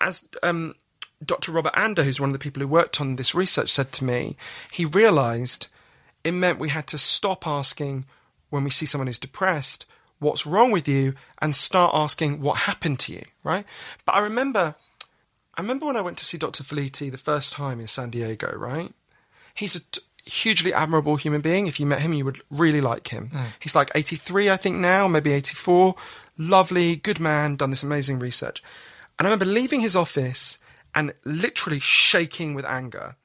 As 0.00 0.28
um, 0.42 0.74
Dr. 1.24 1.52
Robert 1.52 1.76
Anda, 1.76 2.04
who's 2.04 2.20
one 2.20 2.30
of 2.30 2.32
the 2.32 2.38
people 2.38 2.60
who 2.60 2.68
worked 2.68 3.00
on 3.00 3.16
this 3.16 3.34
research, 3.34 3.68
said 3.68 3.92
to 3.92 4.04
me, 4.04 4.36
he 4.72 4.84
realised 4.84 5.68
it 6.24 6.32
meant 6.32 6.58
we 6.58 6.70
had 6.70 6.86
to 6.88 6.98
stop 6.98 7.46
asking 7.46 8.06
when 8.48 8.64
we 8.64 8.70
see 8.70 8.86
someone 8.86 9.06
who's 9.06 9.18
depressed, 9.18 9.86
what's 10.18 10.46
wrong 10.46 10.70
with 10.70 10.88
you, 10.88 11.14
and 11.40 11.54
start 11.54 11.92
asking 11.94 12.40
what 12.40 12.60
happened 12.60 12.98
to 13.00 13.12
you, 13.12 13.22
right? 13.44 13.64
But 14.04 14.16
I 14.16 14.20
remember, 14.20 14.74
I 15.56 15.60
remember 15.60 15.86
when 15.86 15.96
I 15.96 16.00
went 16.02 16.18
to 16.18 16.24
see 16.24 16.38
Dr. 16.38 16.64
Felitti 16.64 17.10
the 17.10 17.18
first 17.18 17.52
time 17.52 17.80
in 17.80 17.86
San 17.86 18.10
Diego, 18.10 18.54
right? 18.56 18.92
He's 19.54 19.76
a 19.76 19.80
t- 19.80 20.00
hugely 20.24 20.72
admirable 20.72 21.16
human 21.16 21.40
being. 21.40 21.66
If 21.66 21.80
you 21.80 21.86
met 21.86 22.02
him, 22.02 22.12
you 22.12 22.24
would 22.24 22.40
really 22.50 22.80
like 22.80 23.08
him. 23.08 23.28
Hmm. 23.28 23.44
He's 23.60 23.74
like 23.74 23.90
83, 23.94 24.50
I 24.50 24.56
think 24.56 24.76
now, 24.76 25.06
maybe 25.08 25.32
84. 25.32 25.94
lovely, 26.38 26.96
good 26.96 27.20
man, 27.20 27.56
done 27.56 27.70
this 27.70 27.82
amazing 27.82 28.18
research. 28.18 28.62
And 29.18 29.26
I 29.26 29.30
remember 29.30 29.44
leaving 29.44 29.80
his 29.80 29.94
office 29.94 30.58
and 30.94 31.12
literally 31.24 31.80
shaking 31.80 32.54
with 32.54 32.64
anger. 32.64 33.16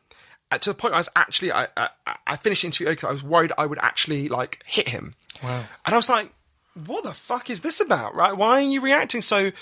uh, 0.51 0.57
To 0.57 0.69
the 0.69 0.75
point 0.75 0.93
I 0.93 0.97
was 0.97 1.09
actually, 1.15 1.51
I, 1.51 1.67
I, 1.75 1.89
I 2.27 2.35
finished 2.35 2.61
the 2.61 2.67
interview 2.67 2.87
early 2.87 2.95
because 2.95 3.09
I 3.09 3.13
was 3.13 3.23
worried 3.23 3.51
I 3.57 3.65
would 3.65 3.79
actually 3.79 4.29
like 4.29 4.63
hit 4.65 4.89
him. 4.89 5.15
Wow. 5.43 5.63
And 5.85 5.93
I 5.93 5.97
was 5.97 6.09
like, 6.09 6.31
what 6.85 7.03
the 7.03 7.13
fuck 7.13 7.49
is 7.49 7.61
this 7.61 7.79
about, 7.79 8.15
right? 8.15 8.35
Why 8.35 8.59
are 8.59 8.61
you 8.61 8.81
reacting 8.81 9.21
so? 9.21 9.37
And 9.37 9.53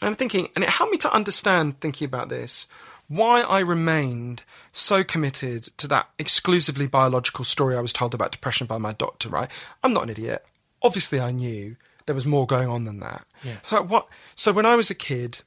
I'm 0.00 0.14
thinking, 0.14 0.48
and 0.56 0.64
it 0.64 0.70
helped 0.70 0.92
me 0.92 0.98
to 0.98 1.14
understand, 1.14 1.80
thinking 1.80 2.06
about 2.06 2.28
this, 2.28 2.66
why 3.08 3.42
I 3.42 3.60
remained 3.60 4.42
so 4.72 5.04
committed 5.04 5.64
to 5.76 5.86
that 5.88 6.08
exclusively 6.18 6.86
biological 6.86 7.44
story 7.44 7.76
I 7.76 7.80
was 7.80 7.92
told 7.92 8.14
about 8.14 8.32
depression 8.32 8.66
by 8.66 8.78
my 8.78 8.94
doctor, 8.94 9.28
right? 9.28 9.50
I'm 9.84 9.92
not 9.92 10.04
an 10.04 10.10
idiot. 10.10 10.44
Obviously, 10.82 11.20
I 11.20 11.30
knew 11.30 11.76
there 12.06 12.14
was 12.14 12.26
more 12.26 12.46
going 12.46 12.68
on 12.68 12.84
than 12.84 13.00
that. 13.00 13.24
Yeah. 13.44 13.56
So 13.64 13.82
what? 13.82 14.08
So 14.34 14.52
when 14.52 14.66
I 14.66 14.74
was 14.74 14.90
a 14.90 14.94
kid, 14.94 15.42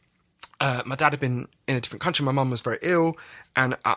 uh, 0.59 0.83
my 0.85 0.95
dad 0.95 1.13
had 1.13 1.19
been 1.19 1.47
in 1.67 1.75
a 1.75 1.81
different 1.81 2.01
country. 2.01 2.25
My 2.25 2.31
mum 2.31 2.49
was 2.49 2.61
very 2.61 2.79
ill, 2.81 3.15
and 3.55 3.75
I, 3.83 3.95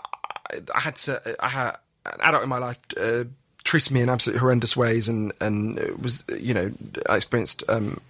I, 0.74 0.80
had 0.80 0.96
to. 0.96 1.36
I 1.40 1.48
had 1.48 1.76
an 2.06 2.20
adult 2.22 2.42
in 2.42 2.48
my 2.48 2.59
life 2.59 2.78
uh, 3.00 3.24
treated 3.64 3.92
me 3.92 4.00
in 4.02 4.09
absolutely 4.09 4.40
horrendous 4.40 4.76
ways, 4.76 5.09
and 5.09 5.32
and 5.40 5.78
it 5.78 6.00
was 6.02 6.24
you 6.38 6.54
know 6.54 6.70
I 7.09 7.16
experienced 7.16 7.62
um, 7.68 8.00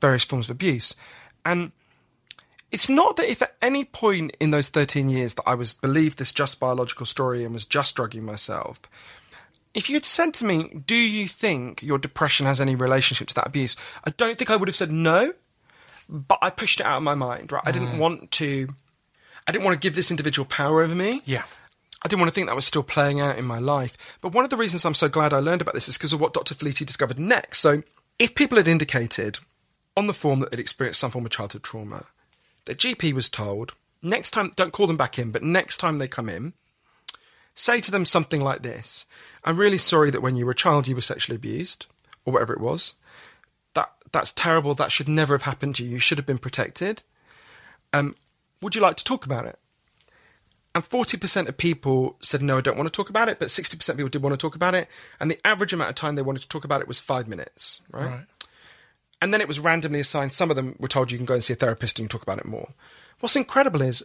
various 0.00 0.24
forms 0.24 0.48
of 0.48 0.54
abuse, 0.54 0.96
and 1.44 1.72
it's 2.74 2.88
not 2.88 3.16
that 3.16 3.30
if 3.30 3.40
at 3.40 3.54
any 3.62 3.84
point 3.84 4.36
in 4.40 4.50
those 4.50 4.68
13 4.68 5.08
years 5.08 5.34
that 5.34 5.44
I 5.46 5.54
was 5.54 5.72
believed 5.72 6.18
this 6.18 6.32
just 6.32 6.58
biological 6.58 7.06
story 7.06 7.44
and 7.44 7.54
was 7.54 7.66
just 7.66 7.94
drugging 7.94 8.24
myself, 8.24 8.80
if 9.74 9.88
you 9.88 9.94
had 9.94 10.04
said 10.04 10.34
to 10.34 10.44
me, 10.44 10.82
Do 10.84 10.96
you 10.96 11.28
think 11.28 11.82
your 11.82 11.98
depression 11.98 12.46
has 12.46 12.60
any 12.60 12.74
relationship 12.74 13.28
to 13.28 13.34
that 13.36 13.46
abuse? 13.46 13.76
I 14.04 14.10
don't 14.10 14.36
think 14.36 14.50
I 14.50 14.56
would 14.56 14.68
have 14.68 14.74
said 14.74 14.90
no, 14.90 15.34
but 16.08 16.38
I 16.42 16.50
pushed 16.50 16.80
it 16.80 16.86
out 16.86 16.98
of 16.98 17.02
my 17.02 17.14
mind, 17.14 17.52
right? 17.52 17.62
I 17.64 17.72
didn't 17.72 17.92
mm. 17.92 17.98
want 17.98 18.30
to, 18.32 18.68
I 19.46 19.52
didn't 19.52 19.64
want 19.64 19.80
to 19.80 19.86
give 19.86 19.94
this 19.94 20.10
individual 20.10 20.46
power 20.46 20.82
over 20.82 20.94
me. 20.94 21.22
Yeah. 21.24 21.44
I 22.02 22.08
didn't 22.08 22.20
want 22.20 22.30
to 22.30 22.34
think 22.34 22.48
that 22.48 22.56
was 22.56 22.66
still 22.66 22.82
playing 22.82 23.20
out 23.20 23.38
in 23.38 23.46
my 23.46 23.58
life. 23.58 24.18
But 24.20 24.34
one 24.34 24.44
of 24.44 24.50
the 24.50 24.56
reasons 24.56 24.84
I'm 24.84 24.94
so 24.94 25.08
glad 25.08 25.32
I 25.32 25.38
learned 25.38 25.62
about 25.62 25.74
this 25.74 25.88
is 25.88 25.96
because 25.96 26.12
of 26.12 26.20
what 26.20 26.34
Dr. 26.34 26.54
Felitti 26.54 26.84
discovered 26.84 27.18
next. 27.18 27.58
So, 27.58 27.82
if 28.18 28.34
people 28.34 28.58
had 28.58 28.68
indicated 28.68 29.38
on 29.96 30.06
the 30.06 30.12
form 30.12 30.40
that 30.40 30.50
they'd 30.50 30.60
experienced 30.60 31.00
some 31.00 31.10
form 31.10 31.24
of 31.24 31.32
childhood 31.32 31.62
trauma, 31.62 32.04
the 32.66 32.74
GP 32.74 33.12
was 33.12 33.30
told, 33.30 33.74
next 34.02 34.32
time, 34.32 34.50
don't 34.54 34.72
call 34.72 34.86
them 34.86 34.98
back 34.98 35.18
in, 35.18 35.32
but 35.32 35.42
next 35.42 35.78
time 35.78 35.98
they 35.98 36.06
come 36.06 36.28
in, 36.28 36.52
say 37.54 37.80
to 37.80 37.90
them 37.90 38.04
something 38.04 38.40
like 38.40 38.62
this 38.62 39.06
I'm 39.44 39.56
really 39.56 39.78
sorry 39.78 40.10
that 40.10 40.22
when 40.22 40.36
you 40.36 40.44
were 40.44 40.52
a 40.52 40.56
child 40.56 40.88
you 40.88 40.94
were 40.94 41.00
sexually 41.00 41.36
abused, 41.36 41.86
or 42.24 42.32
whatever 42.32 42.52
it 42.52 42.60
was. 42.60 42.94
That, 44.14 44.20
that's 44.20 44.32
terrible. 44.32 44.74
That 44.74 44.92
should 44.92 45.08
never 45.08 45.34
have 45.34 45.42
happened 45.42 45.74
to 45.76 45.84
you. 45.84 45.90
You 45.90 45.98
should 45.98 46.18
have 46.18 46.26
been 46.26 46.38
protected. 46.38 47.02
Um, 47.92 48.14
would 48.62 48.74
you 48.74 48.80
like 48.80 48.96
to 48.96 49.04
talk 49.04 49.26
about 49.26 49.44
it? 49.44 49.58
And 50.74 50.82
40% 50.82 51.48
of 51.48 51.56
people 51.56 52.16
said, 52.20 52.40
no, 52.42 52.58
I 52.58 52.60
don't 52.60 52.76
want 52.76 52.92
to 52.92 52.96
talk 52.96 53.10
about 53.10 53.28
it, 53.28 53.38
but 53.38 53.48
60% 53.48 53.88
of 53.88 53.96
people 53.96 54.08
did 54.08 54.22
want 54.22 54.32
to 54.32 54.36
talk 54.36 54.54
about 54.56 54.74
it. 54.74 54.88
And 55.20 55.30
the 55.30 55.46
average 55.46 55.72
amount 55.72 55.90
of 55.90 55.96
time 55.96 56.14
they 56.14 56.22
wanted 56.22 56.42
to 56.42 56.48
talk 56.48 56.64
about 56.64 56.80
it 56.80 56.88
was 56.88 57.00
five 57.00 57.28
minutes, 57.28 57.82
right? 57.92 58.06
Right. 58.06 58.26
And 59.20 59.32
then 59.32 59.40
it 59.40 59.48
was 59.48 59.60
randomly 59.60 60.00
assigned. 60.00 60.32
Some 60.32 60.50
of 60.50 60.56
them 60.56 60.76
were 60.78 60.88
told 60.88 61.10
you 61.10 61.18
can 61.18 61.26
go 61.26 61.34
and 61.34 61.42
see 61.42 61.52
a 61.52 61.56
therapist 61.56 61.98
and 61.98 62.04
you 62.04 62.08
can 62.08 62.18
talk 62.18 62.22
about 62.22 62.38
it 62.38 62.46
more. 62.46 62.74
What's 63.20 63.36
incredible 63.36 63.82
is 63.82 64.04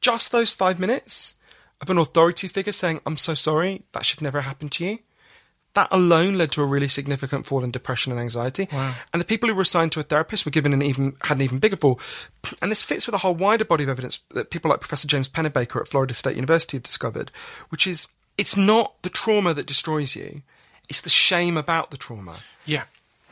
just 0.00 0.32
those 0.32 0.52
five 0.52 0.80
minutes 0.80 1.34
of 1.80 1.90
an 1.90 1.98
authority 1.98 2.48
figure 2.48 2.72
saying, 2.72 3.00
I'm 3.06 3.16
so 3.16 3.34
sorry, 3.34 3.82
that 3.92 4.04
should 4.04 4.22
never 4.22 4.42
happen 4.42 4.68
to 4.70 4.84
you. 4.84 4.98
That 5.74 5.88
alone 5.92 6.36
led 6.36 6.50
to 6.52 6.62
a 6.62 6.66
really 6.66 6.88
significant 6.88 7.46
fall 7.46 7.62
in 7.62 7.70
depression 7.70 8.10
and 8.10 8.20
anxiety. 8.20 8.68
Wow. 8.72 8.94
And 9.12 9.20
the 9.20 9.26
people 9.26 9.48
who 9.48 9.54
were 9.54 9.62
assigned 9.62 9.92
to 9.92 10.00
a 10.00 10.02
therapist 10.02 10.44
were 10.44 10.50
given 10.50 10.72
an 10.72 10.82
even 10.82 11.14
had 11.22 11.36
an 11.36 11.42
even 11.42 11.58
bigger 11.58 11.76
fall. 11.76 12.00
And 12.60 12.70
this 12.70 12.82
fits 12.82 13.06
with 13.06 13.14
a 13.14 13.18
whole 13.18 13.34
wider 13.34 13.64
body 13.64 13.84
of 13.84 13.88
evidence 13.88 14.18
that 14.34 14.50
people 14.50 14.68
like 14.68 14.80
Professor 14.80 15.06
James 15.06 15.28
Pennebaker 15.28 15.80
at 15.80 15.88
Florida 15.88 16.12
State 16.14 16.34
University 16.34 16.76
have 16.76 16.82
discovered, 16.82 17.30
which 17.68 17.86
is 17.86 18.08
it's 18.36 18.56
not 18.56 19.00
the 19.02 19.10
trauma 19.10 19.54
that 19.54 19.66
destroys 19.66 20.16
you, 20.16 20.42
it's 20.88 21.02
the 21.02 21.10
shame 21.10 21.56
about 21.56 21.90
the 21.90 21.96
trauma. 21.96 22.36
Yeah. 22.66 22.84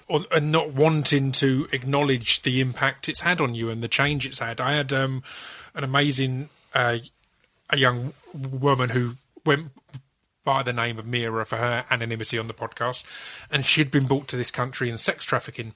Or, 0.07 0.21
and 0.35 0.53
not 0.53 0.73
wanting 0.73 1.33
to 1.33 1.69
acknowledge 1.73 2.43
the 2.43 2.61
impact 2.61 3.09
it's 3.09 3.23
had 3.23 3.41
on 3.41 3.55
you 3.55 3.69
and 3.69 3.83
the 3.83 3.89
change 3.89 4.27
it's 4.27 4.39
had. 4.39 4.61
I 4.61 4.75
had 4.75 4.93
um, 4.93 5.23
an 5.75 5.85
amazing 5.85 6.49
uh, 6.75 6.99
a 7.71 7.77
young 7.77 8.13
woman 8.35 8.91
who 8.91 9.15
went 9.45 9.71
by 10.49 10.63
the 10.63 10.73
name 10.73 10.99
of 10.99 11.07
Mira 11.07 11.45
for 11.45 11.59
her 11.59 11.85
anonymity 11.91 12.39
on 12.39 12.49
the 12.49 12.55
podcast, 12.55 13.05
and 13.51 13.67
she'd 13.67 13.91
been 13.91 14.07
brought 14.07 14.29
to 14.29 14.37
this 14.39 14.51
country 14.51 14.89
in 14.89 14.97
sex 14.97 15.27
trafficking. 15.27 15.75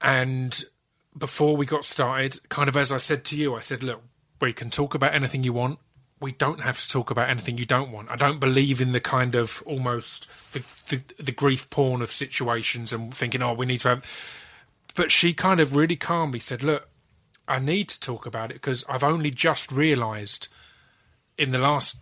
And 0.00 0.62
before 1.18 1.56
we 1.56 1.66
got 1.66 1.84
started, 1.84 2.48
kind 2.48 2.68
of 2.68 2.76
as 2.76 2.92
I 2.92 2.98
said 2.98 3.24
to 3.24 3.36
you, 3.36 3.56
I 3.56 3.58
said, 3.58 3.82
look, 3.82 4.02
we 4.40 4.52
can 4.52 4.70
talk 4.70 4.94
about 4.94 5.14
anything 5.14 5.42
you 5.42 5.52
want. 5.52 5.80
We 6.20 6.30
don't 6.30 6.60
have 6.60 6.78
to 6.78 6.88
talk 6.88 7.10
about 7.10 7.28
anything 7.28 7.58
you 7.58 7.66
don't 7.66 7.90
want. 7.90 8.08
I 8.08 8.14
don't 8.14 8.38
believe 8.38 8.80
in 8.80 8.92
the 8.92 9.00
kind 9.00 9.34
of 9.34 9.64
almost 9.66 10.54
the, 10.54 10.60
the, 10.94 11.24
the 11.24 11.32
grief 11.32 11.68
porn 11.70 12.02
of 12.02 12.12
situations 12.12 12.92
and 12.92 13.12
thinking, 13.12 13.42
oh, 13.42 13.54
we 13.54 13.66
need 13.66 13.80
to 13.80 13.88
have. 13.88 14.34
But 14.94 15.10
she 15.10 15.34
kind 15.34 15.58
of 15.58 15.74
really 15.74 15.96
calmly 15.96 16.38
said, 16.38 16.62
look, 16.62 16.88
I 17.48 17.58
need 17.58 17.88
to 17.88 17.98
talk 17.98 18.26
about 18.26 18.52
it 18.52 18.62
because 18.62 18.84
I've 18.88 19.02
only 19.02 19.32
just 19.32 19.72
realised 19.72 20.46
in 21.36 21.50
the 21.50 21.58
last 21.58 21.96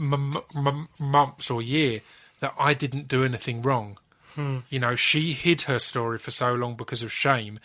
m- 0.00 0.38
m- 0.54 0.88
months 1.00 1.50
or 1.50 1.62
year 1.62 2.00
that 2.40 2.54
I 2.58 2.74
didn't 2.74 3.08
do 3.08 3.24
anything 3.24 3.62
wrong. 3.62 3.98
Hmm. 4.34 4.58
You 4.68 4.78
know, 4.78 4.94
she 4.94 5.32
hid 5.32 5.62
her 5.62 5.78
story 5.78 6.18
for 6.18 6.30
so 6.30 6.54
long 6.54 6.76
because 6.76 7.02
of 7.02 7.12
shame. 7.12 7.58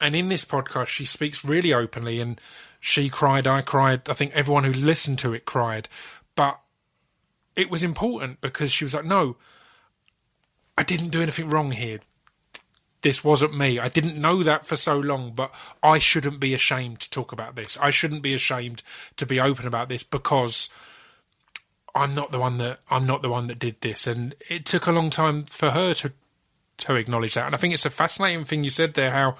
And 0.00 0.14
in 0.14 0.28
this 0.28 0.44
podcast, 0.44 0.86
she 0.86 1.04
speaks 1.04 1.44
really 1.44 1.74
openly 1.74 2.20
and 2.20 2.40
she 2.78 3.08
cried, 3.08 3.46
I 3.46 3.60
cried. 3.60 4.08
I 4.08 4.14
think 4.14 4.32
everyone 4.32 4.64
who 4.64 4.72
listened 4.72 5.18
to 5.20 5.34
it 5.34 5.44
cried. 5.44 5.88
But 6.34 6.60
it 7.56 7.70
was 7.70 7.82
important 7.82 8.40
because 8.40 8.72
she 8.72 8.84
was 8.84 8.94
like, 8.94 9.04
no, 9.04 9.36
I 10.78 10.82
didn't 10.82 11.10
do 11.10 11.20
anything 11.20 11.50
wrong 11.50 11.72
here. 11.72 12.00
This 13.02 13.24
wasn't 13.24 13.56
me. 13.56 13.78
I 13.78 13.88
didn't 13.88 14.20
know 14.20 14.42
that 14.42 14.66
for 14.66 14.76
so 14.76 14.98
long, 14.98 15.32
but 15.32 15.52
I 15.82 15.98
shouldn't 15.98 16.38
be 16.38 16.54
ashamed 16.54 17.00
to 17.00 17.10
talk 17.10 17.32
about 17.32 17.56
this. 17.56 17.78
I 17.80 17.90
shouldn't 17.90 18.22
be 18.22 18.34
ashamed 18.34 18.82
to 19.16 19.26
be 19.26 19.40
open 19.40 19.66
about 19.66 19.88
this 19.88 20.04
because 20.04 20.68
I'm 21.94 22.14
not 22.14 22.30
the 22.30 22.38
one 22.38 22.58
that 22.58 22.80
I'm 22.90 23.06
not 23.06 23.22
the 23.22 23.30
one 23.30 23.46
that 23.48 23.58
did 23.58 23.80
this. 23.80 24.06
And 24.06 24.34
it 24.48 24.64
took 24.64 24.86
a 24.86 24.92
long 24.92 25.10
time 25.10 25.44
for 25.44 25.70
her 25.70 25.94
to 25.94 26.12
to 26.78 26.94
acknowledge 26.94 27.34
that. 27.34 27.46
And 27.46 27.54
I 27.54 27.58
think 27.58 27.74
it's 27.74 27.86
a 27.86 27.90
fascinating 27.90 28.44
thing 28.44 28.64
you 28.64 28.70
said 28.70 28.94
there 28.94 29.10
how 29.10 29.36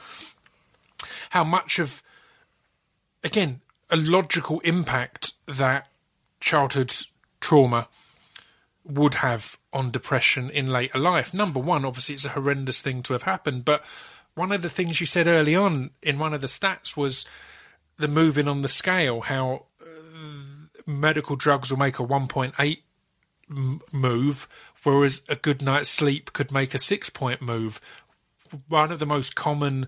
how 1.31 1.45
much 1.45 1.79
of 1.79 2.03
again 3.25 3.61
a 3.91 3.97
logical 3.97 4.61
impact 4.61 5.33
that 5.47 5.89
childhood 6.41 6.93
trauma 7.41 7.89
would 8.85 9.15
have 9.15 9.59
on 9.73 9.91
depression 9.91 10.51
in 10.51 10.69
later 10.69 10.99
life. 10.99 11.35
Number 11.35 11.61
one, 11.61 11.85
obviously, 11.85 12.15
it's 12.15 12.25
a 12.25 12.31
horrendous 12.31 12.83
thing 12.83 13.03
to 13.05 13.13
have 13.13 13.25
happened, 13.25 13.65
but 13.65 13.85
one 14.35 14.53
of 14.53 14.63
the 14.63 14.71
things 14.71 15.01
you 15.01 15.07
said 15.07 15.27
early 15.27 15.55
on 15.55 15.91
in 16.03 16.19
one 16.19 16.35
of 16.35 16.41
the 16.41 16.47
stats 16.47 16.97
was 16.97 17.27
the 17.99 18.09
moving 18.09 18.49
on 18.49 18.63
the 18.63 18.69
scale, 18.69 19.21
how 19.21 19.67
medical 20.87 21.37
drugs 21.37 21.71
will 21.71 21.79
make 21.79 21.99
a 21.99 22.07
1.8 22.07 22.83
move, 23.93 24.49
whereas 24.85 25.23
a 25.29 25.37
good 25.37 25.63
night's 25.63 25.91
sleep 25.91 26.33
could 26.33 26.53
make 26.53 26.75
a 26.75 26.79
six 26.79 27.11
point 27.11 27.43
move. 27.43 27.81
One 28.69 28.93
of 28.93 28.99
the 28.99 29.07
most 29.07 29.35
common 29.35 29.87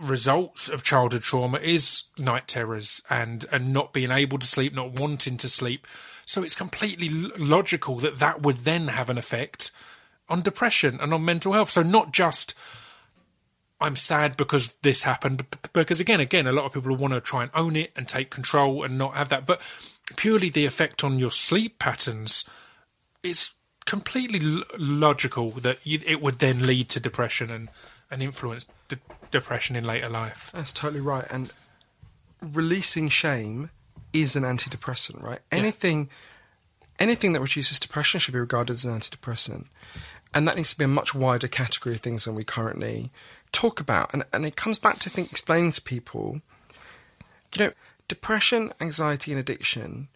results 0.00 0.68
of 0.68 0.82
childhood 0.82 1.22
trauma 1.22 1.58
is 1.58 2.04
night 2.18 2.46
terrors 2.46 3.02
and 3.10 3.44
and 3.50 3.72
not 3.72 3.92
being 3.92 4.10
able 4.10 4.38
to 4.38 4.46
sleep, 4.46 4.74
not 4.74 4.98
wanting 4.98 5.36
to 5.38 5.48
sleep. 5.48 5.86
So 6.24 6.42
it's 6.42 6.54
completely 6.54 7.08
logical 7.08 7.96
that 7.96 8.18
that 8.18 8.42
would 8.42 8.58
then 8.58 8.88
have 8.88 9.10
an 9.10 9.18
effect 9.18 9.70
on 10.28 10.42
depression 10.42 10.98
and 11.00 11.14
on 11.14 11.24
mental 11.24 11.54
health. 11.54 11.70
So 11.70 11.82
not 11.82 12.12
just 12.12 12.54
I'm 13.80 13.96
sad 13.96 14.36
because 14.36 14.74
this 14.82 15.02
happened, 15.02 15.46
because 15.72 16.00
again, 16.00 16.20
again, 16.20 16.46
a 16.46 16.52
lot 16.52 16.64
of 16.64 16.74
people 16.74 16.96
want 16.96 17.14
to 17.14 17.20
try 17.20 17.42
and 17.42 17.50
own 17.54 17.76
it 17.76 17.92
and 17.96 18.08
take 18.08 18.30
control 18.30 18.82
and 18.82 18.98
not 18.98 19.14
have 19.14 19.28
that, 19.28 19.46
but 19.46 19.60
purely 20.16 20.48
the 20.48 20.66
effect 20.66 21.04
on 21.04 21.18
your 21.18 21.30
sleep 21.30 21.78
patterns, 21.78 22.48
it's 23.22 23.54
completely 23.86 24.40
l- 24.42 24.64
logical 24.78 25.50
that 25.50 25.86
you, 25.86 26.00
it 26.06 26.20
would 26.20 26.40
then 26.40 26.66
lead 26.66 26.88
to 26.90 27.00
depression 27.00 27.50
and 27.50 27.68
and 28.10 28.22
influence 28.22 28.66
de- 28.88 28.96
depression 29.30 29.76
in 29.76 29.84
later 29.84 30.08
life. 30.08 30.50
That's 30.54 30.72
totally 30.72 31.00
right. 31.00 31.26
And 31.30 31.52
releasing 32.40 33.08
shame 33.08 33.70
is 34.12 34.34
an 34.34 34.44
antidepressant, 34.44 35.22
right? 35.22 35.40
Anything 35.52 36.08
anything 36.98 37.32
that 37.32 37.40
reduces 37.40 37.78
depression 37.78 38.18
should 38.18 38.32
be 38.34 38.40
regarded 38.40 38.72
as 38.72 38.84
an 38.84 38.98
antidepressant. 38.98 39.66
And 40.34 40.46
that 40.46 40.56
needs 40.56 40.72
to 40.72 40.78
be 40.78 40.84
a 40.84 40.88
much 40.88 41.14
wider 41.14 41.48
category 41.48 41.94
of 41.94 42.00
things 42.00 42.24
than 42.24 42.34
we 42.34 42.44
currently 42.44 43.10
talk 43.52 43.80
about. 43.80 44.12
And 44.12 44.24
and 44.32 44.44
it 44.44 44.56
comes 44.56 44.78
back 44.78 44.98
to 45.00 45.10
think 45.10 45.30
explaining 45.30 45.72
to 45.72 45.82
people 45.82 46.40
you 47.56 47.64
know, 47.66 47.72
depression, 48.08 48.72
anxiety 48.80 49.32
and 49.32 49.40
addiction 49.40 50.08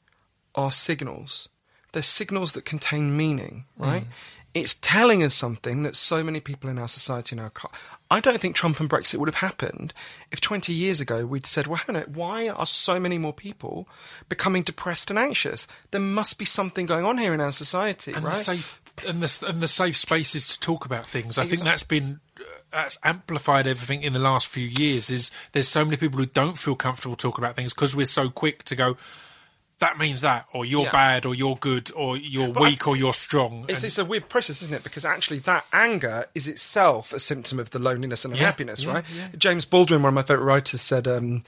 are 0.54 0.70
signals. 0.70 1.48
They're 1.92 2.02
signals 2.02 2.52
that 2.54 2.64
contain 2.64 3.16
meaning, 3.16 3.64
right? 3.76 4.04
Mm. 4.04 4.38
it's 4.54 4.74
telling 4.74 5.22
us 5.22 5.34
something 5.34 5.82
that 5.82 5.96
so 5.96 6.22
many 6.22 6.40
people 6.40 6.68
in 6.68 6.78
our 6.78 6.88
society 6.88 7.36
now 7.36 7.50
can't. 7.50 7.72
I 8.10 8.20
don't 8.20 8.38
think 8.40 8.54
Trump 8.54 8.80
and 8.80 8.88
Brexit 8.88 9.16
would 9.16 9.28
have 9.28 9.36
happened 9.36 9.94
if 10.30 10.40
20 10.40 10.72
years 10.72 11.00
ago 11.00 11.24
we'd 11.24 11.46
said, 11.46 11.66
well, 11.66 11.80
hang 11.86 11.96
on, 11.96 12.02
why 12.02 12.48
are 12.50 12.66
so 12.66 13.00
many 13.00 13.16
more 13.16 13.32
people 13.32 13.88
becoming 14.28 14.62
depressed 14.62 15.08
and 15.08 15.18
anxious? 15.18 15.66
There 15.90 16.00
must 16.00 16.38
be 16.38 16.44
something 16.44 16.84
going 16.84 17.06
on 17.06 17.16
here 17.16 17.32
in 17.32 17.40
our 17.40 17.52
society, 17.52 18.12
and 18.12 18.24
right? 18.24 18.34
the 18.34 18.40
safe 18.40 18.80
and 19.08 19.22
the 19.22 19.46
and 19.48 19.60
the 19.60 19.68
safe 19.68 19.96
spaces 19.96 20.46
to 20.48 20.60
talk 20.60 20.84
about 20.84 21.06
things. 21.06 21.38
I 21.38 21.44
think 21.44 21.62
that's 21.62 21.82
been 21.82 22.20
that's 22.72 22.98
amplified 23.04 23.66
everything 23.66 24.02
in 24.02 24.12
the 24.12 24.18
last 24.18 24.48
few 24.48 24.66
years. 24.66 25.10
Is 25.10 25.30
there's 25.52 25.68
so 25.68 25.84
many 25.84 25.96
people 25.96 26.18
who 26.18 26.26
don't 26.26 26.58
feel 26.58 26.74
comfortable 26.74 27.16
talking 27.16 27.44
about 27.44 27.54
things 27.56 27.72
because 27.74 27.94
we're 27.94 28.06
so 28.06 28.30
quick 28.30 28.64
to 28.64 28.74
go. 28.76 28.96
That 29.78 29.98
means 29.98 30.20
that, 30.20 30.46
or 30.52 30.64
you're 30.64 30.84
Yeah. 30.84 30.92
bad, 30.92 31.26
or 31.26 31.34
you're 31.34 31.56
good, 31.56 31.90
or 31.96 32.16
you're 32.16 32.56
I- 32.56 32.60
weak, 32.60 32.86
or 32.86 32.96
you're 32.96 33.12
strong. 33.12 33.64
It's, 33.68 33.80
And- 33.80 33.86
it's 33.86 33.98
a 33.98 34.04
weird 34.04 34.28
process, 34.28 34.62
isn't 34.62 34.72
it? 34.74 34.84
Because 34.84 35.04
actually, 35.04 35.40
that 35.40 35.66
anger 35.72 36.26
is 36.36 36.46
itself 36.46 37.12
a 37.12 37.18
symptom 37.18 37.58
of 37.58 37.70
the 37.70 37.80
loneliness 37.80 38.24
and 38.24 38.32
unhappiness, 38.32 38.84
yeah, 38.84 38.92
right? 38.92 39.04
yeah. 39.12 39.28
James 39.36 39.64
Baldwin, 39.64 40.02
one 40.02 40.10
of 40.10 40.14
my 40.14 40.22
favourite 40.22 40.44
writers, 40.46 40.82
said, 40.82 41.08
um, 41.08 41.42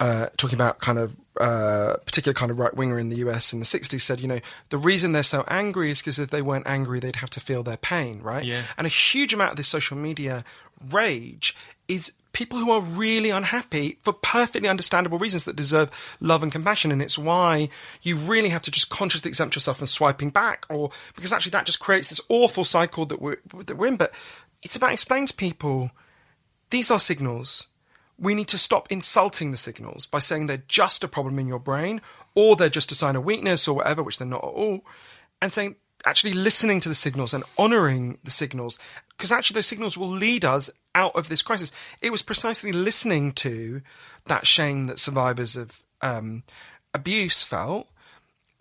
uh, 0.00 0.26
talking 0.38 0.56
about 0.56 0.78
kind 0.78 0.98
of 0.98 1.16
uh, 1.40 1.96
particular 2.04 2.34
kind 2.34 2.50
of 2.50 2.58
right 2.58 2.74
winger 2.74 2.98
in 2.98 3.08
the 3.08 3.16
US 3.16 3.52
in 3.52 3.58
the 3.58 3.64
60s, 3.64 4.00
said, 4.00 4.20
you 4.20 4.28
know, 4.28 4.40
the 4.70 4.78
reason 4.78 5.12
they're 5.12 5.22
so 5.22 5.44
angry 5.48 5.90
is 5.90 6.00
because 6.00 6.18
if 6.18 6.30
they 6.30 6.42
weren't 6.42 6.66
angry, 6.66 7.00
they'd 7.00 7.16
have 7.16 7.30
to 7.30 7.40
feel 7.40 7.62
their 7.62 7.76
pain, 7.76 8.20
right? 8.22 8.44
Yeah. 8.44 8.62
And 8.76 8.86
a 8.86 8.90
huge 8.90 9.34
amount 9.34 9.52
of 9.52 9.56
this 9.56 9.68
social 9.68 9.96
media 9.96 10.44
rage 10.90 11.56
is 11.88 12.16
people 12.32 12.58
who 12.58 12.70
are 12.70 12.82
really 12.82 13.30
unhappy 13.30 13.96
for 14.02 14.12
perfectly 14.12 14.68
understandable 14.68 15.18
reasons 15.18 15.44
that 15.44 15.56
deserve 15.56 15.90
love 16.20 16.42
and 16.42 16.52
compassion. 16.52 16.92
And 16.92 17.00
it's 17.00 17.18
why 17.18 17.68
you 18.02 18.16
really 18.16 18.50
have 18.50 18.62
to 18.62 18.70
just 18.70 18.90
consciously 18.90 19.28
exempt 19.28 19.54
yourself 19.54 19.78
from 19.78 19.86
swiping 19.86 20.30
back, 20.30 20.66
or 20.68 20.90
because 21.14 21.32
actually 21.32 21.50
that 21.50 21.66
just 21.66 21.80
creates 21.80 22.08
this 22.08 22.20
awful 22.28 22.64
cycle 22.64 23.06
that 23.06 23.22
we're, 23.22 23.38
that 23.64 23.76
we're 23.76 23.86
in. 23.86 23.96
But 23.96 24.12
it's 24.62 24.76
about 24.76 24.92
explaining 24.92 25.28
to 25.28 25.34
people 25.34 25.90
these 26.70 26.90
are 26.90 27.00
signals. 27.00 27.68
We 28.18 28.34
need 28.34 28.48
to 28.48 28.58
stop 28.58 28.90
insulting 28.90 29.50
the 29.50 29.56
signals 29.56 30.06
by 30.06 30.20
saying 30.20 30.46
they're 30.46 30.62
just 30.68 31.04
a 31.04 31.08
problem 31.08 31.38
in 31.38 31.46
your 31.46 31.58
brain 31.58 32.00
or 32.34 32.56
they're 32.56 32.68
just 32.68 32.92
a 32.92 32.94
sign 32.94 33.16
of 33.16 33.24
weakness 33.24 33.68
or 33.68 33.76
whatever, 33.76 34.02
which 34.02 34.18
they're 34.18 34.26
not 34.26 34.44
at 34.44 34.50
all, 34.50 34.84
and 35.42 35.52
saying 35.52 35.76
actually 36.04 36.32
listening 36.32 36.80
to 36.80 36.88
the 36.88 36.94
signals 36.94 37.34
and 37.34 37.44
honoring 37.58 38.16
the 38.22 38.30
signals 38.30 38.78
because 39.16 39.32
actually 39.32 39.54
those 39.54 39.66
signals 39.66 39.98
will 39.98 40.08
lead 40.08 40.44
us 40.44 40.70
out 40.94 41.14
of 41.16 41.28
this 41.28 41.42
crisis. 41.42 41.72
It 42.00 42.12
was 42.12 42.22
precisely 42.22 42.72
listening 42.72 43.32
to 43.32 43.82
that 44.26 44.46
shame 44.46 44.84
that 44.84 44.98
survivors 44.98 45.56
of 45.56 45.80
um, 46.02 46.42
abuse 46.94 47.42
felt 47.42 47.88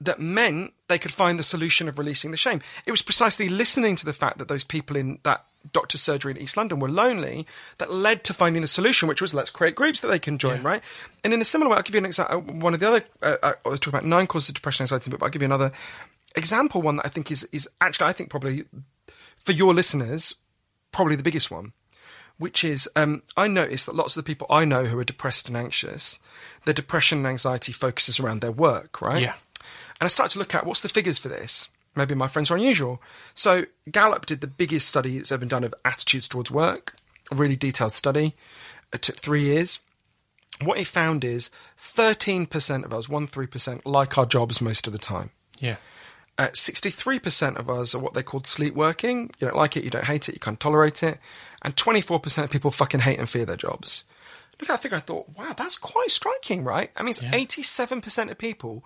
that 0.02 0.20
meant 0.20 0.74
they 0.88 0.98
could 0.98 1.12
find 1.12 1.40
the 1.40 1.44
solution 1.44 1.88
of 1.88 1.98
releasing 1.98 2.32
the 2.32 2.38
shame. 2.38 2.62
It 2.86 2.92
was 2.92 3.02
precisely 3.02 3.50
listening 3.50 3.96
to 3.98 4.06
the 4.06 4.14
fact 4.14 4.38
that 4.38 4.48
those 4.48 4.64
people 4.64 4.96
in 4.98 5.20
that 5.24 5.46
doctor's 5.74 6.02
surgery 6.02 6.32
in 6.32 6.38
East 6.38 6.58
London 6.58 6.80
were 6.80 6.90
lonely 6.90 7.46
that 7.78 7.92
led 7.92 8.24
to 8.26 8.34
finding 8.34 8.62
the 8.62 8.68
solution, 8.68 9.08
which 9.08 9.22
was 9.22 9.34
let's 9.34 9.50
create 9.50 9.76
groups 9.76 10.02
that 10.02 10.08
they 10.08 10.20
can 10.20 10.38
join, 10.38 10.62
right? 10.64 10.84
And 11.24 11.34
in 11.34 11.42
a 11.42 11.46
similar 11.46 11.72
way, 11.72 11.78
I'll 11.78 11.84
give 11.84 11.96
you 11.96 12.00
an 12.00 12.06
example. 12.06 12.42
One 12.42 12.74
of 12.74 12.80
the 12.80 12.88
other, 12.88 13.04
uh, 13.22 13.38
uh, 13.42 13.54
I 13.66 13.70
was 13.70 13.80
talking 13.80 13.98
about 13.98 14.08
nine 14.08 14.28
causes 14.28 14.50
of 14.50 14.56
depression 14.56 14.84
and 14.84 14.92
anxiety, 14.92 15.12
but 15.12 15.24
I'll 15.24 15.30
give 15.30 15.42
you 15.42 15.48
another 15.48 15.72
example, 16.36 16.82
one 16.82 16.98
that 16.98 17.06
I 17.06 17.10
think 17.10 17.32
is, 17.32 17.46
is 17.46 17.70
actually, 17.82 18.08
I 18.08 18.14
think 18.14 18.30
probably 18.30 18.66
for 19.38 19.52
your 19.52 19.74
listeners, 19.74 20.36
probably 20.92 21.16
the 21.16 21.24
biggest 21.24 21.52
one 21.52 21.74
which 22.38 22.64
is 22.64 22.90
um, 22.96 23.24
I 23.38 23.48
noticed 23.48 23.86
that 23.86 23.96
lots 23.96 24.18
of 24.18 24.24
the 24.24 24.28
people 24.28 24.48
I 24.50 24.66
know 24.66 24.86
who 24.86 25.00
are 25.00 25.06
depressed 25.06 25.48
and 25.48 25.56
anxious, 25.56 26.20
their 26.66 26.74
depression 26.74 27.20
and 27.20 27.28
anxiety 27.28 27.72
focuses 27.72 28.20
around 28.20 28.42
their 28.42 28.52
work, 28.52 29.02
right? 29.02 29.22
Yeah. 29.22 29.36
And 30.00 30.06
I 30.06 30.08
started 30.08 30.34
to 30.34 30.40
look 30.40 30.54
at 30.54 30.66
what's 30.66 30.82
the 30.82 30.90
figures 30.90 31.18
for 31.18 31.30
this. 31.30 31.70
Maybe 31.96 32.16
my 32.16 32.28
friends 32.28 32.52
are 32.52 32.58
unusual. 32.58 33.02
So 33.34 33.66
Gallup 33.90 34.26
did 34.26 34.42
the 34.42 34.48
biggest 34.48 34.90
study 34.90 35.18
that's 35.18 35.32
ever 35.32 35.40
been 35.40 35.48
done 35.50 35.64
of 35.64 35.74
attitudes 35.84 36.28
towards 36.28 36.52
work, 36.52 36.96
a 37.32 37.36
really 37.36 37.56
detailed 37.56 37.94
study. 37.94 38.34
It 38.94 39.02
took 39.02 39.16
three 39.18 39.44
years. 39.44 39.80
What 40.64 40.78
it 40.78 40.88
found 40.88 41.24
is 41.24 41.52
13% 41.78 42.86
of 42.86 42.94
us, 42.94 43.10
1 43.10 43.28
3%, 43.28 43.82
like 43.86 44.18
our 44.18 44.26
jobs 44.26 44.62
most 44.62 44.88
of 44.88 44.94
the 44.94 45.00
time. 45.00 45.32
yeah, 45.60 45.78
Uh, 46.38 46.48
63% 46.54 47.58
of 47.58 47.70
us 47.70 47.96
are 47.96 48.00
what 48.00 48.14
they 48.14 48.24
called 48.24 48.46
sleep 48.48 48.74
working. 48.74 49.32
You 49.40 49.48
don't 49.48 49.56
like 49.56 49.78
it, 49.78 49.84
you 49.86 49.90
don't 49.90 50.06
hate 50.06 50.28
it, 50.28 50.36
you 50.36 50.40
can't 50.40 50.60
tolerate 50.60 51.02
it. 51.04 51.18
And 51.62 51.76
24% 51.76 52.44
of 52.44 52.50
people 52.50 52.72
fucking 52.72 53.02
hate 53.02 53.20
and 53.20 53.28
fear 53.30 53.46
their 53.46 53.56
jobs. 53.56 54.04
Look 54.60 54.70
at 54.70 54.74
that 54.74 54.82
figure, 54.82 54.98
I 54.98 55.02
thought, 55.02 55.30
wow, 55.38 55.54
that's 55.56 55.78
quite 55.78 56.12
striking, 56.12 56.64
right? 56.64 56.90
I 56.96 57.04
mean, 57.04 57.10
it's 57.12 57.22
87% 57.22 58.32
of 58.32 58.38
people 58.38 58.86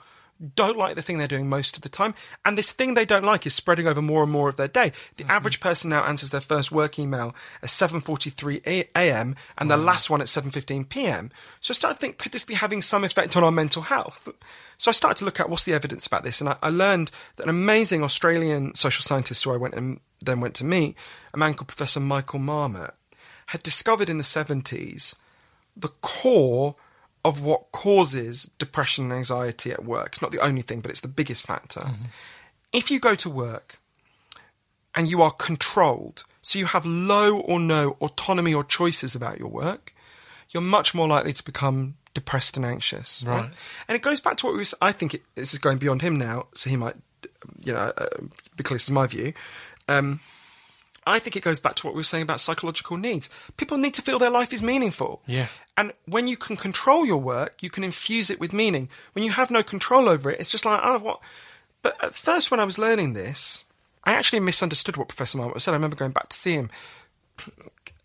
don't 0.55 0.77
like 0.77 0.95
the 0.95 1.01
thing 1.01 1.17
they're 1.17 1.27
doing 1.27 1.49
most 1.49 1.75
of 1.75 1.83
the 1.83 1.89
time. 1.89 2.13
And 2.45 2.57
this 2.57 2.71
thing 2.71 2.93
they 2.93 3.05
don't 3.05 3.25
like 3.25 3.45
is 3.45 3.53
spreading 3.53 3.87
over 3.87 4.01
more 4.01 4.23
and 4.23 4.31
more 4.31 4.49
of 4.49 4.57
their 4.57 4.67
day. 4.67 4.91
The 5.17 5.23
mm-hmm. 5.23 5.31
average 5.31 5.59
person 5.59 5.89
now 5.89 6.03
answers 6.03 6.29
their 6.29 6.41
first 6.41 6.71
work 6.71 6.97
email 6.97 7.35
at 7.61 7.69
7.43 7.69 8.89
a.m. 8.95 9.35
and 9.57 9.69
the 9.69 9.77
last 9.77 10.09
one 10.09 10.21
at 10.21 10.27
7.15 10.27 10.87
p.m. 10.87 11.31
So 11.59 11.71
I 11.71 11.75
started 11.75 11.95
to 11.95 11.99
think, 11.99 12.17
could 12.17 12.31
this 12.31 12.45
be 12.45 12.53
having 12.53 12.81
some 12.81 13.03
effect 13.03 13.35
on 13.35 13.43
our 13.43 13.51
mental 13.51 13.83
health? 13.83 14.29
So 14.77 14.89
I 14.89 14.93
started 14.93 15.17
to 15.19 15.25
look 15.25 15.39
at 15.39 15.49
what's 15.49 15.65
the 15.65 15.73
evidence 15.73 16.07
about 16.07 16.23
this. 16.23 16.39
And 16.39 16.49
I, 16.49 16.57
I 16.63 16.69
learned 16.69 17.11
that 17.35 17.43
an 17.43 17.49
amazing 17.49 18.03
Australian 18.03 18.75
social 18.75 19.01
scientist 19.01 19.43
who 19.43 19.53
I 19.53 19.57
went 19.57 19.75
and 19.75 19.99
then 20.23 20.39
went 20.39 20.55
to 20.55 20.65
meet, 20.65 20.95
a 21.33 21.37
man 21.37 21.53
called 21.53 21.67
Professor 21.67 21.99
Michael 21.99 22.39
Marmot, 22.39 22.93
had 23.47 23.63
discovered 23.63 24.09
in 24.09 24.17
the 24.17 24.23
70s 24.23 25.17
the 25.75 25.89
core 26.01 26.75
of 27.25 27.41
what 27.41 27.71
causes 27.71 28.51
depression 28.57 29.05
and 29.05 29.13
anxiety 29.13 29.71
at 29.71 29.83
work. 29.83 30.13
It's 30.13 30.21
not 30.21 30.31
the 30.31 30.39
only 30.39 30.61
thing, 30.61 30.81
but 30.81 30.91
it's 30.91 31.01
the 31.01 31.07
biggest 31.07 31.45
factor. 31.45 31.89
If 32.71 32.89
you 32.89 32.99
go 32.99 33.15
to 33.15 33.29
work 33.29 33.79
and 34.95 35.09
you 35.09 35.21
are 35.21 35.31
controlled, 35.31 36.23
so 36.41 36.57
you 36.57 36.65
have 36.65 36.85
low 36.85 37.39
or 37.39 37.59
no 37.59 37.97
autonomy 38.01 38.53
or 38.53 38.63
choices 38.63 39.15
about 39.15 39.37
your 39.37 39.49
work, 39.49 39.93
you're 40.51 40.63
much 40.63 40.95
more 40.95 41.07
likely 41.07 41.33
to 41.33 41.43
become 41.43 41.95
depressed 42.13 42.57
and 42.57 42.65
anxious. 42.65 43.23
Right. 43.27 43.41
Right. 43.41 43.51
And 43.87 43.95
it 43.95 44.01
goes 44.01 44.21
back 44.21 44.37
to 44.37 44.45
what 44.47 44.53
we 44.53 44.59
was, 44.59 44.73
I 44.81 44.91
think 44.91 45.13
it, 45.13 45.21
this 45.35 45.53
is 45.53 45.59
going 45.59 45.77
beyond 45.77 46.01
him 46.01 46.17
now, 46.17 46.47
so 46.53 46.69
he 46.69 46.77
might, 46.77 46.95
you 47.61 47.73
know, 47.73 47.91
uh, 47.97 48.07
be 48.55 48.63
close 48.63 48.85
to 48.87 48.93
my 48.93 49.05
view. 49.07 49.33
Um, 49.87 50.19
I 51.05 51.19
think 51.19 51.35
it 51.35 51.43
goes 51.43 51.59
back 51.59 51.75
to 51.75 51.87
what 51.87 51.95
we 51.95 51.99
were 51.99 52.03
saying 52.03 52.23
about 52.23 52.39
psychological 52.39 52.97
needs. 52.97 53.29
People 53.57 53.77
need 53.77 53.93
to 53.95 54.01
feel 54.01 54.19
their 54.19 54.29
life 54.29 54.53
is 54.53 54.61
meaningful. 54.61 55.21
Yeah. 55.25 55.47
And 55.79 55.93
when 56.05 56.27
you 56.27 56.35
can 56.35 56.57
control 56.57 57.05
your 57.05 57.21
work, 57.21 57.63
you 57.63 57.69
can 57.69 57.85
infuse 57.85 58.29
it 58.29 58.37
with 58.37 58.51
meaning. 58.51 58.89
When 59.13 59.23
you 59.23 59.31
have 59.31 59.49
no 59.49 59.63
control 59.63 60.09
over 60.09 60.29
it, 60.29 60.37
it's 60.37 60.51
just 60.51 60.65
like, 60.65 60.81
oh, 60.83 60.99
what? 60.99 61.21
But 61.81 62.03
at 62.03 62.13
first, 62.13 62.51
when 62.51 62.59
I 62.59 62.65
was 62.65 62.77
learning 62.77 63.13
this, 63.13 63.63
I 64.03 64.11
actually 64.11 64.41
misunderstood 64.41 64.97
what 64.97 65.07
Professor 65.07 65.37
Marmot 65.37 65.61
said. 65.61 65.71
I 65.71 65.75
remember 65.75 65.95
going 65.95 66.11
back 66.11 66.27
to 66.27 66.35
see 66.35 66.51
him 66.51 66.69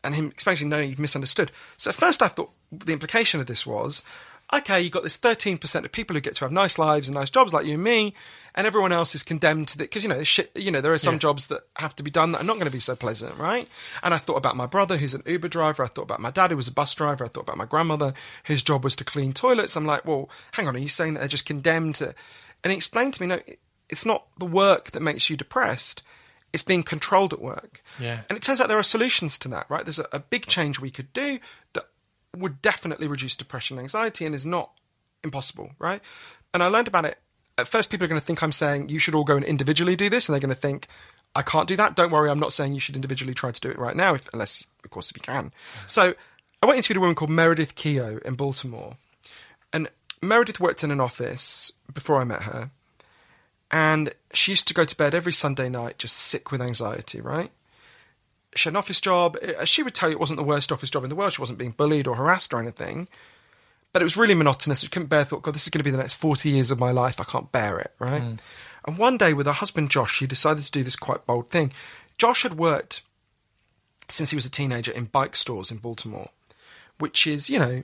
and 0.05 0.15
him 0.15 0.27
explaining 0.27 0.69
no, 0.69 0.83
he'd 0.83 1.01
misunderstood. 1.01 1.51
So 1.77 1.91
at 1.91 1.97
first, 1.97 2.23
I 2.23 2.29
thought 2.29 2.53
the 2.71 2.93
implication 2.93 3.41
of 3.41 3.47
this 3.47 3.67
was, 3.67 4.05
okay, 4.53 4.81
you've 4.81 4.93
got 4.93 5.03
this 5.03 5.19
13% 5.19 5.85
of 5.85 5.93
people 5.93 6.15
who 6.15 6.21
get 6.21 6.35
to 6.37 6.45
have 6.45 6.53
nice 6.53 6.79
lives 6.79 7.09
and 7.09 7.15
nice 7.15 7.31
jobs 7.31 7.53
like 7.53 7.67
you 7.67 7.75
and 7.75 7.83
me, 7.85 8.15
and 8.55 8.67
everyone 8.67 8.93
else 8.93 9.15
is 9.15 9.23
condemned 9.23 9.69
to 9.69 9.79
the, 9.79 9.85
because, 9.85 10.03
you 10.05 10.09
know, 10.09 10.23
shit, 10.23 10.51
you 10.55 10.71
know, 10.71 10.81
there 10.81 10.93
are 10.93 10.99
some 10.99 11.15
Yeah. 11.15 11.19
jobs 11.21 11.49
that 11.49 11.63
have 11.77 11.97
to 11.97 12.03
be 12.03 12.11
done 12.11 12.33
that 12.33 12.41
are 12.43 12.45
not 12.45 12.55
going 12.55 12.67
to 12.67 12.71
be 12.73 12.79
so 12.79 12.95
pleasant, 12.95 13.37
right? 13.39 13.69
And 14.03 14.15
I 14.15 14.19
thought 14.19 14.37
about 14.37 14.57
my 14.57 14.67
brother 14.67 14.97
who's 14.99 15.15
an 15.15 15.23
Uber 15.27 15.49
driver. 15.49 15.83
I 15.85 15.89
thought 15.89 16.03
about 16.03 16.21
my 16.21 16.31
dad 16.31 16.51
who 16.51 16.57
was 16.57 16.69
a 16.69 16.73
bus 16.73 16.95
driver. 16.95 17.25
I 17.25 17.29
thought 17.29 17.43
about 17.43 17.57
my 17.57 17.65
grandmother 17.65 18.15
whose 18.45 18.63
job 18.63 18.85
was 18.85 18.95
to 18.97 19.05
clean 19.05 19.33
toilets. 19.33 19.77
I'm 19.77 19.87
like, 19.87 20.05
well, 20.05 20.31
hang 20.53 20.69
on, 20.69 20.77
are 20.77 20.81
you 20.81 20.89
saying 20.89 21.15
that 21.15 21.21
they're 21.21 21.29
just 21.29 21.47
condemned 21.47 21.97
to, 21.97 22.15
and 22.63 22.71
he 22.71 22.77
explained 22.77 23.15
to 23.15 23.23
me, 23.23 23.27
no, 23.29 23.41
it's 23.89 24.07
not 24.07 24.27
the 24.39 24.47
work 24.47 24.93
that 24.93 25.01
makes 25.03 25.29
you 25.29 25.37
depressed. 25.37 26.03
It's 26.53 26.63
being 26.63 26.85
controlled 26.85 27.33
at 27.33 27.41
work. 27.41 27.83
Yeah. 27.99 28.21
And 28.29 28.37
it 28.37 28.43
turns 28.43 28.61
out 28.61 28.69
there 28.69 28.79
are 28.79 28.83
solutions 28.85 29.37
to 29.41 29.49
that, 29.49 29.69
right? 29.69 29.85
There's 29.85 29.99
a, 29.99 30.07
a 30.13 30.21
big 30.21 30.47
change 30.47 30.79
we 30.79 30.91
could 30.91 31.13
do 31.13 31.41
that 31.73 31.87
would 32.35 32.63
definitely 32.63 33.09
reduce 33.09 33.35
depression 33.35 33.79
and 33.79 33.85
anxiety 33.85 34.27
and 34.27 34.35
is 34.35 34.47
not 34.47 34.71
impossible, 35.23 35.73
right? 35.79 36.01
And 36.53 36.63
I 36.63 36.67
learned 36.67 36.89
about 36.89 37.05
it. 37.05 37.19
At 37.57 37.69
first, 37.69 37.91
people 37.91 38.05
are 38.05 38.09
going 38.09 38.21
to 38.21 38.27
think 38.27 38.43
I'm 38.43 38.53
saying 38.53 38.89
you 38.89 38.99
should 38.99 39.15
all 39.15 39.25
go 39.25 39.37
and 39.37 39.45
individually 39.45 39.97
do 39.97 40.09
this, 40.09 40.29
and 40.29 40.35
they're 40.35 40.41
going 40.41 40.55
to 40.55 40.61
think 40.61 40.89
I 41.35 41.43
can't 41.43 41.69
do 41.69 41.77
that. 41.77 41.95
Don't 41.97 42.11
worry, 42.11 42.31
I'm 42.31 42.41
not 42.41 42.53
saying 42.53 42.75
you 42.75 42.81
should 42.81 42.97
individually 42.97 43.35
try 43.35 43.51
to 43.51 43.61
do 43.61 43.71
it 43.71 43.79
right 43.79 43.97
now, 43.97 44.15
if, 44.15 44.29
unless, 44.33 44.67
of 44.83 44.91
course, 44.91 45.11
if 45.11 45.17
you 45.17 45.23
can. 45.23 45.53
So 45.87 46.15
I 46.63 46.67
went 46.67 46.77
interviewed 46.77 46.97
a 46.97 47.01
woman 47.01 47.15
called 47.15 47.31
Meredith 47.31 47.75
Keogh 47.75 48.19
in 48.25 48.35
Baltimore, 48.35 48.97
and 49.73 49.89
Meredith 50.23 50.61
worked 50.61 50.83
in 50.83 50.91
an 50.91 51.01
office 51.01 51.73
before 51.93 52.21
I 52.21 52.25
met 52.25 52.43
her, 52.43 52.71
and 53.71 54.13
she 54.33 54.53
used 54.53 54.69
to 54.69 54.75
go 54.75 54.85
to 54.85 54.97
bed 54.97 55.15
every 55.15 55.33
Sunday 55.33 55.69
night 55.69 55.99
just 55.99 56.17
sick 56.17 56.51
with 56.51 56.63
anxiety, 56.63 57.21
right? 57.21 57.51
She 58.57 58.69
had 58.69 58.73
an 58.75 58.77
office 58.79 59.01
job. 59.01 59.37
Uh, 59.43 59.65
She 59.65 59.83
would 59.83 59.95
tell 59.95 60.09
you 60.09 60.15
it 60.17 60.21
wasn't 60.21 60.39
the 60.39 60.45
worst 60.45 60.71
office 60.73 60.91
job 60.91 61.03
in 61.05 61.11
the 61.11 61.17
world. 61.17 61.33
She 61.33 61.41
wasn't 61.43 61.59
being 61.59 61.73
bullied 61.73 62.07
or 62.07 62.17
harassed 62.17 62.53
or 62.55 62.61
anything. 62.61 63.09
But 63.93 64.03
it 64.03 64.05
was 64.05 64.17
really 64.17 64.35
monotonous. 64.35 64.81
She 64.81 64.89
couldn't 64.89 65.09
bear 65.09 65.25
thought, 65.25 65.43
God, 65.43 65.55
this 65.55 65.63
is 65.65 65.69
going 65.71 65.79
to 65.81 65.85
be 65.85 65.91
the 65.91 65.99
next 65.99 66.15
40 66.15 66.49
years 66.51 66.71
of 66.71 66.81
my 66.81 66.91
life. 66.91 67.21
I 67.21 67.25
can't 67.25 67.51
bear 67.53 67.79
it, 67.79 67.93
right? 68.01 68.23
And 68.87 68.99
one 68.99 69.17
day 69.17 69.33
with 69.35 69.47
her 69.47 69.53
husband, 69.53 69.91
Josh, 69.91 70.15
she 70.17 70.27
decided 70.27 70.65
to 70.65 70.71
do 70.73 70.83
this 70.83 70.97
quite 70.97 71.25
bold 71.27 71.49
thing. 71.49 71.73
Josh 72.19 72.43
had 72.43 72.55
worked 72.55 73.03
since 74.09 74.31
he 74.31 74.37
was 74.37 74.45
a 74.47 74.51
teenager 74.51 74.91
in 74.93 75.05
bike 75.07 75.37
stores 75.37 75.71
in 75.71 75.79
Baltimore, 75.79 76.31
which 76.99 77.27
is, 77.27 77.49
you 77.49 77.59
know, 77.59 77.83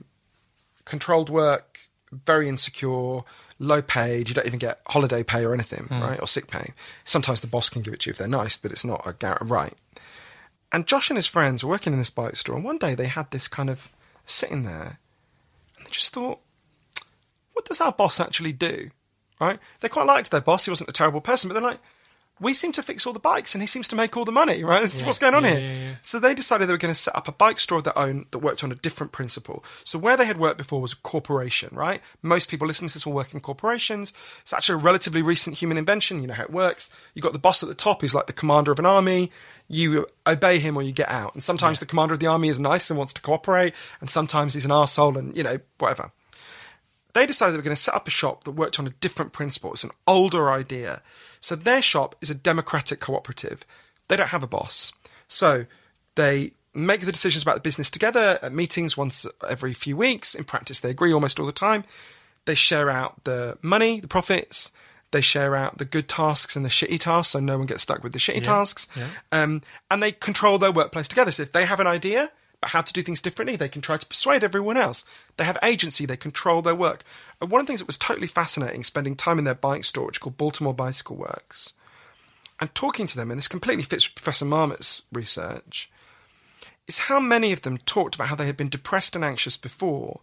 controlled 0.85 1.29
work, 1.29 1.79
very 2.11 2.47
insecure, 2.49 3.21
low 3.57 3.81
paid. 3.81 4.27
You 4.29 4.35
don't 4.35 4.45
even 4.45 4.59
get 4.59 4.81
holiday 4.87 5.23
pay 5.23 5.43
or 5.45 5.53
anything, 5.53 5.85
Hmm. 5.85 6.01
right? 6.01 6.19
Or 6.21 6.27
sick 6.27 6.47
pay. 6.47 6.73
Sometimes 7.03 7.41
the 7.41 7.47
boss 7.47 7.69
can 7.69 7.81
give 7.81 7.93
it 7.93 8.01
to 8.01 8.09
you 8.09 8.11
if 8.11 8.17
they're 8.17 8.27
nice, 8.27 8.57
but 8.57 8.71
it's 8.71 8.85
not 8.85 9.05
a 9.07 9.45
right. 9.45 9.73
And 10.71 10.87
Josh 10.87 11.09
and 11.09 11.17
his 11.17 11.27
friends 11.27 11.63
were 11.63 11.69
working 11.69 11.93
in 11.93 11.99
this 11.99 12.09
bike 12.09 12.35
store, 12.35 12.55
and 12.55 12.63
one 12.63 12.77
day 12.77 12.95
they 12.95 13.07
had 13.07 13.31
this 13.31 13.47
kind 13.47 13.69
of 13.69 13.89
sitting 14.25 14.63
there, 14.63 14.99
and 15.77 15.85
they 15.85 15.91
just 15.91 16.13
thought, 16.13 16.39
what 17.53 17.65
does 17.65 17.81
our 17.81 17.91
boss 17.91 18.19
actually 18.19 18.53
do? 18.53 18.89
Right? 19.39 19.59
They 19.79 19.89
quite 19.89 20.05
liked 20.05 20.31
their 20.31 20.41
boss. 20.41 20.65
He 20.65 20.71
wasn't 20.71 20.89
a 20.89 20.93
terrible 20.93 21.21
person, 21.21 21.49
but 21.49 21.55
they're 21.55 21.69
like, 21.69 21.81
we 22.41 22.53
seem 22.53 22.71
to 22.73 22.81
fix 22.81 23.05
all 23.05 23.13
the 23.13 23.19
bikes 23.19 23.53
and 23.53 23.61
he 23.61 23.67
seems 23.67 23.87
to 23.89 23.95
make 23.95 24.17
all 24.17 24.25
the 24.25 24.31
money, 24.31 24.63
right? 24.63 24.81
This 24.81 24.99
is 24.99 25.05
what's 25.05 25.19
going 25.19 25.35
on 25.35 25.43
Yeah, 25.43 25.49
here. 25.51 25.59
yeah, 25.59 25.79
yeah. 25.89 25.95
So 26.01 26.19
they 26.19 26.33
decided 26.33 26.67
they 26.67 26.73
were 26.73 26.77
going 26.79 26.93
to 26.93 26.99
set 26.99 27.15
up 27.15 27.27
a 27.27 27.31
bike 27.31 27.59
store 27.59 27.77
of 27.77 27.83
their 27.83 27.97
own 27.97 28.25
that 28.31 28.39
worked 28.39 28.63
on 28.63 28.71
a 28.71 28.75
different 28.75 29.11
principle. 29.11 29.63
So 29.83 29.99
where 29.99 30.17
they 30.17 30.25
had 30.25 30.37
worked 30.37 30.57
before 30.57 30.81
was 30.81 30.93
a 30.93 30.97
corporation, 30.97 31.69
right? 31.71 32.01
Most 32.23 32.49
people 32.49 32.67
listening 32.67 32.89
to 32.89 32.95
this 32.95 33.05
will 33.05 33.13
work 33.13 33.33
in 33.33 33.39
corporations. 33.39 34.13
It's 34.41 34.53
actually 34.53 34.81
a 34.81 34.83
relatively 34.83 35.21
recent 35.21 35.57
human 35.59 35.77
invention. 35.77 36.21
You 36.21 36.27
know 36.27 36.33
how 36.33 36.43
it 36.43 36.51
works. 36.51 36.89
You've 37.13 37.23
got 37.23 37.33
the 37.33 37.39
boss 37.39 37.61
at 37.61 37.69
the 37.69 37.75
top 37.75 38.01
who's 38.01 38.15
like 38.15 38.25
the 38.25 38.33
commander 38.33 38.71
of 38.71 38.79
an 38.79 38.87
army. 38.87 39.31
You 39.67 40.07
obey 40.25 40.57
him 40.57 40.75
or 40.75 40.81
you 40.81 40.91
get 40.93 41.09
out. 41.09 41.35
And 41.35 41.43
sometimes 41.43 41.79
the 41.79 41.85
commander 41.85 42.15
of 42.15 42.19
the 42.19 42.27
army 42.27 42.49
is 42.49 42.59
nice 42.59 42.89
and 42.89 42.97
wants 42.97 43.13
to 43.13 43.21
cooperate. 43.21 43.73
And 43.99 44.09
sometimes 44.09 44.55
he's 44.55 44.65
an 44.65 44.71
arsehole 44.71 45.15
and, 45.15 45.37
you 45.37 45.43
know, 45.43 45.59
whatever 45.77 46.11
they 47.13 47.25
decided 47.25 47.51
they 47.53 47.57
were 47.57 47.63
going 47.63 47.75
to 47.75 47.81
set 47.81 47.93
up 47.93 48.07
a 48.07 48.11
shop 48.11 48.45
that 48.45 48.51
worked 48.51 48.79
on 48.79 48.87
a 48.87 48.91
different 49.01 49.33
principle. 49.33 49.73
It's 49.73 49.83
an 49.83 49.91
older 50.07 50.49
idea. 50.49 51.01
So 51.41 51.55
their 51.55 51.81
shop 51.81 52.15
is 52.21 52.29
a 52.29 52.35
democratic 52.35 52.99
cooperative. 52.99 53.65
They 54.07 54.15
don't 54.15 54.29
have 54.29 54.43
a 54.43 54.47
boss. 54.47 54.93
So 55.27 55.65
they 56.15 56.51
make 56.73 57.01
the 57.01 57.11
decisions 57.11 57.43
about 57.43 57.55
the 57.55 57.61
business 57.61 57.89
together 57.89 58.39
at 58.41 58.53
meetings 58.53 58.95
once 58.95 59.25
every 59.49 59.73
few 59.73 59.97
weeks. 59.97 60.35
In 60.35 60.43
practice, 60.43 60.79
they 60.79 60.91
agree 60.91 61.11
almost 61.13 61.39
all 61.39 61.45
the 61.45 61.51
time. 61.51 61.83
They 62.45 62.55
share 62.55 62.89
out 62.89 63.23
the 63.23 63.57
money, 63.61 63.99
the 63.99 64.07
profits. 64.07 64.71
They 65.11 65.21
share 65.21 65.55
out 65.55 65.77
the 65.77 65.85
good 65.85 66.07
tasks 66.07 66.55
and 66.55 66.63
the 66.63 66.69
shitty 66.69 66.99
tasks, 66.99 67.33
so 67.33 67.39
no 67.41 67.57
one 67.57 67.67
gets 67.67 67.83
stuck 67.83 68.01
with 68.01 68.13
the 68.13 68.19
shitty 68.19 68.43
tasks. 68.43 68.87
Um, 69.31 69.61
and 69.89 70.01
they 70.01 70.13
control 70.13 70.57
their 70.57 70.71
workplace 70.71 71.09
together. 71.09 71.31
So 71.31 71.43
if 71.43 71.51
they 71.51 71.65
have 71.65 71.81
an 71.81 71.87
idea 71.87 72.31
how 72.69 72.81
to 72.81 72.93
do 72.93 73.01
things 73.01 73.21
differently, 73.21 73.55
they 73.55 73.69
can 73.69 73.81
try 73.81 73.97
to 73.97 74.05
persuade 74.05 74.43
everyone 74.43 74.77
else. 74.77 75.03
They 75.37 75.43
have 75.45 75.57
agency, 75.63 76.05
they 76.05 76.17
control 76.17 76.61
their 76.61 76.75
work. 76.75 77.03
And 77.41 77.49
one 77.49 77.61
of 77.61 77.65
the 77.67 77.71
things 77.71 77.79
that 77.79 77.87
was 77.87 77.97
totally 77.97 78.27
fascinating, 78.27 78.83
spending 78.83 79.15
time 79.15 79.39
in 79.39 79.45
their 79.45 79.55
bike 79.55 79.83
store, 79.85 80.05
which 80.07 80.15
is 80.17 80.19
called 80.19 80.37
Baltimore 80.37 80.73
Bicycle 80.73 81.15
Works, 81.15 81.73
and 82.59 82.73
talking 82.75 83.07
to 83.07 83.15
them, 83.17 83.31
and 83.31 83.37
this 83.39 83.47
completely 83.47 83.83
fits 83.83 84.07
with 84.07 84.15
Professor 84.15 84.45
Marmot's 84.45 85.01
research, 85.11 85.89
is 86.87 86.99
how 86.99 87.19
many 87.19 87.51
of 87.51 87.61
them 87.63 87.77
talked 87.79 88.15
about 88.15 88.27
how 88.27 88.35
they 88.35 88.45
had 88.45 88.57
been 88.57 88.69
depressed 88.69 89.15
and 89.15 89.25
anxious 89.25 89.57
before, 89.57 90.19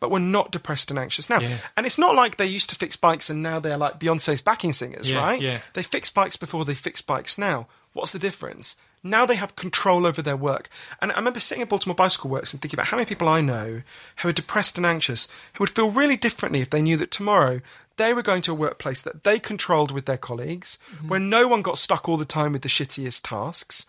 but 0.00 0.10
were 0.10 0.20
not 0.20 0.50
depressed 0.52 0.90
and 0.90 0.98
anxious 0.98 1.30
now. 1.30 1.40
Yeah. 1.40 1.56
And 1.76 1.86
it's 1.86 1.98
not 1.98 2.14
like 2.14 2.36
they 2.36 2.46
used 2.46 2.68
to 2.70 2.76
fix 2.76 2.96
bikes 2.96 3.30
and 3.30 3.42
now 3.42 3.58
they're 3.60 3.76
like 3.78 3.98
Beyonce's 3.98 4.42
backing 4.42 4.72
singers, 4.72 5.10
Yeah, 5.10 5.18
right? 5.18 5.40
yeah. 5.40 5.60
They 5.72 5.82
fix 5.82 6.10
bikes 6.10 6.36
before 6.36 6.64
they 6.64 6.74
fix 6.74 7.00
bikes 7.00 7.38
now. 7.38 7.66
What's 7.94 8.12
the 8.12 8.18
difference? 8.18 8.76
Now 9.02 9.26
they 9.26 9.36
have 9.36 9.56
control 9.56 10.06
over 10.06 10.22
their 10.22 10.36
work. 10.36 10.68
And 11.00 11.12
I 11.12 11.16
remember 11.16 11.40
sitting 11.40 11.62
at 11.62 11.68
Baltimore 11.68 11.94
Bicycle 11.94 12.30
Works 12.30 12.52
and 12.52 12.60
thinking 12.60 12.76
about 12.76 12.88
how 12.88 12.96
many 12.96 13.06
people 13.06 13.28
I 13.28 13.40
know 13.40 13.82
who 14.18 14.28
are 14.28 14.32
depressed 14.32 14.76
and 14.76 14.86
anxious, 14.86 15.28
who 15.54 15.62
would 15.62 15.70
feel 15.70 15.90
really 15.90 16.16
differently 16.16 16.60
if 16.60 16.70
they 16.70 16.82
knew 16.82 16.96
that 16.96 17.10
tomorrow 17.10 17.60
they 17.96 18.14
were 18.14 18.22
going 18.22 18.42
to 18.42 18.52
a 18.52 18.54
workplace 18.54 19.02
that 19.02 19.24
they 19.24 19.38
controlled 19.38 19.90
with 19.90 20.06
their 20.06 20.16
colleagues, 20.16 20.78
mm-hmm. 20.92 21.08
where 21.08 21.20
no 21.20 21.46
one 21.46 21.62
got 21.62 21.78
stuck 21.78 22.08
all 22.08 22.16
the 22.16 22.24
time 22.24 22.52
with 22.52 22.62
the 22.62 22.68
shittiest 22.68 23.28
tasks, 23.28 23.86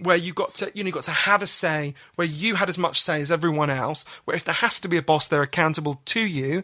where 0.00 0.16
you 0.16 0.32
got 0.32 0.54
to 0.56 0.70
you 0.74 0.82
know 0.82 0.88
you 0.88 0.92
got 0.92 1.04
to 1.04 1.10
have 1.12 1.42
a 1.42 1.46
say, 1.46 1.94
where 2.16 2.26
you 2.26 2.56
had 2.56 2.68
as 2.68 2.78
much 2.78 3.00
say 3.00 3.20
as 3.20 3.30
everyone 3.30 3.70
else, 3.70 4.04
where 4.24 4.36
if 4.36 4.44
there 4.44 4.54
has 4.54 4.80
to 4.80 4.88
be 4.88 4.96
a 4.96 5.02
boss, 5.02 5.28
they're 5.28 5.42
accountable 5.42 6.02
to 6.06 6.26
you, 6.26 6.62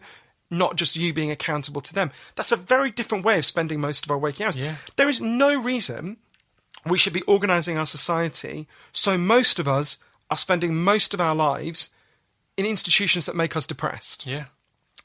not 0.51 0.75
just 0.75 0.95
you 0.95 1.13
being 1.13 1.31
accountable 1.31 1.81
to 1.81 1.93
them. 1.93 2.11
That's 2.35 2.51
a 2.51 2.57
very 2.57 2.91
different 2.91 3.25
way 3.25 3.37
of 3.37 3.45
spending 3.45 3.79
most 3.79 4.05
of 4.05 4.11
our 4.11 4.17
waking 4.17 4.45
hours. 4.45 4.57
Yeah. 4.57 4.75
There 4.97 5.09
is 5.09 5.21
no 5.21 5.61
reason 5.61 6.17
we 6.85 6.97
should 6.97 7.13
be 7.13 7.21
organising 7.23 7.77
our 7.77 7.85
society 7.85 8.67
so 8.91 9.17
most 9.17 9.59
of 9.59 9.67
us 9.67 9.97
are 10.29 10.37
spending 10.37 10.75
most 10.75 11.13
of 11.13 11.21
our 11.21 11.35
lives 11.35 11.93
in 12.57 12.65
institutions 12.65 13.25
that 13.25 13.35
make 13.35 13.55
us 13.55 13.65
depressed. 13.65 14.27
Yeah. 14.27 14.45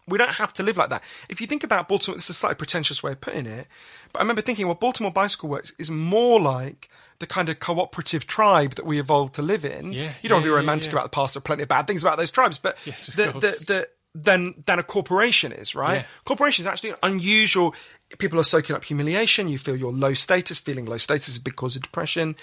We 0.07 0.19
don't 0.19 0.35
have 0.35 0.53
to 0.55 0.63
live 0.63 0.77
like 0.77 0.91
that. 0.91 1.03
If 1.31 1.41
you 1.41 1.47
think 1.47 1.65
about 1.65 1.89
Baltimore, 1.89 2.17
this 2.17 2.25
is 2.25 2.31
a 2.31 2.35
slightly 2.35 2.57
pretentious 2.57 3.03
way 3.03 3.13
of 3.13 3.23
putting 3.23 3.47
it, 3.47 3.67
but 4.13 4.19
I 4.19 4.23
remember 4.23 4.43
thinking, 4.43 4.67
well, 4.67 4.75
Baltimore 4.75 5.11
Bicycle 5.11 5.49
Works 5.49 5.73
is 5.79 5.91
more 5.91 6.39
like 6.39 6.91
the 7.21 7.27
kind 7.27 7.49
of 7.49 7.59
cooperative 7.59 8.27
tribe 8.27 8.75
that 8.75 8.85
we 8.85 8.99
evolved 8.99 9.35
to 9.35 9.43
live 9.43 9.65
in. 9.65 9.93
Yeah, 9.93 10.13
you 10.21 10.29
don't 10.29 10.37
want 10.37 10.45
to 10.45 10.51
be 10.51 10.55
romantic 10.55 10.93
yeah. 10.93 10.99
about 10.99 11.05
the 11.05 11.17
past. 11.17 11.35
There 11.35 11.41
are 11.41 11.43
plenty 11.43 11.63
of 11.63 11.69
bad 11.69 11.87
things 11.87 12.03
about 12.05 12.19
those 12.19 12.31
tribes, 12.31 12.59
but 12.59 12.77
Yes, 12.85 13.07
the, 13.07 13.33
the, 13.33 13.65
the, 13.67 13.89
than 14.15 14.63
than 14.67 14.79
a 14.79 14.83
corporation 14.83 15.53
is, 15.53 15.75
right? 15.75 15.97
Yeah. 15.97 16.07
Corporation 16.25 16.63
is 16.63 16.67
actually 16.67 16.95
unusual. 17.03 17.75
People 18.19 18.39
are 18.39 18.45
soaking 18.45 18.77
up 18.77 18.85
humiliation. 18.85 19.49
You 19.49 19.59
feel 19.59 19.77
your 19.77 19.93
low 19.93 20.15
status. 20.15 20.59
Feeling 20.61 20.87
low 20.87 20.99
status 20.99 21.29
is 21.29 21.39
a 21.39 21.43
big 21.43 21.57
cause 21.57 21.77
of 21.77 21.83
depression. 21.83 22.37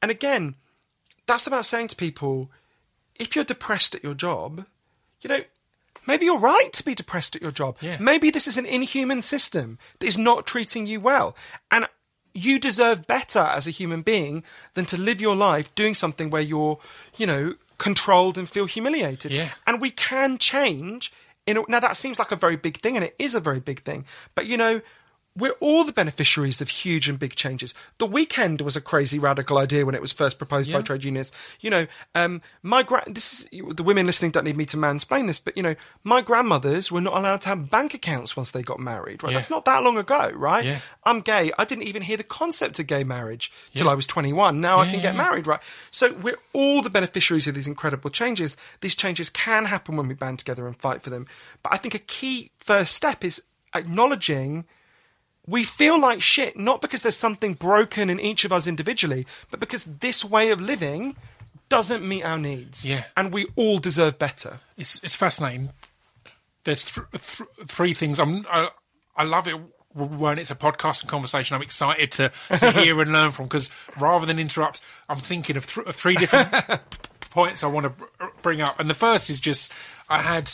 And 0.00 0.10
again, 0.10 0.54
that's 1.26 1.46
about 1.46 1.66
saying 1.66 1.88
to 1.88 1.96
people, 1.96 2.50
if 3.18 3.34
you're 3.34 3.44
depressed 3.44 3.94
at 3.94 4.02
your 4.02 4.14
job, 4.14 4.66
you 5.20 5.28
know, 5.28 5.40
maybe 6.06 6.26
you're 6.26 6.38
right 6.38 6.72
to 6.72 6.84
be 6.84 6.94
depressed 6.94 7.36
at 7.36 7.42
your 7.42 7.50
job. 7.50 7.76
Yeah. 7.80 7.98
Maybe 8.00 8.30
this 8.30 8.46
is 8.46 8.58
an 8.58 8.66
inhuman 8.66 9.22
system 9.22 9.78
that 9.98 10.06
is 10.06 10.18
not 10.18 10.46
treating 10.46 10.86
you 10.86 11.00
well. 11.00 11.36
And 11.70 11.86
you 12.34 12.58
deserve 12.58 13.06
better 13.06 13.38
as 13.38 13.66
a 13.66 13.70
human 13.70 14.02
being 14.02 14.42
than 14.74 14.84
to 14.86 15.00
live 15.00 15.20
your 15.20 15.36
life 15.36 15.74
doing 15.74 15.94
something 15.94 16.30
where 16.30 16.42
you're, 16.42 16.78
you 17.16 17.26
know, 17.26 17.54
controlled 17.78 18.38
and 18.38 18.48
feel 18.48 18.66
humiliated. 18.66 19.32
Yeah. 19.32 19.50
And 19.66 19.80
we 19.80 19.90
can 19.90 20.38
change. 20.38 21.12
In 21.46 21.58
a, 21.58 21.62
now 21.68 21.80
that 21.80 21.96
seems 21.96 22.18
like 22.18 22.32
a 22.32 22.36
very 22.36 22.56
big 22.56 22.78
thing, 22.78 22.96
and 22.96 23.04
it 23.04 23.14
is 23.18 23.34
a 23.34 23.40
very 23.40 23.60
big 23.60 23.82
thing. 23.82 24.04
But 24.34 24.46
you 24.46 24.56
know, 24.56 24.80
we're 25.36 25.52
all 25.60 25.82
the 25.84 25.92
beneficiaries 25.92 26.60
of 26.60 26.68
huge 26.68 27.08
and 27.08 27.18
big 27.18 27.34
changes. 27.34 27.74
The 27.98 28.06
weekend 28.06 28.60
was 28.60 28.76
a 28.76 28.80
crazy 28.80 29.18
radical 29.18 29.58
idea 29.58 29.84
when 29.84 29.94
it 29.96 30.00
was 30.00 30.12
first 30.12 30.38
proposed 30.38 30.72
by 30.72 30.80
trade 30.82 31.02
unions. 31.02 31.32
You 31.60 31.70
know, 31.70 31.86
um, 32.14 32.40
my 32.62 32.84
gra- 32.84 33.02
this 33.06 33.48
is 33.50 33.74
the 33.74 33.82
women 33.82 34.06
listening 34.06 34.30
don't 34.30 34.44
need 34.44 34.56
me 34.56 34.64
to 34.66 34.76
mansplain 34.76 35.26
this, 35.26 35.40
but 35.40 35.56
you 35.56 35.62
know, 35.62 35.74
my 36.04 36.20
grandmothers 36.20 36.92
were 36.92 37.00
not 37.00 37.16
allowed 37.16 37.40
to 37.42 37.48
have 37.48 37.68
bank 37.68 37.94
accounts 37.94 38.36
once 38.36 38.52
they 38.52 38.62
got 38.62 38.78
married. 38.78 39.22
Right, 39.24 39.30
Yeah. 39.30 39.36
that's 39.38 39.50
not 39.50 39.64
that 39.64 39.82
long 39.82 39.98
ago, 39.98 40.30
right? 40.34 40.64
Yeah. 40.64 40.78
I'm 41.02 41.20
gay. 41.20 41.50
I 41.58 41.64
didn't 41.64 41.84
even 41.84 42.02
hear 42.02 42.16
the 42.16 42.22
concept 42.22 42.78
of 42.78 42.86
gay 42.86 43.02
marriage 43.02 43.50
till 43.74 43.88
I 43.88 43.94
was 43.94 44.06
21. 44.06 44.60
Now 44.60 44.78
I 44.80 44.84
can 44.86 44.96
yeah, 44.96 45.02
get 45.02 45.14
yeah. 45.14 45.22
married, 45.22 45.46
right? 45.48 45.60
So 45.90 46.12
we're 46.12 46.38
all 46.52 46.80
the 46.80 46.90
beneficiaries 46.90 47.48
of 47.48 47.56
these 47.56 47.66
incredible 47.66 48.10
changes. 48.10 48.56
These 48.82 48.94
changes 48.94 49.30
can 49.30 49.64
happen 49.64 49.96
when 49.96 50.06
we 50.06 50.14
band 50.14 50.38
together 50.38 50.66
and 50.68 50.76
fight 50.76 51.02
for 51.02 51.10
them. 51.10 51.26
But 51.62 51.72
I 51.72 51.76
think 51.78 51.94
a 51.94 51.98
key 51.98 52.52
first 52.56 52.94
step 52.94 53.24
is 53.24 53.42
acknowledging 53.74 54.64
we 55.46 55.64
feel 55.64 56.00
like 56.00 56.22
shit 56.22 56.56
not 56.56 56.80
because 56.80 57.02
there's 57.02 57.16
something 57.16 57.54
broken 57.54 58.08
in 58.10 58.18
each 58.18 58.44
of 58.44 58.52
us 58.52 58.66
individually, 58.66 59.26
but 59.50 59.60
because 59.60 59.84
this 59.84 60.24
way 60.24 60.50
of 60.50 60.60
living 60.60 61.16
doesn't 61.68 62.06
meet 62.06 62.24
our 62.24 62.38
needs. 62.38 62.86
Yeah. 62.86 63.04
And 63.16 63.32
we 63.32 63.46
all 63.56 63.78
deserve 63.78 64.18
better. 64.18 64.58
It's 64.76 65.02
it's 65.04 65.14
fascinating. 65.14 65.70
There's 66.64 66.84
th- 66.84 67.06
th- 67.10 67.48
three 67.66 67.94
things. 67.94 68.18
I'm 68.18 68.46
I, 68.50 68.68
I 69.16 69.24
love 69.24 69.48
it 69.48 69.56
when 69.94 70.38
it's 70.38 70.50
a 70.50 70.56
podcast 70.56 71.02
and 71.02 71.10
conversation. 71.10 71.54
I'm 71.54 71.62
excited 71.62 72.10
to 72.12 72.32
to 72.58 72.70
hear 72.80 73.00
and 73.00 73.12
learn 73.12 73.30
from 73.32 73.46
because 73.46 73.70
rather 74.00 74.26
than 74.26 74.38
interrupt, 74.38 74.80
I'm 75.08 75.16
thinking 75.18 75.56
of, 75.56 75.66
th- 75.66 75.86
of 75.86 75.94
three 75.94 76.14
different 76.14 76.48
points 77.30 77.62
I 77.62 77.66
want 77.66 77.84
to 77.84 77.90
br- 77.90 78.24
bring 78.42 78.60
up. 78.60 78.80
And 78.80 78.88
the 78.88 78.94
first 78.94 79.28
is 79.28 79.40
just 79.40 79.72
I 80.08 80.18
had 80.18 80.50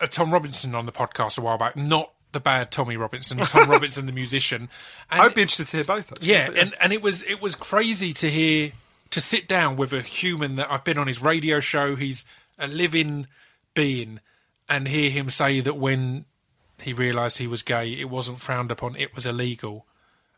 a 0.00 0.06
Tom 0.06 0.32
Robinson 0.32 0.74
on 0.74 0.86
the 0.86 0.92
podcast 0.92 1.38
a 1.38 1.42
while 1.42 1.58
back, 1.58 1.76
not 1.76 2.10
the 2.32 2.40
bad 2.40 2.70
Tommy 2.70 2.96
Robinson, 2.96 3.38
Tom 3.38 3.70
Robinson 3.70 4.06
the 4.06 4.12
musician. 4.12 4.68
And 5.10 5.20
I'd 5.20 5.34
be 5.34 5.42
interested 5.42 5.68
to 5.68 5.76
hear 5.78 5.84
both. 5.84 6.12
Actually. 6.12 6.28
yeah, 6.28 6.46
But 6.48 6.56
and 6.56 6.74
and 6.80 6.92
it 6.92 7.02
was 7.02 7.22
it 7.24 7.40
was 7.40 7.54
crazy 7.54 8.12
to 8.14 8.30
hear 8.30 8.72
to 9.10 9.20
sit 9.20 9.48
down 9.48 9.76
with 9.76 9.92
a 9.92 10.00
human 10.00 10.56
that 10.56 10.70
I've 10.70 10.84
been 10.84 10.98
on 10.98 11.06
his 11.06 11.22
radio 11.22 11.60
show. 11.60 11.96
He's 11.96 12.24
a 12.58 12.68
living 12.68 13.26
being, 13.74 14.20
and 14.68 14.88
hear 14.88 15.10
him 15.10 15.28
say 15.28 15.60
that 15.60 15.76
when 15.76 16.26
he 16.80 16.92
realised 16.92 17.38
he 17.38 17.46
was 17.46 17.62
gay, 17.62 17.90
it 17.92 18.08
wasn't 18.10 18.40
frowned 18.40 18.70
upon; 18.70 18.96
it 18.96 19.14
was 19.14 19.26
illegal. 19.26 19.86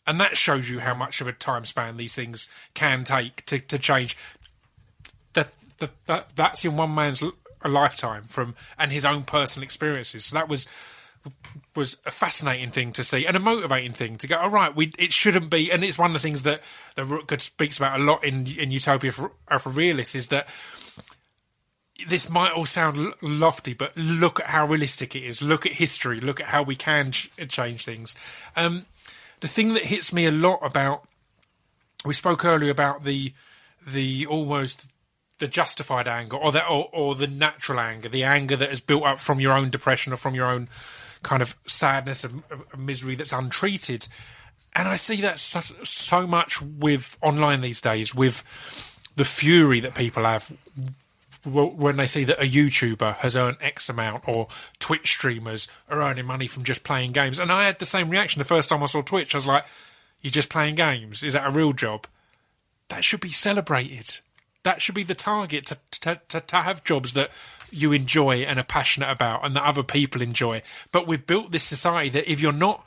And 0.05 0.19
that 0.19 0.37
shows 0.37 0.69
you 0.69 0.81
how 0.81 0.95
much 0.95 1.21
of 1.21 1.29
a 1.29 1.33
time 1.33 1.65
span 1.65 1.97
these 1.97 2.15
things 2.15 2.49
can 2.75 3.05
take 3.05 3.47
to, 3.47 3.61
to 3.61 3.79
change. 3.79 4.17
That, 5.35 5.53
that 5.79 5.91
that 6.07 6.37
that's 6.37 6.65
in 6.65 6.77
one 6.77 6.95
man's 6.95 7.23
lifetime 7.65 8.25
from 8.25 8.55
and 8.79 8.91
his 8.93 9.05
own 9.05 9.23
personal 9.23 9.65
experiences. 9.65 10.27
So 10.27 10.35
that 10.35 10.49
was 10.49 10.69
was 11.75 12.01
a 12.05 12.11
fascinating 12.11 12.69
thing 12.69 12.93
to 12.93 13.03
see 13.03 13.27
and 13.27 13.37
a 13.37 13.41
motivating 13.41 13.93
thing 13.93 14.17
to 14.19 14.27
go. 14.27 14.37
All 14.37 14.51
right, 14.51 14.75
we 14.75 14.93
it 14.99 15.13
shouldn't 15.13 15.51
be, 15.51 15.71
and 15.71 15.83
it's 15.83 15.99
one 15.99 16.11
of 16.11 16.15
the 16.15 16.19
things 16.19 16.43
that 16.43 16.63
that 16.97 17.07
Rutger 17.07 17.41
speaks 17.41 17.79
about 17.79 18.01
a 18.01 18.03
lot 18.03 18.25
in 18.25 18.47
in 18.47 18.71
Utopia 18.71 19.13
for, 19.13 19.33
for 19.59 19.71
Realists 19.71 20.15
is 20.15 20.29
that 20.29 20.49
this 22.09 22.29
might 22.29 22.53
all 22.53 22.67
sound 22.67 23.15
lofty, 23.23 23.75
but 23.75 23.97
look 23.97 24.41
at 24.41 24.47
how 24.47 24.67
realistic 24.67 25.15
it 25.15 25.23
is. 25.23 25.41
Look 25.41 25.67
at 25.67 25.73
history. 25.73 26.19
Look 26.21 26.41
at 26.41 26.47
how 26.47 26.63
we 26.63 26.75
can 26.75 27.13
ch- 27.13 27.31
change 27.49 27.85
things. 27.85 28.17
Um, 28.57 28.87
the 29.41 29.49
thing 29.49 29.75
that 29.75 29.85
hits 29.85 30.13
me 30.13 30.27
a 30.27 30.31
lot 30.31 30.59
about 30.63 31.07
we 32.05 32.15
spoke 32.15 32.45
earlier 32.45 32.71
about 32.71 33.05
the 33.05 33.33
the 33.87 34.27
almost 34.27 34.85
the 35.39 35.49
justified 35.49 36.07
anger 36.07 36.37
or 36.37 36.53
or, 36.69 36.89
or 36.93 37.15
the 37.15 37.27
natural 37.27 37.81
anger, 37.81 38.09
the 38.09 38.25
anger 38.25 38.57
that 38.57 38.71
has 38.71 38.81
built 38.81 39.05
up 39.05 39.19
from 39.19 39.41
your 39.41 39.53
own 39.53 39.71
depression 39.71 40.13
or 40.13 40.17
from 40.17 40.35
your 40.35 40.49
own 40.49 40.69
kind 41.23 41.43
of 41.43 41.57
sadness 41.67 42.25
and, 42.25 42.43
misery 42.77 43.15
that's 43.15 43.33
untreated. 43.33 44.09
And 44.75 44.89
I 44.89 44.97
see 44.97 45.21
that 45.23 45.39
so, 45.39 45.61
so 45.85 46.27
much 46.27 46.63
with 46.63 47.19
online 47.21 47.61
these 47.61 47.81
days, 47.81 48.15
with 48.15 48.43
the 49.17 49.25
fury 49.25 49.81
that 49.81 49.95
people 49.95 50.25
have 50.25 50.51
when 51.45 51.97
they 51.97 52.07
see 52.07 52.23
that 52.25 52.41
a 52.41 52.47
YouTuber 52.47 53.17
has 53.17 53.37
earned 53.37 53.57
X 53.61 53.89
amount 53.89 54.29
or 54.29 54.47
Twitch 54.79 55.11
streamers 55.11 55.67
are 55.89 56.01
earning 56.01 56.27
money 56.27 56.47
from 56.47 56.63
just 56.63 56.85
playing 56.85 57.11
games. 57.11 57.41
And 57.41 57.51
I 57.51 57.65
had 57.65 57.81
the 57.81 57.85
same 57.85 58.11
reaction 58.11 58.39
the 58.39 58.45
first 58.45 58.69
time 58.69 58.83
I 58.83 58.87
saw 58.87 59.03
Twitch. 59.03 59.35
I 59.35 59.39
was 59.39 59.47
like, 59.47 59.67
you're 60.21 60.31
just 60.31 60.51
playing 60.51 60.77
games? 60.77 61.25
Is 61.25 61.33
that 61.33 61.47
a 61.47 61.51
real 61.51 61.73
job? 61.73 62.07
That 62.89 63.03
should 63.03 63.21
be 63.21 63.31
celebrated. 63.31 64.21
That 64.63 64.81
should 64.81 64.95
be 64.95 65.03
the 65.03 65.17
target 65.17 65.67
to, 65.67 65.79
to, 66.03 66.21
to, 66.29 66.41
to 66.41 66.57
have 66.57 66.85
jobs 66.85 67.15
that 67.15 67.31
you 67.73 67.93
enjoy 67.93 68.37
and 68.39 68.59
are 68.59 68.65
passionate 68.65 69.11
about 69.11 69.45
and 69.45 69.57
that 69.57 69.65
other 69.65 69.83
people 69.83 70.23
enjoy. 70.23 70.63
But 70.93 71.07
we've 71.07 71.27
built 71.27 71.53
this 71.53 71.63
society 71.63 72.11
that 72.11 72.31
if 72.31 72.41
you're 72.41 72.53
not 72.53 72.87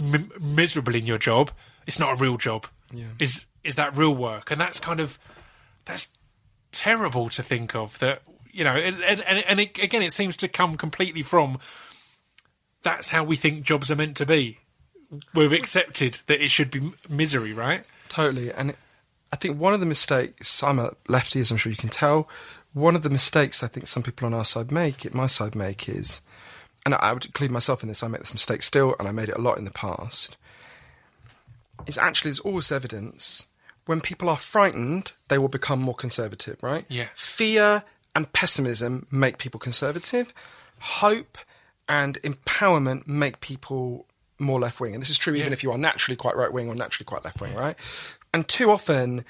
m- 0.00 0.30
miserable 0.40 0.94
in 0.94 1.06
your 1.06 1.18
job, 1.18 1.50
it's 1.86 1.98
not 1.98 2.18
a 2.18 2.22
real 2.22 2.36
job. 2.36 2.66
Yeah. 2.92 3.06
Is 3.18 3.46
is 3.64 3.74
that 3.76 3.96
real 3.96 4.14
work? 4.14 4.50
And 4.50 4.60
that's 4.60 4.78
kind 4.78 5.00
of 5.00 5.18
that's 5.84 6.16
terrible 6.70 7.28
to 7.30 7.42
think 7.42 7.74
of. 7.74 7.98
That 7.98 8.22
you 8.52 8.64
know, 8.64 8.74
and 8.74 9.02
and, 9.02 9.20
and 9.20 9.60
it, 9.60 9.82
again, 9.82 10.02
it 10.02 10.12
seems 10.12 10.36
to 10.38 10.48
come 10.48 10.76
completely 10.76 11.22
from 11.22 11.58
that's 12.82 13.10
how 13.10 13.24
we 13.24 13.36
think 13.36 13.64
jobs 13.64 13.90
are 13.90 13.96
meant 13.96 14.16
to 14.18 14.26
be. 14.26 14.58
We've 15.34 15.52
accepted 15.52 16.20
that 16.26 16.42
it 16.42 16.50
should 16.50 16.70
be 16.70 16.90
misery, 17.08 17.52
right? 17.52 17.84
Totally. 18.08 18.52
And 18.52 18.70
it, 18.70 18.76
I 19.32 19.36
think 19.36 19.58
one 19.58 19.74
of 19.74 19.80
the 19.80 19.86
mistakes, 19.86 20.62
I'm 20.62 20.78
a 20.78 20.92
lefty, 21.08 21.40
as 21.40 21.50
I'm 21.50 21.56
sure 21.56 21.70
you 21.70 21.76
can 21.76 21.88
tell, 21.88 22.28
one 22.76 22.94
of 22.94 23.00
the 23.00 23.08
mistakes 23.08 23.62
I 23.62 23.68
think 23.68 23.86
some 23.86 24.02
people 24.02 24.26
on 24.26 24.34
our 24.34 24.44
side 24.44 24.70
make, 24.70 25.14
my 25.14 25.26
side 25.28 25.54
make, 25.54 25.88
is, 25.88 26.20
and 26.84 26.94
I 26.94 27.10
would 27.14 27.24
include 27.24 27.50
myself 27.50 27.82
in 27.82 27.88
this, 27.88 28.02
I 28.02 28.08
make 28.08 28.20
this 28.20 28.34
mistake 28.34 28.60
still, 28.60 28.94
and 28.98 29.08
I 29.08 29.12
made 29.12 29.30
it 29.30 29.36
a 29.36 29.40
lot 29.40 29.56
in 29.56 29.64
the 29.64 29.70
past, 29.70 30.36
is 31.86 31.96
actually 31.96 32.28
there's 32.28 32.40
always 32.40 32.70
evidence 32.70 33.46
when 33.86 34.02
people 34.02 34.28
are 34.28 34.36
frightened, 34.36 35.12
they 35.28 35.38
will 35.38 35.48
become 35.48 35.80
more 35.80 35.94
conservative, 35.94 36.62
right? 36.62 36.84
Yeah. 36.90 37.06
Fear 37.14 37.82
and 38.14 38.30
pessimism 38.34 39.06
make 39.10 39.38
people 39.38 39.58
conservative. 39.58 40.34
Hope 40.80 41.38
and 41.88 42.20
empowerment 42.20 43.06
make 43.06 43.40
people 43.40 44.04
more 44.38 44.60
left 44.60 44.80
wing. 44.80 44.92
And 44.92 45.00
this 45.00 45.08
is 45.08 45.16
true 45.16 45.34
even 45.34 45.54
if 45.54 45.62
you 45.62 45.72
are 45.72 45.78
naturally 45.78 46.16
quite 46.16 46.36
right 46.36 46.52
wing 46.52 46.68
or 46.68 46.74
naturally 46.74 47.06
quite 47.06 47.24
left 47.24 47.40
wing, 47.40 47.54
right? 47.54 47.76
And 48.34 48.46
too 48.46 48.70
often 48.70 49.24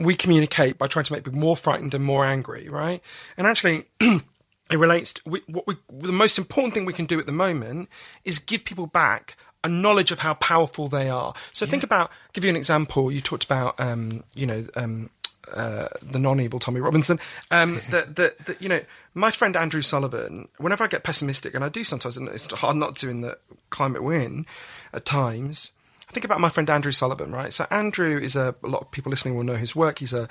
we 0.00 0.14
communicate 0.14 0.78
by 0.78 0.86
trying 0.86 1.04
to 1.04 1.12
make 1.12 1.24
people 1.24 1.38
more 1.38 1.56
frightened 1.56 1.94
and 1.94 2.04
more 2.04 2.24
angry, 2.24 2.68
right? 2.68 3.00
And 3.36 3.46
actually, 3.46 3.84
it 4.00 4.22
relates 4.70 5.12
to 5.14 5.22
we, 5.26 5.40
what 5.46 5.66
we, 5.66 5.76
the 5.92 6.12
most 6.12 6.38
important 6.38 6.74
thing 6.74 6.84
we 6.84 6.92
can 6.92 7.06
do 7.06 7.18
at 7.18 7.26
the 7.26 7.32
moment 7.32 7.88
is 8.24 8.38
give 8.38 8.64
people 8.64 8.86
back 8.86 9.36
a 9.62 9.68
knowledge 9.68 10.12
of 10.12 10.20
how 10.20 10.34
powerful 10.34 10.88
they 10.88 11.08
are. 11.08 11.32
So 11.52 11.64
think 11.64 11.82
about, 11.82 12.10
give 12.34 12.44
you 12.44 12.50
an 12.50 12.56
example. 12.56 13.10
You 13.10 13.22
talked 13.22 13.44
about, 13.44 13.80
um, 13.80 14.22
you 14.34 14.46
know, 14.46 14.64
um, 14.76 15.08
uh, 15.52 15.88
the 16.02 16.18
non-evil 16.18 16.58
Tommy 16.58 16.80
Robinson. 16.80 17.18
Um, 17.50 17.80
that, 17.90 18.16
that, 18.16 18.46
that, 18.46 18.62
you 18.62 18.68
know, 18.68 18.80
my 19.14 19.30
friend 19.30 19.56
Andrew 19.56 19.80
Sullivan. 19.80 20.48
Whenever 20.58 20.84
I 20.84 20.86
get 20.86 21.02
pessimistic, 21.02 21.54
and 21.54 21.64
I 21.64 21.68
do 21.68 21.84
sometimes, 21.84 22.16
and 22.16 22.28
it's 22.28 22.52
hard 22.52 22.76
not 22.76 22.96
to 22.96 23.08
in 23.08 23.22
the 23.22 23.38
climate 23.70 24.02
we're 24.02 24.20
in 24.20 24.46
at 24.92 25.04
times. 25.04 25.72
Think 26.14 26.24
about 26.24 26.40
my 26.40 26.48
friend 26.48 26.70
Andrew 26.70 26.92
Sullivan, 26.92 27.32
right? 27.32 27.52
So 27.52 27.66
Andrew 27.70 28.18
is 28.18 28.36
a, 28.36 28.54
a 28.62 28.68
lot 28.68 28.82
of 28.82 28.90
people 28.92 29.10
listening 29.10 29.34
will 29.36 29.44
know 29.44 29.56
his 29.56 29.74
work. 29.74 29.98
He's 29.98 30.14
a, 30.14 30.28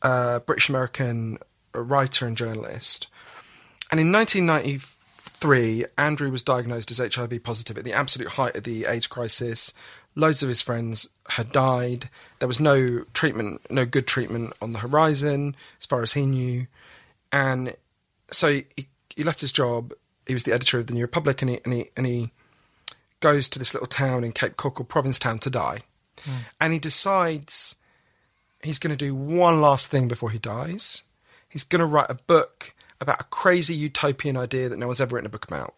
uh 0.00 0.38
British 0.40 0.68
American 0.68 1.38
writer 1.74 2.26
and 2.26 2.36
journalist. 2.36 3.08
And 3.90 4.00
in 4.00 4.12
1993, 4.12 5.84
Andrew 5.98 6.30
was 6.30 6.42
diagnosed 6.42 6.90
as 6.90 6.98
HIV 6.98 7.42
positive 7.42 7.76
at 7.76 7.84
the 7.84 7.92
absolute 7.92 8.32
height 8.32 8.56
of 8.56 8.62
the 8.62 8.86
AIDS 8.86 9.06
crisis. 9.06 9.72
Loads 10.14 10.42
of 10.42 10.48
his 10.48 10.62
friends 10.62 11.08
had 11.30 11.50
died. 11.50 12.08
There 12.38 12.48
was 12.48 12.60
no 12.60 13.04
treatment, 13.12 13.60
no 13.70 13.84
good 13.84 14.06
treatment 14.06 14.52
on 14.62 14.72
the 14.72 14.78
horizon, 14.78 15.56
as 15.80 15.86
far 15.86 16.02
as 16.02 16.12
he 16.12 16.26
knew. 16.26 16.68
And 17.32 17.74
so 18.30 18.52
he, 18.52 18.88
he 19.14 19.24
left 19.24 19.40
his 19.40 19.52
job. 19.52 19.92
He 20.26 20.34
was 20.34 20.44
the 20.44 20.52
editor 20.52 20.78
of 20.78 20.86
the 20.86 20.94
New 20.94 21.02
Republic, 21.02 21.42
and 21.42 21.50
he, 21.50 21.60
and 21.64 21.74
he, 21.74 21.90
and 21.96 22.06
he 22.06 22.32
goes 23.24 23.48
to 23.48 23.58
this 23.58 23.72
little 23.72 23.86
town 23.86 24.22
in 24.22 24.32
Cape 24.32 24.58
Cod 24.58 24.78
or 24.78 24.84
Provincetown 24.84 25.38
to 25.38 25.48
die. 25.48 25.78
Hmm. 26.24 26.36
And 26.60 26.72
he 26.74 26.78
decides 26.78 27.76
he's 28.62 28.78
going 28.78 28.94
to 28.94 29.02
do 29.02 29.14
one 29.14 29.62
last 29.62 29.90
thing 29.90 30.08
before 30.08 30.28
he 30.28 30.38
dies. 30.38 31.04
He's 31.48 31.64
going 31.64 31.80
to 31.80 31.86
write 31.86 32.10
a 32.10 32.16
book 32.26 32.74
about 33.00 33.22
a 33.22 33.24
crazy 33.24 33.74
utopian 33.74 34.36
idea 34.36 34.68
that 34.68 34.78
no 34.78 34.88
one's 34.88 35.00
ever 35.00 35.14
written 35.14 35.26
a 35.26 35.30
book 35.30 35.48
about. 35.48 35.74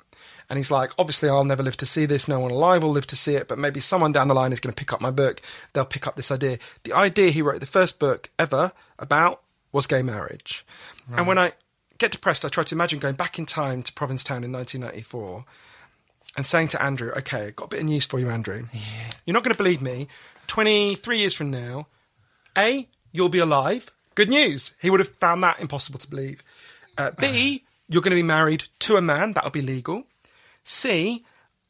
And 0.50 0.56
he's 0.56 0.72
like, 0.72 0.90
obviously, 0.98 1.28
I'll 1.28 1.44
never 1.44 1.62
live 1.62 1.76
to 1.76 1.86
see 1.86 2.04
this. 2.04 2.26
No 2.26 2.40
one 2.40 2.50
alive 2.50 2.82
will 2.82 2.90
live 2.90 3.06
to 3.08 3.16
see 3.16 3.36
it. 3.36 3.46
But 3.46 3.58
maybe 3.58 3.78
someone 3.78 4.10
down 4.10 4.26
the 4.26 4.34
line 4.34 4.52
is 4.52 4.58
going 4.58 4.74
to 4.74 4.80
pick 4.80 4.92
up 4.92 5.00
my 5.00 5.12
book. 5.12 5.40
They'll 5.72 5.84
pick 5.84 6.08
up 6.08 6.16
this 6.16 6.32
idea. 6.32 6.58
The 6.82 6.94
idea 6.94 7.30
he 7.30 7.42
wrote 7.42 7.60
the 7.60 7.66
first 7.66 8.00
book 8.00 8.28
ever 8.40 8.72
about 8.98 9.40
was 9.70 9.86
gay 9.86 10.02
marriage. 10.02 10.66
And 11.16 11.28
when 11.28 11.38
I 11.38 11.52
get 11.98 12.10
depressed, 12.10 12.44
I 12.44 12.48
try 12.48 12.64
to 12.64 12.74
imagine 12.74 12.98
going 12.98 13.14
back 13.14 13.38
in 13.38 13.46
time 13.46 13.84
to 13.84 13.92
Provincetown 13.92 14.42
in 14.42 14.50
1994 14.50 15.44
and 16.36 16.44
saying 16.44 16.68
to 16.68 16.82
Andrew, 16.82 17.10
okay, 17.16 17.46
I've 17.46 17.56
got 17.56 17.66
a 17.66 17.68
bit 17.68 17.80
of 17.80 17.86
news 17.86 18.04
for 18.04 18.18
you, 18.18 18.28
Andrew. 18.28 18.64
You're 19.24 19.34
not 19.34 19.42
going 19.42 19.54
to 19.54 19.58
believe 19.58 19.82
me. 19.82 20.08
23 20.46 21.18
years 21.18 21.34
from 21.34 21.50
now, 21.50 21.88
A, 22.56 22.88
you'll 23.12 23.28
be 23.28 23.38
alive. 23.38 23.90
Good 24.14 24.28
news. 24.28 24.74
He 24.80 24.90
would 24.90 25.00
have 25.00 25.08
found 25.08 25.42
that 25.42 25.60
impossible 25.60 25.98
to 25.98 26.08
believe. 26.08 26.42
Uh, 26.96 27.10
B, 27.18 27.64
you're 27.88 28.02
going 28.02 28.10
to 28.10 28.16
be 28.16 28.22
married 28.22 28.64
to 28.80 28.96
a 28.96 29.02
man. 29.02 29.32
That'll 29.32 29.50
be 29.50 29.62
legal. 29.62 30.04
C, 30.62 31.24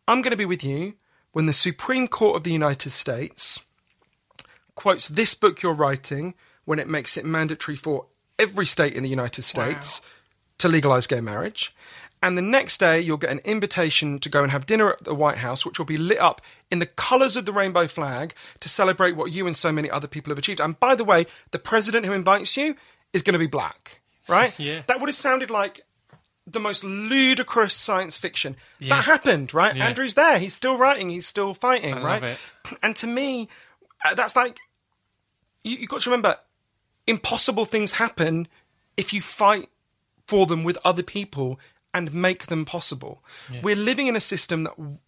I'm 0.06 0.22
going 0.22 0.30
to 0.30 0.36
be 0.36 0.44
with 0.44 0.64
you 0.64 0.94
when 1.32 1.46
the 1.46 1.52
Supreme 1.52 2.06
Court 2.06 2.36
of 2.36 2.44
the 2.44 2.52
United 2.52 2.90
States 2.90 3.62
quotes 4.74 5.08
this 5.08 5.34
book 5.34 5.62
you're 5.62 5.74
writing 5.74 6.34
when 6.64 6.78
it 6.78 6.88
makes 6.88 7.16
it 7.16 7.24
mandatory 7.24 7.76
for 7.76 8.06
every 8.38 8.66
state 8.66 8.94
in 8.94 9.02
the 9.02 9.08
United 9.08 9.42
States 9.42 10.00
to 10.58 10.68
legalize 10.68 11.06
gay 11.06 11.20
marriage. 11.20 11.74
And 12.22 12.36
the 12.36 12.42
next 12.42 12.78
day, 12.78 13.00
you'll 13.00 13.18
get 13.18 13.30
an 13.30 13.40
invitation 13.44 14.18
to 14.20 14.28
go 14.28 14.42
and 14.42 14.50
have 14.50 14.66
dinner 14.66 14.90
at 14.90 15.04
the 15.04 15.14
White 15.14 15.38
House, 15.38 15.66
which 15.66 15.78
will 15.78 15.86
be 15.86 15.98
lit 15.98 16.18
up 16.18 16.40
in 16.70 16.78
the 16.78 16.86
colours 16.86 17.36
of 17.36 17.44
the 17.46 17.52
rainbow 17.52 17.86
flag 17.86 18.34
to 18.60 18.68
celebrate 18.68 19.16
what 19.16 19.32
you 19.32 19.46
and 19.46 19.56
so 19.56 19.70
many 19.70 19.90
other 19.90 20.08
people 20.08 20.30
have 20.30 20.38
achieved. 20.38 20.60
And 20.60 20.78
by 20.80 20.94
the 20.94 21.04
way, 21.04 21.26
the 21.50 21.58
president 21.58 22.06
who 22.06 22.12
invites 22.12 22.56
you 22.56 22.74
is 23.12 23.22
going 23.22 23.34
to 23.34 23.38
be 23.38 23.46
black, 23.46 24.00
right? 24.28 24.54
Yeah. 24.58 24.82
That 24.86 25.00
would 25.00 25.08
have 25.08 25.14
sounded 25.14 25.50
like 25.50 25.80
the 26.46 26.60
most 26.60 26.84
ludicrous 26.84 27.74
science 27.74 28.16
fiction. 28.18 28.56
Yeah. 28.78 28.96
That 28.96 29.04
happened, 29.04 29.52
right? 29.52 29.74
Yeah. 29.76 29.86
Andrew's 29.86 30.14
there. 30.14 30.38
He's 30.38 30.54
still 30.54 30.78
writing. 30.78 31.10
He's 31.10 31.26
still 31.26 31.54
fighting, 31.54 31.94
I 31.94 32.02
right? 32.02 32.38
And 32.82 32.96
to 32.96 33.06
me, 33.06 33.48
uh, 34.04 34.14
that's 34.14 34.36
like 34.36 34.58
you, 35.64 35.76
you've 35.76 35.90
got 35.90 36.00
to 36.02 36.10
remember 36.10 36.36
impossible 37.06 37.64
things 37.64 37.92
happen 37.94 38.48
if 38.96 39.12
you 39.12 39.20
fight 39.20 39.68
for 40.24 40.46
them 40.46 40.64
with 40.64 40.78
other 40.84 41.02
people 41.02 41.60
and 41.96 42.12
make 42.12 42.46
them 42.46 42.66
possible. 42.66 43.24
We're 43.62 43.74
living 43.74 44.06
in 44.06 44.16
a 44.16 44.20
system 44.20 44.64
that, 44.64 44.76
and 44.76 44.98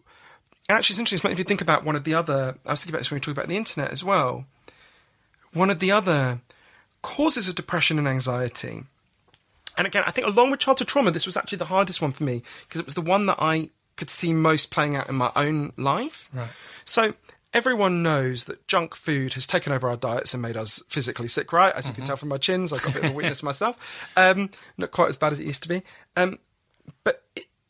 actually, 0.67 0.93
it's 0.93 0.99
interesting. 0.99 1.31
If 1.31 1.37
you 1.37 1.43
think 1.43 1.61
about 1.61 1.85
one 1.85 1.95
of 1.95 2.03
the 2.03 2.15
other, 2.15 2.57
I 2.65 2.71
was 2.71 2.81
thinking 2.81 2.95
about 2.95 2.99
this 3.01 3.11
when 3.11 3.17
we 3.17 3.21
talk 3.21 3.35
about 3.35 3.47
the 3.47 3.57
internet 3.57 3.91
as 3.91 4.03
well. 4.03 4.45
One 5.53 5.69
of 5.69 5.79
the 5.79 5.91
other 5.91 6.41
causes 7.03 7.47
of 7.47 7.53
depression 7.53 7.99
and 7.99 8.07
anxiety. 8.07 8.83
And 9.77 9.87
again, 9.87 10.03
I 10.05 10.11
think 10.11 10.27
along 10.27 10.49
with 10.49 10.59
childhood 10.59 10.87
trauma, 10.87 11.11
this 11.11 11.27
was 11.27 11.37
actually 11.37 11.59
the 11.59 11.65
hardest 11.65 12.01
one 12.01 12.11
for 12.11 12.23
me 12.23 12.41
because 12.67 12.81
it 12.81 12.85
was 12.85 12.95
the 12.95 13.01
one 13.01 13.27
that 13.27 13.37
I 13.39 13.69
could 13.95 14.09
see 14.09 14.33
most 14.33 14.71
playing 14.71 14.95
out 14.95 15.09
in 15.09 15.15
my 15.15 15.31
own 15.35 15.73
life. 15.77 16.27
Right. 16.33 16.49
So 16.85 17.13
everyone 17.53 18.03
knows 18.03 18.45
that 18.45 18.67
junk 18.67 18.95
food 18.95 19.33
has 19.33 19.47
taken 19.47 19.73
over 19.73 19.89
our 19.89 19.97
diets 19.97 20.33
and 20.33 20.41
made 20.41 20.57
us 20.57 20.83
physically 20.89 21.27
sick, 21.27 21.53
right? 21.53 21.73
As 21.75 21.87
you 21.87 21.93
can 21.93 22.03
tell 22.03 22.15
from 22.15 22.29
my 22.29 22.37
chins, 22.37 22.73
I've 22.73 22.83
got 22.83 22.95
a 22.95 23.01
bit 23.01 23.05
of 23.05 23.11
a 23.11 23.15
weakness 23.17 23.43
myself. 23.43 24.09
Um, 24.17 24.49
not 24.77 24.91
quite 24.91 25.09
as 25.09 25.17
bad 25.17 25.33
as 25.33 25.39
it 25.39 25.45
used 25.47 25.63
to 25.63 25.69
be. 25.69 25.81
Um, 26.15 26.37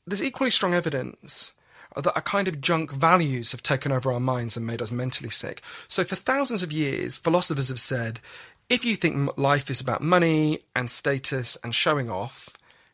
there's 0.09 0.23
equally 0.23 0.51
strong 0.51 0.73
evidence 0.73 1.53
that 1.95 2.17
a 2.17 2.21
kind 2.21 2.47
of 2.47 2.61
junk 2.61 2.91
values 2.91 3.51
have 3.51 3.63
taken 3.63 3.91
over 3.91 4.11
our 4.11 4.19
minds 4.19 4.55
and 4.55 4.65
made 4.65 4.81
us 4.81 4.91
mentally 4.91 5.29
sick. 5.29 5.61
So 5.87 6.03
for 6.03 6.15
thousands 6.15 6.63
of 6.63 6.71
years, 6.71 7.17
philosophers 7.17 7.69
have 7.69 7.79
said, 7.79 8.19
if 8.69 8.85
you 8.85 8.95
think 8.95 9.37
life 9.37 9.69
is 9.69 9.81
about 9.81 10.01
money 10.01 10.59
and 10.75 10.89
status 10.89 11.57
and 11.63 11.73
showing 11.73 12.09
off, 12.09 12.49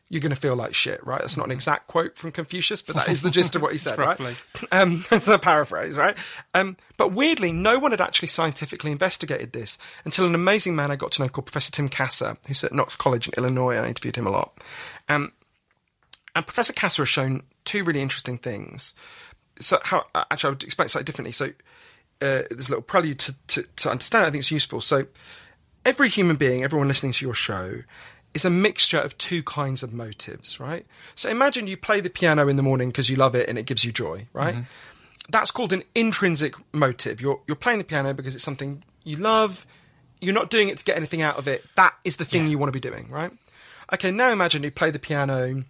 you're 0.08 0.20
going 0.20 0.34
to 0.34 0.40
feel 0.40 0.54
like 0.54 0.72
shit, 0.72 1.04
right? 1.04 1.20
That's 1.20 1.36
not 1.36 1.46
an 1.46 1.52
exact 1.52 1.88
quote 1.88 2.16
from 2.16 2.30
Confucius, 2.30 2.80
but 2.80 2.94
that 2.94 3.08
is 3.08 3.22
the 3.22 3.30
gist 3.30 3.56
of 3.56 3.62
what 3.62 3.72
he 3.72 3.78
said, 3.78 3.98
right? 3.98 4.18
Um, 4.72 5.04
that's 5.10 5.28
a 5.28 5.38
paraphrase, 5.38 5.96
right? 5.96 6.16
Um, 6.54 6.76
but 6.96 7.12
weirdly, 7.12 7.52
no 7.52 7.78
one 7.78 7.90
had 7.90 8.00
actually 8.00 8.28
scientifically 8.28 8.92
investigated 8.92 9.52
this 9.52 9.78
until 10.04 10.26
an 10.26 10.34
amazing 10.34 10.76
man 10.76 10.90
I 10.90 10.96
got 10.96 11.12
to 11.12 11.22
know 11.22 11.28
called 11.28 11.46
Professor 11.46 11.72
Tim 11.72 11.88
Kasser, 11.88 12.36
who's 12.46 12.64
at 12.64 12.72
Knox 12.72 12.96
College 12.96 13.28
in 13.28 13.34
Illinois. 13.36 13.76
I 13.76 13.86
interviewed 13.86 14.16
him 14.16 14.26
a 14.26 14.30
lot. 14.30 14.56
Um, 15.08 15.32
and 16.36 16.46
Professor 16.46 16.72
Kasser 16.72 17.02
has 17.02 17.08
shown 17.08 17.42
two 17.64 17.82
really 17.82 18.00
interesting 18.00 18.38
things. 18.38 18.94
So, 19.58 19.78
how 19.82 20.06
actually, 20.14 20.48
I 20.48 20.50
would 20.52 20.62
explain 20.62 20.84
it 20.86 20.90
slightly 20.90 21.04
differently. 21.06 21.32
So, 21.32 21.46
uh, 21.46 22.42
there's 22.50 22.68
a 22.68 22.72
little 22.72 22.82
prelude 22.82 23.18
to, 23.20 23.34
to, 23.48 23.62
to 23.76 23.90
understand. 23.90 24.24
it. 24.24 24.28
I 24.28 24.30
think 24.30 24.40
it's 24.42 24.50
useful. 24.52 24.80
So, 24.80 25.04
every 25.84 26.08
human 26.08 26.36
being, 26.36 26.62
everyone 26.62 26.88
listening 26.88 27.12
to 27.12 27.24
your 27.24 27.34
show, 27.34 27.78
is 28.34 28.44
a 28.44 28.50
mixture 28.50 28.98
of 28.98 29.16
two 29.16 29.42
kinds 29.42 29.82
of 29.82 29.94
motives, 29.94 30.60
right? 30.60 30.84
So 31.14 31.30
imagine 31.30 31.66
you 31.66 31.76
play 31.78 32.02
the 32.02 32.10
piano 32.10 32.48
in 32.48 32.56
the 32.56 32.62
morning 32.62 32.90
because 32.90 33.08
you 33.08 33.16
love 33.16 33.34
it 33.34 33.48
and 33.48 33.58
it 33.58 33.64
gives 33.64 33.82
you 33.82 33.92
joy, 33.92 34.26
right? 34.34 34.54
That's 35.30 35.50
called 35.50 35.72
an 35.72 35.82
intrinsic 35.94 36.54
motive. 36.74 37.18
You're 37.20 37.40
you're 37.46 37.56
playing 37.56 37.78
the 37.78 37.84
piano 37.86 38.12
because 38.12 38.34
it's 38.34 38.44
something 38.44 38.84
you 39.04 39.16
love. 39.16 39.66
You're 40.20 40.34
not 40.34 40.50
doing 40.50 40.68
it 40.68 40.76
to 40.78 40.84
get 40.84 40.98
anything 40.98 41.22
out 41.22 41.38
of 41.38 41.48
it. 41.48 41.64
That 41.76 41.94
is 42.04 42.18
the 42.18 42.26
thing 42.26 42.42
Yeah. 42.44 42.50
you 42.50 42.58
want 42.58 42.68
to 42.72 42.78
be 42.78 42.88
doing, 42.90 43.08
right? 43.10 43.30
Okay, 43.94 44.10
now 44.10 44.30
imagine 44.30 44.62
you 44.62 44.70
play 44.70 44.90
the 44.90 44.98
piano 44.98 45.64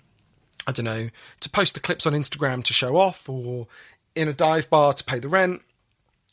I 0.67 0.73
don't 0.73 0.85
know, 0.85 1.09
to 1.41 1.51
post 1.51 1.75
the 1.75 1.81
clips 1.81 2.07
on 2.07 2.13
Instagram 2.13 2.65
to 2.65 2.73
show 2.73 2.97
off, 2.97 3.29
or 3.29 3.67
in 4.15 4.29
a 4.29 4.33
dive 4.33 4.69
bar 4.71 4.93
to 4.95 5.05
pay 5.05 5.19
the 5.19 5.29
rent, 5.29 5.63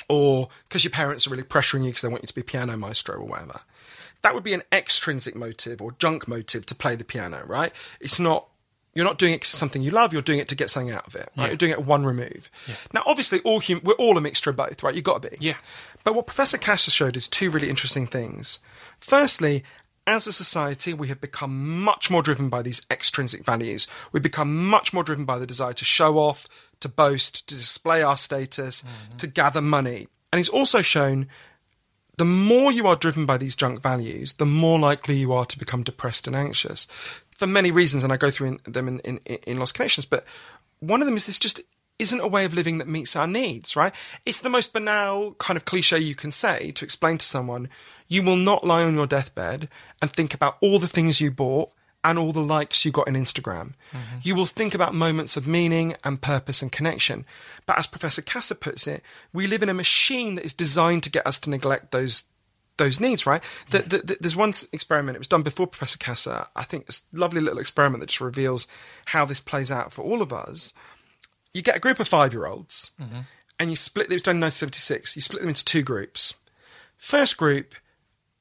or 0.09 0.49
because 0.67 0.83
your 0.83 0.91
parents 0.91 1.27
are 1.27 1.29
really 1.29 1.43
pressuring 1.43 1.81
you 1.81 1.87
because 1.89 2.01
they 2.01 2.09
want 2.09 2.23
you 2.23 2.27
to 2.27 2.35
be 2.35 2.43
piano 2.43 2.75
maestro 2.77 3.15
or 3.15 3.25
whatever. 3.25 3.61
That 4.21 4.33
would 4.33 4.43
be 4.43 4.53
an 4.53 4.63
extrinsic 4.71 5.35
motive 5.35 5.81
or 5.81 5.91
junk 5.99 6.27
motive 6.27 6.65
to 6.67 6.75
play 6.75 6.95
the 6.95 7.03
piano, 7.03 7.43
right? 7.45 7.71
It's 7.99 8.19
not. 8.19 8.47
You're 8.95 9.05
not 9.05 9.17
doing 9.17 9.33
it 9.33 9.43
something 9.43 9.81
you 9.81 9.89
love. 9.89 10.13
You're 10.13 10.21
doing 10.21 10.37
it 10.37 10.47
to 10.49 10.55
get 10.55 10.69
something 10.69 10.93
out 10.93 11.07
of 11.07 11.15
it. 11.15 11.27
Right? 11.35 11.45
Yeah. 11.45 11.47
You're 11.47 11.57
doing 11.57 11.71
it 11.71 11.83
one 11.83 12.05
remove. 12.05 12.51
Now, 12.93 13.01
obviously, 13.07 13.39
all 13.39 13.59
hum- 13.59 13.81
we're 13.83 13.95
all 13.95 14.19
a 14.19 14.21
mixture 14.21 14.51
of 14.51 14.55
both, 14.55 14.83
right? 14.83 14.93
You've 14.93 15.03
got 15.03 15.23
to 15.23 15.31
be. 15.31 15.37
Yeah. 15.39 15.55
But 16.03 16.13
what 16.13 16.27
Professor 16.27 16.59
Kasser 16.59 16.85
has 16.85 16.93
showed 16.93 17.17
is 17.17 17.27
two 17.27 17.49
really 17.49 17.69
interesting 17.69 18.05
things. 18.05 18.59
Firstly, 18.99 19.63
as 20.05 20.27
a 20.27 20.33
society, 20.33 20.93
we 20.93 21.07
have 21.07 21.21
become 21.21 21.81
much 21.81 22.11
more 22.11 22.21
driven 22.21 22.49
by 22.49 22.61
these 22.61 22.85
extrinsic 22.91 23.45
values. 23.45 23.87
We've 24.11 24.23
become 24.23 24.67
much 24.67 24.93
more 24.93 25.03
driven 25.03 25.25
by 25.25 25.37
the 25.37 25.47
desire 25.47 25.73
to 25.73 25.85
show 25.85 26.17
off, 26.17 26.47
to 26.81 26.89
boast, 26.89 27.47
to 27.47 27.55
display 27.55 28.03
our 28.03 28.17
status, 28.17 28.83
mm-hmm. 28.83 29.17
to 29.17 29.27
gather 29.27 29.61
money. 29.61 30.07
And 30.31 30.39
he's 30.39 30.49
also 30.49 30.81
shown 30.81 31.27
the 32.17 32.25
more 32.25 32.71
you 32.71 32.85
are 32.87 32.95
driven 32.95 33.25
by 33.25 33.37
these 33.37 33.55
junk 33.55 33.81
values, 33.81 34.33
the 34.33 34.45
more 34.45 34.77
likely 34.77 35.15
you 35.15 35.33
are 35.33 35.45
to 35.45 35.57
become 35.57 35.83
depressed 35.83 36.27
and 36.27 36.35
anxious 36.35 36.85
for 37.31 37.47
many 37.47 37.71
reasons. 37.71 38.03
And 38.03 38.11
I 38.13 38.17
go 38.17 38.29
through 38.29 38.47
in, 38.47 38.59
them 38.65 38.87
in, 38.87 38.99
in, 38.99 39.17
in 39.47 39.59
Lost 39.59 39.75
Connections. 39.75 40.05
But 40.05 40.25
one 40.79 41.01
of 41.01 41.07
them 41.07 41.15
is 41.15 41.25
this 41.25 41.39
just 41.39 41.61
isn't 41.99 42.19
a 42.19 42.27
way 42.27 42.45
of 42.45 42.53
living 42.53 42.79
that 42.79 42.87
meets 42.87 43.15
our 43.15 43.27
needs, 43.27 43.75
right? 43.75 43.93
It's 44.25 44.41
the 44.41 44.49
most 44.49 44.73
banal 44.73 45.33
kind 45.35 45.57
of 45.57 45.65
cliche 45.65 45.99
you 45.99 46.15
can 46.15 46.31
say 46.31 46.71
to 46.71 46.85
explain 46.85 47.17
to 47.17 47.25
someone 47.25 47.69
you 48.07 48.23
will 48.23 48.35
not 48.35 48.63
lie 48.63 48.83
on 48.83 48.95
your 48.95 49.07
deathbed 49.07 49.69
and 50.01 50.11
think 50.11 50.33
about 50.33 50.57
all 50.61 50.79
the 50.79 50.87
things 50.87 51.21
you 51.21 51.31
bought 51.31 51.71
and 52.03 52.19
all 52.19 52.33
the 52.33 52.43
likes 52.43 52.83
you 52.83 52.91
got 52.91 53.07
on 53.07 53.13
Instagram. 53.13 53.73
Mm-hmm. 53.91 54.17
You 54.23 54.35
will 54.35 54.45
think 54.45 54.75
about 54.75 54.93
moments 54.93 55.37
of 55.37 55.47
meaning 55.47 55.95
and 56.03 56.21
purpose 56.21 56.61
and 56.61 56.71
connection. 56.71 57.25
But 57.65 57.79
as 57.79 57.87
Professor 57.87 58.21
Kasser 58.21 58.55
puts 58.55 58.87
it, 58.87 59.01
we 59.31 59.47
live 59.47 59.63
in 59.63 59.69
a 59.69 59.73
machine 59.73 60.35
that 60.35 60.45
is 60.45 60.53
designed 60.53 61.03
to 61.03 61.11
get 61.11 61.25
us 61.25 61.39
to 61.39 61.49
neglect 61.49 61.91
those 61.91 62.25
those 62.77 62.99
needs, 62.99 63.27
right? 63.27 63.43
The, 63.69 63.79
the, 63.83 63.97
the, 63.99 64.17
there's 64.19 64.35
one 64.35 64.51
experiment, 64.71 65.15
it 65.15 65.19
was 65.19 65.27
done 65.27 65.43
before 65.43 65.67
Professor 65.67 65.99
Kasser. 65.99 66.47
I 66.55 66.63
think 66.63 66.85
it's 66.87 67.07
a 67.13 67.19
lovely 67.19 67.39
little 67.39 67.59
experiment 67.59 68.01
that 68.01 68.09
just 68.09 68.19
reveals 68.19 68.67
how 69.05 69.25
this 69.25 69.39
plays 69.39 69.71
out 69.71 69.93
for 69.93 70.01
all 70.01 70.23
of 70.23 70.33
us. 70.33 70.73
You 71.53 71.61
get 71.61 71.75
a 71.75 71.79
group 71.79 71.99
of 71.99 72.07
five 72.07 72.33
year 72.33 72.47
olds 72.47 72.89
mm-hmm. 72.99 73.21
and 73.59 73.69
you 73.69 73.75
split, 73.75 74.07
it 74.07 74.13
was 74.13 74.23
done 74.23 74.37
in 74.37 74.41
1976, 74.41 75.15
you 75.15 75.21
split 75.21 75.41
them 75.41 75.49
into 75.49 75.63
two 75.63 75.83
groups. 75.83 76.39
First 76.97 77.37
group 77.37 77.75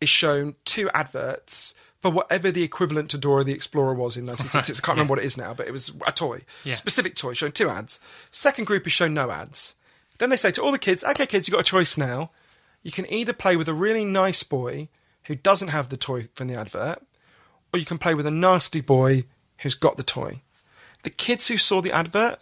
is 0.03 0.09
shown 0.09 0.55
two 0.65 0.91
adverts 0.93 1.74
for 2.01 2.11
whatever 2.11 2.51
the 2.51 2.65
equivalent 2.65 3.11
to 3.11 3.19
Dora 3.19 3.45
the 3.45 3.53
Explorer 3.53 3.95
was 3.95 4.16
in 4.16 4.27
1960s. 4.27 4.81
I 4.83 4.85
can't 4.85 4.97
remember 4.97 5.12
what 5.12 5.19
it 5.20 5.24
is 5.24 5.37
now, 5.39 5.55
but 5.55 5.69
it 5.69 5.73
was 5.73 5.93
a 6.07 6.11
toy, 6.12 6.41
Yeah. 6.65 6.74
specific 6.74 7.15
toy, 7.15 7.33
showing 7.35 7.53
two 7.53 7.69
ads. 7.69 8.01
Second 8.31 8.65
group 8.66 8.87
is 8.87 8.93
shown 8.93 9.15
no 9.15 9.31
ads. 9.31 9.77
Then 10.19 10.31
they 10.31 10.37
say 10.37 10.51
to 10.53 10.62
all 10.62 10.73
the 10.73 10.79
kids, 10.79 11.05
okay, 11.05 11.27
kids, 11.27 11.47
you've 11.47 11.53
got 11.53 11.61
a 11.61 11.70
choice 11.70 11.97
now. 11.97 12.31
You 12.83 12.91
can 12.91 13.11
either 13.12 13.33
play 13.33 13.57
with 13.57 13.69
a 13.69 13.74
really 13.74 14.05
nice 14.05 14.43
boy 14.43 14.89
who 15.24 15.37
doesn't 15.37 15.69
have 15.69 15.89
the 15.89 15.97
toy 15.97 16.29
from 16.35 16.49
the 16.49 16.57
advert, 16.57 16.99
or 17.73 17.79
you 17.79 17.87
can 17.87 17.99
play 17.99 18.15
with 18.15 18.27
a 18.27 18.31
nasty 18.33 18.81
boy 18.81 19.24
who's 19.59 19.77
got 19.77 19.97
the 19.97 20.03
toy. 20.03 20.43
The 21.05 21.11
kids 21.11 21.47
who 21.49 21.57
saw 21.57 21.81
the 21.81 21.93
advert, 21.93 22.41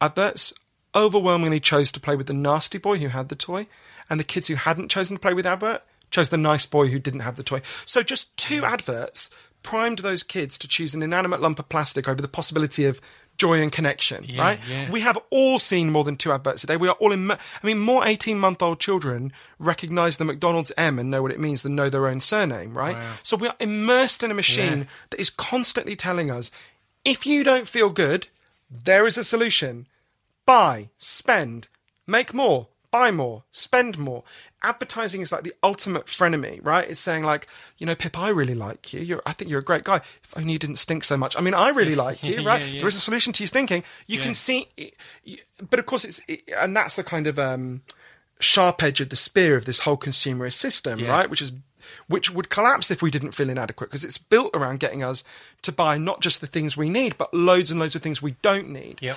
adverts 0.00 0.52
overwhelmingly 0.94 1.60
chose 1.60 1.92
to 1.92 2.00
play 2.00 2.16
with 2.16 2.26
the 2.26 2.34
nasty 2.34 2.78
boy 2.78 2.98
who 2.98 3.08
had 3.08 3.28
the 3.28 3.36
toy, 3.36 3.66
and 4.10 4.18
the 4.18 4.24
kids 4.24 4.48
who 4.48 4.54
hadn't 4.56 4.90
chosen 4.90 5.16
to 5.16 5.20
play 5.20 5.34
with 5.34 5.44
the 5.44 5.50
advert 5.50 5.82
chose 6.16 6.28
the 6.30 6.36
nice 6.52 6.66
boy 6.66 6.86
who 6.88 6.98
didn't 6.98 7.20
have 7.20 7.36
the 7.36 7.42
toy. 7.42 7.60
So 7.84 8.02
just 8.02 8.36
two 8.36 8.64
adverts 8.64 9.30
primed 9.62 9.98
those 10.00 10.22
kids 10.22 10.56
to 10.58 10.68
choose 10.68 10.94
an 10.94 11.02
inanimate 11.02 11.40
lump 11.40 11.58
of 11.58 11.68
plastic 11.68 12.08
over 12.08 12.22
the 12.22 12.28
possibility 12.28 12.84
of 12.86 13.00
joy 13.36 13.60
and 13.60 13.70
connection, 13.70 14.24
Yeah, 14.26 14.40
right? 14.42 14.58
yeah. 14.70 14.90
We 14.90 15.00
have 15.00 15.18
all 15.30 15.58
seen 15.58 15.90
more 15.90 16.04
than 16.04 16.16
two 16.16 16.32
adverts 16.32 16.64
a 16.64 16.68
day. 16.68 16.76
We 16.78 16.88
are 16.88 16.96
all 17.00 17.12
in. 17.12 17.30
I 17.30 17.36
mean, 17.62 17.78
more 17.78 18.06
eighteen-month-old 18.06 18.80
children 18.80 19.32
recognise 19.58 20.16
the 20.16 20.24
McDonald's 20.24 20.72
M 20.78 20.98
and 20.98 21.10
know 21.10 21.20
what 21.20 21.32
it 21.32 21.40
means 21.40 21.60
than 21.62 21.74
know 21.74 21.90
their 21.90 22.06
own 22.06 22.20
surname, 22.20 22.72
right? 22.78 22.96
Wow. 22.96 23.12
So 23.22 23.36
we 23.36 23.48
are 23.48 23.56
immersed 23.60 24.22
in 24.22 24.30
a 24.30 24.34
machine 24.34 24.78
Yeah. 24.78 24.84
that 25.10 25.20
is 25.20 25.28
constantly 25.30 25.96
telling 25.96 26.30
us, 26.30 26.50
if 27.04 27.26
you 27.26 27.44
don't 27.44 27.68
feel 27.68 27.90
good, 27.90 28.28
there 28.70 29.06
is 29.06 29.18
a 29.18 29.24
solution. 29.24 29.86
Buy, 30.46 30.88
spend, 30.96 31.68
make 32.06 32.32
more, 32.32 32.68
buy 32.90 33.10
more, 33.10 33.44
spend 33.50 33.98
more. 33.98 34.24
Advertising 34.62 35.20
is 35.20 35.30
like 35.32 35.42
the 35.42 35.52
ultimate 35.62 36.06
frenemy, 36.06 36.58
right? 36.64 36.88
It's 36.88 37.00
saying 37.00 37.24
like, 37.24 37.46
you 37.78 37.86
know, 37.86 37.94
Pip, 37.94 38.18
I 38.18 38.30
really 38.30 38.54
like 38.54 38.92
you. 38.92 39.00
You're, 39.00 39.22
I 39.26 39.32
think 39.32 39.50
you're 39.50 39.60
a 39.60 39.64
great 39.64 39.84
guy. 39.84 39.96
If 39.96 40.36
only 40.36 40.52
you 40.52 40.58
didn't 40.58 40.76
stink 40.76 41.04
so 41.04 41.16
much. 41.16 41.36
I 41.38 41.40
mean, 41.40 41.54
I 41.54 41.68
really 41.68 41.94
like 41.94 42.22
you, 42.24 42.42
right? 42.46 42.64
yeah. 42.66 42.78
There 42.80 42.88
is 42.88 42.96
a 42.96 43.00
solution 43.00 43.32
to 43.34 43.42
you 43.42 43.46
stinking. 43.46 43.84
You 44.06 44.18
Yeah. 44.18 44.24
can 44.24 44.34
see, 44.34 44.68
but 45.70 45.78
of 45.78 45.86
course, 45.86 46.04
it's 46.04 46.20
and 46.58 46.76
that's 46.76 46.96
the 46.96 47.04
kind 47.04 47.26
of 47.26 47.38
um, 47.38 47.82
sharp 48.40 48.82
edge 48.82 49.00
of 49.00 49.08
the 49.10 49.16
spear 49.16 49.56
of 49.56 49.64
this 49.64 49.80
whole 49.80 49.96
consumerist 49.96 50.54
system, 50.54 50.98
Yeah. 50.98 51.10
right? 51.10 51.30
Which 51.30 51.42
is 51.42 51.52
which 52.08 52.32
would 52.32 52.48
collapse 52.50 52.90
if 52.90 53.00
we 53.00 53.12
didn't 53.12 53.30
feel 53.32 53.48
inadequate 53.48 53.90
because 53.90 54.04
it's 54.04 54.18
built 54.18 54.50
around 54.56 54.80
getting 54.80 55.04
us 55.04 55.22
to 55.62 55.70
buy 55.70 55.96
not 55.98 56.20
just 56.20 56.40
the 56.40 56.46
things 56.48 56.76
we 56.76 56.88
need, 56.88 57.16
but 57.16 57.32
loads 57.32 57.70
and 57.70 57.78
loads 57.78 57.94
of 57.94 58.02
things 58.02 58.20
we 58.20 58.32
don't 58.42 58.68
need. 58.68 58.98
Yep. 59.00 59.16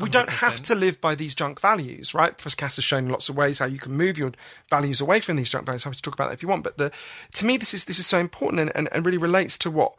We 0.00 0.10
don't 0.10 0.30
have 0.30 0.62
to 0.62 0.74
live 0.74 1.00
by 1.00 1.14
these 1.14 1.34
junk 1.34 1.60
values, 1.60 2.14
right? 2.14 2.36
Professor 2.36 2.56
Kasser 2.56 2.76
has 2.76 2.84
shown 2.84 3.04
in 3.06 3.10
lots 3.10 3.28
of 3.28 3.36
ways 3.36 3.58
how 3.58 3.66
you 3.66 3.78
can 3.78 3.92
move 3.92 4.18
your 4.18 4.32
values 4.70 5.00
away 5.00 5.20
from 5.20 5.36
these 5.36 5.50
junk 5.50 5.66
values. 5.66 5.84
I 5.84 5.88
Happy 5.88 5.96
to 5.96 6.02
talk 6.02 6.14
about 6.14 6.28
that 6.28 6.34
if 6.34 6.42
you 6.42 6.48
want. 6.48 6.64
But 6.64 6.78
the, 6.78 6.92
to 7.34 7.46
me, 7.46 7.56
this 7.56 7.74
is 7.74 7.84
this 7.86 7.98
is 7.98 8.06
so 8.06 8.18
important 8.18 8.60
and, 8.60 8.72
and, 8.76 8.88
and 8.92 9.04
really 9.04 9.18
relates 9.18 9.58
to 9.58 9.70
what 9.70 9.92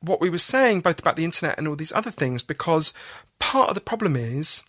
what 0.00 0.20
we 0.20 0.30
were 0.30 0.38
saying 0.38 0.80
both 0.80 0.98
about 0.98 1.16
the 1.16 1.24
internet 1.24 1.56
and 1.58 1.66
all 1.66 1.76
these 1.76 1.92
other 1.92 2.10
things 2.10 2.42
because 2.42 2.92
part 3.38 3.70
of 3.70 3.74
the 3.74 3.80
problem 3.80 4.16
is 4.16 4.64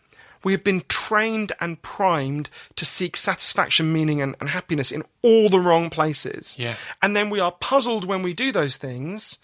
we 0.46 0.52
have 0.52 0.64
been 0.64 0.84
trained 0.88 1.52
and 1.60 1.82
primed 1.82 2.50
to 2.76 2.86
seek 2.86 3.18
satisfaction, 3.18 3.92
meaning, 3.92 4.22
and, 4.22 4.36
and 4.40 4.50
happiness 4.50 4.92
in 4.92 5.04
all 5.24 5.50
the 5.50 5.60
wrong 5.60 5.90
places. 5.90 6.56
Yeah. 6.58 6.76
And 7.02 7.16
then 7.16 7.32
we 7.32 7.40
are 7.40 7.52
puzzled 7.52 8.06
when 8.06 8.22
we 8.22 8.34
do 8.34 8.52
those 8.52 8.78
things 8.78 9.40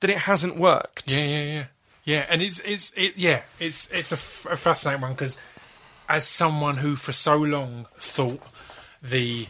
that 0.00 0.10
it 0.10 0.18
hasn't 0.18 0.58
worked. 0.58 1.10
Yeah, 1.10 1.24
yeah, 1.24 1.44
yeah, 1.44 1.64
yeah. 2.04 2.26
And 2.28 2.42
it's 2.42 2.60
it's 2.60 2.92
it 2.96 3.16
yeah, 3.16 3.42
it's 3.58 3.90
it's 3.92 4.12
a, 4.12 4.16
f- 4.16 4.46
a 4.50 4.56
fascinating 4.56 5.02
one 5.02 5.12
because 5.12 5.40
as 6.08 6.26
someone 6.26 6.76
who 6.76 6.96
for 6.96 7.12
so 7.12 7.36
long 7.36 7.86
thought 7.96 8.40
the 9.02 9.46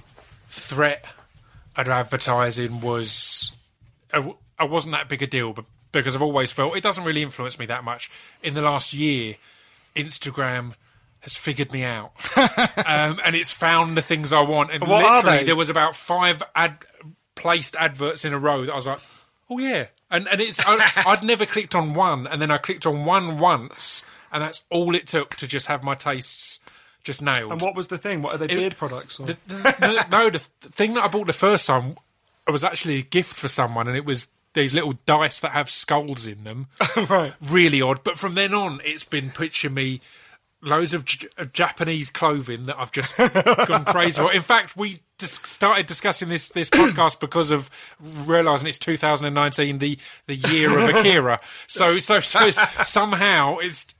threat 0.47 1.05
of 1.77 1.89
advertising 1.89 2.81
was 2.81 3.69
I 4.59 4.65
wasn't 4.65 4.93
that 4.95 5.09
big 5.09 5.23
a 5.23 5.27
deal, 5.27 5.53
but 5.53 5.65
because 5.91 6.15
I've 6.15 6.23
always 6.23 6.53
felt 6.53 6.77
it 6.77 6.83
doesn't 6.83 7.05
really 7.05 7.23
influence 7.23 7.59
me 7.59 7.67
that 7.67 7.85
much. 7.85 8.11
In 8.43 8.55
the 8.55 8.63
last 8.63 8.95
year, 8.95 9.37
Instagram 9.97 10.75
has 11.21 11.37
figured 11.37 11.73
me 11.73 11.85
out, 11.85 12.13
um, 12.37 13.19
and 13.25 13.35
it's 13.35 13.53
found 13.53 13.97
the 13.97 14.03
things 14.03 14.33
I 14.33 14.43
want. 14.43 14.73
And 14.73 14.83
What 14.83 15.25
literally, 15.25 15.45
there 15.45 15.57
was 15.57 15.69
about 15.69 15.95
five 15.97 16.43
ad 16.55 16.79
placed 17.35 17.77
adverts 17.77 18.25
in 18.25 18.33
a 18.33 18.39
row 18.39 18.65
that 18.65 18.73
I 18.73 18.77
was 18.77 18.87
like, 18.87 19.01
"Oh 19.51 19.59
yeah," 19.59 19.87
and 20.13 20.29
and 20.29 20.41
it's 20.41 20.61
I, 20.65 20.79
I'd 21.07 21.25
never 21.25 21.47
clicked 21.47 21.75
on 21.75 21.95
one, 21.95 22.27
and 22.27 22.41
then 22.41 22.51
I 22.51 22.59
clicked 22.59 22.87
on 22.87 23.05
one 23.05 23.39
once, 23.41 24.05
and 24.33 24.43
that's 24.43 24.65
all 24.71 24.95
it 24.95 25.07
took 25.09 25.31
to 25.31 25.47
just 25.49 25.67
have 25.67 25.83
my 25.83 25.95
tastes 25.95 26.61
just 27.03 27.21
nailed. 27.23 27.51
And 27.51 27.61
what 27.61 27.75
was 27.75 27.89
the 27.89 27.99
thing? 27.99 28.23
What 28.23 28.35
are 28.35 28.39
they 28.39 28.47
beard 28.47 28.77
products? 28.77 29.19
Or? 29.19 29.27
The, 29.27 29.37
the, 29.49 29.55
the- 29.55 30.07
no, 30.11 30.31
the 30.31 30.39
thing 30.39 30.95
that 30.95 31.05
I 31.05 31.09
bought 31.09 31.27
the 31.27 31.33
first 31.33 31.67
time 31.67 31.97
was 32.47 32.63
actually 32.63 32.99
a 32.99 33.03
gift 33.03 33.35
for 33.37 33.49
someone, 33.49 33.89
and 33.89 33.97
it 33.97 34.05
was 34.05 34.29
these 34.55 34.75
little 34.75 34.95
dice 35.07 35.41
that 35.41 35.53
have 35.53 35.71
skulls 35.71 36.27
in 36.27 36.45
them. 36.45 36.67
right. 37.09 37.33
Really 37.51 37.81
odd. 37.83 38.05
But 38.05 38.19
from 38.19 38.35
then 38.35 38.53
on, 38.55 38.81
it's 38.85 39.05
been 39.05 39.31
pitching 39.31 39.75
me 39.75 40.01
loads 40.63 40.95
of, 40.95 41.05
J- 41.05 41.29
of 41.39 41.53
Japanese 41.53 42.09
clothing 42.09 42.67
that 42.67 42.79
I've 42.79 42.93
just 42.93 43.19
gone 43.69 43.85
crazy 43.85 44.23
for. 44.23 44.33
In 44.33 44.43
fact, 44.43 44.77
we 44.77 44.99
dis- 45.19 45.41
started 45.45 45.87
discussing 45.87 46.29
this 46.29 46.49
this 46.51 46.71
podcast 46.71 47.21
because 47.21 47.51
of 47.51 47.69
realizing 48.27 48.69
it's 48.69 48.79
2019, 48.79 49.79
the 49.79 49.99
the 50.27 50.37
year 50.37 50.69
of 50.77 50.95
Akira. 50.95 51.41
So 51.67 51.99
so 51.99 52.21
so 52.21 52.47
it's- 52.47 52.89
somehow 52.89 53.59
it's 53.59 53.95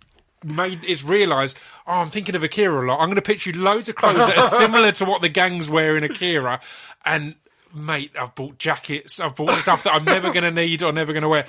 made 0.45 0.81
it's 0.85 1.05
realised. 1.05 1.59
Oh, 1.87 1.95
I'm 1.95 2.09
thinking 2.09 2.37
of 2.37 2.45
Akira 2.45 2.85
a 2.85 2.87
lot. 2.87 3.01
I'm 3.01 3.07
going 3.09 3.17
to 3.17 3.23
pitch 3.23 3.45
you 3.47 3.53
loads 3.55 3.89
of 3.89 3.97
clothes 3.97 4.19
that 4.19 4.39
are 4.39 4.49
similar 4.49 4.93
to 4.93 5.05
what 5.05 5.21
the 5.21 5.29
gangs 5.29 5.69
wear 5.69 5.97
in 5.97 6.05
Akira, 6.05 6.61
and 7.05 7.35
mate, 7.75 8.13
I've 8.21 8.35
bought 8.37 8.59
jackets. 8.59 9.19
I've 9.19 9.35
bought 9.35 9.51
stuff 9.51 9.83
that 9.83 9.93
I'm 9.95 10.05
never 10.05 10.31
going 10.33 10.45
to 10.45 10.53
need 10.53 10.85
or 10.85 10.93
never 10.93 11.13
going 11.13 11.23
to 11.25 11.29
wear. 11.29 11.47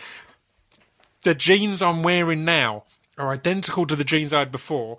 The 1.22 1.35
jeans 1.35 1.81
I'm 1.84 2.02
wearing 2.02 2.45
now 2.45 2.81
are 3.18 3.31
identical 3.31 3.85
to 3.85 3.95
the 3.95 4.03
jeans 4.03 4.34
I 4.34 4.40
had 4.40 4.52
before, 4.52 4.98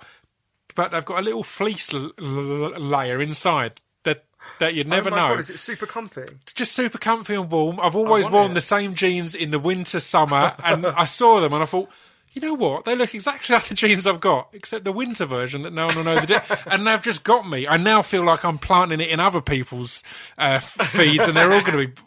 but 0.75 0.91
they've 0.91 1.05
got 1.05 1.21
a 1.21 1.23
little 1.23 1.43
fleece 1.43 1.93
l- 1.93 2.13
l- 2.19 2.79
layer 2.79 3.21
inside. 3.21 3.81
That 4.05 4.25
that 4.61 4.75
you'd 4.75 4.89
never 4.89 5.11
oh 5.11 5.17
know. 5.17 5.29
God, 5.29 5.41
is 5.41 5.51
it 5.51 5.59
super 5.59 5.87
comfy? 5.87 6.23
It's 6.23 6.53
just 6.53 6.73
super 6.73 6.99
comfy 6.99 7.35
and 7.35 7.51
warm. 7.51 7.81
I've 7.81 7.97
always 7.97 8.31
worn 8.31 8.51
it. 8.51 8.55
the 8.55 8.61
same 8.61 8.95
jeans 8.95 9.35
in 9.35 9.51
the 9.51 9.59
winter, 9.59 10.01
summer, 10.01 10.55
and 10.65 10.87
I 10.87 11.07
saw 11.07 11.41
them 11.41 11.53
and 11.55 11.63
I 11.63 11.67
thought, 11.67 11.89
you 12.33 12.43
know 12.43 12.55
what? 12.55 12.85
They 12.85 12.97
look 12.97 13.15
exactly 13.15 13.55
like 13.55 13.65
the 13.65 13.75
jeans 13.75 14.07
I've 14.07 14.21
got, 14.21 14.49
except 14.53 14.85
the 14.85 14.93
winter 14.93 15.25
version 15.25 15.63
that 15.63 15.73
no 15.73 15.87
one 15.87 15.97
will 15.97 16.05
know 16.05 16.21
the 16.21 16.27
di- 16.27 16.57
And 16.67 16.87
they've 16.87 17.01
just 17.01 17.25
got 17.25 17.49
me. 17.49 17.67
I 17.67 17.77
now 17.77 18.03
feel 18.03 18.25
like 18.25 18.45
I'm 18.45 18.59
planting 18.59 19.01
it 19.01 19.09
in 19.09 19.21
other 19.21 19.41
people's 19.41 20.03
uh, 20.37 20.59
feeds, 20.59 21.27
and 21.29 21.37
they're 21.37 21.53
all 21.53 21.61
going 21.61 21.87
to 21.87 21.87
be 21.89 22.03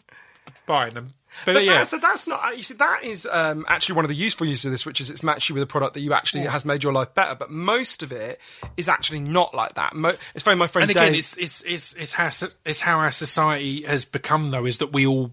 buying 0.66 0.94
them. 0.94 1.14
But, 1.44 1.54
But 1.54 1.64
yeah, 1.64 1.78
that, 1.78 1.86
so 1.86 1.98
that's 1.98 2.26
not. 2.26 2.56
You 2.56 2.62
see, 2.62 2.74
that 2.74 3.04
is 3.04 3.28
um, 3.30 3.64
actually 3.68 3.96
one 3.96 4.04
of 4.04 4.08
the 4.08 4.14
useful 4.14 4.46
uses 4.46 4.66
of 4.66 4.70
this, 4.72 4.84
which 4.84 5.00
is 5.00 5.10
it's 5.10 5.22
matched 5.22 5.48
you 5.48 5.54
with 5.54 5.62
a 5.62 5.66
product 5.66 5.94
that 5.94 6.00
you 6.00 6.12
actually 6.12 6.42
has 6.42 6.64
made 6.64 6.82
your 6.82 6.92
life 6.92 7.14
better. 7.14 7.34
But 7.34 7.50
most 7.50 8.02
of 8.02 8.12
it 8.12 8.40
is 8.76 8.88
actually 8.88 9.20
not 9.20 9.54
like 9.54 9.74
that. 9.74 9.94
Mo- 9.94 10.14
it's 10.34 10.42
very 10.42 10.56
my 10.56 10.66
friend 10.66 10.90
and 10.90 10.96
again, 10.96 11.12
Dave. 11.12 11.18
it's 11.18 11.36
it's 11.36 11.62
it's 11.62 11.94
it's 11.94 12.12
how 12.14 12.26
it's 12.26 12.80
how 12.80 12.98
our 12.98 13.10
society 13.10 13.82
has 13.82 14.04
become, 14.04 14.50
though, 14.50 14.66
is 14.66 14.78
that 14.78 14.92
we 14.92 15.06
all 15.06 15.32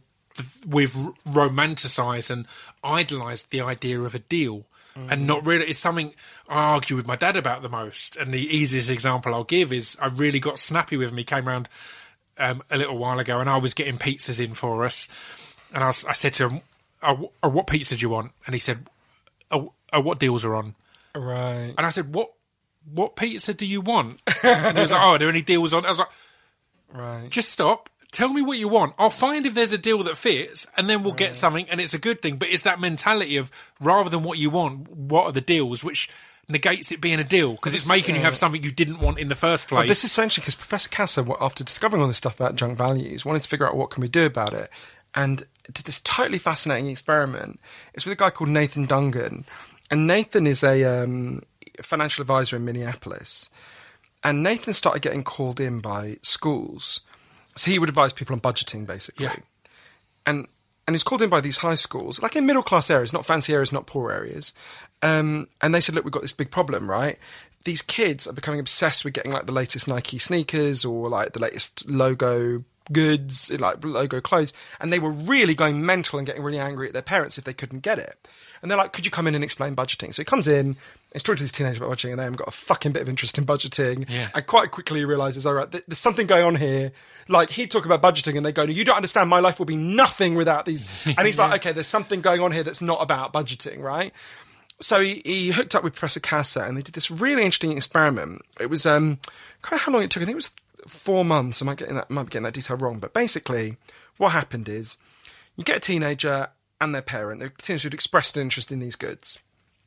we've 0.68 0.94
romanticized 1.28 2.30
and 2.30 2.46
idolized 2.84 3.52
the 3.52 3.62
idea 3.62 4.00
of 4.02 4.16
a 4.16 4.20
deal, 4.20 4.66
and 5.10 5.28
not 5.28 5.46
really. 5.46 5.66
It's 5.66 5.80
something 5.80 6.14
I 6.48 6.56
argue 6.56 6.96
with 6.96 7.08
my 7.08 7.16
dad 7.16 7.36
about 7.38 7.62
the 7.62 7.70
most. 7.70 8.16
And 8.18 8.32
the 8.32 8.40
easiest 8.40 8.90
example 8.90 9.34
I'll 9.34 9.44
give 9.44 9.74
is 9.74 9.98
I 10.02 10.08
really 10.08 10.40
got 10.40 10.60
snappy 10.60 10.98
with 10.98 11.10
him. 11.10 11.18
He 11.18 11.24
came 11.24 11.48
round 11.48 11.70
um, 12.38 12.62
a 12.70 12.78
little 12.78 12.98
while 12.98 13.20
ago, 13.20 13.40
and 13.40 13.50
I 13.50 13.58
was 13.58 13.74
getting 13.74 13.96
pizzas 13.96 14.44
in 14.44 14.54
for 14.54 14.86
us, 14.86 15.08
and 15.76 15.84
I, 15.84 15.88
was, 15.88 16.06
I 16.06 16.14
said 16.14 16.34
to 16.36 16.50
him, 16.50 16.62
oh, 17.04 17.32
oh, 17.44 17.50
"What 17.50 17.68
pizza 17.68 17.96
do 17.96 18.02
you 18.02 18.10
want?" 18.10 18.32
And 18.48 18.56
he 18.56 18.60
said, 18.60 18.80
"Oh, 19.52 19.74
oh 19.94 20.00
what 20.00 20.18
deals 20.20 20.44
are 20.44 20.56
on?" 20.56 20.74
right. 21.14 21.74
And 21.78 21.86
I 21.86 21.90
said, 21.90 22.16
"What?" 22.16 22.32
What 22.92 23.16
pizza 23.16 23.54
do 23.54 23.66
you 23.66 23.82
want? 23.82 24.22
And 24.44 24.78
he 24.78 24.82
was 24.84 24.92
like, 24.92 25.02
"Oh, 25.02 25.10
are 25.10 25.18
there 25.18 25.30
any 25.30 25.42
deals 25.42 25.74
on?" 25.74 25.86
I 25.86 25.90
was 25.90 26.00
like, 26.00 26.10
Right. 26.94 27.30
just 27.30 27.50
stop. 27.50 27.90
Tell 28.12 28.32
me 28.32 28.42
what 28.42 28.58
you 28.58 28.70
want. 28.70 28.94
I'll 28.98 29.10
find 29.10 29.46
if 29.46 29.54
there's 29.54 29.74
a 29.74 29.78
deal 29.78 30.02
that 30.04 30.16
fits, 30.16 30.68
and 30.78 30.90
then 30.90 31.04
we'll 31.04 31.14
get 31.14 31.36
something, 31.36 31.68
and 31.70 31.82
it's 31.82 31.94
a 31.94 32.00
good 32.00 32.22
thing. 32.22 32.38
But 32.38 32.50
it's 32.50 32.64
that 32.64 32.80
mentality 32.80 33.36
of 33.36 33.52
rather 33.82 34.10
than 34.10 34.24
what 34.24 34.38
you 34.38 34.50
want, 34.50 34.88
what 34.90 35.26
are 35.26 35.32
the 35.34 35.42
deals, 35.42 35.84
which 35.84 36.10
negates 36.48 36.92
it 36.92 37.02
being 37.02 37.20
a 37.20 37.24
deal 37.24 37.54
because 37.54 37.74
it's 37.74 37.90
making 37.90 38.16
you 38.16 38.22
have 38.22 38.36
something 38.36 38.62
you 38.64 38.72
didn't 38.72 39.00
want 39.00 39.20
in 39.20 39.30
the 39.30 39.36
first 39.36 39.68
place. 39.68 39.88
This 39.88 40.04
is 40.04 40.12
essentially 40.12 40.44
because 40.44 40.56
Professor 40.56 41.24
wa- 41.24 41.38
after 41.42 41.64
discovering 41.64 42.02
all 42.02 42.08
this 42.08 42.18
stuff 42.18 42.40
about 42.40 42.56
junk 42.56 42.78
values, 42.78 43.26
wanted 43.26 43.42
to 43.42 43.50
figure 43.50 43.68
out 43.68 43.76
what 43.76 43.90
can 43.90 44.02
we 44.02 44.08
do 44.08 44.26
about 44.26 44.54
it, 44.54 44.70
and 45.16 45.46
did 45.72 45.86
this 45.86 46.02
totally 46.02 46.38
fascinating 46.38 46.90
experiment. 46.90 47.60
It's 47.94 48.06
with 48.06 48.14
a 48.14 48.18
guy 48.18 48.30
called 48.30 48.50
Nathan 48.50 48.88
Dungan, 48.88 49.46
and 49.92 50.08
Nathan 50.08 50.48
is 50.48 50.64
a 50.64 51.04
um, 51.04 51.42
financial 51.82 52.22
advisor 52.22 52.56
in 52.56 52.66
Minneapolis. 52.66 53.50
And 54.24 54.42
Nathan 54.42 54.74
started 54.74 55.04
getting 55.04 55.24
called 55.24 55.60
in 55.60 55.82
by 55.82 56.18
schools, 56.24 57.02
so 57.56 57.70
he 57.70 57.78
would 57.78 57.90
advise 57.90 58.14
people 58.14 58.34
on 58.34 58.42
budgeting, 58.42 58.88
basically. 58.88 59.26
Yeah. 59.26 59.36
and 60.26 60.48
and 60.88 60.94
he's 60.94 61.04
called 61.04 61.22
in 61.22 61.30
by 61.30 61.42
these 61.42 61.58
high 61.58 61.76
schools, 61.76 62.22
like 62.22 62.36
in 62.36 62.46
middle 62.46 62.62
class 62.62 62.90
areas, 62.92 63.12
not 63.12 63.26
fancy 63.26 63.54
areas, 63.54 63.74
not 63.74 63.88
poor 63.88 64.12
areas. 64.12 64.54
Um, 65.02 65.48
and 65.62 65.74
they 65.74 65.82
said, 65.82 65.96
look, 65.96 66.04
we've 66.04 66.12
got 66.12 66.22
this 66.22 66.34
big 66.34 66.52
problem, 66.52 66.90
right? 66.90 67.18
These 67.64 67.82
kids 67.82 68.28
are 68.28 68.34
becoming 68.34 68.60
obsessed 68.60 69.04
with 69.04 69.14
getting 69.14 69.32
like 69.32 69.48
the 69.48 69.52
latest 69.52 69.88
Nike 69.88 70.20
sneakers 70.20 70.86
or 70.86 71.10
like 71.10 71.34
the 71.34 71.40
latest 71.40 71.90
logo 71.90 72.64
goods, 72.92 73.52
like 73.60 73.84
logo 73.84 74.22
clothes, 74.22 74.54
and 74.80 74.92
they 74.92 75.00
were 75.00 75.12
really 75.12 75.56
going 75.56 75.86
mental 75.86 76.20
and 76.20 76.28
getting 76.28 76.44
really 76.44 76.60
angry 76.60 76.88
at 76.88 76.94
their 76.94 77.02
parents 77.02 77.38
if 77.38 77.44
they 77.44 77.54
couldn't 77.54 77.80
get 77.80 78.00
it. 78.00 78.16
And 78.62 78.72
they're 78.72 78.78
like, 78.78 78.94
could 78.94 79.06
you 79.06 79.12
come 79.12 79.28
in 79.28 79.36
and 79.36 79.44
explain 79.44 79.76
budgeting? 79.76 80.14
So 80.14 80.22
he 80.22 80.26
comes 80.26 80.48
in, 80.48 80.76
he's 81.14 81.24
talking 81.24 81.38
to 81.38 81.44
these 81.44 81.52
teenagers 81.52 81.78
about 81.78 81.92
budgeting, 81.92 82.12
and 82.12 82.20
they 82.20 82.24
haven't 82.24 82.40
got 82.40 82.48
a 82.48 82.52
fucking 82.52 82.94
bit 82.94 83.02
of 83.02 83.10
interest 83.10 83.38
in 83.38 83.46
budgeting. 83.46 84.10
Yeah. 84.10 84.30
And 84.34 84.46
quite 84.46 84.72
quickly 84.72 85.00
he 85.00 85.06
realizes, 85.06 85.46
all 85.46 85.54
right, 85.54 85.72
th- 85.72 85.84
there's 85.88 86.00
something 86.00 86.26
going 86.26 86.44
on 86.44 86.56
here. 86.56 86.92
Like 87.28 87.52
he'd 87.52 87.70
talk 87.70 87.86
about 87.86 88.02
budgeting, 88.02 88.38
and 88.38 88.46
they 88.46 88.52
go, 88.52 88.64
you 88.64 88.84
don't 88.84 88.96
understand, 88.96 89.30
my 89.30 89.40
life 89.40 89.60
will 89.60 89.66
be 89.66 89.76
nothing 89.76 90.36
without 90.36 90.66
these. 90.66 90.86
And 91.18 91.26
he's 91.26 91.38
like, 91.38 91.56
okay, 91.56 91.72
there's 91.72 91.88
something 91.88 92.22
going 92.22 92.42
on 92.42 92.52
here 92.52 92.64
that's 92.64 92.82
not 92.82 93.02
about 93.02 93.32
budgeting, 93.34 93.82
right? 93.82 94.14
So 94.82 95.02
he, 95.02 95.22
he 95.24 95.52
hooked 95.52 95.74
up 95.76 95.84
with 95.84 95.94
Professor 95.94 96.20
Kasser, 96.20 96.62
and 96.62 96.76
they 96.78 96.82
did 96.82 96.94
this 96.94 97.10
really 97.10 97.44
interesting 97.44 97.72
experiment. 97.72 98.42
It 98.60 98.70
was 98.70 98.86
um, 98.86 99.20
quite 99.62 99.82
how 99.82 99.92
long 99.92 100.04
it 100.04 100.12
took. 100.12 100.22
I 100.22 100.26
think 100.26 100.34
it 100.34 100.36
was 100.36 100.52
four 100.88 101.26
months. 101.26 101.62
I 101.62 101.66
might 101.66 101.78
getting 101.78 101.96
that 101.96 102.10
might 102.10 102.24
be 102.24 102.30
getting 102.30 102.44
that 102.44 102.54
detail 102.54 102.78
wrong, 102.78 103.00
but 103.00 103.14
basically, 103.14 103.78
what 104.18 104.30
happened 104.30 104.70
is 104.70 104.98
you 105.56 105.64
get 105.64 105.78
a 105.78 105.80
teenager 105.82 106.48
and 106.82 106.94
their 106.94 107.02
parent. 107.02 107.40
The 107.42 107.50
teenager 107.58 107.88
had 107.88 107.94
expressed 107.94 108.36
an 108.38 108.44
interest 108.44 108.72
in 108.72 108.80
these 108.80 108.96
goods. 108.96 109.42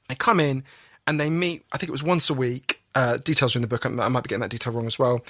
They 0.09 0.15
come 0.15 0.41
in 0.41 0.65
and 1.07 1.21
they 1.21 1.31
meet. 1.31 1.65
I 1.73 1.79
think 1.79 1.89
it 1.89 1.93
was 1.93 2.03
once 2.03 2.31
a 2.31 2.35
week. 2.35 2.83
Uh, 2.95 3.19
details 3.19 3.55
are 3.55 3.59
in 3.59 3.63
the 3.63 3.69
book. 3.69 3.85
I 3.87 3.89
might 3.91 4.23
be 4.23 4.29
getting 4.29 4.41
that 4.41 4.51
detail 4.51 4.73
wrong 4.73 4.87
as 4.87 4.99
well. 4.99 5.21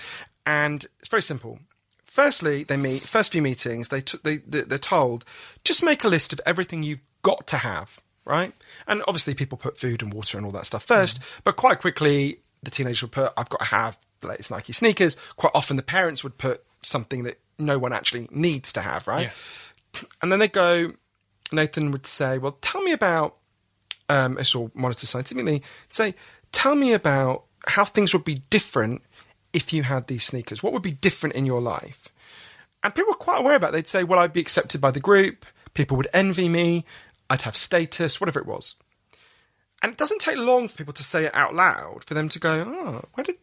And 0.46 0.84
it's 1.00 1.08
very 1.08 1.22
simple. 1.22 1.58
Firstly, 2.04 2.64
they 2.64 2.76
meet. 2.76 3.02
First 3.02 3.32
few 3.32 3.42
meetings, 3.42 3.88
they, 3.88 4.00
t- 4.00 4.18
they 4.24 4.38
they- 4.38 4.62
they're 4.62 4.78
told 4.78 5.24
just 5.64 5.84
make 5.84 6.04
a 6.04 6.08
list 6.08 6.32
of 6.32 6.40
everything 6.46 6.82
you've 6.82 7.02
got 7.22 7.46
to 7.48 7.56
have, 7.58 8.00
right? 8.24 8.52
And 8.86 9.02
obviously, 9.06 9.34
people 9.34 9.58
put 9.58 9.78
food 9.78 10.02
and 10.02 10.12
water 10.12 10.38
and 10.38 10.46
all 10.46 10.52
that 10.52 10.66
stuff 10.66 10.84
first. 10.84 11.20
But 11.44 11.56
quite 11.56 11.78
quickly, 11.80 12.38
the 12.62 12.70
teenager 12.70 13.06
would 13.06 13.12
put, 13.12 13.32
"I've 13.36 13.48
got 13.50 13.60
to 13.60 13.66
have 13.66 13.98
the 14.20 14.28
latest 14.28 14.50
Nike 14.50 14.72
sneakers." 14.72 15.16
Quite 15.36 15.52
often, 15.54 15.76
the 15.76 15.82
parents 15.82 16.22
would 16.22 16.38
put 16.38 16.62
something 16.80 17.24
that 17.24 17.38
no 17.58 17.78
one 17.78 17.92
actually 17.92 18.28
needs 18.30 18.72
to 18.74 18.80
have, 18.80 19.06
right? 19.06 19.30
And 20.22 20.30
then 20.30 20.38
they 20.38 20.48
go. 20.48 20.92
Nathan 21.50 21.90
would 21.92 22.06
say, 22.06 22.38
"Well, 22.38 22.58
tell 22.60 22.82
me 22.82 22.92
about." 22.92 23.36
Um, 24.10 24.38
it's 24.38 24.54
all 24.54 24.70
monitored 24.74 25.08
scientifically. 25.08 25.62
Say, 25.90 26.14
tell 26.52 26.74
me 26.74 26.92
about 26.92 27.44
how 27.66 27.84
things 27.84 28.14
would 28.14 28.24
be 28.24 28.42
different 28.50 29.02
if 29.52 29.72
you 29.72 29.82
had 29.82 30.06
these 30.06 30.24
sneakers. 30.24 30.62
What 30.62 30.72
would 30.72 30.82
be 30.82 30.92
different 30.92 31.34
in 31.34 31.46
your 31.46 31.60
life? 31.60 32.08
And 32.82 32.94
people 32.94 33.10
were 33.10 33.16
quite 33.16 33.40
aware 33.40 33.56
about. 33.56 33.70
It. 33.70 33.72
They'd 33.72 33.88
say, 33.88 34.04
"Well, 34.04 34.18
I'd 34.18 34.32
be 34.32 34.40
accepted 34.40 34.80
by 34.80 34.90
the 34.90 35.00
group. 35.00 35.44
People 35.74 35.96
would 35.96 36.08
envy 36.12 36.48
me. 36.48 36.84
I'd 37.28 37.42
have 37.42 37.56
status, 37.56 38.20
whatever 38.20 38.38
it 38.38 38.46
was." 38.46 38.76
And 39.82 39.92
it 39.92 39.98
doesn't 39.98 40.20
take 40.20 40.36
long 40.36 40.68
for 40.68 40.76
people 40.76 40.94
to 40.94 41.04
say 41.04 41.24
it 41.24 41.34
out 41.34 41.54
loud 41.54 42.04
for 42.04 42.14
them 42.14 42.28
to 42.30 42.38
go, 42.38 42.64
"Oh, 42.66 43.04
where 43.14 43.24
did 43.24 43.36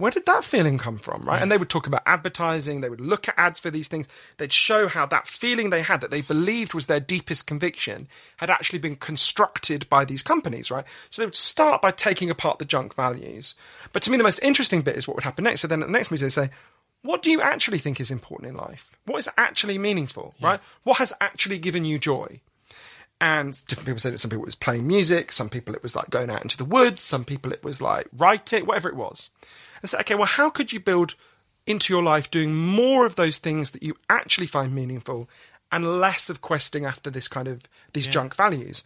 where 0.00 0.10
did 0.10 0.26
that 0.26 0.44
feeling 0.44 0.78
come 0.78 0.98
from?" 0.98 1.22
Right? 1.22 1.40
And 1.40 1.50
they 1.50 1.58
would 1.58 1.68
talk 1.68 1.86
about 1.86 2.02
advertising. 2.06 2.80
They 2.80 2.88
would 2.88 3.00
look 3.00 3.28
at 3.28 3.38
ads 3.38 3.60
for 3.60 3.70
these 3.70 3.88
things. 3.88 4.08
They'd 4.38 4.52
show 4.52 4.88
how 4.88 5.06
that 5.06 5.26
feeling 5.26 5.70
they 5.70 5.82
had 5.82 6.00
that 6.00 6.10
they 6.10 6.22
believed 6.22 6.74
was 6.74 6.86
their 6.86 7.00
deepest 7.00 7.46
conviction 7.46 8.08
had 8.38 8.50
actually 8.50 8.80
been 8.80 8.96
constructed 8.96 9.88
by 9.88 10.04
these 10.04 10.22
companies. 10.22 10.70
Right? 10.70 10.84
So 11.10 11.22
they 11.22 11.26
would 11.26 11.34
start 11.34 11.82
by 11.82 11.92
taking 11.92 12.30
apart 12.30 12.58
the 12.58 12.64
junk 12.64 12.94
values. 12.94 13.54
But 13.92 14.02
to 14.02 14.10
me, 14.10 14.16
the 14.16 14.24
most 14.24 14.42
interesting 14.42 14.82
bit 14.82 14.96
is 14.96 15.06
what 15.06 15.14
would 15.16 15.24
happen 15.24 15.44
next. 15.44 15.60
So 15.60 15.68
then 15.68 15.82
at 15.82 15.86
the 15.86 15.92
next 15.92 16.10
meeting, 16.10 16.26
they 16.26 16.30
say. 16.30 16.50
What 17.02 17.22
do 17.22 17.30
you 17.30 17.40
actually 17.40 17.78
think 17.78 17.98
is 17.98 18.10
important 18.10 18.50
in 18.50 18.56
life? 18.58 18.94
What 19.06 19.16
is 19.20 19.28
actually 19.38 19.78
meaningful, 19.78 20.34
right? 20.38 20.60
What 20.82 20.98
has 20.98 21.14
actually 21.18 21.58
given 21.58 21.86
you 21.86 21.98
joy? 21.98 22.42
And 23.22 23.52
different 23.66 23.86
people 23.86 24.00
said 24.00 24.12
it. 24.12 24.20
Some 24.20 24.30
people 24.30 24.44
it 24.44 24.46
was 24.46 24.54
playing 24.54 24.86
music. 24.86 25.32
Some 25.32 25.48
people 25.48 25.74
it 25.74 25.82
was 25.82 25.96
like 25.96 26.10
going 26.10 26.30
out 26.30 26.42
into 26.42 26.58
the 26.58 26.64
woods. 26.64 27.02
Some 27.02 27.24
people 27.24 27.52
it 27.52 27.64
was 27.64 27.80
like 27.80 28.06
writing, 28.16 28.66
whatever 28.66 28.88
it 28.88 28.96
was. 28.96 29.30
And 29.82 29.90
so, 29.90 29.98
okay, 29.98 30.14
well, 30.14 30.26
how 30.26 30.50
could 30.50 30.72
you 30.72 30.80
build 30.80 31.14
into 31.66 31.92
your 31.92 32.02
life 32.02 32.30
doing 32.30 32.54
more 32.54 33.06
of 33.06 33.16
those 33.16 33.38
things 33.38 33.70
that 33.72 33.82
you 33.82 33.96
actually 34.08 34.46
find 34.46 34.74
meaningful 34.74 35.28
and 35.72 36.00
less 36.00 36.28
of 36.28 36.40
questing 36.40 36.84
after 36.84 37.10
this 37.10 37.28
kind 37.28 37.48
of 37.48 37.62
these 37.92 38.06
junk 38.06 38.34
values? 38.34 38.82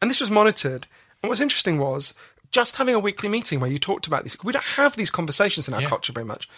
And 0.00 0.10
this 0.10 0.20
was 0.20 0.30
monitored. 0.30 0.86
And 1.22 1.28
what's 1.28 1.40
interesting 1.40 1.78
was 1.78 2.14
just 2.50 2.76
having 2.76 2.94
a 2.94 3.00
weekly 3.00 3.28
meeting 3.28 3.60
where 3.60 3.70
you 3.70 3.78
talked 3.78 4.06
about 4.06 4.22
these. 4.22 4.42
We 4.42 4.52
don't 4.52 4.64
have 4.64 4.96
these 4.96 5.10
conversations 5.10 5.68
in 5.68 5.74
our 5.74 5.82
Yeah. 5.82 5.88
culture 5.88 6.12
very 6.12 6.26
much. 6.26 6.48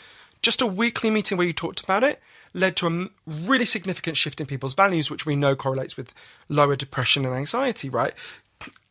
Just 0.42 0.62
a 0.62 0.66
weekly 0.66 1.10
meeting 1.10 1.36
where 1.38 1.46
you 1.46 1.52
talked 1.52 1.80
about 1.80 2.05
it 2.05 2.22
led 2.55 2.76
to 2.76 2.86
a 2.86 3.09
really 3.26 3.64
significant 3.64 4.16
shift 4.16 4.40
in 4.40 4.46
people's 4.46 4.74
values, 4.74 5.10
which 5.10 5.26
we 5.26 5.34
know 5.36 5.56
correlates 5.56 5.96
with 5.96 6.14
lower 6.48 6.76
depression 6.76 7.24
and 7.24 7.34
anxiety, 7.34 7.88
right? 7.88 8.12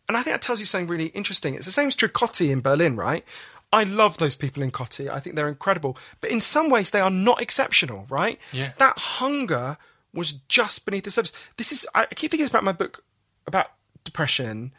And 0.07 0.15
I 0.15 0.23
think 0.23 0.33
that 0.33 0.41
tells 0.41 0.59
you 0.59 0.65
something 0.65 0.87
really 0.87 1.07
interesting. 1.07 1.55
It's 1.55 1.65
the 1.65 1.71
same 1.71 1.87
as 1.87 1.95
true 1.95 2.09
Kotti 2.09 2.49
in 2.49 2.61
Berlin, 2.61 2.95
right? 2.95 3.25
I 3.73 3.83
love 3.83 4.17
those 4.17 4.35
people 4.35 4.63
in 4.63 4.71
Kotti. 4.71 5.09
I 5.09 5.19
think 5.19 5.35
they're 5.35 5.49
incredible. 5.49 5.97
But 6.21 6.31
in 6.31 6.41
some 6.41 6.69
ways, 6.69 6.91
they 6.91 7.01
are 7.01 7.09
not 7.09 7.41
exceptional, 7.41 8.05
right? 8.09 8.39
Yeah. 8.53 8.71
That 8.77 8.97
hunger 8.97 9.77
was 10.13 10.33
just 10.47 10.85
beneath 10.85 11.03
the 11.03 11.11
surface. 11.11 11.33
This 11.57 11.71
is, 11.71 11.85
I 11.93 12.03
I 12.03 12.15
keep 12.15 12.31
thinking 12.31 12.47
about 12.47 12.63
my 12.63 12.71
book 12.71 13.03
about 13.45 13.67
depression. 14.03 14.73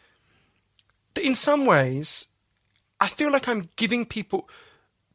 That 1.15 1.25
in 1.25 1.35
some 1.35 1.67
ways, 1.67 2.29
I 3.01 3.09
feel 3.09 3.31
like 3.31 3.49
I'm 3.49 3.69
giving 3.77 4.07
people 4.07 4.49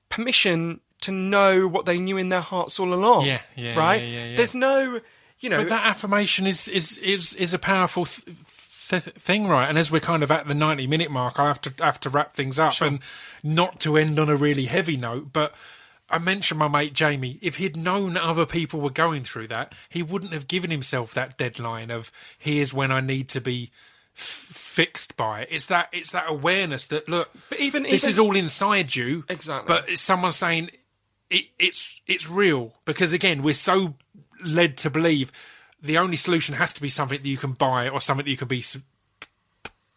permission 0.09 0.79
to 1.01 1.11
know 1.11 1.67
what 1.67 1.85
they 1.85 1.97
knew 1.97 2.17
in 2.17 2.29
their 2.29 2.41
hearts 2.41 2.79
all 2.79 2.93
along. 2.93 3.25
Yeah, 3.25 3.41
yeah, 3.55 3.75
right. 3.75 4.01
yeah, 4.01 4.07
yeah, 4.07 4.25
yeah. 4.25 4.35
There's 4.37 4.55
no, 4.55 5.01
you 5.41 5.49
know, 5.49 5.57
But 5.57 5.69
that 5.69 5.85
affirmation 5.87 6.47
is 6.47 6.67
is 6.67 6.97
is 6.99 7.33
is 7.33 7.53
a 7.53 7.59
powerful 7.59 8.05
th- 8.05 8.25
th- 8.99 9.15
thing, 9.15 9.47
right? 9.47 9.67
And 9.69 9.77
as 9.77 9.91
we're 9.91 9.99
kind 9.99 10.23
of 10.23 10.31
at 10.31 10.45
the 10.47 10.53
ninety 10.53 10.87
minute 10.87 11.11
mark, 11.11 11.39
I 11.39 11.47
have 11.47 11.61
to 11.61 11.83
have 11.83 11.99
to 12.01 12.09
wrap 12.09 12.33
things 12.33 12.59
up 12.59 12.79
and 12.81 12.99
not 13.43 13.79
to 13.81 13.97
end 13.97 14.19
on 14.19 14.29
a 14.29 14.35
really 14.35 14.65
heavy 14.65 14.97
note, 14.97 15.33
but. 15.33 15.53
I 16.09 16.19
mentioned 16.19 16.59
my 16.59 16.67
mate 16.67 16.93
Jamie. 16.93 17.39
If 17.41 17.57
he'd 17.57 17.75
known 17.75 18.17
other 18.17 18.45
people 18.45 18.79
were 18.81 18.91
going 18.91 19.23
through 19.23 19.47
that, 19.47 19.73
he 19.89 20.03
wouldn't 20.03 20.33
have 20.33 20.47
given 20.47 20.69
himself 20.69 21.11
that 21.15 21.37
deadline 21.39 21.89
of 21.89 22.11
"here's 22.37 22.71
when 22.71 22.91
I 22.91 22.99
need 23.01 23.29
to 23.29 23.41
be 23.41 23.71
f- 24.15 24.19
fixed 24.21 25.17
by." 25.17 25.41
it. 25.43 25.47
It's 25.49 25.65
that 25.67 25.89
it's 25.91 26.11
that 26.11 26.25
awareness 26.27 26.85
that 26.87 27.09
look, 27.09 27.31
But 27.49 27.59
even- 27.61 27.83
this 27.83 28.03
even- 28.03 28.09
is 28.09 28.19
all 28.19 28.35
inside 28.35 28.95
you. 28.95 29.23
Exactly. 29.27 29.65
But 29.73 29.89
it's 29.89 30.01
someone 30.01 30.33
saying, 30.33 30.69
it, 31.31 31.45
it's 31.57 31.99
it's 32.05 32.29
real 32.29 32.73
because 32.85 33.13
again 33.13 33.41
we're 33.41 33.53
so 33.55 33.95
led 34.43 34.77
to 34.79 34.91
believe 34.91 35.31
the 35.84 35.97
only 35.97 36.15
solution 36.15 36.55
has 36.55 36.73
to 36.73 36.81
be 36.81 36.89
something 36.89 37.22
that 37.22 37.27
you 37.27 37.38
can 37.38 37.51
buy 37.51 37.89
or 37.89 37.99
something 37.99 38.26
that 38.26 38.31
you 38.31 38.38
can 38.38 38.47
be 38.47 38.64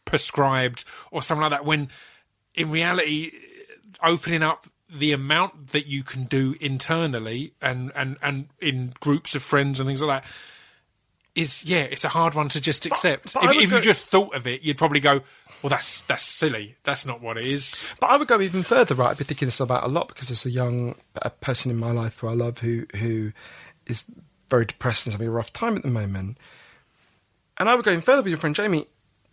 prescribed 0.04 0.84
or 1.10 1.22
something 1.22 1.42
like 1.42 1.52
that. 1.52 1.64
When 1.64 1.88
in 2.54 2.70
reality, 2.70 3.30
opening 4.02 4.42
up 4.42 4.66
the 4.88 5.12
amount 5.12 5.68
that 5.68 5.86
you 5.86 6.02
can 6.02 6.24
do 6.24 6.54
internally 6.60 7.52
and 7.60 7.92
and 7.94 8.16
and 8.22 8.48
in 8.60 8.92
groups 9.00 9.34
of 9.34 9.42
friends 9.42 9.80
and 9.80 9.86
things 9.86 10.02
like 10.02 10.22
that 10.22 10.32
is 11.34 11.64
yeah, 11.66 11.82
it's 11.82 12.04
a 12.04 12.08
hard 12.08 12.34
one 12.34 12.48
to 12.48 12.60
just 12.60 12.86
accept. 12.86 13.34
but 13.34 13.44
I 13.44 13.50
if 13.50 13.64
if 13.64 13.70
go- 13.70 13.76
you 13.76 13.82
just 13.82 14.06
thought 14.06 14.34
of 14.34 14.46
it, 14.46 14.62
you'd 14.62 14.78
probably 14.78 15.00
go, 15.00 15.20
"Well, 15.62 15.70
that's 15.70 16.00
that's 16.02 16.24
silly. 16.24 16.76
That's 16.82 17.06
not 17.06 17.20
what 17.20 17.36
it 17.36 17.46
is." 17.46 17.84
But 18.00 18.10
I 18.10 18.16
would 18.16 18.26
go 18.26 18.40
even 18.40 18.62
further, 18.62 18.94
right? 18.94 19.10
I've 19.10 19.18
been 19.18 19.26
thinking 19.26 19.46
this 19.46 19.60
about 19.60 19.84
a 19.84 19.88
lot 19.88 20.08
because 20.08 20.28
there's 20.28 20.46
a 20.46 20.50
young 20.50 20.94
a 21.16 21.30
person 21.30 21.70
in 21.70 21.76
my 21.76 21.90
life 21.90 22.20
who 22.20 22.28
I 22.28 22.32
love 22.32 22.60
who 22.60 22.86
who 22.96 23.32
is 23.86 24.10
very 24.48 24.64
depressed 24.64 25.06
and 25.06 25.12
having 25.14 25.28
a 25.28 25.30
rough 25.30 25.52
time 25.52 25.76
at 25.76 25.82
the 25.82 25.88
moment. 25.88 26.38
And 27.58 27.68
I 27.68 27.74
would 27.74 27.84
go 27.84 27.90
even 27.90 28.02
further 28.02 28.22
with 28.22 28.30
your 28.30 28.38
friend 28.38 28.54
Jamie. 28.54 28.86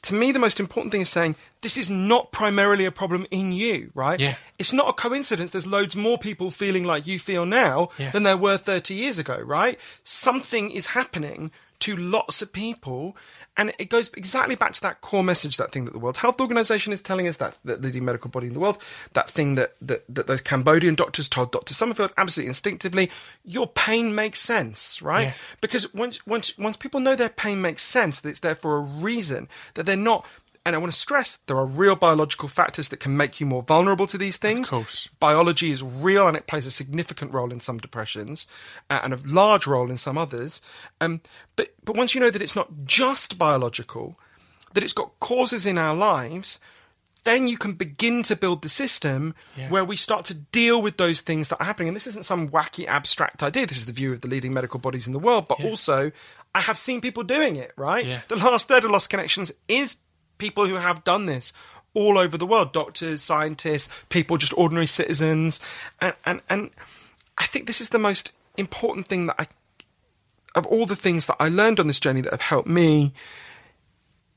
To 0.04 0.14
me, 0.16 0.34
the 0.34 0.40
most 0.40 0.60
important 0.60 0.92
thing 0.92 1.00
is 1.02 1.10
saying 1.10 1.36
this 1.62 1.78
is 1.78 1.90
not 1.90 2.34
primarily 2.34 2.84
a 2.86 2.92
problem 2.92 3.26
in 3.32 3.54
you, 3.54 3.90
right? 3.96 4.20
Yeah. 4.20 4.36
It's 4.60 4.74
not 4.74 4.90
a 4.90 4.94
coincidence. 4.94 5.52
There's 5.52 5.66
loads 5.68 5.96
more 5.96 6.18
people 6.18 6.52
feeling 6.52 6.84
like 6.84 7.08
you 7.08 7.20
feel 7.20 7.46
now 7.46 7.88
Yeah. 7.98 8.12
than 8.12 8.24
there 8.24 8.36
were 8.36 8.58
30 8.58 8.94
years 8.96 9.18
ago, 9.18 9.38
right? 9.40 9.80
Something 10.04 10.72
is 10.72 10.88
happening 10.88 11.52
to 11.84 11.98
lots 11.98 12.42
of 12.42 12.54
people. 12.54 13.18
And 13.58 13.74
it 13.78 13.90
goes 13.90 14.12
exactly 14.14 14.56
back 14.56 14.72
to 14.74 14.82
that 14.82 15.02
core 15.02 15.24
message, 15.24 15.58
that 15.58 15.72
thing 15.72 15.84
that 15.86 15.92
the 15.92 16.00
World 16.00 16.18
Health 16.18 16.40
Organization 16.40 16.94
is 16.94 17.02
telling 17.02 17.28
us, 17.28 17.38
that 17.38 17.60
the 17.66 17.78
leading 17.78 18.06
medical 18.06 18.30
body 18.30 18.48
in 18.48 18.54
the 18.54 18.60
world, 18.60 18.82
that 19.14 19.30
thing 19.30 19.56
that, 19.56 19.74
that, 19.82 20.04
that 20.08 20.28
those 20.28 20.42
Cambodian 20.42 20.96
doctors 20.96 21.28
told 21.28 21.52
Dr. 21.52 21.74
Summerfield 21.74 22.14
absolutely 22.18 22.48
instinctively, 22.48 23.12
your 23.44 23.68
pain 23.68 24.16
makes 24.16 24.40
sense, 24.40 25.02
right? 25.02 25.28
Yeah. 25.28 25.34
Because 25.60 25.94
once, 25.94 26.26
once, 26.26 26.58
once 26.58 26.78
people 26.78 27.02
know 27.02 27.16
their 27.16 27.30
pain 27.30 27.62
makes 27.62 27.84
sense, 27.84 28.22
that 28.22 28.30
it's 28.30 28.40
there 28.40 28.56
for 28.56 28.78
a 28.78 28.82
reason, 28.82 29.50
that 29.74 29.86
they're 29.86 29.98
not, 29.98 30.26
and 30.66 30.76
I 30.76 30.80
want 30.80 30.94
to 30.94 30.98
stress, 30.98 31.38
there 31.38 31.58
are 31.58 31.66
real 31.66 31.96
biological 31.96 32.48
factors 32.48 32.88
that 32.90 33.00
can 33.02 33.18
make 33.18 33.40
you 33.42 33.46
more 33.46 33.64
vulnerable 33.64 34.08
to 34.08 34.18
these 34.18 34.38
things. 34.38 34.70
course. 34.70 35.08
Biology 35.20 35.72
is 35.72 35.84
real 35.84 36.28
and 36.28 36.38
it 36.38 36.48
plays 36.48 36.66
a 36.66 36.72
significant 36.72 37.34
role 37.34 37.52
in 37.52 37.60
some 37.60 37.80
depressions 37.80 38.48
uh, 38.90 39.02
and 39.04 39.14
a 39.14 39.20
large 39.26 39.68
role 39.68 39.90
in 39.90 39.98
some 39.98 40.18
others. 40.18 40.62
Um, 41.02 41.22
but, 41.58 41.74
but 41.84 41.98
once 41.98 42.16
you 42.16 42.22
know 42.22 42.30
that 42.30 42.42
it's 42.42 42.56
not 42.56 42.70
just 42.86 43.38
biological, 43.38 44.16
that 44.74 44.84
it's 44.84 44.94
got 44.94 45.20
causes 45.20 45.66
in 45.66 45.78
our 45.78 45.96
lives, 45.96 46.60
then 47.26 47.48
you 47.48 47.58
can 47.58 47.74
begin 47.74 48.24
to 48.24 48.36
build 48.36 48.62
the 48.62 48.70
system 48.70 49.34
Yeah. 49.58 49.70
where 49.70 49.86
we 49.86 49.96
start 49.96 50.26
to 50.26 50.34
deal 50.34 50.82
with 50.82 50.98
those 50.98 51.22
things 51.22 51.50
that 51.50 51.60
are 51.62 51.66
happening. 51.66 51.90
And 51.90 51.96
this 51.96 52.08
isn't 52.08 52.24
some 52.26 52.50
wacky 52.50 52.86
abstract 52.86 53.44
idea. 53.44 53.66
This 53.66 53.78
is 53.78 53.86
the 53.86 53.94
view 53.94 54.14
of 54.14 54.22
the 54.22 54.28
leading 54.28 54.54
medical 54.54 54.80
bodies 54.80 55.08
in 55.08 55.14
the 55.14 55.20
world. 55.20 55.48
But 55.48 55.64
also, 55.64 56.12
I 56.56 56.62
have 56.62 56.78
seen 56.78 57.02
people 57.02 57.24
doing 57.24 57.56
it, 57.58 57.72
right? 57.78 58.06
Yeah. 58.06 58.20
The 58.28 58.36
last 58.38 58.68
third 58.68 58.84
of 58.84 58.92
Lost 58.92 59.10
Connections 59.10 59.52
is 59.68 59.98
people 60.38 60.68
who 60.68 60.76
have 60.76 61.04
done 61.04 61.26
this 61.26 61.54
all 61.94 62.18
over 62.18 62.38
the 62.38 62.46
world 62.46 62.74
doctors, 62.74 63.22
scientists, 63.22 64.04
people, 64.10 64.38
just 64.38 64.58
ordinary 64.58 64.88
citizens. 64.88 65.60
And, 66.02 66.14
and, 66.26 66.42
and 66.50 66.70
I 67.38 67.46
think 67.46 67.68
this 67.68 67.82
is 67.82 67.90
the 67.90 68.00
most 68.00 68.32
important 68.58 69.08
thing 69.08 69.28
that 69.28 69.36
I, 69.40 69.48
of 70.56 70.66
all 70.68 70.86
the 70.86 70.96
things 70.96 71.26
that 71.28 71.38
I 71.40 71.50
learned 71.50 71.80
on 71.80 71.88
this 71.88 72.00
journey 72.00 72.22
that 72.22 72.32
have 72.32 72.42
helped 72.42 72.68
me, 72.68 73.14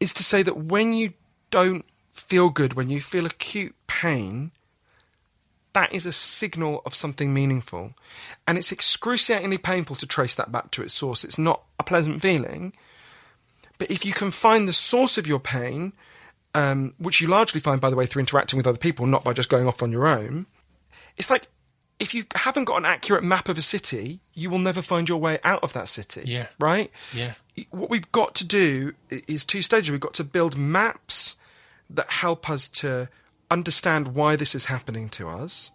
is 0.00 0.12
to 0.14 0.22
say 0.22 0.42
that 0.42 0.56
when 0.56 0.92
you 0.92 1.14
don't 1.50 1.84
feel 2.12 2.50
good, 2.50 2.74
when 2.74 2.90
you 2.90 3.00
feel 3.00 3.26
acute 3.26 3.74
pain, 3.86 4.50
that 5.72 5.92
is 5.94 6.06
a 6.06 6.12
signal 6.12 6.82
of 6.86 6.94
something 6.94 7.32
meaningful. 7.32 7.94
And 8.48 8.56
it's 8.56 8.72
excruciatingly 8.72 9.58
painful 9.58 9.96
to 9.96 10.06
trace 10.06 10.34
that 10.34 10.52
back 10.52 10.70
to 10.72 10.82
its 10.82 10.94
source. 10.94 11.24
It's 11.24 11.38
not 11.38 11.62
a 11.78 11.84
pleasant 11.84 12.22
feeling. 12.22 12.72
But 13.78 13.90
if 13.90 14.04
you 14.04 14.12
can 14.12 14.30
find 14.30 14.66
the 14.66 14.72
source 14.72 15.18
of 15.18 15.26
your 15.26 15.40
pain, 15.40 15.92
um, 16.54 16.94
which 16.98 17.20
you 17.20 17.28
largely 17.28 17.60
find, 17.60 17.80
by 17.80 17.90
the 17.90 17.96
way, 17.96 18.06
through 18.06 18.20
interacting 18.20 18.56
with 18.56 18.66
other 18.66 18.78
people, 18.78 19.06
not 19.06 19.24
by 19.24 19.32
just 19.32 19.48
going 19.48 19.66
off 19.66 19.82
on 19.82 19.92
your 19.92 20.06
own, 20.06 20.46
it's 21.16 21.30
like 21.30 21.48
if 21.98 22.14
you 22.14 22.24
haven't 22.34 22.64
got 22.64 22.78
an 22.78 22.84
accurate 22.84 23.24
map 23.24 23.48
of 23.48 23.56
a 23.56 23.62
city, 23.62 24.20
you 24.34 24.50
will 24.50 24.58
never 24.58 24.82
find 24.82 25.08
your 25.08 25.18
way 25.18 25.38
out 25.44 25.62
of 25.62 25.72
that 25.72 25.88
city. 25.88 26.22
Yeah. 26.24 26.48
Right? 26.58 26.90
Yeah. 27.14 27.34
What 27.70 27.90
we've 27.90 28.10
got 28.12 28.34
to 28.36 28.46
do 28.46 28.92
is 29.10 29.44
two 29.44 29.62
stages. 29.62 29.90
We've 29.90 30.00
got 30.00 30.14
to 30.14 30.24
build 30.24 30.56
maps 30.56 31.36
that 31.88 32.10
help 32.10 32.50
us 32.50 32.68
to 32.68 33.08
understand 33.50 34.08
why 34.08 34.36
this 34.36 34.54
is 34.54 34.66
happening 34.66 35.08
to 35.10 35.28
us. 35.28 35.70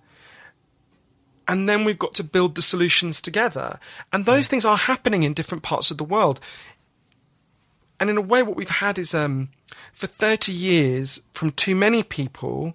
And 1.48 1.68
then 1.68 1.86
we've 1.86 2.00
got 2.00 2.14
to 2.16 2.24
build 2.24 2.56
the 2.56 2.62
solutions 2.62 3.20
together. 3.20 3.80
And 4.14 4.26
those 4.26 4.48
things 4.48 4.64
are 4.64 4.78
happening 4.78 5.24
in 5.24 5.34
different 5.34 5.64
parts 5.64 5.90
of 5.90 5.98
the 5.98 6.04
world. 6.04 6.40
And 8.02 8.10
in 8.10 8.18
a 8.18 8.22
way, 8.22 8.42
what 8.42 8.56
we've 8.56 8.68
had 8.68 8.98
is 8.98 9.14
um, 9.14 9.50
for 9.94 10.08
30 10.08 10.52
years, 10.52 11.22
from 11.34 11.52
too 11.52 11.76
many 11.76 12.02
people, 12.02 12.74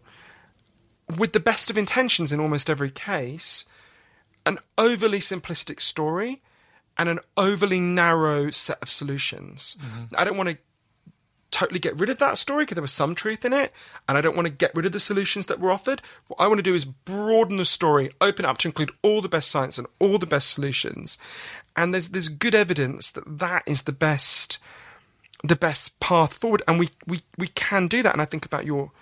with 1.19 1.33
the 1.33 1.41
best 1.41 1.69
of 1.69 1.77
intentions 1.77 2.33
in 2.33 2.39
almost 2.39 2.71
every 2.71 2.93
case, 2.93 3.67
an 4.47 4.59
overly 4.79 5.19
simplistic 5.19 5.81
story 5.81 6.43
and 6.97 7.09
an 7.09 7.19
overly 7.37 7.81
narrow 7.81 8.53
set 8.53 8.81
of 8.81 8.89
solutions. 8.89 9.77
I 10.17 10.25
don't 10.25 10.37
want 10.37 10.51
to 10.51 10.59
totally 11.51 11.81
get 11.81 11.99
rid 11.99 12.09
of 12.09 12.19
that 12.19 12.39
story 12.39 12.65
because 12.65 12.77
there 12.77 12.83
was 12.83 12.93
some 12.93 13.17
truth 13.17 13.45
in 13.45 13.53
it, 13.53 13.73
and 14.09 14.17
I 14.17 14.21
don't 14.21 14.37
want 14.37 14.47
to 14.47 14.53
get 14.53 14.75
rid 14.77 14.87
of 14.87 14.93
the 14.93 15.01
solutions 15.01 15.47
that 15.47 15.59
were 15.59 15.73
offered. 15.73 16.03
What 16.29 16.41
I 16.41 16.47
want 16.47 16.59
to 16.59 16.63
do 16.63 16.75
is 16.75 16.85
broaden 16.85 17.57
the 17.57 17.65
story, 17.65 18.11
open 18.21 18.45
it 18.45 18.49
up 18.49 18.59
to 18.59 18.69
include 18.69 18.93
all 19.03 19.21
the 19.21 19.29
best 19.29 19.51
science 19.51 19.77
and 19.77 19.89
all 19.99 20.19
the 20.19 20.27
best 20.27 20.51
solutions. 20.51 21.19
And 21.75 21.93
there's 21.93 22.11
there's 22.11 22.29
good 22.29 22.55
evidence 22.55 23.11
that 23.11 23.41
that 23.41 23.65
is 23.67 23.83
the 23.83 23.93
best 23.93 24.61
the 25.49 25.57
best 25.57 25.99
path 26.01 26.35
forward, 26.35 26.63
and 26.67 26.79
we 26.79 26.91
we 27.07 27.21
we 27.39 27.49
can 27.49 27.89
do 27.89 28.03
that. 28.03 28.13
And 28.13 28.23
I 28.23 28.27
think 28.27 28.45
about 28.45 28.65
your 28.67 28.93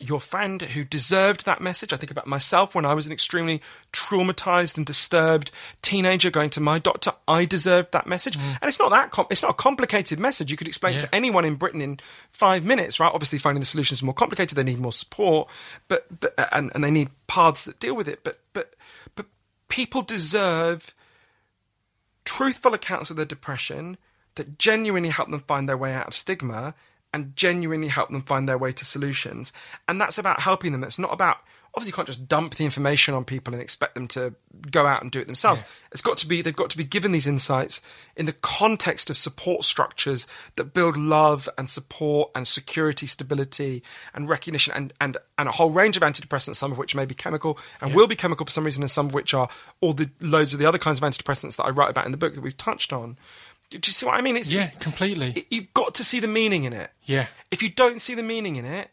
your 0.00 0.20
friend 0.20 0.60
who 0.60 0.84
deserved 0.84 1.44
that 1.44 1.60
message. 1.60 1.92
I 1.92 1.96
think 1.96 2.10
about 2.10 2.26
myself 2.26 2.74
when 2.74 2.84
I 2.84 2.94
was 2.94 3.06
an 3.06 3.12
extremely 3.12 3.62
traumatized 3.92 4.76
and 4.76 4.84
disturbed 4.84 5.50
teenager 5.80 6.30
going 6.30 6.50
to 6.50 6.60
my 6.60 6.78
doctor. 6.78 7.12
I 7.28 7.44
deserved 7.44 7.92
that 7.92 8.06
message, 8.06 8.36
mm. 8.36 8.58
and 8.60 8.64
it's 8.68 8.78
not 8.78 8.90
that 8.90 9.10
com- 9.10 9.26
it's 9.30 9.42
not 9.42 9.52
a 9.52 9.54
complicated 9.54 10.18
message. 10.18 10.50
You 10.50 10.56
could 10.56 10.66
explain 10.66 10.94
Yeah. 10.94 11.00
to 11.00 11.14
anyone 11.14 11.44
in 11.44 11.54
Britain 11.54 11.80
in 11.80 12.00
five 12.30 12.64
minutes, 12.64 12.98
right? 12.98 13.12
Obviously, 13.12 13.38
finding 13.38 13.60
the 13.60 13.66
solutions 13.66 13.98
is 13.98 14.02
more 14.02 14.14
complicated. 14.14 14.56
They 14.56 14.64
need 14.64 14.78
more 14.80 14.92
support, 14.92 15.48
but 15.88 16.06
but 16.20 16.34
and 16.52 16.70
and 16.74 16.82
they 16.82 16.90
need 16.90 17.10
paths 17.26 17.64
that 17.66 17.78
deal 17.78 17.94
with 17.94 18.08
it. 18.08 18.24
But 18.24 18.40
but 18.52 18.74
but 19.14 19.26
people 19.68 20.02
deserve 20.02 20.94
truthful 22.24 22.74
accounts 22.74 23.10
of 23.10 23.16
their 23.16 23.26
depression 23.26 23.98
that 24.36 24.58
genuinely 24.58 25.10
help 25.10 25.30
them 25.30 25.40
find 25.40 25.68
their 25.68 25.76
way 25.76 25.94
out 25.94 26.08
of 26.08 26.14
stigma 26.14 26.74
and 27.14 27.36
genuinely 27.36 27.88
help 27.88 28.08
them 28.10 28.22
find 28.22 28.48
their 28.48 28.58
way 28.58 28.72
to 28.72 28.84
solutions. 28.84 29.52
And 29.86 30.00
that's 30.00 30.18
about 30.18 30.40
helping 30.40 30.72
them. 30.72 30.82
It's 30.82 30.98
not 30.98 31.12
about 31.12 31.38
obviously 31.74 31.90
you 31.90 31.94
can't 31.94 32.08
just 32.08 32.28
dump 32.28 32.54
the 32.56 32.64
information 32.64 33.14
on 33.14 33.24
people 33.24 33.54
and 33.54 33.62
expect 33.62 33.94
them 33.94 34.06
to 34.06 34.34
go 34.70 34.86
out 34.86 35.02
and 35.02 35.10
do 35.10 35.20
it 35.20 35.26
themselves. 35.26 35.64
It's 35.90 36.02
got 36.02 36.18
to 36.18 36.26
be 36.26 36.42
they've 36.42 36.54
got 36.54 36.70
to 36.70 36.76
be 36.76 36.84
given 36.84 37.12
these 37.12 37.26
insights 37.26 37.80
in 38.16 38.26
the 38.26 38.34
context 38.34 39.08
of 39.08 39.16
support 39.16 39.64
structures 39.64 40.26
that 40.56 40.74
build 40.74 40.96
love 40.96 41.48
and 41.56 41.70
support 41.70 42.30
and 42.34 42.46
security, 42.46 43.06
stability 43.06 43.82
and 44.14 44.28
recognition 44.28 44.74
and 44.74 44.92
and, 45.00 45.16
and 45.38 45.48
a 45.48 45.52
whole 45.52 45.70
range 45.70 45.96
of 45.96 46.02
antidepressants, 46.02 46.56
some 46.56 46.72
of 46.72 46.78
which 46.78 46.94
may 46.94 47.06
be 47.06 47.14
chemical 47.14 47.58
and 47.80 47.94
will 47.94 48.06
be 48.06 48.16
chemical 48.16 48.44
for 48.44 48.52
some 48.52 48.64
reason, 48.64 48.82
and 48.82 48.90
some 48.90 49.06
of 49.06 49.14
which 49.14 49.32
are 49.32 49.48
all 49.80 49.92
the 49.92 50.10
loads 50.20 50.52
of 50.52 50.60
the 50.60 50.66
other 50.66 50.78
kinds 50.78 51.00
of 51.00 51.08
antidepressants 51.08 51.56
that 51.56 51.64
I 51.64 51.70
write 51.70 51.90
about 51.90 52.06
in 52.06 52.12
the 52.12 52.18
book 52.18 52.34
that 52.34 52.42
we've 52.42 52.56
touched 52.56 52.92
on. 52.92 53.16
Do 53.80 53.88
you 53.88 53.92
see 53.92 54.06
what 54.06 54.14
I 54.18 54.22
mean? 54.22 54.36
It's, 54.36 54.50
Yeah, 54.52 54.68
completely. 54.68 55.32
it- 55.36 55.46
you've 55.50 55.74
got 55.74 55.94
to 55.94 56.04
see 56.04 56.20
the 56.20 56.28
meaning 56.28 56.64
in 56.64 56.72
it. 56.72 56.90
Yeah. 57.04 57.26
If 57.50 57.62
you 57.62 57.68
don't 57.70 58.00
see 58.00 58.14
the 58.14 58.22
meaning 58.22 58.56
in 58.56 58.64
it, 58.64 58.90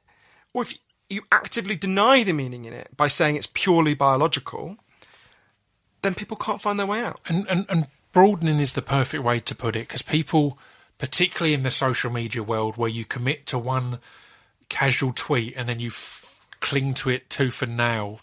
or 0.54 0.62
if 0.64 0.78
you 1.10 1.24
actively 1.32 1.76
deny 1.76 2.24
the 2.24 2.34
meaning 2.34 2.66
in 2.66 2.74
it 2.74 2.90
by 2.96 3.08
saying 3.08 3.36
it's 3.36 3.48
purely 3.54 3.94
biological, 3.94 4.78
then 6.02 6.14
people 6.14 6.38
can't 6.38 6.62
find 6.62 6.80
their 6.80 6.86
way 6.88 7.04
out. 7.04 7.20
and, 7.28 7.46
and, 7.50 7.66
and 7.70 7.88
broadening 8.14 8.60
is 8.60 8.74
the 8.74 8.82
perfect 8.82 9.24
way 9.24 9.40
to 9.40 9.56
put 9.56 9.76
it 9.76 9.88
because 9.88 10.02
people, 10.02 10.58
particularly 10.98 11.54
in 11.54 11.64
the 11.64 11.72
social 11.72 12.12
media 12.12 12.42
world, 12.42 12.78
where 12.78 12.90
you 12.90 13.06
commit 13.06 13.46
to 13.48 13.58
one 13.60 14.00
casual 14.70 15.12
tweet 15.14 15.54
and 15.58 15.68
then 15.68 15.80
you 15.80 15.88
f- 15.90 16.40
cling 16.60 16.94
to 16.94 17.10
it 17.10 17.30
tooth 17.30 17.62
and 17.62 17.76
nail, 17.78 18.22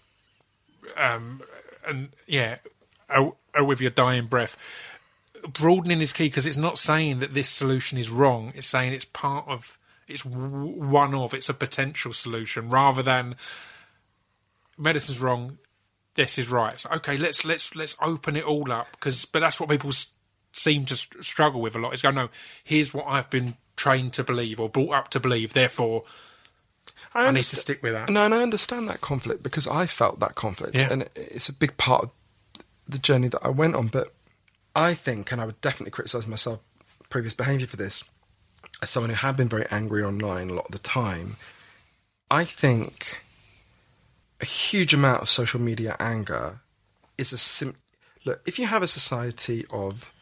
um, 0.96 1.42
and 1.86 2.10
yeah, 2.26 2.56
with 3.60 3.80
your 3.80 3.90
dying 3.90 4.26
breath. 4.26 4.56
Broadening 5.52 6.00
is 6.00 6.12
key 6.12 6.24
because 6.24 6.46
it's 6.46 6.56
not 6.56 6.78
saying 6.78 7.20
that 7.20 7.34
this 7.34 7.48
solution 7.48 7.98
is 7.98 8.10
wrong. 8.10 8.52
It's 8.54 8.66
saying 8.66 8.92
it's 8.92 9.04
part 9.04 9.46
of, 9.48 9.78
it's 10.08 10.24
one 10.24 11.14
of, 11.14 11.34
it's 11.34 11.48
a 11.48 11.54
potential 11.54 12.12
solution 12.12 12.70
rather 12.70 13.02
than 13.02 13.34
medicine's 14.78 15.20
wrong, 15.20 15.58
this 16.14 16.38
is 16.38 16.50
right. 16.50 16.78
So, 16.80 16.90
okay, 16.96 17.16
let's 17.16 17.44
let's 17.44 17.74
let's 17.76 17.96
open 18.02 18.36
it 18.36 18.44
all 18.44 18.70
up 18.72 18.88
because, 18.92 19.24
but 19.26 19.40
that's 19.40 19.60
what 19.60 19.68
people 19.68 19.90
s- 19.90 20.12
seem 20.52 20.84
to 20.86 20.96
st- 20.96 21.24
struggle 21.24 21.60
with 21.60 21.76
a 21.76 21.78
lot. 21.78 21.92
Is 21.92 22.02
go, 22.02 22.10
no, 22.10 22.28
here's 22.64 22.94
what 22.94 23.06
I've 23.06 23.28
been 23.30 23.54
trained 23.76 24.14
to 24.14 24.24
believe 24.24 24.58
or 24.58 24.68
brought 24.70 24.94
up 24.94 25.08
to 25.10 25.20
believe. 25.20 25.52
Therefore, 25.52 26.04
I, 27.14 27.30
need 27.30 27.36
to 27.38 27.56
stick 27.56 27.82
with 27.82 27.92
that. 27.92 28.08
No, 28.08 28.24
and 28.24 28.34
I 28.34 28.42
understand 28.42 28.88
that 28.88 29.00
conflict 29.02 29.42
because 29.42 29.68
I 29.68 29.84
felt 29.86 30.20
that 30.20 30.34
conflict, 30.34 30.74
Yeah. 30.74 30.88
and 30.90 31.02
it's 31.14 31.48
a 31.50 31.52
big 31.52 31.76
part 31.76 32.04
of 32.04 32.10
the 32.88 32.98
journey 32.98 33.28
that 33.28 33.40
I 33.44 33.48
went 33.50 33.74
on. 33.74 33.88
But 33.88 34.14
I 34.76 34.92
think, 34.92 35.32
and 35.32 35.40
I 35.40 35.46
would 35.46 35.60
definitely 35.62 35.90
criticise 35.90 36.26
myself 36.26 36.60
previous 37.08 37.32
behaviour 37.32 37.66
for 37.66 37.76
this, 37.76 38.04
as 38.82 38.90
someone 38.90 39.08
who 39.08 39.16
had 39.16 39.36
been 39.36 39.48
very 39.48 39.64
angry 39.70 40.04
online 40.04 40.50
a 40.50 40.54
lot 40.54 40.66
of 40.66 40.72
the 40.72 40.78
time. 40.78 41.36
I 42.30 42.44
think 42.44 43.22
a 44.40 44.44
huge 44.44 44.92
amount 44.92 45.22
of 45.22 45.30
social 45.30 45.60
media 45.60 45.96
anger 45.98 46.60
is 47.16 47.32
a 47.32 47.38
sim- 47.38 47.76
look. 48.26 48.42
If 48.46 48.58
you 48.58 48.66
have 48.66 48.82
a 48.82 48.86
society 48.86 49.64
of 49.70 50.12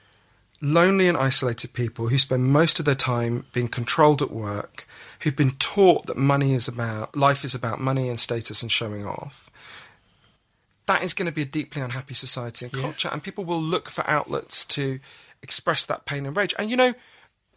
lonely 0.60 1.08
and 1.08 1.18
isolated 1.18 1.72
people 1.72 2.08
who 2.08 2.18
spend 2.18 2.44
most 2.44 2.78
of 2.78 2.84
their 2.84 2.94
time 2.94 3.46
being 3.52 3.68
controlled 3.68 4.22
at 4.22 4.30
work, 4.30 4.86
who've 5.20 5.34
been 5.34 5.56
taught 5.58 6.06
that 6.06 6.16
money 6.16 6.54
is 6.54 6.68
about 6.68 7.16
life 7.16 7.42
is 7.42 7.56
about 7.56 7.80
money 7.80 8.08
and 8.08 8.20
status 8.20 8.62
and 8.62 8.70
showing 8.70 9.04
off. 9.04 9.50
That 10.86 11.02
is 11.02 11.14
going 11.14 11.26
to 11.26 11.32
be 11.32 11.42
a 11.42 11.46
deeply 11.46 11.80
unhappy 11.80 12.14
society 12.14 12.66
and 12.66 12.72
culture, 12.72 13.08
and 13.10 13.22
people 13.22 13.44
will 13.44 13.60
look 13.62 13.88
for 13.88 14.04
outlets 14.08 14.64
to 14.66 15.00
express 15.42 15.86
that 15.86 16.04
pain 16.04 16.26
and 16.26 16.36
rage. 16.36 16.54
And 16.58 16.70
you 16.70 16.76
know, 16.76 16.94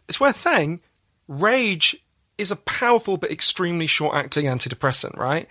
it's 0.08 0.18
worth 0.20 0.36
saying, 0.36 0.80
rage 1.26 1.96
is 2.38 2.50
a 2.50 2.56
powerful 2.56 3.16
but 3.16 3.30
extremely 3.30 3.86
short-acting 3.86 4.46
antidepressant, 4.46 5.16
right? 5.16 5.46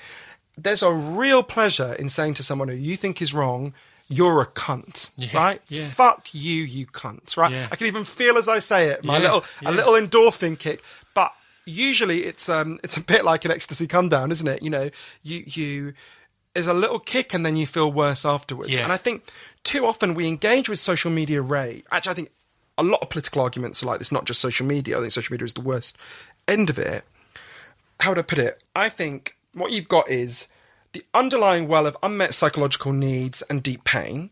There's 0.57 0.81
a 0.81 0.91
real 0.91 1.43
pleasure 1.43 1.93
in 1.99 2.09
saying 2.09 2.35
to 2.35 2.43
someone 2.43 2.67
who 2.67 2.73
you 2.75 2.95
think 2.95 3.21
is 3.21 3.33
wrong, 3.33 3.73
"You're 4.09 4.41
a 4.41 4.47
cunt," 4.47 5.11
Yeah, 5.15 5.29
right? 5.37 5.61
yeah. 5.67 5.85
Fuck 5.87 6.29
you, 6.33 6.63
you 6.63 6.87
cunt, 6.87 7.37
right? 7.37 7.51
Yeah. 7.51 7.67
I 7.71 7.75
can 7.75 7.85
even 7.87 8.05
feel 8.05 8.37
as 8.37 8.47
I 8.47 8.57
say 8.59 8.87
it, 8.89 9.05
my 9.05 9.17
Yeah, 9.17 9.23
little 9.23 9.43
yeah. 9.61 9.69
a 9.69 9.71
little 9.71 9.93
endorphin 9.93 10.57
kick. 10.57 10.81
But 11.13 11.31
usually 11.65 12.23
it's 12.23 12.49
um 12.49 12.79
it's 12.83 12.97
a 12.97 13.01
bit 13.03 13.23
like 13.23 13.45
an 13.45 13.51
ecstasy 13.51 13.85
come 13.85 14.09
down, 14.09 14.31
isn't 14.31 14.47
it? 14.47 14.63
You 14.63 14.71
know, 14.71 14.89
you 15.21 15.43
you 15.45 15.93
there's 16.57 16.65
a 16.65 16.73
little 16.73 16.97
kick 16.97 17.35
and 17.35 17.45
then 17.45 17.55
you 17.55 17.67
feel 17.67 17.91
worse 17.91 18.25
afterwards. 18.25 18.71
Yeah. 18.71 18.83
And 18.83 18.91
I 18.91 18.97
think 18.97 19.29
too 19.63 19.85
often 19.85 20.15
we 20.15 20.27
engage 20.27 20.67
with 20.67 20.79
social 20.79 21.11
media 21.11 21.39
rage. 21.39 21.83
Actually, 21.91 22.11
I 22.11 22.15
think 22.15 22.31
a 22.79 22.83
lot 22.83 22.99
of 23.03 23.11
political 23.11 23.43
arguments 23.43 23.83
are 23.83 23.85
like 23.85 23.99
this, 23.99 24.11
not 24.11 24.25
just 24.25 24.41
social 24.41 24.65
media. 24.65 24.97
I 24.97 25.01
think 25.01 25.11
social 25.11 25.33
media 25.35 25.45
is 25.45 25.53
the 25.53 25.61
worst 25.61 25.95
end 26.47 26.71
of 26.71 26.79
it. 26.79 27.03
How 27.99 28.09
would 28.09 28.17
I 28.17 28.23
put 28.23 28.39
it? 28.39 28.63
I 28.75 28.89
think 28.89 29.37
what 29.53 29.71
you've 29.71 29.87
got 29.87 30.09
is 30.09 30.47
the 30.93 31.03
underlying 31.13 31.67
well 31.67 31.85
of 31.85 31.95
unmet 32.01 32.33
psychological 32.33 32.91
needs 32.91 33.43
and 33.43 33.61
deep 33.61 33.83
pain 33.83 34.31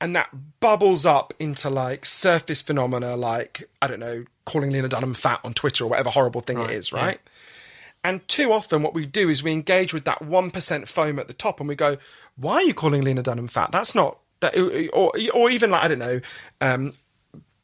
and 0.00 0.16
that 0.16 0.30
bubbles 0.60 1.04
up 1.04 1.34
into 1.38 1.68
like 1.68 2.06
surface 2.06 2.62
phenomena 2.62 3.16
like 3.16 3.64
I 3.82 3.86
don't 3.86 4.00
know 4.00 4.24
calling 4.46 4.70
Lena 4.70 4.88
Dunham 4.88 5.14
fat 5.14 5.40
on 5.44 5.52
Twitter 5.52 5.84
or 5.84 5.88
whatever 5.88 6.10
horrible 6.10 6.40
thing 6.40 6.58
it 6.58 6.70
is, 6.70 6.92
right? 6.92 7.18
And 8.04 8.26
too 8.28 8.52
often 8.52 8.82
what 8.82 8.94
we 8.94 9.06
do 9.06 9.28
is 9.30 9.42
we 9.42 9.52
engage 9.52 9.94
with 9.94 10.04
that 10.04 10.20
1% 10.20 10.88
foam 10.88 11.18
at 11.18 11.26
the 11.26 11.34
top 11.34 11.58
and 11.58 11.68
we 11.68 11.74
go, 11.74 11.96
why 12.36 12.56
are 12.56 12.62
you 12.62 12.74
calling 12.74 13.02
Lena 13.02 13.22
Dunham 13.22 13.48
fat? 13.48 13.72
That's 13.72 13.94
not 13.94 14.18
that 14.40 14.56
or 14.92 15.12
or 15.32 15.50
even 15.50 15.70
like 15.70 15.84
I 15.84 15.88
don't 15.88 15.98
know 15.98 16.20
um 16.60 16.92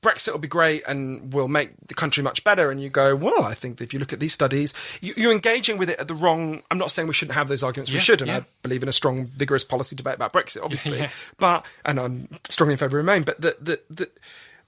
Brexit 0.03 0.33
will 0.33 0.39
be 0.39 0.49
great 0.49 0.83
and 0.89 1.33
will 1.33 1.49
make 1.49 1.73
the 1.89 1.95
country 1.95 2.23
much 2.23 2.43
better. 2.43 2.71
And 2.71 2.81
you 2.83 2.89
go, 2.89 3.15
well, 3.15 3.45
I 3.45 3.53
think 3.53 3.83
if 3.83 3.93
you 3.93 4.01
look 4.01 4.15
at 4.15 4.21
these 4.21 4.33
studies, 4.33 4.73
you, 5.03 5.13
you're 5.17 5.33
engaging 5.33 5.77
with 5.77 5.91
it 5.91 5.99
at 5.99 6.09
the 6.09 6.15
wrong. 6.15 6.63
I'm 6.71 6.79
not 6.79 6.91
saying 6.91 7.07
we 7.07 7.13
shouldn't 7.13 7.35
have 7.35 7.49
those 7.49 7.63
arguments. 7.63 7.93
we 7.93 7.99
should, 7.99 8.23
and 8.23 8.29
yeah. 8.29 8.39
I 8.39 8.45
believe 8.63 8.83
in 8.83 8.89
a 8.89 8.93
strong, 8.93 9.27
vigorous 9.27 9.63
policy 9.63 9.95
debate 9.95 10.15
about 10.15 10.33
Brexit, 10.33 10.63
obviously. 10.63 10.99
Yeah. 11.01 11.11
But 11.39 11.67
and 11.85 12.01
I'm 12.01 12.29
strongly 12.49 12.75
in 12.75 12.79
favour 12.79 12.99
of 12.99 13.05
Remain. 13.05 13.25
But 13.25 13.41
the, 13.41 13.57
the, 13.61 13.81
the, 13.91 14.11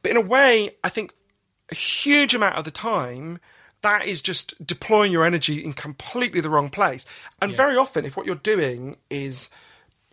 but 0.03 0.11
in 0.11 0.17
a 0.19 0.21
way, 0.21 0.77
I 0.85 0.89
think 0.91 1.15
a 1.71 1.75
huge 1.75 2.35
amount 2.35 2.57
of 2.57 2.65
the 2.65 2.71
time. 2.71 3.39
That 3.83 4.07
is 4.07 4.23
just 4.23 4.65
deploying 4.65 5.13
your 5.13 5.25
energy 5.25 5.65
in 5.65 5.73
completely 5.73 6.41
the 6.41 6.51
wrong 6.51 6.71
place. 6.71 7.05
And 7.41 7.55
very 7.55 7.77
often, 7.77 8.05
if 8.05 8.17
what 8.17 8.27
you're 8.27 8.37
doing 8.37 8.97
is 9.11 9.51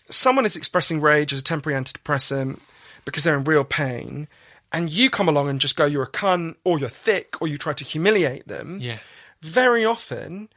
someone 0.09 0.45
is 0.45 0.55
expressing 0.55 0.99
rage 1.01 1.31
as 1.33 1.39
a 1.39 1.43
temporary 1.43 1.79
antidepressant 1.79 2.59
because 3.05 3.23
they're 3.23 3.37
in 3.37 3.43
real 3.43 3.63
pain, 3.63 4.27
and 4.73 4.89
you 4.91 5.09
come 5.09 5.27
along 5.29 5.49
and 5.49 5.61
just 5.61 5.75
go, 5.75 5.85
you're 5.85 6.03
a 6.03 6.09
cunt, 6.11 6.55
or 6.63 6.79
you're 6.79 6.89
thick, 6.89 7.41
or 7.41 7.47
you 7.47 7.57
try 7.57 7.73
to 7.73 7.83
humiliate 7.83 8.45
them, 8.47 8.79
Yeah. 8.81 8.97
very 9.41 9.85
often 9.85 10.49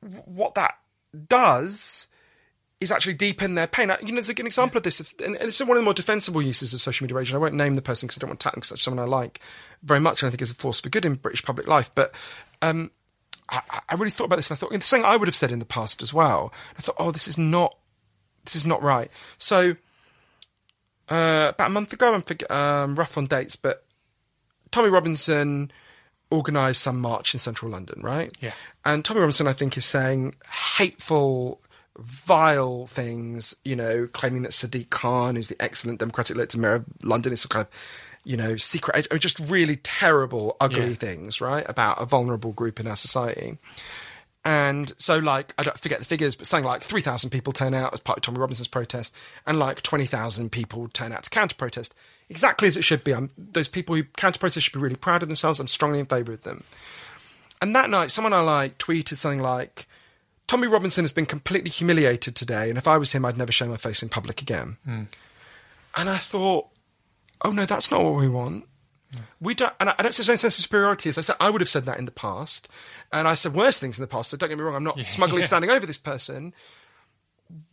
what 0.00 0.54
that 0.54 0.78
does 1.28 2.08
is 2.82 2.92
actually 2.92 3.14
deepen 3.14 3.54
their 3.54 3.66
pain. 3.66 3.90
You 4.02 4.08
know, 4.08 4.14
there's 4.14 4.28
an 4.28 4.46
example 4.46 4.78
of 4.78 4.84
this, 4.84 5.14
and 5.24 5.36
it's 5.36 5.60
one 5.60 5.70
of 5.70 5.76
the 5.76 5.84
more 5.84 5.94
defensible 5.94 6.42
uses 6.42 6.74
of 6.74 6.80
social 6.80 7.04
media 7.04 7.16
rage. 7.16 7.30
And 7.30 7.36
I 7.36 7.40
won't 7.40 7.54
name 7.54 7.74
the 7.74 7.82
person 7.82 8.06
because 8.06 8.18
I 8.18 8.20
don't 8.20 8.30
want 8.30 8.40
to 8.40 8.44
attack 8.44 8.54
them 8.54 8.60
because 8.60 8.70
that's 8.70 8.82
someone 8.82 9.04
I 9.04 9.08
like 9.08 9.40
very 9.82 10.00
much 10.00 10.22
and 10.22 10.28
I 10.28 10.30
think 10.30 10.42
is 10.42 10.50
a 10.50 10.54
force 10.54 10.80
for 10.80 10.88
good 10.88 11.04
in 11.04 11.14
British 11.14 11.42
public 11.42 11.66
life. 11.66 11.90
But 11.94 12.12
um, 12.60 12.90
I, 13.48 13.60
I 13.88 13.94
really 13.94 14.10
thought 14.10 14.24
about 14.24 14.36
this 14.36 14.50
and 14.50 14.56
I 14.56 14.58
thought 14.58 14.72
it's 14.72 14.86
something 14.86 15.04
I 15.04 15.16
would 15.16 15.28
have 15.28 15.34
said 15.34 15.52
in 15.52 15.58
the 15.58 15.64
past 15.64 16.02
as 16.02 16.12
well. 16.12 16.52
I 16.78 16.82
thought, 16.82 16.96
oh, 16.98 17.10
this 17.10 17.28
is 17.28 17.38
not, 17.38 17.76
this 18.44 18.56
is 18.56 18.66
not 18.66 18.82
right. 18.82 19.10
So 19.38 19.76
uh, 21.08 21.52
about 21.54 21.68
a 21.68 21.72
month 21.72 21.92
ago, 21.92 22.14
I'm 22.14 22.22
forg- 22.22 22.50
um, 22.50 22.94
rough 22.96 23.16
on 23.18 23.26
dates, 23.26 23.56
but 23.56 23.84
Tommy 24.70 24.88
Robinson 24.88 25.70
organised 26.32 26.80
some 26.80 26.98
march 27.00 27.34
in 27.34 27.38
central 27.38 27.70
London, 27.70 28.00
right? 28.02 28.34
Yeah. 28.40 28.52
And 28.84 29.04
Tommy 29.04 29.20
Robinson, 29.20 29.46
I 29.46 29.52
think, 29.52 29.76
is 29.76 29.84
saying 29.84 30.34
hateful, 30.78 31.60
vile 31.98 32.86
things, 32.86 33.54
you 33.64 33.76
know, 33.76 34.08
claiming 34.12 34.42
that 34.42 34.52
Sadiq 34.52 34.90
Khan, 34.90 35.36
who's 35.36 35.48
the 35.48 35.60
excellent 35.62 35.98
Democratic 35.98 36.36
elected 36.36 36.60
mayor 36.60 36.74
of 36.74 36.84
London, 37.02 37.32
is 37.32 37.42
some 37.42 37.50
kind 37.50 37.66
of, 37.66 37.72
you 38.24 38.36
know, 38.36 38.56
secret, 38.56 39.06
mean, 39.10 39.18
just 39.18 39.38
really 39.40 39.76
terrible, 39.76 40.56
ugly 40.60 40.90
Yeah. 40.90 40.94
things, 40.94 41.40
right? 41.40 41.68
About 41.68 42.00
a 42.00 42.06
vulnerable 42.06 42.52
group 42.52 42.80
in 42.80 42.86
our 42.86 42.96
society. 42.96 43.58
And 44.44 44.92
so, 44.98 45.18
like, 45.18 45.54
I 45.56 45.62
don't 45.62 45.78
forget 45.78 46.00
the 46.00 46.04
figures, 46.04 46.34
but 46.34 46.46
saying 46.46 46.64
like 46.64 46.82
3,000 46.82 47.30
people 47.30 47.52
turn 47.52 47.74
out 47.74 47.92
as 47.94 48.00
part 48.00 48.18
of 48.18 48.22
Tommy 48.22 48.38
Robinson's 48.38 48.66
protest, 48.68 49.16
and 49.46 49.58
like 49.58 49.82
20,000 49.82 50.50
people 50.50 50.88
turn 50.88 51.12
out 51.12 51.22
to 51.22 51.30
counter 51.30 51.54
protest. 51.54 51.94
Exactly 52.28 52.66
as 52.66 52.76
it 52.76 52.82
should 52.82 53.04
be. 53.04 53.14
I'm, 53.14 53.28
those 53.36 53.68
people 53.68 53.94
who 53.94 54.02
counter 54.16 54.40
protest 54.40 54.64
should 54.64 54.72
be 54.72 54.80
really 54.80 54.96
proud 54.96 55.22
of 55.22 55.28
themselves. 55.28 55.60
I'm 55.60 55.68
strongly 55.68 56.00
in 56.00 56.06
favour 56.06 56.32
of 56.32 56.42
them. 56.42 56.64
And 57.60 57.76
that 57.76 57.90
night, 57.90 58.10
someone 58.10 58.32
I 58.32 58.40
like 58.40 58.78
tweeted 58.78 59.16
something 59.16 59.42
like, 59.42 59.86
Tommy 60.52 60.68
Robinson 60.68 61.02
has 61.02 61.14
been 61.14 61.24
completely 61.24 61.70
humiliated 61.70 62.36
today, 62.36 62.68
and 62.68 62.76
if 62.76 62.86
I 62.86 62.98
was 62.98 63.12
him, 63.12 63.24
I'd 63.24 63.38
never 63.38 63.50
show 63.50 63.66
my 63.68 63.78
face 63.78 64.02
in 64.02 64.10
public 64.10 64.42
again. 64.42 64.76
Hmm. 64.84 65.04
And 65.96 66.10
I 66.10 66.18
thought, 66.18 66.68
oh 67.42 67.52
no, 67.52 67.64
that's 67.64 67.90
not 67.90 68.04
what 68.04 68.16
we 68.16 68.28
want. 68.28 68.66
We 69.40 69.54
don't, 69.54 69.72
and 69.80 69.88
I, 69.88 69.94
I 69.98 70.02
don't 70.02 70.12
say 70.12 70.30
any 70.30 70.36
sense 70.36 70.58
of 70.58 70.64
superiority. 70.64 71.08
As 71.08 71.16
I 71.16 71.22
said, 71.22 71.36
I 71.40 71.48
would 71.48 71.62
have 71.62 71.70
said 71.70 71.84
that 71.84 71.98
in 71.98 72.04
the 72.04 72.10
past, 72.10 72.68
and 73.10 73.26
I 73.26 73.32
said 73.32 73.54
worse 73.54 73.80
things 73.80 73.98
in 73.98 74.02
the 74.02 74.06
past. 74.06 74.28
So 74.28 74.36
don't 74.36 74.50
get 74.50 74.58
me 74.58 74.64
wrong, 74.64 74.74
I'm 74.74 74.84
not 74.84 74.98
smugly 75.06 75.40
yeah. 75.40 75.46
standing 75.46 75.70
over 75.70 75.86
this 75.86 75.96
person. 75.96 76.52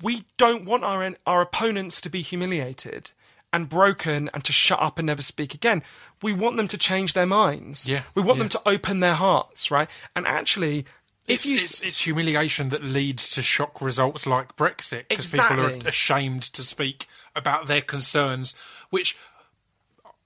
We 0.02 0.24
don't 0.38 0.64
want 0.64 0.86
our 0.86 1.14
our 1.28 1.42
opponents 1.42 2.00
to 2.00 2.10
be 2.10 2.22
humiliated 2.22 3.12
and 3.52 3.68
broken 3.68 4.30
and 4.34 4.42
to 4.46 4.54
shut 4.54 4.82
up 4.82 5.00
and 5.00 5.08
never 5.08 5.22
speak 5.22 5.54
again. 5.54 5.84
We 6.22 6.32
want 6.32 6.56
them 6.56 6.70
to 6.70 6.78
change 6.78 7.12
their 7.12 7.26
minds. 7.26 7.90
Yeah, 7.90 8.04
we 8.16 8.22
want 8.22 8.38
yeah. 8.38 8.44
them 8.44 8.50
to 8.52 8.62
open 8.66 9.02
their 9.02 9.16
hearts, 9.16 9.70
right? 9.70 9.90
And 10.16 10.26
actually, 10.26 10.86
It's, 11.30 11.46
you 11.46 11.56
it's, 11.56 11.82
it's 11.82 12.02
humiliation 12.02 12.70
that 12.70 12.84
leads 12.84 13.30
to 13.30 13.42
shock 13.42 13.82
results 13.82 14.26
like 14.26 14.56
Brexit 14.56 15.08
because 15.10 15.32
people 15.32 15.62
are 15.62 15.88
ashamed 15.88 16.44
to 16.44 16.64
speak 16.64 17.08
about 17.36 17.68
their 17.68 17.82
concerns, 17.82 18.56
which 18.90 19.16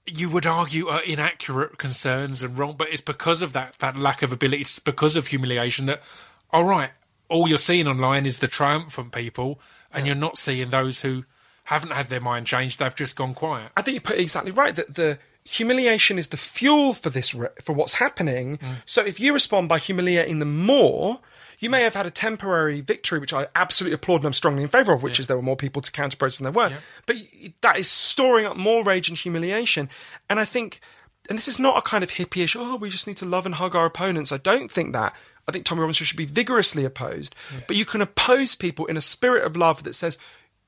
you 0.06 0.28
would 0.28 0.46
argue 0.46 0.88
are 0.88 1.02
inaccurate 1.02 1.78
concerns 1.78 2.42
and 2.42 2.58
wrong, 2.58 2.74
but 2.76 2.88
it's 2.88 3.00
because 3.00 3.42
of 3.42 3.52
that 3.52 3.74
that 3.78 3.96
lack 3.96 4.22
of 4.22 4.32
ability, 4.32 4.62
it's 4.62 4.78
because 4.78 5.16
of 5.16 5.28
humiliation 5.28 5.86
that, 5.86 6.02
all 6.50 6.64
right, 6.64 6.90
all 7.28 7.48
you're 7.48 7.58
seeing 7.58 7.86
online 7.86 8.26
is 8.26 8.38
the 8.38 8.48
triumphant 8.48 9.12
people, 9.12 9.60
and 9.92 10.06
you're 10.06 10.16
not 10.16 10.36
seeing 10.38 10.70
those 10.70 11.00
who 11.02 11.24
haven't 11.64 11.92
had 11.92 12.06
their 12.06 12.20
mind 12.20 12.46
changed; 12.46 12.78
they've 12.78 12.94
just 12.94 13.16
gone 13.16 13.34
quiet. 13.34 13.70
I 13.76 13.82
think 13.82 13.94
you 13.94 14.00
put 14.00 14.16
it 14.16 14.22
exactly 14.22 14.52
right 14.52 14.74
that 14.76 14.94
the 14.94 15.18
humiliation 15.44 16.18
is 16.18 16.28
the 16.28 16.36
fuel 16.36 16.92
for 16.94 17.10
this 17.10 17.30
for 17.60 17.72
what's 17.72 17.94
happening. 17.94 18.58
Mm. 18.58 18.74
So 18.86 19.04
if 19.04 19.20
you 19.20 19.34
respond 19.34 19.68
by 19.68 19.78
humiliating 19.78 20.38
them 20.38 20.64
more, 20.64 21.20
you 21.60 21.70
may 21.70 21.82
have 21.82 21.94
had 21.94 22.06
a 22.06 22.10
temporary 22.10 22.80
victory, 22.80 23.18
which 23.18 23.32
I 23.32 23.46
absolutely 23.54 23.94
applaud 23.94 24.16
and 24.16 24.26
I'm 24.26 24.32
strongly 24.32 24.62
in 24.62 24.68
favour 24.68 24.92
of, 24.92 25.02
which 25.02 25.20
is 25.20 25.26
there 25.26 25.36
were 25.36 25.42
more 25.42 25.56
people 25.56 25.80
to 25.82 25.92
counter 25.92 26.16
protest 26.16 26.40
than 26.40 26.52
there 26.52 26.68
were. 26.68 26.76
But 27.06 27.16
that 27.62 27.78
is 27.78 27.88
storing 27.88 28.46
up 28.46 28.56
more 28.56 28.84
rage 28.84 29.08
and 29.08 29.16
humiliation. 29.16 29.88
And 30.28 30.40
I 30.40 30.44
think, 30.44 30.80
and 31.28 31.38
this 31.38 31.48
is 31.48 31.58
not 31.58 31.78
a 31.78 31.82
kind 31.82 32.04
of 32.04 32.10
hippie-ish, 32.10 32.56
oh, 32.56 32.76
we 32.76 32.90
just 32.90 33.06
need 33.06 33.16
to 33.18 33.26
love 33.26 33.46
and 33.46 33.54
hug 33.54 33.74
our 33.74 33.86
opponents. 33.86 34.32
I 34.32 34.38
don't 34.38 34.70
think 34.70 34.92
that. 34.92 35.14
I 35.48 35.52
think 35.52 35.64
Tommy 35.64 35.80
Robinson 35.80 36.06
should 36.06 36.18
be 36.18 36.26
vigorously 36.26 36.84
opposed. 36.84 37.34
But 37.66 37.76
you 37.76 37.84
can 37.84 38.02
oppose 38.02 38.54
people 38.54 38.86
in 38.86 38.96
a 38.96 39.02
spirit 39.02 39.44
of 39.44 39.56
love 39.56 39.84
that 39.84 39.94
says, 39.94 40.18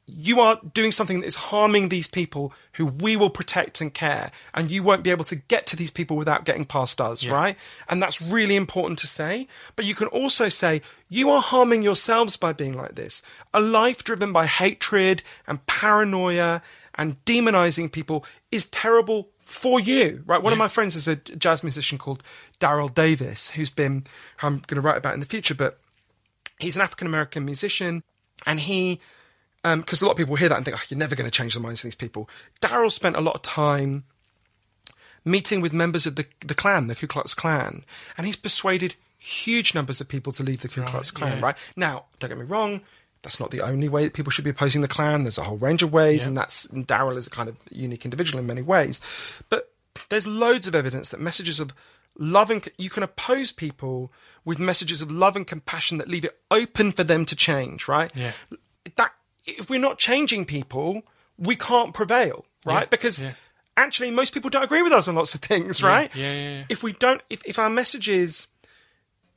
you 0.07 0.41
are 0.41 0.61
doing 0.73 0.93
something 0.93 1.21
that 1.21 1.27
is 1.27 1.37
harming 1.37 1.89
these 1.89 2.07
people 2.07 2.53
who 2.75 2.87
we 2.87 3.17
will 3.17 3.31
protect 3.31 3.81
and 3.81 3.93
care, 3.93 4.31
and 4.55 4.71
you 4.71 4.83
won't 4.83 5.03
be 5.03 5.11
able 5.11 5.25
to 5.25 5.37
get 5.37 5.67
to 5.67 5.77
these 5.77 5.91
people 5.91 6.17
without 6.17 6.45
getting 6.45 6.65
past 6.65 7.01
us, 7.01 7.27
right? 7.29 7.57
And 7.89 8.01
that's 8.01 8.23
really 8.23 8.57
important 8.57 8.99
to 9.01 9.07
say. 9.07 9.49
But 9.75 9.85
you 9.85 9.95
can 9.95 10.07
also 10.09 10.49
say, 10.49 10.83
you 11.09 11.31
are 11.31 11.43
harming 11.43 11.83
yourselves 11.83 12.37
by 12.37 12.53
being 12.53 12.77
like 12.77 12.95
this. 12.95 13.23
A 13.53 13.61
life 13.61 14.05
driven 14.05 14.33
by 14.33 14.47
hatred 14.47 15.23
and 15.47 15.65
paranoia 15.67 16.63
and 16.95 17.23
demonizing 17.25 17.91
people 17.91 18.25
is 18.53 18.67
terrible 18.67 19.31
for 19.41 19.81
you, 19.81 20.23
right? 20.27 20.43
One 20.43 20.53
of 20.53 20.59
my 20.59 20.69
friends 20.69 20.95
is 20.95 21.09
a 21.09 21.17
jazz 21.17 21.63
musician 21.63 21.99
called 21.99 22.23
Daryl 22.61 22.93
Davis, 22.93 23.51
who's 23.51 23.71
been, 23.71 24.05
I'm 24.43 24.59
going 24.67 24.77
to 24.77 24.81
write 24.81 24.97
about 24.97 25.15
in 25.15 25.21
the 25.21 25.27
future, 25.27 25.55
but 25.55 25.79
He's 26.59 26.77
an 26.77 26.83
African 26.83 27.07
American 27.07 27.45
musician, 27.45 28.03
and 28.47 28.61
he, 28.61 29.01
Um, 29.67 29.81
because 29.81 30.01
a 30.01 30.05
lot 30.07 30.13
of 30.13 30.19
people 30.19 30.37
hear 30.37 30.49
that 30.49 30.57
and 30.57 30.65
think, 30.65 30.77
oh, 30.79 30.83
you're 30.89 30.99
never 30.99 31.17
going 31.17 31.29
to 31.29 31.31
change 31.37 31.55
the 31.55 31.61
minds 31.61 31.81
of 31.81 31.89
these 31.89 31.95
people. 31.95 32.29
Daryl 32.61 32.91
spent 32.91 33.17
a 33.17 33.21
lot 33.21 33.35
of 33.35 33.43
time 33.43 34.05
meeting 35.25 35.61
with 35.61 35.73
members 35.73 36.07
of 36.07 36.17
the 36.17 36.27
the 36.47 36.55
Klan, 36.55 36.87
the 36.87 36.95
Ku 36.95 37.07
Klux 37.07 37.35
Klan, 37.35 37.83
and 38.17 38.27
he's 38.27 38.37
persuaded 38.37 38.95
huge 39.19 39.75
numbers 39.75 40.01
of 40.01 40.09
people 40.09 40.33
to 40.33 40.43
leave 40.43 40.61
the 40.63 40.69
Ku 40.69 40.83
Klux 40.83 41.11
Klan. 41.11 41.39
yeah. 41.39 41.45
Right 41.45 41.57
now, 41.77 42.05
don't 42.19 42.31
get 42.31 42.39
me 42.39 42.45
wrong. 42.45 42.83
That's 43.23 43.41
not 43.41 43.51
the 43.51 43.63
only 43.63 43.89
way 43.89 44.05
that 44.05 44.13
people 44.13 44.31
should 44.31 44.45
be 44.45 44.51
opposing 44.51 44.83
the 44.83 44.89
Klan. 44.89 45.25
There's 45.25 45.39
a 45.39 45.43
whole 45.45 45.57
range 45.57 45.83
of 45.83 45.93
ways, 45.93 46.23
Yeah. 46.25 46.29
and 46.29 46.37
that's 46.37 46.67
and 46.67 46.87
Daryl 46.87 47.17
is 47.17 47.27
a 47.27 47.31
kind 47.31 47.49
of 47.49 47.57
unique 47.71 48.05
individual 48.05 48.39
in 48.39 48.47
many 48.47 48.63
ways. 48.63 49.01
But 49.49 49.73
there's 50.11 50.27
loads 50.29 50.69
of 50.69 50.75
evidence 50.77 51.09
that 51.09 51.21
messages 51.21 51.59
of 51.59 51.73
love 52.19 52.51
and 52.51 52.67
you 52.79 52.89
can 52.89 53.03
oppose 53.03 53.51
people 53.53 54.13
with 54.45 54.59
messages 54.59 55.03
of 55.03 55.11
love 55.11 55.35
and 55.35 55.47
compassion 55.47 55.99
that 55.99 56.09
leave 56.09 56.25
it 56.25 56.39
open 56.51 56.93
for 56.93 57.03
them 57.03 57.25
to 57.25 57.35
change. 57.35 57.89
Right? 57.89 58.13
Yeah. 58.15 58.33
That 58.97 59.11
if 59.47 59.71
we're 59.71 59.81
not 59.81 59.99
changing 59.99 60.45
people, 60.45 61.03
we 61.39 61.57
can't 61.57 61.95
prevail. 61.95 62.45
Right? 62.65 62.81
Yeah, 62.81 62.87
Because 62.91 63.23
yeah. 63.23 63.33
actually, 63.77 64.11
most 64.11 64.35
people 64.35 64.51
don't 64.51 64.65
agree 64.65 64.83
with 64.83 64.93
us 64.93 65.07
on 65.07 65.15
lots 65.15 65.35
of 65.35 65.41
things. 65.41 65.83
Right? 65.83 66.15
yeah, 66.15 66.33
yeah, 66.33 66.51
yeah. 66.59 66.65
If 66.69 66.83
we 66.83 66.93
don't, 66.93 67.23
if 67.31 67.45
if 67.45 67.59
our 67.59 67.71
message 67.71 68.09
is 68.09 68.49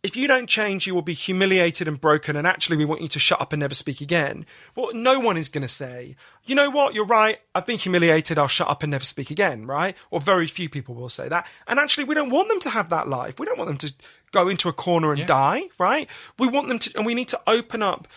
if 0.01 0.15
you 0.15 0.27
don't 0.27 0.47
change, 0.47 0.87
you 0.87 0.95
will 0.95 1.01
be 1.01 1.13
humiliated 1.13 1.87
and 1.87 1.99
broken, 1.99 2.35
and 2.35 2.47
actually, 2.47 2.77
we 2.77 2.85
want 2.85 3.01
you 3.01 3.09
to 3.09 3.19
shut 3.19 3.41
up 3.41 3.51
and 3.51 3.59
never 3.59 3.73
speak 3.73 3.99
again. 3.99 4.45
Well, 4.75 4.91
no 4.93 5.19
one 5.19 5.35
is 5.35 5.49
going 5.49 5.63
to 5.63 5.67
say, 5.67 6.15
you 6.45 6.55
know 6.55 6.69
what, 6.69 6.95
you're 6.95 7.05
right, 7.05 7.37
I've 7.53 7.65
been 7.65 7.77
humiliated, 7.77 8.37
I'll 8.37 8.47
shut 8.47 8.69
up 8.69 8.81
and 8.81 8.91
never 8.91 9.03
speak 9.03 9.29
again, 9.29 9.65
right? 9.65 9.97
Or 10.09 10.21
very 10.21 10.47
few 10.47 10.69
people 10.69 10.95
will 10.95 11.09
say 11.09 11.27
that. 11.27 11.47
And 11.67 11.79
actually, 11.79 12.05
we 12.05 12.15
don't 12.15 12.29
want 12.29 12.47
them 12.47 12.61
to 12.61 12.69
have 12.69 12.89
that 12.89 13.09
life. 13.09 13.39
We 13.39 13.45
don't 13.45 13.57
want 13.57 13.67
them 13.67 13.77
to 13.89 13.93
go 14.31 14.47
into 14.47 14.69
a 14.69 14.73
corner 14.73 15.11
and 15.11 15.25
die, 15.27 15.63
right? 15.77 16.09
We 16.37 16.47
want 16.47 16.69
them 16.69 16.79
to, 16.79 16.91
and 16.95 17.05
we 17.05 17.13
need 17.13 17.27
to 17.29 17.39
open 17.45 17.83
up 17.83 18.07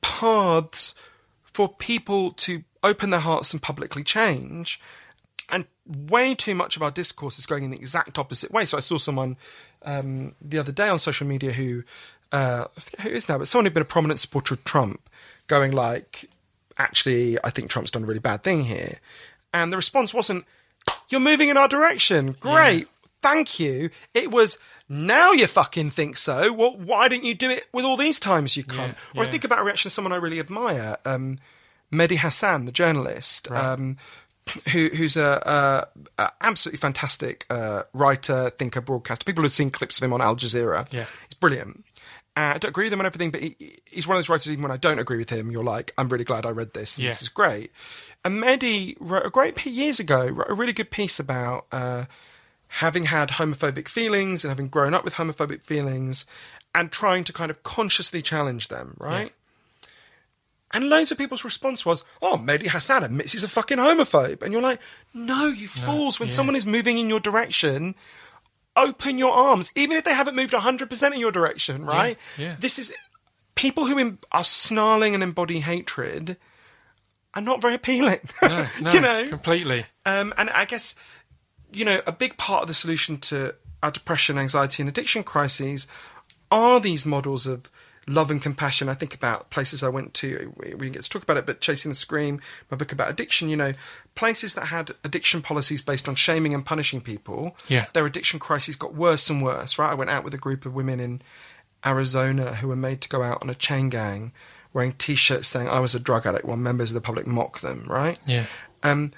paths 0.00 0.94
for 1.52 1.68
people 1.68 2.32
to 2.32 2.64
open 2.82 3.10
their 3.10 3.20
hearts 3.20 3.52
and 3.52 3.62
publicly 3.62 4.02
change 4.02 4.80
and 5.48 5.66
way 5.86 6.34
too 6.34 6.54
much 6.54 6.76
of 6.76 6.82
our 6.82 6.90
discourse 6.90 7.38
is 7.38 7.46
going 7.46 7.62
in 7.62 7.70
the 7.70 7.76
exact 7.76 8.18
opposite 8.18 8.50
way. 8.50 8.64
So 8.64 8.78
I 8.78 8.80
saw 8.80 8.98
someone 8.98 9.36
um, 9.82 10.34
the 10.40 10.58
other 10.58 10.72
day 10.72 10.88
on 10.88 10.98
social 10.98 11.26
media 11.26 11.52
who 11.52 11.84
uh, 12.32 12.64
I 12.76 12.80
forget 12.80 13.00
who 13.00 13.18
now, 13.28 13.38
but 13.38 13.48
someone 13.48 13.66
who'd 13.66 13.74
been 13.74 13.82
a 13.82 13.86
prominent 13.86 14.18
supporter 14.18 14.54
of 14.54 14.64
Trump, 14.64 15.08
going 15.48 15.72
like, 15.72 16.24
"Actually, 16.78 17.36
I 17.44 17.50
think 17.50 17.70
Trump's 17.70 17.90
done 17.90 18.04
a 18.04 18.06
really 18.06 18.20
bad 18.20 18.42
thing 18.42 18.64
here," 18.64 18.98
and 19.52 19.70
the 19.70 19.76
response 19.76 20.14
wasn't, 20.14 20.46
"You're 21.10 21.20
moving 21.20 21.50
in 21.50 21.58
our 21.58 21.68
direction, 21.68 22.32
great." 22.40 22.88
Thank 23.20 23.60
you. 23.60 23.90
It 24.14 24.32
was 24.32 24.58
now 24.92 25.32
you 25.32 25.46
fucking 25.46 25.88
think 25.88 26.18
so. 26.18 26.52
Well, 26.52 26.76
why 26.76 27.08
didn't 27.08 27.24
you 27.24 27.34
do 27.34 27.48
it 27.48 27.66
with 27.72 27.86
all 27.86 27.96
these 27.96 28.20
times 28.20 28.58
you 28.58 28.62
can't? 28.62 28.94
Or 29.16 29.24
I 29.24 29.26
think 29.26 29.42
about 29.42 29.60
a 29.60 29.64
reaction 29.64 29.88
of 29.88 29.92
someone 29.92 30.12
I 30.12 30.16
really 30.16 30.38
admire, 30.38 30.98
um, 31.06 31.38
Mehdi 31.90 32.16
Hasan, 32.16 32.66
the 32.66 32.72
journalist, 32.72 33.50
um, 33.50 33.96
who, 34.72 34.88
who's 34.88 35.16
a, 35.16 35.88
a, 36.18 36.22
a 36.22 36.30
absolutely 36.42 36.76
fantastic 36.76 37.46
uh, 37.48 37.84
writer, 37.94 38.50
thinker, 38.50 38.82
broadcaster. 38.82 39.24
People 39.24 39.44
have 39.44 39.52
seen 39.52 39.70
clips 39.70 39.98
of 39.98 40.04
him 40.04 40.12
on 40.12 40.20
Al 40.20 40.36
Jazeera. 40.36 40.86
Yeah. 40.92 41.06
he's 41.26 41.34
brilliant. 41.40 41.84
Uh, 42.36 42.52
I 42.54 42.58
don't 42.58 42.70
agree 42.70 42.84
with 42.84 42.92
him 42.92 43.00
on 43.00 43.06
everything, 43.06 43.30
but 43.30 43.40
he, 43.40 43.78
he's 43.86 44.06
one 44.06 44.16
of 44.16 44.18
those 44.18 44.28
writers. 44.28 44.50
Even 44.50 44.62
when 44.62 44.72
I 44.72 44.76
don't 44.76 44.98
agree 44.98 45.18
with 45.18 45.30
him, 45.30 45.50
you're 45.50 45.64
like, 45.64 45.92
I'm 45.96 46.08
really 46.08 46.24
glad 46.24 46.44
I 46.44 46.50
read 46.50 46.74
this. 46.74 46.98
Yeah. 46.98 47.08
This 47.08 47.22
is 47.22 47.28
great. 47.28 47.70
And 48.24 48.42
Mehdi 48.42 48.96
wrote 49.00 49.24
a 49.24 49.30
great 49.30 49.56
piece 49.56 49.74
years 49.74 50.00
ago. 50.00 50.26
Wrote 50.26 50.50
a 50.50 50.54
really 50.54 50.72
good 50.72 50.90
piece 50.90 51.18
about 51.18 51.66
uh, 51.72 52.04
having 52.76 53.04
had 53.04 53.30
homophobic 53.30 53.88
feelings 53.88 54.44
and 54.44 54.50
having 54.50 54.68
grown 54.68 54.94
up 54.94 55.04
with 55.04 55.14
homophobic 55.14 55.62
feelings, 55.62 56.24
and 56.74 56.90
trying 56.90 57.24
to 57.24 57.32
kind 57.32 57.50
of 57.50 57.62
consciously 57.62 58.22
challenge 58.22 58.68
them. 58.68 58.96
Right. 58.98 59.32
And 60.74 60.88
loads 60.88 61.12
of 61.12 61.18
people's 61.18 61.44
response 61.44 61.84
was, 61.84 62.02
"Oh, 62.22 62.38
Mehdi 62.38 62.68
Hasan 62.68 63.04
admits 63.04 63.32
he's 63.32 63.44
a 63.44 63.48
fucking 63.48 63.76
homophobe," 63.76 64.42
and 64.42 64.52
you're 64.52 64.62
like, 64.62 64.80
"No, 65.12 65.48
you 65.48 65.68
fools! 65.68 66.18
When 66.18 66.30
yeah. 66.30 66.34
someone 66.34 66.56
is 66.56 66.64
moving 66.64 66.96
in 66.96 67.10
your 67.10 67.20
direction, 67.20 67.94
open 68.74 69.18
your 69.18 69.32
arms, 69.32 69.70
even 69.74 69.98
if 69.98 70.04
they 70.04 70.14
haven't 70.14 70.34
moved 70.34 70.54
100 70.54 70.88
percent 70.88 71.12
in 71.14 71.20
your 71.20 71.32
direction, 71.32 71.84
right? 71.84 72.16
yeah. 72.38 72.56
This 72.58 72.78
is 72.78 72.94
people 73.54 73.84
who 73.84 74.16
are 74.32 74.44
snarling 74.44 75.12
and 75.12 75.22
embody 75.22 75.60
hatred 75.60 76.38
are 77.34 77.42
not 77.42 77.60
very 77.60 77.74
appealing. 77.74 78.20
No, 78.42 78.66
no, 78.80 78.92
you 78.92 79.00
know, 79.00 79.28
completely. 79.28 79.84
um, 80.06 80.32
and 80.38 80.50
I 80.50 80.64
guess, 80.64 80.94
you 81.72 81.84
know, 81.84 82.00
a 82.06 82.12
big 82.12 82.36
part 82.36 82.62
of 82.62 82.68
the 82.68 82.74
solution 82.74 83.18
to 83.18 83.54
our 83.82 83.90
depression, 83.90 84.38
anxiety, 84.38 84.82
and 84.82 84.88
addiction 84.88 85.24
crises 85.24 85.86
are 86.50 86.80
these 86.80 87.04
models 87.04 87.46
of 87.46 87.70
love 88.08 88.30
and 88.30 88.42
compassion. 88.42 88.88
I 88.88 88.94
think 88.94 89.14
about 89.14 89.50
places 89.50 89.82
I 89.82 89.88
went 89.88 90.14
to. 90.14 90.52
We 90.56 90.70
didn't 90.70 90.92
get 90.92 91.02
to 91.02 91.08
talk 91.08 91.22
about 91.22 91.36
it, 91.36 91.46
but 91.46 91.60
Chasing 91.60 91.90
the 91.90 91.96
Scream, 91.96 92.40
my 92.70 92.76
book 92.76 92.92
about 92.92 93.10
addiction, 93.10 93.48
you 93.48 93.56
know, 93.56 93.72
places 94.14 94.54
that 94.54 94.66
had 94.66 94.92
addiction 95.04 95.42
policies 95.42 95.82
based 95.82 96.08
on 96.08 96.14
shaming 96.14 96.54
and 96.54 96.64
punishing 96.64 97.00
people. 97.00 97.56
Yeah. 97.68 97.86
Their 97.92 98.06
addiction 98.06 98.38
crises 98.38 98.76
got 98.76 98.94
worse 98.94 99.30
and 99.30 99.42
worse, 99.42 99.78
right? 99.78 99.90
I 99.90 99.94
went 99.94 100.10
out 100.10 100.24
with 100.24 100.34
a 100.34 100.38
group 100.38 100.66
of 100.66 100.74
women 100.74 101.00
in 101.00 101.22
Arizona 101.84 102.56
who 102.56 102.68
were 102.68 102.76
made 102.76 103.00
to 103.02 103.08
go 103.08 103.22
out 103.22 103.42
on 103.42 103.50
a 103.50 103.54
chain 103.54 103.88
gang 103.88 104.32
wearing 104.72 104.92
t 104.92 105.14
shirts 105.14 105.48
saying 105.48 105.68
I 105.68 105.80
was 105.80 105.94
a 105.94 106.00
drug 106.00 106.26
addict 106.26 106.44
while 106.44 106.56
members 106.56 106.90
of 106.90 106.94
the 106.94 107.00
public 107.00 107.26
mock 107.26 107.60
them, 107.60 107.84
right? 107.86 108.18
Yeah. 108.26 108.46
Um, 108.82 109.10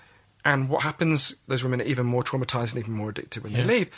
and 0.44 0.68
what 0.68 0.82
happens, 0.82 1.36
those 1.48 1.62
women 1.62 1.80
are 1.80 1.84
even 1.84 2.06
more 2.06 2.22
traumatized 2.22 2.74
and 2.74 2.82
even 2.84 2.94
more 2.94 3.10
addicted 3.10 3.42
when 3.42 3.52
Yeah. 3.52 3.62
they 3.62 3.78
leave. 3.78 3.90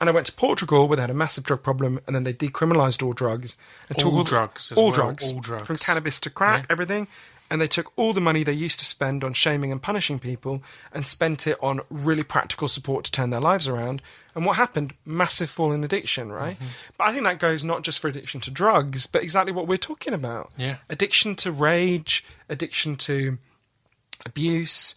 And 0.00 0.08
I 0.08 0.12
went 0.12 0.26
to 0.26 0.32
Portugal 0.32 0.88
where 0.88 0.96
they 0.96 1.02
had 1.02 1.10
a 1.10 1.14
massive 1.14 1.44
drug 1.44 1.62
problem 1.62 2.00
and 2.06 2.16
then 2.16 2.24
they 2.24 2.32
decriminalized 2.32 3.02
all 3.02 3.12
drugs. 3.12 3.56
And 3.88 4.02
All 4.02 4.16
the- 4.16 4.24
drugs 4.24 4.72
all 4.72 4.84
well, 4.84 4.92
drugs. 4.92 5.32
all 5.32 5.40
drugs. 5.40 5.66
From 5.66 5.76
cannabis 5.76 6.18
to 6.20 6.30
crack, 6.30 6.60
Yeah. 6.62 6.72
everything. 6.72 7.08
And 7.48 7.60
they 7.60 7.68
took 7.68 7.92
all 7.94 8.12
the 8.12 8.20
money 8.20 8.42
they 8.42 8.52
used 8.54 8.80
to 8.80 8.84
spend 8.84 9.22
on 9.22 9.32
shaming 9.32 9.70
and 9.70 9.80
punishing 9.80 10.18
people 10.18 10.64
and 10.92 11.06
spent 11.06 11.46
it 11.46 11.56
on 11.62 11.80
really 11.90 12.24
practical 12.24 12.66
support 12.66 13.04
to 13.04 13.12
turn 13.12 13.30
their 13.30 13.38
lives 13.40 13.68
around. 13.68 14.02
And 14.34 14.44
what 14.44 14.56
happened? 14.56 14.94
Massive 15.04 15.48
fall 15.48 15.72
in 15.72 15.84
addiction, 15.84 16.32
right? 16.32 16.56
Mm-hmm. 16.56 16.92
But 16.98 17.04
I 17.08 17.12
think 17.12 17.22
that 17.24 17.38
goes 17.38 17.62
not 17.62 17.82
just 17.82 18.00
for 18.00 18.08
addiction 18.08 18.40
to 18.40 18.50
drugs, 18.50 19.06
but 19.06 19.22
exactly 19.22 19.52
what 19.52 19.68
we're 19.68 19.78
talking 19.78 20.12
about. 20.12 20.50
Yeah. 20.56 20.76
Addiction 20.90 21.36
to 21.36 21.52
rage, 21.52 22.24
addiction 22.48 22.96
to 22.96 23.38
abuse. 24.24 24.94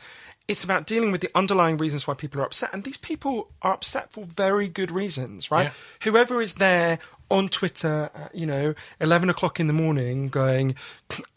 It's 0.50 0.64
about 0.64 0.88
dealing 0.88 1.12
with 1.12 1.22
the 1.22 1.30
underlying 1.36 1.78
reasons 1.78 2.08
why 2.08 2.16
people 2.16 2.42
are 2.42 2.46
upset. 2.46 2.72
And 2.74 2.84
these 2.84 2.98
people 2.98 3.52
are 3.62 3.74
upset 3.74 4.12
for 4.12 4.24
very 4.26 4.68
good 4.68 4.90
reasons, 4.92 5.52
right? 5.52 5.68
Yeah. 5.68 5.72
Whoever 6.04 6.42
is 6.42 6.56
there 6.56 6.98
on 7.30 7.48
Twitter 7.50 8.10
at, 8.16 8.34
you 8.34 8.46
know, 8.48 8.74
11 9.00 9.30
o'clock 9.30 9.60
in 9.60 9.68
the 9.68 9.74
morning 9.74 10.28
going, 10.30 10.76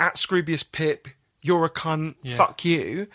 at 0.01 0.15
Scroobius 0.15 0.65
Pip, 0.73 1.09
you're 1.43 1.65
a 1.67 1.71
cunt, 1.71 2.15
Yeah. 2.23 2.37
fuck 2.37 2.65
you, 2.65 3.07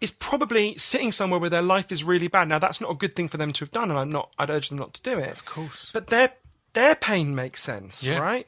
is 0.00 0.10
probably 0.10 0.76
sitting 0.76 1.12
somewhere 1.12 1.40
where 1.40 1.50
their 1.50 1.62
life 1.62 1.90
is 1.90 2.04
really 2.04 2.28
bad. 2.28 2.48
Now, 2.48 2.58
that's 2.58 2.80
not 2.80 2.90
a 2.90 2.94
good 2.94 3.14
thing 3.16 3.28
for 3.28 3.36
them 3.38 3.52
to 3.54 3.64
have 3.64 3.70
done, 3.70 3.90
and 3.90 3.98
I'm 3.98 4.12
not, 4.12 4.32
I'd 4.38 4.50
urge 4.50 4.68
them 4.68 4.78
not 4.78 4.92
to 4.94 5.02
do 5.02 5.18
it. 5.18 5.30
Of 5.32 5.44
course. 5.46 5.90
But 5.92 6.08
their, 6.08 6.32
their 6.74 6.94
pain 6.94 7.34
makes 7.34 7.62
sense, 7.62 8.06
Yeah. 8.06 8.18
right? 8.18 8.46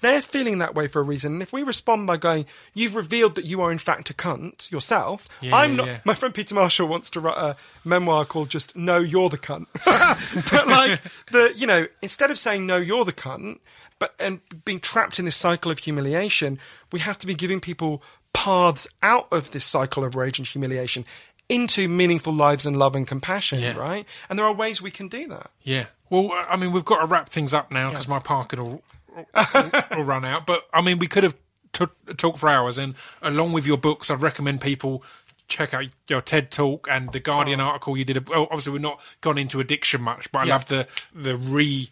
They're 0.00 0.22
feeling 0.22 0.58
that 0.58 0.74
way 0.74 0.88
for 0.88 1.00
a 1.00 1.04
reason. 1.04 1.34
And 1.34 1.42
if 1.42 1.52
we 1.52 1.62
respond 1.62 2.06
by 2.06 2.16
going, 2.16 2.46
you've 2.74 2.96
revealed 2.96 3.34
that 3.36 3.44
you 3.44 3.60
are 3.60 3.70
in 3.72 3.78
fact 3.78 4.10
a 4.10 4.14
cunt 4.14 4.70
yourself, 4.70 5.28
Yeah, 5.40 5.56
I'm 5.56 5.70
yeah, 5.72 5.76
not. 5.76 5.86
yeah. 5.86 5.98
My 6.04 6.14
friend 6.14 6.34
Peter 6.34 6.54
Marshall 6.54 6.88
wants 6.88 7.10
to 7.10 7.20
write 7.20 7.36
a 7.38 7.56
memoir 7.84 8.24
called 8.24 8.48
just 8.50 8.76
No, 8.76 8.98
You're 8.98 9.28
the 9.28 9.38
Cunt. 9.38 9.66
but 10.50 10.66
like, 10.68 11.00
the, 11.30 11.52
you 11.56 11.66
know, 11.66 11.86
instead 12.02 12.30
of 12.30 12.38
saying 12.38 12.66
No, 12.66 12.76
You're 12.76 13.04
the 13.04 13.12
Cunt, 13.12 13.58
but, 13.98 14.14
and 14.18 14.40
being 14.64 14.80
trapped 14.80 15.18
in 15.18 15.24
this 15.24 15.36
cycle 15.36 15.70
of 15.70 15.78
humiliation, 15.78 16.58
we 16.90 17.00
have 17.00 17.18
to 17.18 17.26
be 17.26 17.34
giving 17.34 17.60
people 17.60 18.02
paths 18.32 18.88
out 19.02 19.28
of 19.30 19.50
this 19.52 19.64
cycle 19.64 20.04
of 20.04 20.14
rage 20.16 20.38
and 20.38 20.48
humiliation 20.48 21.04
into 21.48 21.86
meaningful 21.86 22.32
lives 22.32 22.64
and 22.64 22.76
love 22.78 22.94
and 22.96 23.06
compassion, 23.06 23.60
Yeah. 23.60 23.76
right? 23.76 24.08
And 24.30 24.38
there 24.38 24.46
are 24.46 24.54
ways 24.54 24.80
we 24.80 24.90
can 24.90 25.08
do 25.08 25.28
that. 25.28 25.50
Yeah. 25.62 25.86
Well, 26.08 26.30
I 26.48 26.56
mean, 26.56 26.72
we've 26.72 26.84
got 26.84 27.00
to 27.00 27.06
wrap 27.06 27.28
things 27.28 27.52
up 27.54 27.70
now 27.70 27.90
because 27.90 28.08
my 28.08 28.18
parking 28.18 28.62
will, 28.62 28.82
will, 29.96 30.04
run 30.04 30.24
out. 30.24 30.46
But 30.46 30.62
I 30.72 30.82
mean, 30.82 30.98
we 30.98 31.06
could 31.06 31.22
have 31.24 31.36
t- 31.72 31.84
talked 32.16 32.38
for 32.38 32.48
hours. 32.48 32.78
And 32.78 32.94
along 33.22 33.52
with 33.52 33.66
your 33.66 33.78
books, 33.78 34.10
I'd 34.10 34.22
recommend 34.22 34.60
people 34.60 35.04
check 35.48 35.74
out 35.74 35.84
your 36.08 36.20
TED 36.20 36.50
talk 36.50 36.86
and 36.90 37.12
the 37.12 37.20
Guardian 37.20 37.60
article 37.60 37.96
you 37.96 38.04
did. 38.04 38.28
Well, 38.28 38.44
obviously, 38.44 38.72
we've 38.72 38.82
not 38.82 39.00
gone 39.20 39.38
into 39.38 39.60
addiction 39.60 40.02
much, 40.02 40.30
but 40.32 40.40
I 40.40 40.44
Yeah. 40.44 40.52
love 40.54 40.66
the 40.66 40.86
the 41.14 41.36
re 41.36 41.88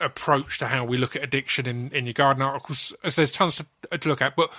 approach 0.00 0.58
to 0.58 0.66
how 0.66 0.84
we 0.84 0.96
look 0.98 1.16
at 1.16 1.22
addiction 1.22 1.66
in, 1.68 1.90
in 1.90 2.04
your 2.06 2.12
Guardian 2.12 2.46
articles. 2.46 2.94
So 3.02 3.08
there's 3.10 3.32
tons 3.32 3.56
to, 3.90 3.98
to 3.98 4.08
look 4.08 4.22
at. 4.22 4.36
But 4.36 4.52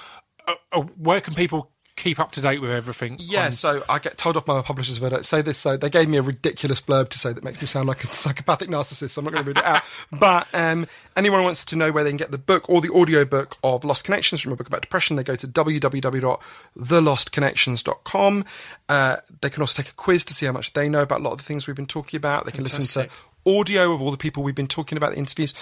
uh, 0.47 0.53
uh, 0.71 0.81
where 0.97 1.21
can 1.21 1.33
people 1.33 1.71
keep 1.95 2.19
up 2.19 2.31
to 2.33 2.41
date 2.41 2.59
with 2.61 2.71
everything? 2.71 3.15
Yeah, 3.19 3.45
on- 3.45 3.51
so 3.53 3.83
I 3.89 3.99
get 3.99 4.17
told 4.17 4.35
off 4.37 4.45
by 4.45 4.55
my 4.55 4.61
publishers 4.61 4.97
if 4.97 5.03
I 5.03 5.09
don't 5.09 5.25
say 5.25 5.41
this. 5.41 5.57
So 5.57 5.77
they 5.77 5.89
gave 5.89 6.07
me 6.09 6.17
a 6.17 6.21
ridiculous 6.21 6.81
blurb 6.81 7.09
to 7.09 7.17
say 7.17 7.33
that 7.33 7.43
makes 7.43 7.59
me 7.61 7.67
sound 7.67 7.87
like 7.87 8.03
a 8.03 8.13
psychopathic 8.13 8.69
narcissist. 8.69 9.11
So 9.11 9.21
I'm 9.21 9.25
not 9.25 9.33
going 9.33 9.43
to 9.45 9.49
read 9.49 9.57
it 9.57 9.65
out. 9.65 9.83
But 10.11 10.47
um, 10.53 10.87
anyone 11.15 11.43
wants 11.43 11.65
to 11.65 11.75
know 11.75 11.91
where 11.91 12.03
they 12.03 12.09
can 12.09 12.17
get 12.17 12.31
the 12.31 12.37
book 12.37 12.69
or 12.69 12.81
the 12.81 12.93
audio 12.93 13.25
book 13.25 13.55
of 13.63 13.83
Lost 13.83 14.03
Connections 14.05 14.41
from 14.41 14.53
a 14.53 14.55
book 14.55 14.67
about 14.67 14.81
depression, 14.81 15.15
they 15.15 15.23
go 15.23 15.35
to 15.35 15.47
www.thelostconnections.com. 15.47 18.45
Uh, 18.89 19.15
they 19.41 19.49
can 19.49 19.61
also 19.61 19.81
take 19.81 19.91
a 19.91 19.95
quiz 19.95 20.23
to 20.25 20.33
see 20.33 20.45
how 20.45 20.51
much 20.51 20.73
they 20.73 20.89
know 20.89 21.01
about 21.01 21.21
a 21.21 21.23
lot 21.23 21.31
of 21.31 21.37
the 21.39 21.43
things 21.43 21.67
we've 21.67 21.75
been 21.75 21.85
talking 21.85 22.17
about. 22.17 22.45
They 22.45 22.51
can 22.51 22.63
listen 22.63 22.83
to 23.03 23.09
audio 23.47 23.93
of 23.93 24.01
all 24.01 24.11
the 24.11 24.17
people 24.17 24.43
we've 24.43 24.55
been 24.55 24.67
talking 24.67 24.97
about, 24.97 25.11
the 25.11 25.17
interviews. 25.17 25.53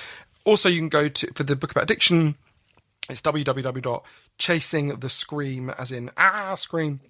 Also, 0.46 0.70
you 0.70 0.80
can 0.80 0.90
go 0.90 1.08
to, 1.08 1.28
for 1.34 1.44
the 1.44 1.56
book 1.56 1.72
about 1.72 1.86
addiction, 1.86 2.36
It's 3.10 3.22
www.chasingthescream, 3.22 5.80
as 5.80 5.92
in 5.92 6.10
ah 6.18 6.56
scream 6.56 7.02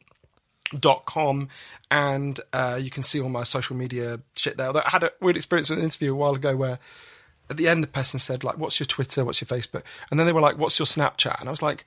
dot 0.79 1.05
com 1.05 1.49
and 1.91 2.39
uh, 2.51 2.79
you 2.81 2.89
can 2.89 3.03
see 3.03 3.21
all 3.21 3.29
my 3.29 3.43
social 3.43 3.75
media 3.75 4.17
shit 4.35 4.57
there. 4.57 4.75
I 4.75 4.89
had 4.89 5.03
a 5.03 5.11
weird 5.21 5.35
experience 5.35 5.69
with 5.69 5.77
an 5.77 5.85
interview 5.85 6.13
a 6.13 6.15
while 6.15 6.33
ago 6.33 6.55
where 6.55 6.79
at 7.49 7.57
the 7.57 7.67
end 7.67 7.83
the 7.83 7.87
person 7.87 8.19
said 8.19 8.43
like, 8.43 8.57
"What's 8.57 8.79
your 8.79 8.87
Twitter? 8.87 9.23
What's 9.23 9.39
your 9.39 9.47
Facebook?" 9.47 9.83
And 10.09 10.19
then 10.19 10.25
they 10.25 10.33
were 10.33 10.41
like, 10.41 10.57
"What's 10.57 10.79
your 10.79 10.87
Snapchat?" 10.87 11.39
And 11.39 11.47
I 11.47 11.51
was 11.51 11.61
like. 11.61 11.85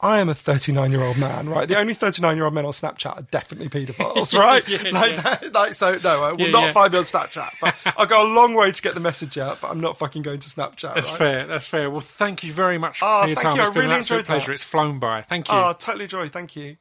I 0.00 0.20
am 0.20 0.28
a 0.28 0.34
39 0.34 0.90
year 0.90 1.00
old 1.02 1.18
man, 1.18 1.48
right? 1.48 1.66
The 1.66 1.78
only 1.78 1.94
39 1.94 2.36
year 2.36 2.44
old 2.44 2.54
men 2.54 2.66
on 2.66 2.72
Snapchat 2.72 3.16
are 3.16 3.22
definitely 3.30 3.68
paedophiles, 3.68 4.36
right? 4.38 4.66
Yeah, 4.68 4.90
like, 4.90 5.12
yeah. 5.12 5.20
That, 5.22 5.54
like, 5.54 5.72
so 5.72 5.98
no, 6.04 6.22
I 6.22 6.32
will 6.32 6.40
Yeah, 6.40 6.50
not 6.50 6.72
find 6.74 6.92
me 6.92 6.98
on 6.98 7.04
Snapchat, 7.04 7.50
but 7.60 7.74
I'll 7.98 8.06
go 8.06 8.30
a 8.30 8.30
long 8.34 8.54
way 8.54 8.70
to 8.70 8.82
get 8.82 8.94
the 8.94 9.00
message 9.00 9.38
out, 9.38 9.60
but 9.60 9.70
I'm 9.70 9.80
not 9.80 9.96
fucking 9.96 10.22
going 10.22 10.38
to 10.40 10.48
Snapchat. 10.48 10.94
That's 10.94 11.10
right? 11.12 11.18
fair. 11.18 11.46
That's 11.46 11.66
fair. 11.68 11.90
Well, 11.90 12.00
thank 12.00 12.44
you 12.44 12.52
very 12.52 12.78
much 12.78 13.00
Oh, 13.02 13.22
for 13.22 13.28
your 13.28 13.36
thank 13.36 13.46
time. 13.48 13.56
you. 13.56 13.62
It's 13.62 13.70
I 13.70 13.72
been 13.72 13.80
really 13.82 13.92
an 13.94 13.98
absolute 14.00 14.18
enjoyed 14.18 14.26
that. 14.26 14.32
pleasure. 14.32 14.52
It's 14.52 14.62
flown 14.62 14.98
by. 14.98 15.22
Thank 15.22 15.48
you. 15.48 15.54
Oh, 15.56 15.72
totally 15.78 16.06
joy. 16.06 16.28
Thank 16.28 16.56
you. 16.56 16.76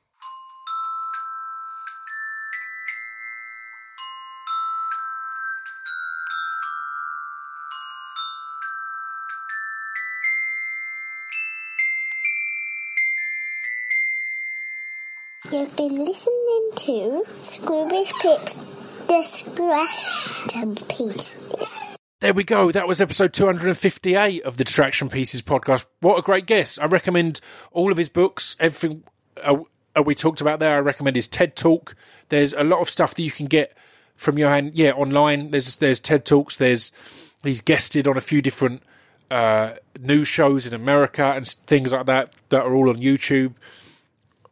You've 15.56 15.78
been 15.78 16.04
listening 16.04 16.70
to 16.76 17.24
Scroobius 17.40 18.12
Pip's 18.22 18.66
Distraction 19.08 20.76
Pieces. 20.76 21.96
There 22.20 22.34
we 22.34 22.44
go. 22.44 22.74
That 22.74 22.90
was 22.90 23.00
episode 23.00 23.32
258 23.32 24.44
of 24.44 24.58
the 24.58 24.66
Distraction 24.66 25.08
Pieces 25.08 25.42
podcast. 25.42 25.86
What 26.02 26.20
a 26.20 26.22
great 26.22 26.46
guest. 26.46 26.78
I 26.82 26.88
recommend 26.88 27.40
all 27.72 27.90
of 27.90 27.98
his 27.98 28.10
books, 28.10 28.58
everything 28.60 29.06
uh, 29.46 29.60
uh, 29.98 30.04
we 30.04 30.14
talked 30.14 30.42
about 30.42 30.60
there. 30.60 30.76
I 30.76 30.80
recommend 30.82 31.16
his 31.16 31.30
TED 31.30 31.56
Talk. 31.56 31.96
There's 32.28 32.52
a 32.52 32.66
lot 32.66 32.82
of 32.82 32.90
stuff 32.90 33.16
that 33.16 33.24
you 33.24 33.32
can 33.32 33.46
get 33.46 33.78
from 34.18 34.38
Johann, 34.38 34.72
yeah, 34.74 34.92
online. 34.92 35.52
There's 35.52 35.78
there's 35.78 36.02
TED 36.02 36.26
Talks. 36.26 36.58
There's 36.58 36.92
he's 37.44 37.62
guested 37.62 38.10
on 38.10 38.18
a 38.18 38.22
few 38.22 38.42
different 38.42 38.84
uh, 39.32 39.76
news 40.02 40.28
shows 40.28 40.68
in 40.68 40.74
America 40.74 41.24
and 41.24 41.48
things 41.48 41.94
like 41.94 42.08
that 42.08 42.34
that 42.50 42.64
are 42.64 42.76
all 42.76 42.90
on 42.90 42.98
YouTube. 42.98 43.54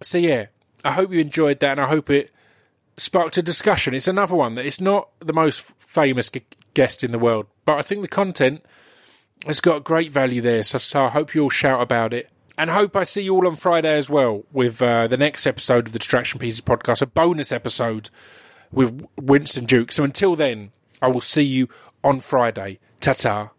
So 0.01 0.17
yeah, 0.17 0.45
I 0.83 0.91
hope 0.91 1.11
you 1.11 1.19
enjoyed 1.19 1.59
that, 1.59 1.71
and 1.71 1.81
I 1.81 1.87
hope 1.87 2.09
it 2.09 2.31
sparked 2.97 3.37
a 3.37 3.41
discussion. 3.41 3.93
It's 3.93 4.07
another 4.07 4.35
one 4.35 4.55
that 4.55 4.65
it's 4.65 4.81
not 4.81 5.09
the 5.19 5.33
most 5.33 5.61
famous 5.79 6.29
g- 6.29 6.43
guest 6.73 7.03
in 7.03 7.11
the 7.11 7.19
world, 7.19 7.47
but 7.65 7.77
I 7.77 7.81
think 7.81 8.01
the 8.01 8.07
content 8.07 8.63
has 9.45 9.61
got 9.61 9.83
great 9.83 10.11
value 10.11 10.41
there. 10.41 10.63
So, 10.63 10.77
so 10.77 11.05
I 11.05 11.09
hope 11.09 11.33
you 11.33 11.43
all 11.43 11.49
shout 11.49 11.81
about 11.81 12.13
it. 12.13 12.29
And 12.57 12.69
hope 12.69 12.95
I 12.95 13.03
see 13.03 13.23
you 13.23 13.33
all 13.33 13.47
on 13.47 13.55
Friday 13.55 13.97
as 13.97 14.09
well 14.09 14.43
with 14.51 14.79
uh, 14.79 15.07
the 15.07 15.17
next 15.17 15.47
episode 15.47 15.87
of 15.87 15.93
the 15.93 15.99
Distraction 15.99 16.39
Pieces 16.39 16.61
podcast, 16.61 17.01
a 17.01 17.07
bonus 17.07 17.51
episode 17.51 18.11
with 18.71 19.07
Winston 19.19 19.65
Duke. 19.65 19.91
So 19.91 20.03
until 20.03 20.35
then, 20.35 20.71
I 21.01 21.07
will 21.07 21.21
see 21.21 21.43
you 21.43 21.67
on 22.03 22.19
Friday. 22.19 22.79
Ta 22.99 23.13
ta. 23.13 23.52